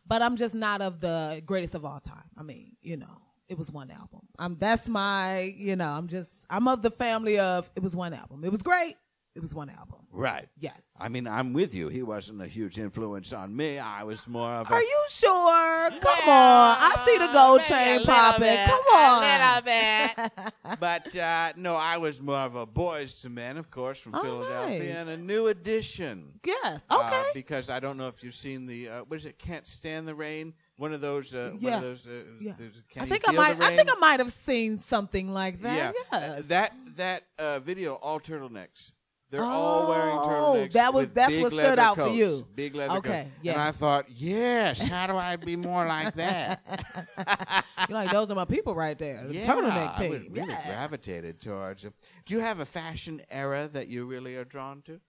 but 0.07 0.22
I'm 0.22 0.38
just 0.38 0.55
not 0.55 0.82
of 0.82 1.01
the 1.01 1.41
greatest 1.45 1.76
of 1.76 1.84
all 1.84 1.99
time. 1.99 2.30
I 2.38 2.43
mean, 2.43 2.78
you 2.82 2.95
know, 2.95 3.22
it 3.49 3.57
was 3.57 3.70
one 3.70 3.91
album. 3.91 4.22
Um, 4.39 4.55
that's 4.57 4.88
my. 4.88 5.53
You 5.57 5.76
know, 5.76 5.89
I'm 5.89 6.07
just. 6.07 6.32
I'm 6.49 6.70
of 6.70 6.82
the 6.82 6.91
family 6.91 7.39
of. 7.39 7.70
It 7.76 7.84
was 7.84 7.93
one 7.93 8.14
album. 8.14 8.45
It 8.45 8.51
was 8.51 8.64
great. 8.64 8.95
It 9.36 9.42
was 9.42 9.54
one 9.56 9.70
album. 9.70 10.00
Right. 10.12 10.50
Yes. 10.58 10.82
I 11.00 11.08
mean, 11.08 11.28
I'm 11.28 11.54
with 11.54 11.74
you. 11.76 11.88
He 11.88 12.02
wasn't 12.02 12.42
a 12.42 12.48
huge 12.48 12.80
influence 12.80 13.32
on 13.32 13.56
me. 13.56 13.78
I 13.78 14.04
was 14.04 14.28
more 14.28 14.52
of 14.56 14.70
a. 14.70 14.74
Are 14.74 14.82
you 14.82 15.04
sure? 15.10 15.90
Come 16.02 16.30
on. 16.30 16.78
I 16.80 17.04
see 17.06 17.18
the 17.20 17.32
gold 17.32 17.62
chain 17.62 18.04
popping. 18.04 18.58
Come 18.66 18.84
on. 18.92 20.80
but 20.80 21.16
uh, 21.16 21.54
no, 21.58 21.76
I 21.76 21.98
was 21.98 22.22
more 22.22 22.40
of 22.40 22.56
a 22.56 22.66
Boyz 22.66 23.24
II 23.24 23.32
Men, 23.32 23.58
of 23.58 23.70
course, 23.70 24.00
from 24.00 24.16
Oh, 24.16 24.22
Philadelphia, 24.22 24.80
nice. 24.80 24.96
and 24.98 25.10
a 25.10 25.18
new 25.18 25.48
edition. 25.48 26.40
Yes. 26.44 26.82
Uh, 26.90 26.98
Okay. 27.06 27.30
because 27.34 27.70
I 27.70 27.80
don't 27.80 27.98
know 27.98 28.08
if 28.08 28.24
you've 28.24 28.36
seen 28.36 28.66
the 28.66 28.90
uh, 28.90 29.04
what 29.04 29.18
is 29.18 29.26
it? 29.26 29.38
Can't 29.38 29.68
stand 29.68 30.08
the 30.08 30.16
rain. 30.16 30.54
One 30.78 30.92
of 30.92 31.02
those. 31.02 31.36
Uh, 31.36 31.52
One 31.54 31.60
Yeah. 31.62 31.76
of 31.78 31.82
those. 31.84 32.08
Uh, 32.08 32.12
Yeah. 32.42 32.54
Can 32.90 33.04
I 33.04 33.06
think 33.06 33.30
I 33.30 33.32
might. 33.32 33.62
I 33.62 33.76
think 33.78 33.90
I 33.92 34.00
might 34.00 34.20
have 34.20 34.32
seen 34.34 34.80
something 34.80 35.32
like 35.34 35.62
that. 35.62 35.78
Yeah. 35.78 35.92
Yes. 36.12 36.24
Uh, 36.30 36.42
that 36.48 36.74
that 36.96 37.24
uh, 37.38 37.60
video, 37.60 37.94
all 37.96 38.20
turtlenecks. 38.20 38.92
They're 39.32 39.44
all 39.44 39.88
wearing 39.88 40.16
Oh, 40.18 40.28
turtlenecks. 40.28 40.72
that 40.74 40.94
was- 40.94 41.10
that's 41.10 41.38
what 41.38 41.52
stood 41.52 41.78
out 41.80 41.96
for 41.98 42.08
you. 42.10 42.48
Big 42.56 42.74
leather 42.74 42.96
Okay, 42.98 43.24
coats. 43.26 43.36
yeah. 43.44 43.52
And 43.54 43.62
I 43.62 43.72
thought, 43.72 44.06
yes. 44.10 44.82
How 44.82 45.06
do 45.08 45.16
I 45.16 45.36
be 45.36 45.56
more 45.56 45.86
like 45.86 46.14
that? 46.16 47.64
You're 47.88 47.96
like 47.98 48.12
those 48.12 48.32
are 48.32 48.36
my 48.36 48.46
people 48.46 48.74
right 48.74 48.98
there. 48.98 49.24
The 49.28 49.36
yeah, 49.36 49.46
turtleneck 49.46 49.94
I 49.96 49.98
team. 49.98 50.10
would 50.12 50.32
really 50.36 50.48
yeah. 50.50 50.66
gravitated 50.66 51.40
towards 51.42 51.86
it. 51.86 51.94
Do 52.26 52.34
you 52.34 52.40
have 52.40 52.60
a 52.60 52.66
fashion 52.66 53.22
era 53.30 53.70
that 53.74 53.88
you 53.88 54.06
really 54.06 54.36
are 54.36 54.46
drawn 54.46 54.82
to? 54.84 55.00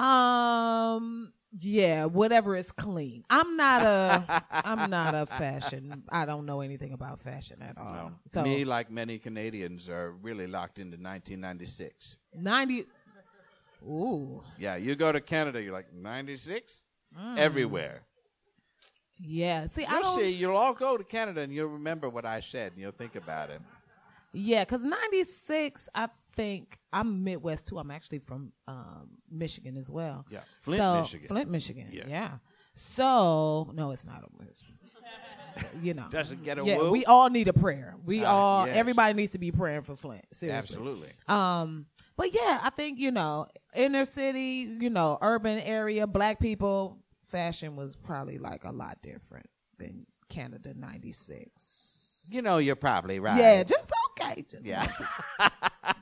Um. 0.00 1.32
Yeah, 1.56 2.06
whatever 2.06 2.56
is 2.56 2.72
clean. 2.72 3.22
I'm 3.30 3.56
not 3.56 3.82
a. 3.82 4.44
I'm 4.50 4.90
not 4.90 5.14
a 5.14 5.24
fashion. 5.26 6.02
I 6.08 6.24
don't 6.26 6.46
know 6.46 6.62
anything 6.62 6.92
about 6.92 7.20
fashion 7.20 7.62
at 7.62 7.78
all. 7.78 7.92
No. 7.92 8.10
So 8.32 8.42
Me, 8.42 8.64
like 8.64 8.90
many 8.90 9.18
Canadians, 9.20 9.88
are 9.88 10.10
really 10.10 10.48
locked 10.48 10.80
into 10.80 10.96
1996. 10.96 12.16
ninety. 12.34 12.86
Ooh. 13.86 14.42
Yeah, 14.58 14.76
you 14.76 14.94
go 14.94 15.12
to 15.12 15.20
Canada, 15.20 15.62
you're 15.62 15.72
like 15.72 15.92
96 15.92 16.84
Mm. 17.18 17.38
everywhere. 17.38 18.02
Yeah. 19.20 19.68
See, 19.68 19.84
I 19.84 19.92
You'll 19.94 20.02
don't. 20.02 20.18
see, 20.18 20.30
you'll 20.30 20.56
all 20.56 20.74
go 20.74 20.96
to 20.96 21.04
Canada 21.04 21.42
and 21.42 21.52
you'll 21.52 21.68
remember 21.68 22.08
what 22.08 22.24
I 22.26 22.40
said 22.40 22.72
and 22.72 22.80
you'll 22.80 22.90
think 22.92 23.14
about 23.14 23.50
it. 23.50 23.60
Yeah, 24.32 24.64
because 24.64 24.82
96, 24.82 25.88
I 25.94 26.08
think 26.32 26.78
I'm 26.92 27.22
Midwest 27.22 27.68
too. 27.68 27.78
I'm 27.78 27.92
actually 27.92 28.18
from 28.18 28.52
um, 28.66 29.10
Michigan 29.30 29.76
as 29.76 29.88
well. 29.88 30.26
Yeah, 30.28 30.40
Flint, 30.62 30.80
So- 30.82 31.00
Michigan. 31.02 31.28
Flint, 31.28 31.50
Michigan. 31.50 31.88
Yeah. 31.92 32.04
Yeah. 32.08 32.30
So, 32.74 33.70
no, 33.74 33.92
it's 33.92 34.04
not. 34.04 34.24
It's, 34.48 34.64
you 35.80 35.94
know. 35.94 36.06
Doesn't 36.10 36.42
get 36.42 36.58
a 36.58 36.64
yeah, 36.64 36.78
woo? 36.78 36.90
we 36.90 37.04
all 37.04 37.30
need 37.30 37.46
a 37.46 37.52
prayer. 37.52 37.94
We 38.04 38.24
Ah, 38.24 38.30
all, 38.34 38.66
yes. 38.66 38.76
everybody 38.76 39.14
needs 39.14 39.30
to 39.32 39.38
be 39.38 39.52
praying 39.52 39.82
for 39.82 39.94
Flint. 39.94 40.24
Seriously. 40.32 40.58
Absolutely. 40.58 41.08
Um, 41.28 41.86
but 42.16 42.34
yeah, 42.34 42.58
I 42.60 42.70
think 42.70 42.98
you 42.98 43.12
know, 43.12 43.46
inner 43.74 44.04
city, 44.04 44.68
you 44.80 44.90
know, 44.90 45.18
urban 45.20 45.58
area, 45.60 46.06
black 46.06 46.40
people, 46.40 46.98
fashion 47.28 47.76
was 47.76 47.96
probably 47.96 48.38
like 48.38 48.64
a 48.64 48.70
lot 48.72 48.98
different 49.02 49.46
than 49.78 50.06
Canada 50.28 50.72
'96. 50.74 52.24
You 52.28 52.42
know, 52.42 52.58
you're 52.58 52.76
probably 52.76 53.20
right. 53.20 53.36
Yeah, 53.38 53.62
just 53.64 53.90
okay. 54.20 54.44
Just 54.48 54.64
Yeah. 54.64 54.86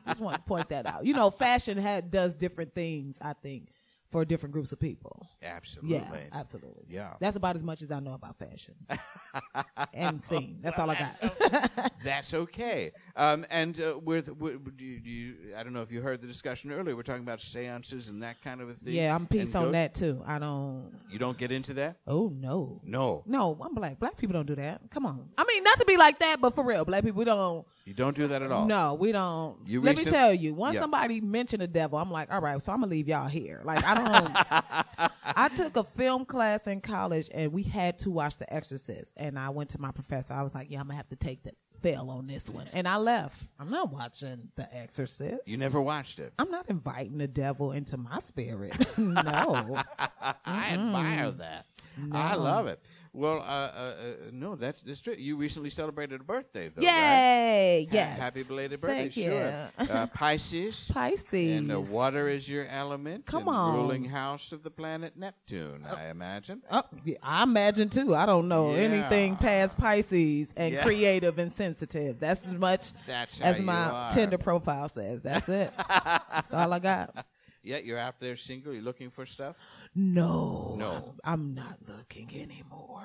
just 0.07 0.21
want 0.21 0.37
to 0.37 0.43
point 0.43 0.69
that 0.69 0.87
out. 0.87 1.05
You 1.05 1.15
know, 1.15 1.31
fashion 1.31 1.79
had 1.79 2.11
does 2.11 2.35
different 2.35 2.75
things. 2.75 3.19
I 3.21 3.33
think 3.33 3.71
for 4.13 4.25
different 4.27 4.53
groups 4.53 4.73
of 4.73 4.79
people. 4.79 5.27
Absolutely. 5.43 5.97
Yeah, 5.97 6.15
absolutely. 6.33 6.85
Yeah. 6.89 7.15
that's 7.19 7.37
about 7.37 7.57
as 7.57 7.65
much 7.65 7.81
as 7.83 7.91
I 7.91 7.99
know 7.99 8.13
about 8.13 8.39
fashion 8.39 8.75
and 9.95 10.23
scene. 10.23 10.59
That's 10.63 10.79
all 10.79 10.91
I 10.91 10.95
got. 10.95 11.93
That's 12.05 12.35
okay. 12.35 12.93
Um, 13.17 13.47
and 13.51 13.81
uh, 13.81 13.99
with, 13.99 14.29
with 14.37 14.77
do 14.77 14.85
you, 14.85 15.01
do 15.01 15.11
you, 15.11 15.35
I 15.57 15.63
don't 15.63 15.73
know 15.73 15.83
if 15.83 15.91
you 15.91 16.03
heard 16.03 16.21
the 16.21 16.27
discussion 16.27 16.73
earlier. 16.73 16.95
We're 16.95 17.03
talking 17.03 17.23
about 17.23 17.41
seances 17.41 18.09
and 18.09 18.23
that 18.23 18.43
kind 18.43 18.61
of 18.61 18.69
a 18.69 18.75
thing. 18.75 18.95
yeah, 18.95 19.15
I'm 19.15 19.27
peace 19.27 19.55
on 19.55 19.73
that 19.73 19.95
too. 19.95 20.23
I 20.27 20.39
don't. 20.39 20.93
You 21.11 21.19
don't 21.19 21.39
get 21.39 21.51
into 21.51 21.75
that? 21.75 21.97
Oh 22.07 22.31
no. 22.35 22.81
No, 22.85 23.23
No, 23.27 23.57
I'm 23.61 23.75
black. 23.75 23.99
Black 23.99 24.17
people 24.19 24.35
don't 24.35 24.47
do 24.47 24.57
that. 24.57 24.83
Come 24.91 25.07
on. 25.07 25.31
I 25.39 25.45
mean, 25.45 25.65
not 25.65 25.79
to 25.79 25.85
be 25.87 25.97
like 25.97 26.19
that, 26.19 26.37
but 26.41 26.55
for 26.55 26.65
real, 26.65 26.85
black 26.85 27.03
people 27.03 27.19
we 27.19 27.25
don't. 27.25 27.67
You 27.85 27.95
don't 27.95 28.17
do 28.17 28.27
that 28.29 28.43
at 28.43 28.53
all. 28.53 28.67
No, 28.67 28.95
we 28.95 29.13
don't. 29.13 29.57
You 29.67 29.81
Let 29.81 29.97
me 29.97 30.05
tell 30.05 30.33
you, 30.33 30.55
once 30.55 30.75
Yeah. 30.75 30.81
somebody 30.81 31.21
mentioned 31.21 31.63
the 31.63 31.67
devil, 31.67 31.99
I'm 31.99 32.11
like, 32.11 32.33
all 32.33 32.41
right, 32.41 32.61
so 32.63 32.73
I'm 32.73 32.81
gonna 32.81 32.91
leave 32.91 33.09
y'all 33.09 33.29
here. 33.29 33.61
Like, 33.65 33.85
I 33.85 33.95
don't. 33.95 35.11
I 35.37 35.49
took 35.49 35.77
a 35.77 35.85
film 35.85 36.25
class 36.25 36.67
in 36.67 36.81
college, 36.81 37.29
and 37.35 37.53
we 37.53 37.63
had 37.63 37.99
to 38.01 38.11
watch 38.11 38.37
The 38.39 38.53
Exorcist. 38.53 39.13
And 39.17 39.39
I 39.39 39.51
went 39.51 39.71
to 39.71 39.81
my 39.81 39.91
professor. 39.91 40.35
I 40.35 40.43
was 40.43 40.55
like, 40.55 40.71
yeah, 40.71 40.81
I'm 40.81 40.87
gonna 40.87 40.97
have 40.97 41.09
to 41.09 41.17
take 41.17 41.43
the 41.43 41.53
fail 41.81 42.11
on 42.11 42.29
this 42.29 42.49
one, 42.49 42.69
and 42.73 42.87
I 42.87 42.97
left. 42.99 43.43
I'm 43.59 43.69
not 43.71 43.93
watching 43.93 44.51
The 44.55 44.73
Exorcist. 44.77 45.49
You 45.49 45.57
never 45.57 45.81
watched 45.83 46.21
it. 46.21 46.33
I'm 46.39 46.51
not 46.51 46.69
inviting 46.71 47.19
the 47.19 47.27
devil 47.27 47.73
into 47.73 47.97
my 47.97 48.21
spirit. 48.21 48.73
no. 48.99 49.83
I 49.99 50.71
admire 50.75 51.33
that. 51.33 51.67
I 52.13 52.37
love 52.37 52.69
it. 52.69 52.81
Well, 53.15 53.41
uh, 53.41 53.43
uh, 53.43 53.45
uh, 53.47 53.93
no, 54.33 54.57
that's, 54.57 54.81
that's 54.81 55.01
true. 55.03 55.15
You 55.19 55.37
recently 55.37 55.69
celebrated 55.69 56.23
a 56.23 56.25
birthday, 56.25 56.69
though. 56.75 56.81
right? 56.81 56.91
Yay! 56.91 57.87
Ha- 57.91 57.95
Yes. 57.95 58.19
Happy 58.19 58.43
belated 58.43 58.81
birthday. 58.81 59.11
Thank 59.11 59.13
sure. 59.13 59.69
Uh, 59.97 60.07
Pisces. 60.07 60.91
Pisces. 60.95 61.59
And 61.59 61.69
the 61.69 61.79
water 61.79 62.27
is 62.29 62.49
your 62.49 62.67
element. 62.69 63.27
Come 63.27 63.49
on. 63.49 63.75
Ruling 63.77 64.05
house 64.07 64.53
of 64.53 64.63
the 64.63 64.71
planet 64.71 65.15
Neptune, 65.17 65.85
I 65.95 66.09
imagine. 66.09 66.63
Oh, 66.71 66.83
yeah, 67.05 67.17
I 67.23 67.43
imagine 67.43 67.91
too. 67.91 68.15
I 68.15 68.25
don't 68.25 68.49
know 68.49 68.71
Yeah. 68.73 68.81
anything 68.81 69.37
past 69.37 69.77
Pisces 69.77 70.51
and 70.57 70.73
Yeah. 70.73 70.83
creative 70.83 71.39
and 71.39 71.53
sensitive. 71.53 72.19
That's 72.19 72.43
as 72.47 72.55
much 72.55 72.93
That's 73.07 73.41
as 73.43 73.61
my. 73.61 74.11
Tinder 74.15 74.39
profile 74.39 74.89
says. 74.89 75.21
That's 75.23 75.49
it. 75.51 75.71
That's 75.89 76.51
all 76.53 76.73
I 76.73 76.79
got. 76.79 77.27
Yeah, 77.63 77.79
you're 77.79 77.99
out 77.99 78.19
there 78.19 78.37
single. 78.37 78.73
You're 78.73 78.83
looking 78.83 79.11
for 79.11 79.25
stuff. 79.27 79.57
No, 79.95 80.75
No. 80.79 81.15
I'm, 81.25 81.33
I'm 81.33 81.55
not 81.55 81.79
looking 81.87 82.29
anymore. 82.35 83.05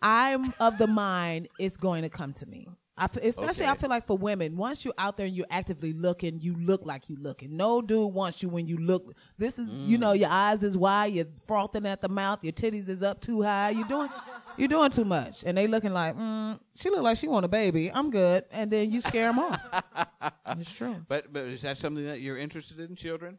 I'm 0.00 0.52
of 0.58 0.78
the 0.78 0.86
mind 0.86 1.48
it's 1.58 1.76
going 1.76 2.02
to 2.02 2.08
come 2.08 2.32
to 2.34 2.46
me. 2.46 2.68
I 2.96 3.04
f- 3.04 3.16
especially, 3.16 3.66
I 3.66 3.74
feel 3.74 3.88
like 3.88 4.06
for 4.06 4.18
women, 4.18 4.56
once 4.56 4.84
you're 4.84 4.94
out 4.98 5.16
there 5.16 5.26
and 5.26 5.34
you're 5.34 5.46
actively 5.50 5.94
looking, 5.94 6.40
you 6.40 6.54
look 6.56 6.84
like 6.84 7.08
you're 7.08 7.18
looking. 7.18 7.56
No 7.56 7.80
dude 7.80 8.12
wants 8.12 8.42
you 8.42 8.50
when 8.50 8.66
you 8.66 8.76
look. 8.76 9.14
This 9.38 9.58
is, 9.58 9.68
you 9.70 9.96
mm. 9.96 10.00
know, 10.00 10.12
your 10.12 10.28
eyes 10.28 10.62
is 10.62 10.76
wide, 10.76 11.14
you're 11.14 11.26
frothing 11.46 11.86
at 11.86 12.02
the 12.02 12.10
mouth, 12.10 12.40
your 12.42 12.52
titties 12.52 12.88
is 12.88 13.02
up 13.02 13.20
too 13.20 13.42
high. 13.42 13.70
You're 13.70 13.88
doing, 13.88 14.10
you're 14.56 14.68
doing 14.68 14.90
too 14.90 15.04
much, 15.04 15.44
and 15.44 15.56
they 15.56 15.66
looking 15.66 15.92
like, 15.92 16.16
mm, 16.16 16.58
she 16.74 16.90
look 16.90 17.02
like 17.02 17.16
she 17.16 17.28
want 17.28 17.44
a 17.44 17.48
baby. 17.48 17.90
I'm 17.92 18.10
good, 18.10 18.44
and 18.50 18.70
then 18.70 18.90
you 18.90 19.00
scare 19.00 19.28
them 19.28 19.38
off. 19.38 19.60
it's 20.58 20.72
true. 20.72 20.96
But 21.08 21.32
but 21.32 21.44
is 21.44 21.62
that 21.62 21.78
something 21.78 22.04
that 22.06 22.20
you're 22.20 22.38
interested 22.38 22.80
in, 22.80 22.94
children? 22.96 23.38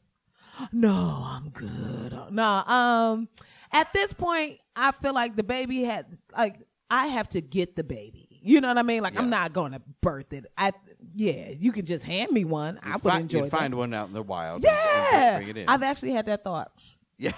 No, 0.71 1.23
I'm 1.27 1.49
good. 1.49 2.15
No, 2.31 2.43
um, 2.43 3.27
at 3.71 3.91
this 3.93 4.13
point, 4.13 4.59
I 4.75 4.91
feel 4.91 5.13
like 5.13 5.35
the 5.35 5.43
baby 5.43 5.83
had 5.83 6.05
like 6.37 6.57
I 6.89 7.07
have 7.07 7.29
to 7.29 7.41
get 7.41 7.75
the 7.75 7.83
baby. 7.83 8.27
You 8.45 8.59
know 8.59 8.67
what 8.67 8.77
I 8.77 8.83
mean? 8.83 9.01
Like 9.01 9.17
I'm 9.17 9.29
not 9.29 9.53
going 9.53 9.71
to 9.71 9.81
birth 10.01 10.33
it. 10.33 10.45
I 10.57 10.71
yeah, 11.15 11.49
you 11.57 11.71
can 11.71 11.85
just 11.85 12.03
hand 12.03 12.31
me 12.31 12.43
one. 12.43 12.79
I 12.83 12.93
would 12.93 13.01
Fi- 13.01 13.19
enjoy 13.19 13.43
you'd 13.43 13.51
find 13.51 13.73
one 13.75 13.93
out 13.93 14.07
in 14.09 14.13
the 14.13 14.21
wild. 14.21 14.57
and- 14.65 14.67
and 14.67 15.13
Yeah, 15.13 15.37
bring 15.37 15.47
it 15.49 15.57
in. 15.57 15.69
I've 15.69 15.81
actually 15.83 16.11
had 16.11 16.25
that 16.25 16.43
thought. 16.43 16.71
Yeah. 17.17 17.31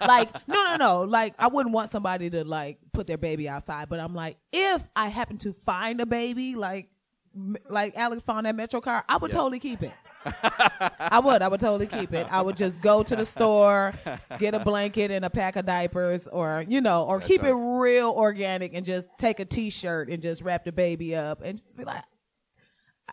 Like 0.00 0.28
no, 0.48 0.54
no, 0.54 0.76
no. 0.76 1.00
Like 1.02 1.34
I 1.38 1.46
wouldn't 1.48 1.74
want 1.74 1.90
somebody 1.90 2.30
to 2.30 2.44
like 2.44 2.78
put 2.92 3.06
their 3.06 3.18
baby 3.18 3.48
outside, 3.48 3.88
but 3.88 4.00
I'm 4.00 4.14
like, 4.14 4.36
if 4.52 4.82
I 4.96 5.08
happen 5.08 5.38
to 5.38 5.52
find 5.52 6.00
a 6.00 6.06
baby, 6.06 6.54
like 6.54 6.88
m- 7.34 7.56
like 7.68 7.96
Alex 7.96 8.22
found 8.22 8.46
that 8.46 8.54
Metro 8.54 8.80
car, 8.80 9.04
I 9.08 9.16
would 9.16 9.30
Yeah. 9.30 9.36
totally 9.38 9.58
keep 9.58 9.82
it. 9.82 9.92
I 10.24 11.20
would. 11.22 11.42
I 11.42 11.48
would 11.48 11.58
totally 11.58 11.88
keep 11.88 12.12
it. 12.12 12.28
I 12.30 12.42
would 12.42 12.56
just 12.56 12.80
go 12.80 13.02
to 13.02 13.16
the 13.16 13.26
store, 13.26 13.92
get 14.38 14.54
a 14.54 14.60
blanket 14.64 15.10
and 15.10 15.24
a 15.24 15.30
pack 15.30 15.56
of 15.56 15.66
diapers, 15.66 16.28
or 16.28 16.64
you 16.68 16.80
know, 16.80 17.04
or 17.06 17.18
keep 17.20 17.42
it 17.42 17.52
real 17.52 18.10
organic 18.10 18.72
and 18.74 18.86
just 18.86 19.08
take 19.18 19.40
a 19.40 19.44
T-shirt 19.44 20.08
and 20.10 20.22
just 20.22 20.42
wrap 20.42 20.64
the 20.64 20.70
baby 20.70 21.16
up 21.16 21.42
and 21.42 21.58
just 21.64 21.76
be 21.76 21.82
like, 21.84 22.04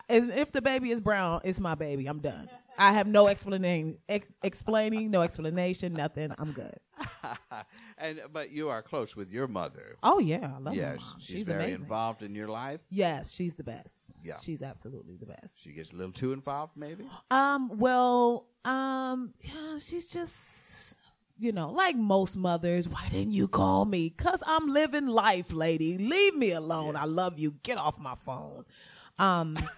and 0.08 0.30
if 0.30 0.52
the 0.52 0.62
baby 0.62 0.92
is 0.92 1.00
brown, 1.00 1.40
it's 1.42 1.58
my 1.58 1.74
baby. 1.74 2.06
I'm 2.06 2.20
done. 2.20 2.48
I 2.78 2.92
have 2.92 3.06
no 3.06 3.26
explanation, 3.28 3.98
ex- 4.08 4.34
explaining, 4.42 5.10
no 5.10 5.22
explanation, 5.22 5.92
nothing. 5.94 6.32
I'm 6.38 6.52
good. 6.52 6.76
and 7.98 8.20
but 8.32 8.50
you 8.50 8.68
are 8.68 8.82
close 8.82 9.14
with 9.16 9.30
your 9.30 9.48
mother. 9.48 9.96
Oh 10.02 10.18
yeah, 10.18 10.52
I 10.54 10.58
love 10.58 10.74
my 10.74 10.82
mom. 10.82 10.98
she's, 11.18 11.24
She's, 11.24 11.46
very 11.46 11.64
amazing. 11.64 11.82
involved 11.82 12.22
in 12.22 12.34
your 12.34 12.48
life. 12.48 12.80
Yes, 12.90 13.34
she's 13.34 13.54
the 13.54 13.64
best. 13.64 13.94
Yeah. 14.22 14.34
she's 14.40 14.60
absolutely 14.62 15.16
the 15.16 15.26
best. 15.26 15.62
She 15.62 15.72
gets 15.72 15.92
a 15.92 15.96
little 15.96 16.12
too 16.12 16.32
involved, 16.32 16.76
maybe. 16.76 17.04
Um, 17.30 17.70
well, 17.78 18.46
um, 18.66 19.32
yeah, 19.40 19.78
she's 19.78 20.08
just, 20.08 20.98
you 21.38 21.52
know, 21.52 21.70
like 21.70 21.96
most 21.96 22.36
mothers. 22.36 22.86
Why 22.86 23.08
didn't 23.08 23.32
you 23.32 23.48
call 23.48 23.86
me? 23.86 24.10
Cause 24.10 24.42
I'm 24.46 24.68
living 24.68 25.06
life, 25.06 25.52
lady. 25.54 25.96
Leave 25.96 26.34
me 26.36 26.52
alone. 26.52 26.96
I 26.96 27.04
love 27.06 27.38
you. 27.38 27.52
Get 27.62 27.78
off 27.78 27.98
my 27.98 28.14
phone. 28.14 28.64
Um. 29.18 29.58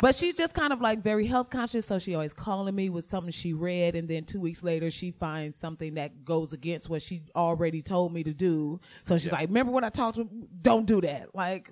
But 0.00 0.14
she's 0.14 0.36
just 0.36 0.54
kind 0.54 0.72
of 0.72 0.80
like 0.80 1.02
very 1.02 1.26
health 1.26 1.50
conscious, 1.50 1.84
so 1.84 1.98
she 1.98 2.14
always 2.14 2.32
calling 2.32 2.74
me 2.74 2.90
with 2.90 3.06
something 3.06 3.32
she 3.32 3.52
read, 3.52 3.96
and 3.96 4.08
then 4.08 4.24
two 4.24 4.40
weeks 4.40 4.62
later 4.62 4.90
she 4.90 5.10
finds 5.10 5.56
something 5.56 5.94
that 5.94 6.24
goes 6.24 6.52
against 6.52 6.88
what 6.88 7.02
she 7.02 7.22
already 7.34 7.82
told 7.82 8.12
me 8.12 8.22
to 8.22 8.32
do. 8.32 8.80
So 9.04 9.18
she's 9.18 9.32
like, 9.32 9.48
"Remember 9.48 9.72
what 9.72 9.82
I 9.82 9.88
talked 9.88 10.16
to? 10.16 10.28
Don't 10.62 10.86
do 10.86 11.00
that." 11.00 11.34
Like, 11.34 11.70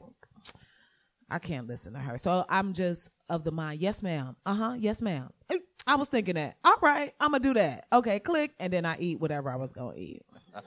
I 1.30 1.38
can't 1.38 1.68
listen 1.68 1.92
to 1.92 2.00
her. 2.00 2.18
So 2.18 2.44
I'm 2.48 2.72
just 2.72 3.08
of 3.28 3.44
the 3.44 3.52
mind, 3.52 3.80
yes, 3.80 4.02
ma'am. 4.02 4.34
Uh 4.44 4.54
huh. 4.54 4.74
Yes, 4.78 5.00
ma'am. 5.00 5.30
I 5.86 5.94
was 5.94 6.08
thinking 6.08 6.34
that. 6.34 6.56
All 6.64 6.76
right, 6.82 7.14
I'm 7.20 7.30
gonna 7.30 7.42
do 7.42 7.54
that. 7.54 7.86
Okay, 7.92 8.18
click, 8.18 8.52
and 8.58 8.72
then 8.72 8.84
I 8.84 8.96
eat 8.98 9.20
whatever 9.20 9.50
I 9.50 9.56
was 9.56 9.72
gonna 9.72 9.96
eat. 9.96 10.22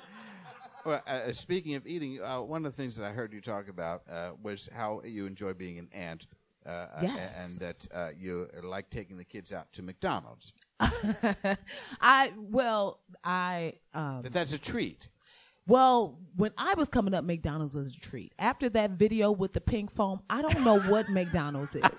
Well, 0.84 1.00
uh, 1.06 1.32
speaking 1.32 1.76
of 1.76 1.86
eating, 1.86 2.22
uh, 2.24 2.42
one 2.42 2.66
of 2.66 2.76
the 2.76 2.82
things 2.82 2.96
that 2.98 3.06
I 3.06 3.12
heard 3.12 3.34
you 3.34 3.40
talk 3.40 3.68
about 3.68 4.02
uh, 4.12 4.32
was 4.42 4.68
how 4.74 5.02
you 5.06 5.28
enjoy 5.28 5.54
being 5.54 5.78
an 5.78 5.88
aunt. 5.92 6.26
Uh, 6.66 6.86
Yes. 7.02 7.36
and 7.38 7.58
that 7.60 7.88
uh, 7.94 8.10
you 8.18 8.48
like 8.64 8.90
taking 8.90 9.18
the 9.18 9.24
kids 9.26 9.52
out 9.52 9.72
to 9.74 9.82
McDonald's. 9.82 10.54
I 12.02 12.32
well, 12.38 13.00
I 13.24 13.74
um, 13.94 14.22
That 14.24 14.34
that's 14.34 14.54
a 14.54 14.60
treat. 14.60 15.10
well, 15.68 16.20
when 16.36 16.52
I 16.58 16.74
was 16.76 16.90
coming 16.90 17.14
up, 17.14 17.24
McDonald's 17.24 17.76
was 17.76 17.92
a 17.96 18.00
treat. 18.00 18.34
After 18.40 18.70
that 18.70 18.92
video 18.92 19.32
with 19.32 19.54
the 19.54 19.62
pink 19.62 19.92
foam, 19.92 20.22
I 20.30 20.42
don't 20.42 20.64
know 20.64 20.80
what 20.80 21.10
McDonald's 21.20 21.76
is. 21.76 21.84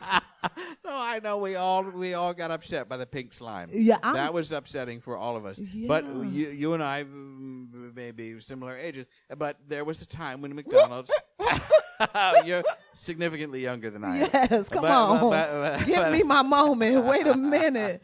No, 0.84 0.90
I 0.93 1.20
know 1.22 1.39
we 1.39 1.55
all 1.55 1.84
we 1.84 2.14
all 2.14 2.34
got 2.34 2.51
upset 2.51 2.89
by 2.89 2.97
the 2.97 3.06
pink 3.06 3.32
slime. 3.32 3.68
Yeah, 3.72 3.98
I'm- 4.02 4.14
that 4.16 4.34
was 4.34 4.51
upsetting 4.51 5.01
for 5.01 5.16
all 5.16 5.36
of 5.36 5.47
us. 5.47 5.56
But 5.86 6.05
you 6.05 6.48
you 6.48 6.74
and 6.74 6.82
I 6.82 7.05
mm, 7.05 7.94
may 7.94 8.10
be 8.10 8.40
similar 8.40 8.76
ages, 8.76 9.09
but 9.39 9.59
there 9.68 9.84
was 9.84 10.02
a 10.02 10.06
time 10.06 10.43
when 10.43 10.52
McDonald's. 10.56 11.12
you're 12.45 12.62
significantly 12.95 13.61
younger 13.62 13.91
than 13.91 14.05
I 14.05 14.16
am. 14.19 14.29
Yes, 14.33 14.69
come 14.69 14.83
But- 14.83 14.91
on, 14.91 15.31
but- 15.31 15.51
but- 15.79 15.87
give 15.87 16.11
me 16.12 16.23
my 16.23 16.43
moment. 16.43 17.05
Wait 17.12 17.27
a 17.27 17.37
minute. 17.37 18.03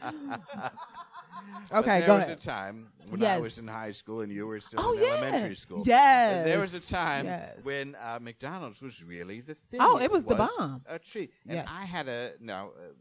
Okay, 1.71 1.99
there 2.01 2.13
was 2.15 2.23
ahead. 2.25 2.37
a 2.37 2.41
time 2.41 2.87
when 3.09 3.23
I 3.23 3.37
was 3.39 3.57
in 3.59 3.67
high 3.67 3.91
school 3.91 4.21
and 4.21 4.31
you 4.31 4.47
were 4.47 4.59
still 4.59 4.79
Oh, 4.83 4.93
in 4.93 5.03
yeah. 5.03 5.09
elementary 5.09 5.55
school. 5.55 5.83
Yes. 5.85 6.45
There 6.45 6.59
was 6.59 6.73
a 6.73 6.79
time 6.81 7.25
Yes. 7.25 7.57
when 7.61 7.95
uh, 7.95 8.17
McDonald's 8.21 8.81
was 8.81 9.03
really 9.03 9.41
the 9.41 9.53
thing. 9.53 9.79
Oh, 9.81 9.99
it 9.99 10.11
was 10.11 10.25
the 10.25 10.35
bomb. 10.35 10.81
A 10.87 10.97
treat. 10.97 11.31
And 11.47 11.57
Yes. 11.57 11.67
I 11.69 11.85
had 11.85 12.07
a 12.07 12.31
now. 12.39 12.69
Uh, 12.69 12.93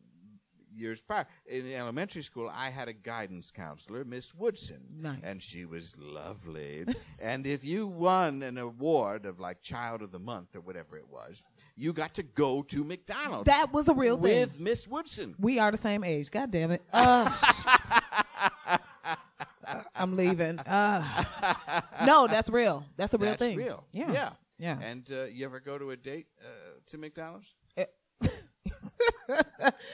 Years 0.78 1.00
prior, 1.00 1.26
in 1.46 1.72
elementary 1.72 2.22
school, 2.22 2.50
I 2.55 2.70
had 2.70 2.88
a 2.88 2.92
guidance 2.92 3.50
counselor, 3.50 4.05
Miss 4.05 4.34
Woodson, 4.34 4.80
Nice. 5.00 5.18
and 5.22 5.42
she 5.42 5.64
was 5.64 5.94
lovely. 5.98 6.84
and 7.22 7.46
if 7.46 7.64
you 7.64 7.86
won 7.86 8.42
an 8.42 8.59
award 8.59 9.26
of 9.26 9.40
like 9.40 9.60
Child 9.62 10.02
of 10.02 10.12
the 10.12 10.18
Month 10.18 10.55
or 10.56 10.60
whatever 10.60 10.96
it 10.96 11.09
was, 11.10 11.42
you 11.76 11.92
got 11.92 12.14
to 12.14 12.22
go 12.22 12.62
to 12.62 12.84
McDonald's 12.84 13.46
That 13.46 13.72
was 13.72 13.88
a 13.88 13.94
real 13.94 14.16
thing. 14.16 14.40
with 14.40 14.59
Miss 14.60 14.86
Woodson. 14.88 15.34
We 15.38 15.59
are 15.59 15.70
the 15.70 15.78
same 15.78 16.02
age. 16.05 16.30
God 16.30 16.50
damn 16.50 16.70
it. 16.70 16.82
Uh. 16.92 17.30
I'm 19.94 20.16
leaving. 20.16 20.59
Uh, 20.60 21.24
no, 22.06 22.26
that's 22.26 22.48
real. 22.48 22.84
That's 22.96 23.12
a 23.14 23.18
real 23.18 23.30
That's 23.32 23.42
thing. 23.42 23.59
real. 23.59 23.84
Yeah. 23.92 24.12
yeah, 24.12 24.30
Yeah. 24.59 24.78
And 24.80 25.10
uh, 25.12 25.24
you 25.24 25.44
ever 25.44 25.60
go 25.60 25.76
to 25.78 25.90
a 25.90 25.96
date 25.96 26.26
uh, 26.42 26.48
to 26.86 26.98
McDonald's? 26.98 27.55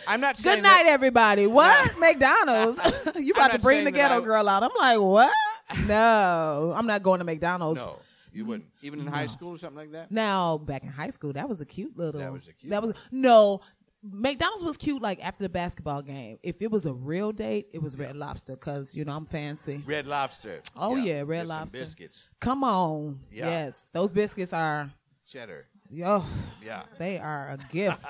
I'm 0.07 0.21
not 0.21 0.37
saying 0.37 0.59
Good 0.59 0.63
night, 0.63 0.85
everybody. 0.87 1.47
What? 1.47 1.99
McDonald's? 1.99 2.79
you 3.21 3.33
about 3.33 3.49
not 3.49 3.53
to 3.53 3.59
bring 3.59 3.77
saying 3.77 3.85
the 3.87 3.91
that 3.93 3.97
ghetto 3.97 4.23
I- 4.23 4.25
girl 4.25 4.49
out. 4.49 4.63
I'm 4.63 4.71
like, 4.79 4.99
what? 5.01 5.31
No, 5.87 6.75
I'm 6.77 6.87
not 6.87 7.03
going 7.03 7.21
to 7.21 7.25
McDonald's. 7.25 7.81
No, 7.81 7.99
you 8.35 8.45
wouldn't. 8.45 8.69
Even 8.83 9.01
in 9.01 9.07
high 9.07 9.27
school 9.27 9.55
or 9.55 9.59
something 9.59 9.79
like 9.79 9.93
that. 9.93 10.11
Now, 10.13 10.59
back 10.59 10.83
in 10.83 10.91
high 10.91 11.09
school, 11.09 11.33
that 11.33 11.49
was 11.49 11.63
a 11.63 11.65
cute 11.67 11.97
little. 11.97 12.21
That 12.21 12.31
was 12.33 12.47
a 12.49 12.53
cute 12.53 12.71
That 12.71 12.83
was 12.83 12.95
no. 13.11 13.61
McDonald's 14.03 14.63
was 14.63 14.77
cute 14.77 15.01
like 15.01 15.25
after 15.25 15.43
the 15.43 15.49
basketball 15.49 16.03
game. 16.03 16.39
If 16.43 16.61
it 16.61 16.71
was 16.71 16.85
a 16.85 16.93
real 16.93 17.33
date, 17.33 17.69
it 17.73 17.81
was 17.83 17.97
Red 17.97 18.15
Lobster 18.15 18.53
because 18.57 18.95
you 18.95 19.07
know 19.07 19.17
I'm 19.17 19.25
fancy. 19.25 19.83
Red 19.87 20.07
Lobster. 20.07 20.61
Oh, 20.77 20.97
yeah, 20.97 21.21
Red 21.21 21.27
With 21.27 21.49
some 21.49 21.59
Lobster. 21.61 21.79
biscuits, 21.79 22.29
Come 22.41 22.63
on, 22.63 23.21
Yeah. 23.33 23.49
yes, 23.49 23.89
those 23.95 24.13
biscuits 24.13 24.53
are 24.53 24.91
cheddar. 25.27 25.67
Yo, 25.95 26.25
Yeah. 26.65 26.83
they 26.99 27.19
are 27.19 27.51
a 27.51 27.59
gift. 27.73 28.05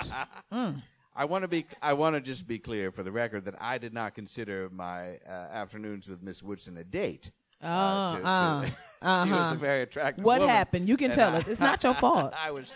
I 1.16 1.26
want 1.26 1.42
to 1.42 1.48
be. 1.48 1.64
I 1.80 1.92
want 1.92 2.16
to 2.16 2.20
just 2.20 2.44
be 2.46 2.58
clear 2.58 2.90
for 2.90 3.04
the 3.04 3.12
record 3.12 3.44
that 3.44 3.54
I 3.60 3.78
did 3.78 3.92
not 3.94 4.14
consider 4.14 4.68
my 4.72 5.18
uh, 5.28 5.30
afternoons 5.30 6.08
with 6.08 6.22
Miss 6.22 6.42
Woodson 6.42 6.76
a 6.76 6.82
date. 6.84 7.30
Oh, 7.62 7.68
Uh, 7.68 8.16
to- 8.16 8.20
to- 8.22 8.26
uh, 8.26 8.62
she 9.24 9.30
was 9.30 9.38
uh-huh. 9.38 9.54
a 9.54 9.58
very 9.58 9.82
attractive. 9.82 10.24
What 10.24 10.40
woman, 10.40 10.54
happened? 10.54 10.88
You 10.88 10.96
can 10.96 11.12
tell 11.12 11.32
I- 11.32 11.38
us. 11.38 11.46
It's 11.46 11.60
not 11.60 11.82
your 11.84 11.94
fault. 12.04 12.34
I 12.36 12.50
was. 12.50 12.72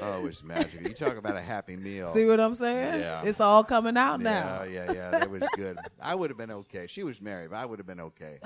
oh, 0.00 0.26
it's 0.26 0.42
magic. 0.42 0.80
You 0.88 0.94
talk 0.94 1.16
about 1.18 1.36
a 1.36 1.42
happy 1.42 1.76
meal. 1.76 2.14
See 2.14 2.24
what 2.24 2.40
I'm 2.40 2.54
saying? 2.54 3.00
Yeah. 3.00 3.22
It's 3.22 3.40
all 3.40 3.64
coming 3.64 3.96
out 3.98 4.20
yeah, 4.20 4.24
now. 4.24 4.62
yeah, 4.62 4.92
yeah. 4.92 5.10
That 5.10 5.30
was 5.30 5.42
good. 5.56 5.78
I 6.00 6.14
would 6.14 6.30
have 6.30 6.38
been 6.38 6.50
okay. 6.52 6.86
She 6.86 7.02
was 7.02 7.20
married, 7.20 7.50
but 7.50 7.56
I 7.56 7.66
would 7.66 7.78
have 7.78 7.86
been 7.86 8.00
okay. 8.00 8.38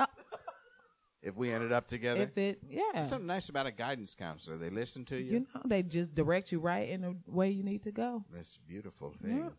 If 1.23 1.37
we 1.37 1.53
ended 1.53 1.73
up 1.73 1.87
together. 1.87 2.23
If 2.23 2.39
it, 2.39 2.61
yeah, 2.69 2.83
There's 2.95 3.09
something 3.09 3.27
nice 3.27 3.49
about 3.49 3.67
a 3.67 3.71
guidance 3.71 4.15
counselor. 4.15 4.57
They 4.57 4.71
listen 4.71 5.05
to 5.07 5.17
you. 5.17 5.33
you 5.33 5.41
know, 5.41 5.63
they 5.65 5.83
just 5.83 6.15
direct 6.15 6.53
you 6.53 6.61
right 6.61 6.89
in 6.89 7.03
the 7.03 7.17
way 7.27 7.51
you 7.51 7.63
need 7.63 7.83
to 7.85 7.93
go. 7.93 8.25
That's 8.33 8.57
a 8.57 8.69
beautiful 8.69 9.15
thing. 9.23 9.51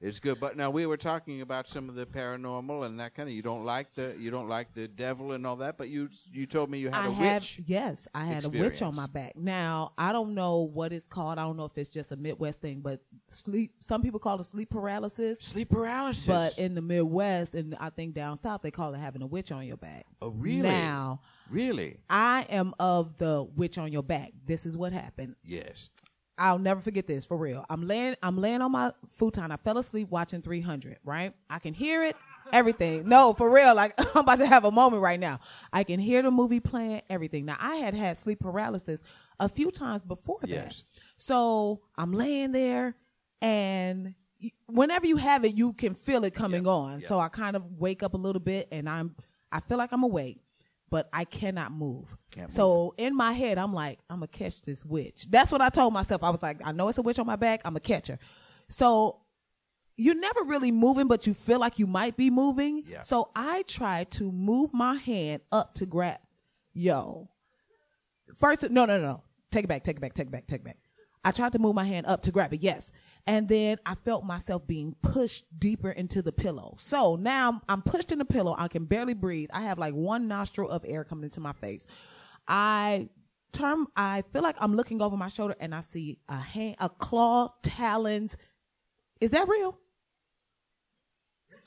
It's 0.00 0.20
good, 0.20 0.38
but 0.38 0.56
now 0.58 0.70
we 0.70 0.84
were 0.84 0.98
talking 0.98 1.40
about 1.40 1.68
some 1.68 1.88
of 1.88 1.94
the 1.94 2.04
paranormal 2.04 2.84
and 2.84 3.00
that 3.00 3.14
kind 3.14 3.28
of. 3.28 3.34
You 3.34 3.40
don't 3.42 3.64
like 3.64 3.94
the 3.94 4.14
you 4.18 4.30
don't 4.30 4.48
like 4.48 4.74
the 4.74 4.88
devil 4.88 5.32
and 5.32 5.46
all 5.46 5.56
that, 5.56 5.78
but 5.78 5.88
you 5.88 6.10
you 6.30 6.44
told 6.46 6.68
me 6.70 6.78
you 6.78 6.88
had 6.88 6.96
I 6.96 7.06
a 7.08 7.10
had 7.12 7.34
witch. 7.42 7.60
yes, 7.66 8.06
I 8.14 8.26
had 8.26 8.44
a 8.44 8.50
witch 8.50 8.82
on 8.82 8.94
my 8.94 9.06
back. 9.06 9.36
Now 9.36 9.92
I 9.96 10.12
don't 10.12 10.34
know 10.34 10.60
what 10.60 10.92
it's 10.92 11.06
called. 11.06 11.38
I 11.38 11.44
don't 11.44 11.56
know 11.56 11.64
if 11.64 11.78
it's 11.78 11.88
just 11.88 12.12
a 12.12 12.16
Midwest 12.16 12.60
thing, 12.60 12.80
but 12.80 13.00
sleep. 13.28 13.72
Some 13.80 14.02
people 14.02 14.20
call 14.20 14.38
it 14.40 14.44
sleep 14.44 14.68
paralysis, 14.70 15.38
Sleep 15.40 15.70
paralysis. 15.70 16.26
but 16.26 16.58
in 16.58 16.74
the 16.74 16.82
Midwest 16.82 17.54
and 17.54 17.74
I 17.80 17.88
think 17.90 18.14
down 18.14 18.36
south 18.38 18.60
they 18.62 18.70
call 18.70 18.92
it 18.94 18.98
having 18.98 19.22
a 19.22 19.26
witch 19.26 19.50
on 19.50 19.66
your 19.66 19.78
back. 19.78 20.04
oh 20.20 20.28
really? 20.28 20.60
Now 20.60 21.20
really? 21.50 21.96
I 22.10 22.46
am 22.50 22.74
of 22.78 23.16
the 23.16 23.44
witch 23.56 23.78
on 23.78 23.92
your 23.92 24.02
back. 24.02 24.32
This 24.44 24.66
is 24.66 24.76
what 24.76 24.92
happened. 24.92 25.36
Yes. 25.42 25.88
I'll 26.38 26.58
never 26.58 26.80
forget 26.80 27.06
this 27.06 27.24
for 27.24 27.36
real. 27.36 27.64
I'm 27.70 27.86
laying 27.86 28.16
I'm 28.22 28.36
laying 28.38 28.60
on 28.62 28.72
my 28.72 28.92
futon. 29.16 29.50
I 29.50 29.56
fell 29.56 29.78
asleep 29.78 30.10
watching 30.10 30.42
300, 30.42 30.98
right? 31.04 31.32
I 31.48 31.58
can 31.58 31.74
hear 31.74 32.04
it, 32.04 32.16
everything. 32.52 33.08
No, 33.08 33.32
for 33.32 33.50
real. 33.50 33.74
Like 33.74 33.94
I'm 34.14 34.22
about 34.22 34.38
to 34.38 34.46
have 34.46 34.64
a 34.64 34.70
moment 34.70 35.02
right 35.02 35.18
now. 35.18 35.40
I 35.72 35.84
can 35.84 35.98
hear 35.98 36.22
the 36.22 36.30
movie 36.30 36.60
playing, 36.60 37.02
everything. 37.08 37.46
Now 37.46 37.56
I 37.58 37.76
had 37.76 37.94
had 37.94 38.18
sleep 38.18 38.40
paralysis 38.40 39.00
a 39.40 39.48
few 39.48 39.70
times 39.70 40.02
before 40.02 40.38
that. 40.42 40.50
Yes. 40.50 40.84
So 41.16 41.80
I'm 41.96 42.12
laying 42.12 42.52
there 42.52 42.94
and 43.40 44.14
whenever 44.66 45.06
you 45.06 45.16
have 45.16 45.44
it, 45.44 45.56
you 45.56 45.72
can 45.72 45.94
feel 45.94 46.24
it 46.24 46.34
coming 46.34 46.66
on. 46.66 47.02
So 47.02 47.18
I 47.18 47.28
kind 47.28 47.56
of 47.56 47.78
wake 47.78 48.02
up 48.02 48.14
a 48.14 48.18
little 48.18 48.40
bit 48.40 48.68
and 48.70 48.88
I'm 48.88 49.14
I 49.52 49.60
feel 49.60 49.78
like 49.78 49.92
I'm 49.92 50.02
awake, 50.02 50.40
but 50.90 51.08
I 51.12 51.24
cannot 51.24 51.72
move. 51.72 52.16
Can't 52.30 52.50
so 52.50 52.94
in 52.96 53.16
my 53.16 53.32
head, 53.32 53.58
I'm 53.58 53.74
like, 53.74 53.98
I'm 54.08 54.18
gonna 54.18 54.28
catch 54.28 54.62
this 54.62 54.84
witch. 54.84 55.26
That's 55.30 55.50
what 55.50 55.60
I 55.60 55.68
told 55.68 55.92
myself. 55.92 56.22
I 56.22 56.30
was 56.30 56.42
like, 56.42 56.60
I 56.64 56.72
know 56.72 56.88
it's 56.88 56.98
a 56.98 57.02
witch 57.02 57.18
on 57.18 57.26
my 57.26 57.36
back. 57.36 57.62
I'm 57.64 57.72
gonna 57.72 57.80
catch 57.80 58.08
her. 58.08 58.18
So 58.68 59.20
you're 59.96 60.14
never 60.14 60.42
really 60.42 60.70
moving, 60.70 61.08
but 61.08 61.26
you 61.26 61.34
feel 61.34 61.58
like 61.58 61.78
you 61.78 61.86
might 61.86 62.16
be 62.16 62.30
moving. 62.30 62.84
Yeah. 62.86 63.02
So 63.02 63.30
I 63.34 63.62
tried 63.62 64.10
to 64.12 64.30
move 64.30 64.74
my 64.74 64.94
hand 64.94 65.42
up 65.50 65.74
to 65.74 65.86
grab. 65.86 66.18
Yo, 66.74 67.30
first, 68.34 68.68
no, 68.70 68.84
no, 68.84 69.00
no. 69.00 69.22
Take 69.50 69.64
it 69.64 69.68
back. 69.68 69.84
Take 69.84 69.96
it 69.96 70.00
back. 70.00 70.12
Take 70.12 70.26
it 70.26 70.30
back. 70.30 70.46
Take 70.46 70.60
it 70.60 70.64
back. 70.64 70.76
I 71.24 71.32
tried 71.32 71.52
to 71.52 71.58
move 71.58 71.74
my 71.74 71.84
hand 71.84 72.06
up 72.06 72.22
to 72.22 72.30
grab 72.30 72.52
it. 72.52 72.62
Yes. 72.62 72.92
And 73.28 73.48
then 73.48 73.78
I 73.84 73.96
felt 73.96 74.24
myself 74.24 74.66
being 74.66 74.94
pushed 75.02 75.46
deeper 75.58 75.90
into 75.90 76.22
the 76.22 76.30
pillow. 76.30 76.76
So 76.78 77.16
now 77.16 77.60
I'm, 77.68 77.82
pushed 77.82 78.12
in 78.12 78.18
the 78.18 78.24
pillow. 78.24 78.54
I 78.56 78.68
can 78.68 78.84
barely 78.84 79.14
breathe. 79.14 79.50
I 79.52 79.62
have 79.62 79.78
like 79.78 79.94
one 79.94 80.28
nostril 80.28 80.70
of 80.70 80.84
air 80.86 81.02
coming 81.02 81.24
into 81.24 81.40
my 81.40 81.52
face. 81.52 81.86
I 82.46 83.08
turn, 83.52 83.86
I 83.96 84.22
feel 84.32 84.42
like 84.42 84.56
I'm 84.60 84.76
looking 84.76 85.02
over 85.02 85.16
my 85.16 85.26
shoulder 85.28 85.56
and 85.58 85.74
I 85.74 85.80
see 85.80 86.18
a 86.28 86.36
hand, 86.36 86.76
a 86.78 86.88
claw, 86.88 87.52
talons. 87.64 88.36
Is 89.20 89.32
that 89.32 89.48
real? 89.48 89.76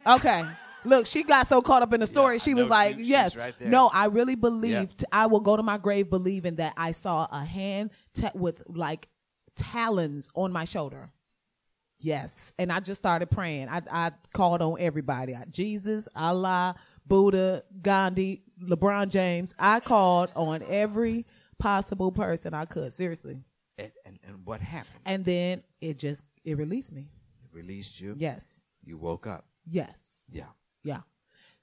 Okay. 0.08 0.44
Look, 0.86 1.08
she 1.08 1.24
got 1.24 1.50
so 1.50 1.62
caught 1.62 1.82
up 1.82 1.94
in 1.94 2.00
the 2.00 2.08
story. 2.08 2.36
I 2.36 2.38
she 2.38 2.54
was 2.54 2.68
like, 2.70 2.98
she- 3.00 3.06
yes. 3.06 3.36
right 3.36 3.54
no, 3.62 3.90
I 3.94 4.06
really 4.06 4.36
believed, 4.36 5.04
I 5.12 5.26
will 5.26 5.42
go 5.42 5.58
to 5.58 5.64
my 5.64 5.78
grave 5.78 6.10
believing 6.10 6.56
that 6.56 6.74
I 6.78 6.94
saw 6.94 7.28
a 7.32 7.44
hand 7.44 7.92
ta- 8.14 8.32
with 8.34 8.64
like 8.68 9.10
talons 9.58 10.30
on 10.36 10.54
my 10.54 10.64
shoulder. 10.64 11.10
Yes. 12.00 12.54
And 12.58 12.72
I 12.72 12.80
just 12.80 13.00
started 13.02 13.30
praying. 13.30 13.68
I, 13.70 13.82
I 13.92 14.12
called 14.34 14.62
on 14.62 14.78
everybody. 14.80 15.36
I- 15.36 15.46
Jesus, 15.52 16.08
Allah, 16.16 16.76
Buddha, 17.06 17.64
Gandhi, 17.82 18.44
LeBron 18.64 19.10
James. 19.10 19.54
I 19.60 19.80
called 19.80 20.30
on 20.36 20.64
every 20.68 21.26
possible 21.58 22.12
person 22.12 22.54
I 22.54 22.66
could. 22.66 22.94
Seriously. 22.94 23.38
And, 23.78 23.92
and, 24.06 24.20
and 24.26 24.46
what 24.46 24.62
happened? 24.62 25.02
And 25.06 25.26
then 25.26 25.64
it 25.82 25.98
just, 26.00 26.24
it 26.44 26.58
released 26.58 26.92
me. 26.92 27.10
It 27.44 27.56
released 27.56 28.00
you. 28.00 28.16
Yes. 28.18 28.62
You 28.86 28.98
woke 28.98 29.28
up. 29.28 29.46
Yes. 29.66 30.00
Yeah. 30.32 30.46
Yeah. 30.84 31.02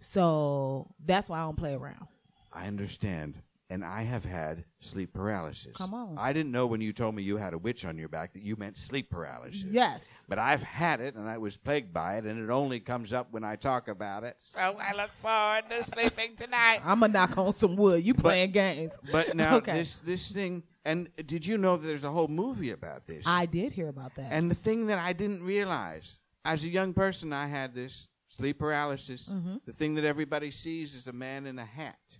So 0.00 0.94
that's 1.04 1.28
why 1.28 1.38
I 1.38 1.42
don't 1.44 1.56
play 1.56 1.74
around. 1.74 2.06
I 2.52 2.66
understand. 2.66 3.34
And 3.68 3.84
I 3.84 4.02
have 4.02 4.24
had 4.24 4.64
sleep 4.78 5.12
paralysis. 5.12 5.72
Come 5.76 5.92
on. 5.92 6.16
I 6.18 6.32
didn't 6.32 6.52
know 6.52 6.66
when 6.68 6.80
you 6.80 6.92
told 6.92 7.16
me 7.16 7.24
you 7.24 7.36
had 7.36 7.52
a 7.52 7.58
witch 7.58 7.84
on 7.84 7.98
your 7.98 8.08
back 8.08 8.32
that 8.34 8.42
you 8.42 8.54
meant 8.54 8.78
sleep 8.78 9.10
paralysis. 9.10 9.64
Yes. 9.64 10.24
But 10.28 10.38
I've 10.38 10.62
had 10.62 11.00
it 11.00 11.16
and 11.16 11.28
I 11.28 11.38
was 11.38 11.56
plagued 11.56 11.92
by 11.92 12.18
it, 12.18 12.24
and 12.26 12.40
it 12.42 12.52
only 12.52 12.78
comes 12.78 13.12
up 13.12 13.32
when 13.32 13.42
I 13.42 13.56
talk 13.56 13.88
about 13.88 14.22
it. 14.22 14.36
So 14.38 14.60
I 14.60 14.94
look 14.96 15.10
forward 15.20 15.64
to 15.70 15.82
sleeping 15.82 16.36
tonight. 16.36 16.78
I'm 16.84 17.00
gonna 17.00 17.12
knock 17.12 17.36
on 17.38 17.52
some 17.54 17.74
wood. 17.74 18.04
You 18.04 18.14
playing 18.14 18.52
games. 18.52 18.96
But 19.10 19.34
now 19.34 19.56
Okay. 19.66 19.72
this 19.72 19.98
this 20.00 20.30
thing, 20.32 20.62
and 20.84 21.08
did 21.26 21.44
you 21.44 21.58
know 21.58 21.76
that 21.76 21.86
there's 21.86 22.04
a 22.04 22.10
whole 22.10 22.28
movie 22.28 22.70
about 22.70 23.04
this? 23.06 23.24
I 23.26 23.46
did 23.46 23.72
hear 23.72 23.88
about 23.88 24.14
that. 24.14 24.28
And 24.30 24.48
the 24.48 24.54
thing 24.54 24.86
that 24.86 24.98
I 24.98 25.12
didn't 25.12 25.42
realize, 25.44 26.18
as 26.44 26.62
a 26.62 26.68
young 26.68 26.92
person, 26.92 27.32
I 27.32 27.48
had 27.48 27.74
this 27.74 28.06
sleep 28.28 28.60
paralysis. 28.60 29.28
Mm-hmm. 29.28 29.56
The 29.64 29.72
thing 29.72 29.96
that 29.96 30.04
everybody 30.04 30.52
sees 30.52 30.94
is 30.94 31.08
a 31.08 31.12
man 31.12 31.46
in 31.46 31.58
a 31.58 31.64
hat, 31.64 32.18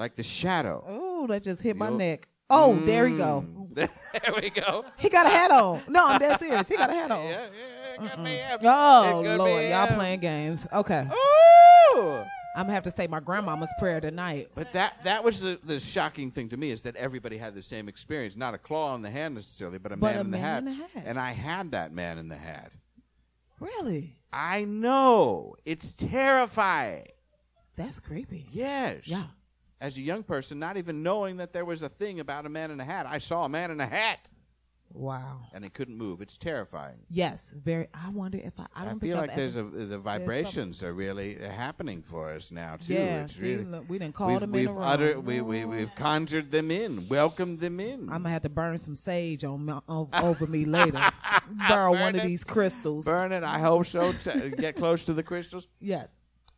like 0.00 0.16
the 0.16 0.24
shadow. 0.24 0.82
oh, 0.88 1.26
that 1.28 1.42
just 1.44 1.62
hit 1.62 1.76
my 1.76 1.90
neck. 1.90 2.26
Oh, 2.48 2.74
there 2.74 3.04
we 3.04 3.16
go. 3.16 3.44
Mm. 3.46 3.74
there 3.74 4.34
we 4.34 4.50
go. 4.50 4.84
He 4.98 5.08
got 5.08 5.26
a 5.26 5.28
hat 5.28 5.52
on. 5.52 5.80
No, 5.88 6.08
I'm 6.08 6.18
dead 6.18 6.40
serious. 6.40 6.66
He 6.66 6.76
got 6.76 6.90
a 6.90 6.92
hat 6.92 7.10
on. 7.12 7.24
Yeah, 7.24 7.30
yeah, 7.30 8.04
it 8.06 8.10
could 8.10 8.24
be 8.24 8.30
him. 8.30 8.58
Oh 8.64 9.20
It 9.20 9.24
could 9.26 9.38
Lord, 9.38 9.64
y'all 9.66 9.86
playing 9.94 10.18
games. 10.20 10.66
Okay, 10.72 11.06
Ooh! 11.94 12.24
I'm 12.56 12.64
gonna 12.64 12.72
have 12.72 12.82
to 12.84 12.90
say 12.90 13.06
my 13.06 13.20
grandmama's 13.20 13.72
prayer 13.78 14.00
tonight. 14.00 14.48
But 14.56 14.72
that 14.72 15.04
that 15.04 15.22
was 15.22 15.40
the, 15.42 15.60
the 15.62 15.78
shocking 15.78 16.32
thing 16.32 16.48
to 16.48 16.56
me 16.56 16.72
is 16.72 16.82
that 16.82 16.96
everybody 16.96 17.38
had 17.38 17.54
the 17.54 17.62
same 17.62 17.88
experience, 17.88 18.34
not 18.36 18.54
a 18.54 18.58
claw 18.58 18.96
in 18.96 19.02
the 19.02 19.10
hand 19.10 19.36
necessarily, 19.36 19.78
but 19.78 19.92
a 19.92 19.96
But 19.96 20.14
man, 20.14 20.16
a 20.16 20.20
in, 20.22 20.30
the 20.32 20.38
man 20.38 20.42
hat. 20.42 20.58
in 20.58 20.64
the 20.64 20.72
hat. 20.72 21.04
And 21.06 21.20
I 21.20 21.30
had 21.30 21.70
that 21.70 21.92
man 21.92 22.18
in 22.18 22.28
the 22.28 22.36
hat. 22.36 22.72
Really? 23.60 24.16
I 24.32 24.64
know 24.64 25.54
it's 25.64 25.92
terrifying. 25.92 27.06
That's 27.76 28.00
creepy. 28.00 28.46
Yes. 28.50 29.02
Yeah. 29.04 29.24
As 29.80 29.96
a 29.96 30.00
young 30.02 30.22
person, 30.22 30.58
not 30.58 30.76
even 30.76 31.02
knowing 31.02 31.38
that 31.38 31.52
there 31.52 31.64
was 31.64 31.82
a 31.82 31.88
thing 31.88 32.20
about 32.20 32.44
a 32.44 32.48
man 32.50 32.70
in 32.70 32.78
a 32.80 32.84
hat, 32.84 33.06
I 33.08 33.18
saw 33.18 33.44
a 33.44 33.48
man 33.48 33.70
in 33.70 33.80
a 33.80 33.86
hat 33.86 34.30
Wow. 34.92 35.42
and 35.54 35.62
he 35.62 35.70
couldn't 35.70 35.96
move. 35.96 36.20
It's 36.20 36.36
terrifying. 36.36 36.96
Yes. 37.08 37.54
Very. 37.56 37.86
I 37.94 38.10
wonder 38.10 38.38
if 38.42 38.58
I. 38.58 38.66
I 38.74 38.90
I, 38.90 38.94
feel 38.94 39.16
I've 39.18 39.28
like 39.28 39.36
there's 39.36 39.56
a 39.56 39.62
the 39.62 39.98
vibrations 39.98 40.82
are 40.82 40.92
really 40.92 41.36
happening 41.36 42.02
for 42.02 42.30
us 42.30 42.50
now 42.50 42.76
too. 42.76 42.94
Yeah. 42.94 43.22
It's 43.24 43.36
See, 43.36 43.52
really, 43.54 43.64
look, 43.64 43.84
we 43.88 43.98
didn't 43.98 44.14
call 44.16 44.28
we've, 44.28 44.40
them 44.40 44.52
we've 44.52 44.68
in 44.68 44.74
room. 44.74 44.82
uttered- 44.82 45.24
we, 45.24 45.40
we, 45.40 45.64
we've 45.64 45.94
conjured 45.94 46.50
them 46.50 46.70
in, 46.70 47.06
welcomed 47.08 47.60
them 47.60 47.78
in. 47.78 48.02
I'm 48.10 48.22
gonna 48.22 48.30
have 48.30 48.42
to 48.42 48.48
burn 48.48 48.78
some 48.78 48.96
sage 48.96 49.44
on, 49.44 49.64
my, 49.66 49.80
on 49.88 50.08
over 50.14 50.46
me 50.46 50.64
later. 50.64 51.00
Burn 51.68 51.90
one 51.98 52.14
of 52.16 52.22
these 52.22 52.44
crystals. 52.44 53.04
Burn 53.04 53.32
it. 53.32 53.42
I 53.44 53.58
hope 53.60 53.86
so. 53.86 54.12
T- 54.12 54.50
get 54.50 54.76
close 54.76 55.04
to 55.04 55.14
the 55.14 55.22
crystals. 55.22 55.68
Yes. 55.80 56.10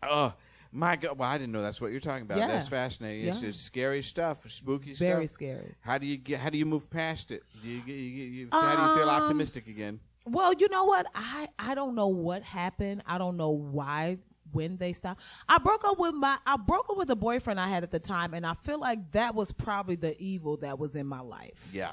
Oh 0.03 0.33
my 0.73 0.97
God! 0.97 1.19
Well, 1.19 1.29
I 1.29 1.39
didn't 1.39 1.53
know 1.53 1.63
that's 1.63 1.81
what 1.81 1.91
you're 1.93 2.01
talking 2.01 2.23
about. 2.23 2.39
Yeah. 2.39 2.49
That's 2.49 2.69
fascinating. 2.69 3.27
It's 3.29 3.43
Yeah. 3.43 3.49
just 3.51 3.65
scary 3.65 4.03
stuff, 4.03 4.51
spooky 4.51 4.95
Very 4.95 4.97
stuff. 4.97 5.07
Very 5.09 5.27
scary. 5.27 5.75
How 5.81 5.99
do 5.99 6.07
you 6.07 6.17
get? 6.17 6.41
How 6.41 6.51
do 6.51 6.59
you 6.59 6.67
move 6.67 6.89
past 6.91 7.31
it? 7.31 7.43
Do 7.63 7.69
you, 7.69 7.83
you, 7.87 7.95
you, 7.95 8.25
you- 8.25 8.49
how 8.51 8.75
do 8.77 8.83
you 8.83 8.97
feel 8.99 9.11
Um, 9.11 9.23
optimistic 9.23 9.67
again? 9.69 10.01
Well, 10.25 10.53
you 10.55 10.69
know 10.69 10.85
what? 10.85 11.07
I 11.15 11.49
I 11.59 11.75
don't 11.75 11.95
know 11.95 12.09
what 12.09 12.43
happened. 12.43 13.03
I 13.07 13.19
don't 13.19 13.37
know 13.37 13.51
why 13.51 14.19
when 14.53 14.77
they 14.77 14.93
stopped. 14.93 15.21
I 15.49 15.59
broke 15.59 15.85
up 15.85 15.99
with 15.99 16.15
my 16.15 16.37
I 16.47 16.57
broke 16.57 16.89
up 16.91 16.97
with 16.97 17.11
a 17.11 17.17
boyfriend 17.17 17.59
I 17.59 17.69
had 17.69 17.83
at 17.83 17.91
the 17.91 17.99
time 17.99 18.35
and 18.35 18.47
I 18.47 18.55
feel 18.55 18.79
like 18.79 19.13
that 19.13 19.35
was 19.35 19.51
probably 19.51 19.97
the 19.97 20.15
evil 20.23 20.59
that 20.59 20.79
was 20.79 20.95
in 20.95 21.07
my 21.07 21.21
life. 21.21 21.69
Yeah. 21.73 21.91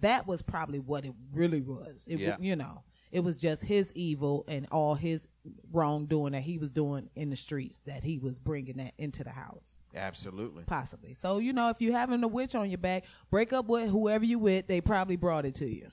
That 0.00 0.26
was 0.26 0.42
probably 0.42 0.78
what 0.78 1.04
it 1.06 1.12
really 1.32 1.60
was. 1.62 2.04
It 2.06 2.18
Yeah. 2.20 2.36
was, 2.36 2.44
you 2.44 2.54
know, 2.56 2.82
it 3.16 3.24
was 3.24 3.38
just 3.38 3.64
his 3.64 3.90
evil 3.94 4.44
and 4.46 4.66
all 4.70 4.94
his 4.94 5.26
wrongdoing 5.72 6.32
that 6.32 6.42
he 6.42 6.58
was 6.58 6.68
doing 6.68 7.08
in 7.16 7.30
the 7.30 7.36
streets 7.36 7.80
that 7.86 8.04
he 8.04 8.18
was 8.18 8.38
bringing 8.38 8.76
that 8.76 8.92
into 8.98 9.24
the 9.24 9.30
house. 9.30 9.84
Absolutely. 9.94 10.64
Possibly. 10.64 11.14
So, 11.14 11.38
you 11.38 11.54
know, 11.54 11.70
if 11.70 11.80
you 11.80 11.94
having 11.94 12.22
a 12.22 12.28
witch 12.28 12.54
on 12.54 12.68
your 12.68 12.76
back, 12.76 13.04
break 13.30 13.54
up 13.54 13.68
with 13.68 13.88
whoever 13.88 14.26
you 14.26 14.38
with, 14.38 14.66
they 14.66 14.82
probably 14.82 15.16
brought 15.16 15.46
it 15.46 15.54
to 15.54 15.66
you. 15.66 15.88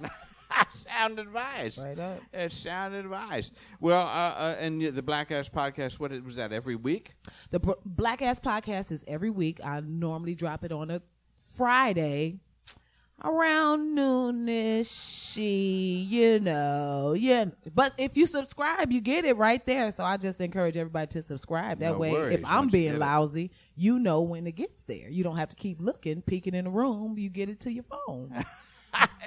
sound 0.68 1.18
advice. 1.18 1.76
Straight 1.76 1.98
up. 1.98 2.20
It's 2.34 2.54
sound 2.54 2.94
advice. 2.94 3.50
Well, 3.80 4.02
uh, 4.02 4.34
uh, 4.36 4.56
and 4.60 4.82
the 4.82 5.02
Black 5.02 5.32
Ass 5.32 5.48
podcast. 5.48 5.98
What 5.98 6.12
was 6.22 6.36
that? 6.36 6.52
Every 6.52 6.76
week? 6.76 7.14
The 7.52 7.60
Br- 7.60 7.72
Black 7.86 8.20
Ass 8.20 8.38
Podcast 8.38 8.92
is 8.92 9.02
every 9.08 9.30
week. 9.30 9.60
I 9.64 9.80
normally 9.80 10.34
drop 10.34 10.62
it 10.62 10.72
on 10.72 10.90
a 10.90 11.00
Friday 11.56 12.40
around 13.22 13.96
noonish. 13.96 15.36
You 15.36 16.40
know, 16.40 17.14
yeah. 17.18 17.46
But 17.74 17.92
if 17.98 18.16
you 18.16 18.26
subscribe, 18.26 18.92
you 18.92 19.00
get 19.00 19.24
it 19.24 19.36
right 19.36 19.64
there. 19.66 19.90
So 19.92 20.04
I 20.04 20.16
just 20.16 20.40
encourage 20.40 20.76
everybody 20.76 21.08
to 21.08 21.22
subscribe. 21.22 21.78
That 21.80 21.92
No 21.92 21.98
way, 21.98 22.12
worries, 22.12 22.38
if 22.38 22.44
I'm 22.46 22.60
once 22.64 22.72
you 22.72 22.78
being 22.80 22.94
it. 22.94 22.98
lousy, 22.98 23.50
you 23.76 23.98
know 23.98 24.20
when 24.22 24.46
it 24.46 24.52
gets 24.52 24.84
there. 24.84 25.08
You 25.08 25.24
don't 25.24 25.36
have 25.36 25.48
to 25.50 25.56
keep 25.56 25.80
looking, 25.80 26.22
peeking 26.22 26.54
in 26.54 26.64
the 26.64 26.70
room. 26.70 27.18
You 27.18 27.30
get 27.30 27.48
it 27.48 27.60
to 27.60 27.72
your 27.72 27.84
phone. 27.84 28.32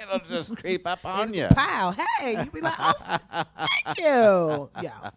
It'll 0.02 0.20
just 0.20 0.56
creep 0.56 0.86
up 0.86 1.04
on 1.04 1.34
you. 1.34 1.46
Pow! 1.48 1.94
Hey, 2.20 2.42
you 2.42 2.50
be 2.50 2.60
like, 2.62 2.74
oh, 2.78 3.44
thank 3.84 3.98
you. 3.98 4.70
Yeah. 4.82 5.10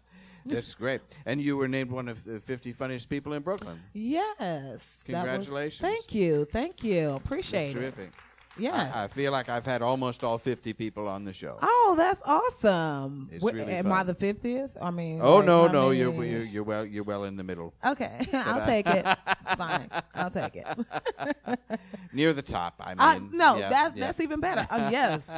That's 0.44 0.74
great. 0.74 1.00
And 1.24 1.40
you 1.40 1.56
were 1.56 1.68
named 1.68 1.92
one 1.92 2.08
of 2.08 2.24
the 2.24 2.40
50 2.40 2.72
funniest 2.72 3.08
people 3.08 3.32
in 3.34 3.42
Brooklyn. 3.42 3.80
Yes. 3.92 4.38
that 4.40 4.78
was- 4.78 4.96
Congratulations. 5.06 5.80
thank 5.80 6.12
you. 6.14 6.44
Thank 6.46 6.82
you. 6.82 7.10
That's 7.12 7.24
Appreciate 7.24 7.76
it. 7.76 7.80
terrific. 7.80 8.10
Yes. 8.58 8.92
I, 8.94 9.04
I 9.04 9.08
feel 9.08 9.32
like 9.32 9.48
I've 9.48 9.64
had 9.64 9.80
almost 9.82 10.22
all 10.22 10.36
50 10.36 10.72
people 10.74 11.08
on 11.08 11.24
the 11.24 11.32
show. 11.32 11.58
Oh, 11.62 11.94
that's 11.96 12.20
awesome. 12.24 13.30
It's 13.32 13.42
Wh- 13.42 13.54
really 13.54 13.72
am 13.72 13.84
fun. 13.84 13.92
I 13.92 14.02
the 14.02 14.14
fiftieth? 14.14 14.76
I 14.80 14.90
mean, 14.90 15.20
Oh 15.22 15.36
like, 15.36 15.46
no, 15.46 15.68
I 15.68 15.72
no, 15.72 15.90
you're, 15.90 16.12
you're 16.24 16.42
you're 16.44 16.62
well 16.62 16.84
you're 16.84 17.04
well 17.04 17.24
in 17.24 17.36
the 17.36 17.42
middle, 17.44 17.72
Okay, 17.84 18.26
I'll 18.34 18.64
take 18.64 18.86
it. 18.86 19.06
It's 19.42 19.54
fine. 19.54 19.88
I'll 20.14 20.30
take 20.30 20.56
it. 20.56 20.66
near 22.12 22.32
the 22.32 22.42
top. 22.42 22.74
I 22.80 22.90
mean, 22.90 23.00
I, 23.00 23.18
no, 23.36 23.56
yeah, 23.56 23.68
that's 23.68 23.96
yeah. 23.96 24.06
that's 24.06 24.20
even 24.20 24.40
better. 24.40 24.66
Uh, 24.70 24.88
yes, 24.92 25.30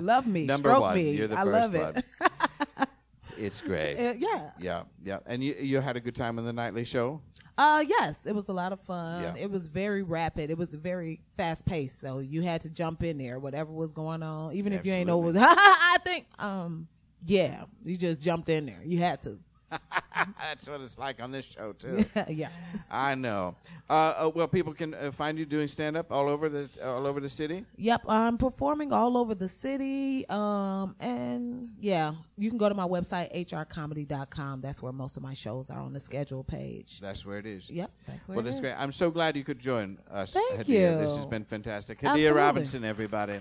love 0.00 0.26
me, 0.26 0.46
number 0.46 0.68
stroke 0.68 0.82
one. 0.82 0.94
me. 0.94 1.12
You're 1.12 1.28
the 1.28 1.38
I 1.38 1.44
first 1.44 1.72
love 1.72 1.94
one. 1.94 1.96
it. 1.96 2.88
it's 3.38 3.60
great. 3.60 3.96
Uh, 3.96 4.14
yeah. 4.18 4.50
yeah, 4.58 4.82
yeah. 5.02 5.18
And 5.26 5.42
you 5.42 5.54
you 5.60 5.80
had 5.80 5.96
a 5.96 6.00
good 6.00 6.14
time 6.14 6.38
on 6.38 6.44
the 6.44 6.52
nightly 6.52 6.84
show. 6.84 7.22
Uh, 7.60 7.84
yes, 7.86 8.24
it 8.24 8.34
was 8.34 8.48
a 8.48 8.54
lot 8.54 8.72
of 8.72 8.80
fun. 8.80 9.20
Yeah. 9.20 9.34
It 9.36 9.50
was 9.50 9.66
very 9.66 10.02
rapid. 10.02 10.48
It 10.48 10.56
was 10.56 10.72
very 10.72 11.20
fast 11.36 11.66
paced. 11.66 12.00
So 12.00 12.20
you 12.20 12.40
had 12.40 12.62
to 12.62 12.70
jump 12.70 13.02
in 13.02 13.18
there, 13.18 13.38
whatever 13.38 13.70
was 13.70 13.92
going 13.92 14.22
on, 14.22 14.54
even 14.54 14.72
if 14.72 14.86
you 14.86 14.94
ain't 14.94 15.06
know 15.06 15.18
what 15.18 15.34
was. 15.34 15.36
I 15.40 15.98
think, 16.02 16.24
um, 16.38 16.88
yeah, 17.26 17.64
you 17.84 17.96
just 17.96 18.22
jumped 18.22 18.48
in 18.48 18.64
there. 18.64 18.80
You 18.82 19.00
had 19.00 19.20
to. 19.22 19.38
That's 20.40 20.68
what 20.68 20.80
it's 20.80 20.98
like 20.98 21.22
on 21.22 21.30
this 21.30 21.44
show 21.44 21.72
too. 21.72 22.04
yeah. 22.28 22.48
I 22.90 23.14
know. 23.14 23.54
Uh, 23.88 23.92
uh, 23.92 24.30
well, 24.34 24.48
people 24.48 24.74
can 24.74 24.94
uh, 24.94 25.10
find 25.10 25.38
you 25.38 25.46
doing 25.46 25.68
stand 25.68 25.96
up 25.96 26.12
all 26.12 26.28
over 26.28 26.48
the 26.48 26.68
all 26.84 27.06
over 27.06 27.20
the 27.20 27.28
city. 27.28 27.64
Yep, 27.76 28.02
I'm 28.08 28.36
performing 28.38 28.92
all 28.92 29.16
over 29.16 29.34
the 29.34 29.48
city. 29.48 30.28
Um, 30.28 30.94
and 31.00 31.68
yeah, 31.80 32.14
you 32.36 32.50
can 32.50 32.58
go 32.58 32.68
to 32.68 32.74
my 32.74 32.86
website, 32.86 33.34
hrcomedy.com. 33.34 34.60
That's 34.60 34.82
where 34.82 34.92
most 34.92 35.16
of 35.16 35.22
my 35.22 35.34
shows 35.34 35.70
are 35.70 35.80
on 35.80 35.92
the 35.92 36.00
schedule 36.00 36.44
page. 36.44 37.00
That's 37.00 37.24
where 37.24 37.38
it 37.38 37.46
is. 37.46 37.70
Yep, 37.70 37.90
that's 38.06 38.28
where 38.28 38.36
Well, 38.36 38.44
that's 38.44 38.56
is. 38.56 38.60
great. 38.60 38.74
I'm 38.76 38.92
so 38.92 39.10
glad 39.10 39.36
you 39.36 39.44
could 39.44 39.58
join 39.58 39.98
us. 40.10 40.32
Thank 40.32 40.60
Hadiyah. 40.60 40.68
you. 40.68 40.98
This 40.98 41.16
has 41.16 41.26
been 41.26 41.44
fantastic. 41.44 41.98
Hadiyah 42.00 42.08
Absolutely. 42.10 42.30
Robinson, 42.40 42.84
everybody. 42.84 43.40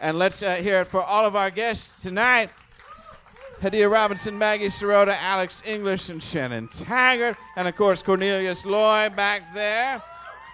And 0.00 0.18
let's 0.18 0.42
uh, 0.42 0.56
hear 0.56 0.82
it 0.82 0.86
for 0.88 1.02
all 1.02 1.24
of 1.24 1.34
our 1.34 1.50
guests 1.50 2.02
tonight. 2.02 2.50
Hadiyah 3.60 3.90
Robinson, 3.90 4.36
Maggie 4.36 4.66
Serota, 4.66 5.16
Alex 5.18 5.62
English, 5.64 6.10
and 6.10 6.22
Shannon 6.22 6.68
Taggart. 6.68 7.36
And 7.56 7.66
of 7.66 7.74
course, 7.74 8.02
Cornelius 8.02 8.66
Lloyd 8.66 9.16
back 9.16 9.54
there. 9.54 10.02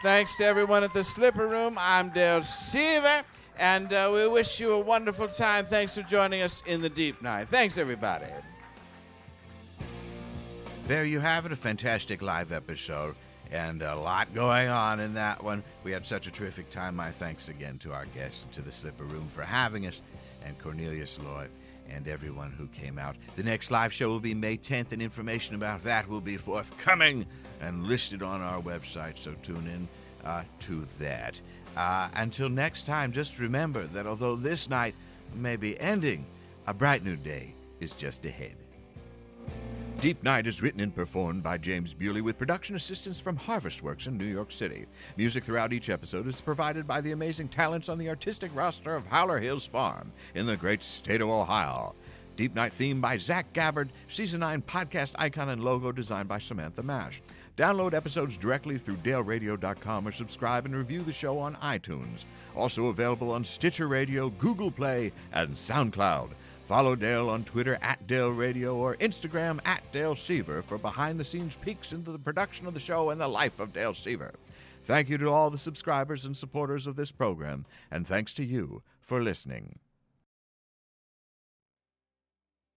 Thanks 0.02 0.36
to 0.36 0.44
everyone 0.44 0.84
at 0.84 0.94
the 0.94 1.02
Slipper 1.02 1.48
Room. 1.48 1.76
I'm 1.78 2.10
Dale 2.10 2.44
Seaver. 2.44 3.24
And 3.58 3.92
uh, 3.92 4.10
we 4.12 4.28
wish 4.28 4.60
you 4.60 4.72
a 4.72 4.80
wonderful 4.80 5.26
time. 5.26 5.64
Thanks 5.64 5.96
for 5.96 6.02
joining 6.02 6.42
us 6.42 6.62
in 6.66 6.80
the 6.80 6.88
deep 6.88 7.20
night. 7.22 7.48
Thanks, 7.48 7.76
everybody. 7.76 8.26
There 10.86 11.04
you 11.04 11.18
have 11.20 11.44
it, 11.44 11.52
a 11.52 11.56
fantastic 11.56 12.22
live 12.22 12.52
episode 12.52 13.16
and 13.50 13.82
a 13.82 13.94
lot 13.94 14.32
going 14.32 14.68
on 14.68 15.00
in 15.00 15.14
that 15.14 15.42
one. 15.42 15.62
We 15.84 15.92
had 15.92 16.06
such 16.06 16.26
a 16.26 16.30
terrific 16.30 16.70
time. 16.70 16.96
My 16.96 17.10
thanks 17.10 17.48
again 17.48 17.78
to 17.78 17.92
our 17.92 18.06
guests 18.06 18.44
and 18.44 18.52
to 18.52 18.62
the 18.62 18.72
Slipper 18.72 19.04
Room 19.04 19.28
for 19.28 19.42
having 19.42 19.86
us, 19.86 20.00
and 20.44 20.58
Cornelius 20.58 21.18
Lloyd 21.24 21.50
and 21.94 22.08
everyone 22.08 22.50
who 22.52 22.66
came 22.68 22.98
out. 22.98 23.16
The 23.36 23.42
next 23.42 23.70
live 23.70 23.92
show 23.92 24.08
will 24.08 24.20
be 24.20 24.34
May 24.34 24.56
10th, 24.56 24.92
and 24.92 25.02
information 25.02 25.54
about 25.54 25.84
that 25.84 26.08
will 26.08 26.20
be 26.20 26.36
forthcoming 26.36 27.26
and 27.60 27.86
listed 27.86 28.22
on 28.22 28.40
our 28.40 28.60
website, 28.60 29.18
so 29.18 29.34
tune 29.42 29.66
in 29.66 29.88
uh, 30.28 30.42
to 30.60 30.86
that. 30.98 31.40
Uh, 31.76 32.08
until 32.14 32.48
next 32.48 32.86
time, 32.86 33.12
just 33.12 33.38
remember 33.38 33.86
that 33.88 34.06
although 34.06 34.36
this 34.36 34.68
night 34.68 34.94
may 35.34 35.56
be 35.56 35.78
ending, 35.80 36.26
a 36.66 36.74
bright 36.74 37.04
new 37.04 37.16
day 37.16 37.54
is 37.80 37.92
just 37.92 38.24
ahead. 38.24 38.54
Deep 40.00 40.22
Night 40.24 40.48
is 40.48 40.60
written 40.60 40.80
and 40.80 40.92
performed 40.94 41.44
by 41.44 41.56
James 41.56 41.94
Bewley 41.94 42.22
with 42.22 42.38
production 42.38 42.74
assistance 42.74 43.20
from 43.20 43.38
Harvestworks 43.38 44.08
in 44.08 44.18
New 44.18 44.24
York 44.24 44.50
City. 44.50 44.86
Music 45.16 45.44
throughout 45.44 45.72
each 45.72 45.90
episode 45.90 46.26
is 46.26 46.40
provided 46.40 46.88
by 46.88 47.00
the 47.00 47.12
amazing 47.12 47.48
talents 47.48 47.88
on 47.88 47.98
the 47.98 48.08
artistic 48.08 48.50
roster 48.52 48.96
of 48.96 49.06
Howler 49.06 49.38
Hills 49.38 49.64
Farm 49.64 50.10
in 50.34 50.44
the 50.44 50.56
great 50.56 50.82
state 50.82 51.20
of 51.20 51.28
Ohio. 51.28 51.94
Deep 52.36 52.54
Night 52.54 52.72
theme 52.72 53.00
by 53.00 53.16
Zach 53.16 53.52
Gabbard, 53.52 53.92
Season 54.08 54.40
9 54.40 54.62
podcast 54.62 55.12
icon 55.16 55.50
and 55.50 55.62
logo 55.62 55.92
designed 55.92 56.28
by 56.28 56.40
Samantha 56.40 56.82
Mash. 56.82 57.22
Download 57.56 57.94
episodes 57.94 58.36
directly 58.36 58.78
through 58.78 58.96
daleradio.com 58.96 60.08
or 60.08 60.12
subscribe 60.12 60.64
and 60.64 60.74
review 60.74 61.02
the 61.02 61.12
show 61.12 61.38
on 61.38 61.54
iTunes. 61.56 62.24
Also 62.56 62.86
available 62.86 63.30
on 63.30 63.44
Stitcher 63.44 63.86
Radio, 63.86 64.30
Google 64.30 64.70
Play, 64.70 65.12
and 65.32 65.50
SoundCloud. 65.50 66.30
Follow 66.66 66.94
Dale 66.94 67.28
on 67.28 67.44
Twitter 67.44 67.78
at 67.82 68.06
Dale 68.06 68.30
Radio 68.30 68.76
or 68.76 68.96
Instagram 68.96 69.60
at 69.64 69.82
Dale 69.92 70.14
Seaver 70.14 70.62
for 70.62 70.78
behind 70.78 71.18
the 71.18 71.24
scenes 71.24 71.56
peeks 71.56 71.92
into 71.92 72.12
the 72.12 72.18
production 72.18 72.66
of 72.66 72.74
the 72.74 72.80
show 72.80 73.10
and 73.10 73.20
the 73.20 73.28
life 73.28 73.58
of 73.58 73.72
Dale 73.72 73.94
Seaver. 73.94 74.32
Thank 74.84 75.08
you 75.08 75.18
to 75.18 75.28
all 75.28 75.50
the 75.50 75.58
subscribers 75.58 76.24
and 76.24 76.36
supporters 76.36 76.86
of 76.86 76.96
this 76.96 77.12
program, 77.12 77.66
and 77.90 78.06
thanks 78.06 78.32
to 78.34 78.44
you 78.44 78.82
for 79.00 79.22
listening. 79.22 79.78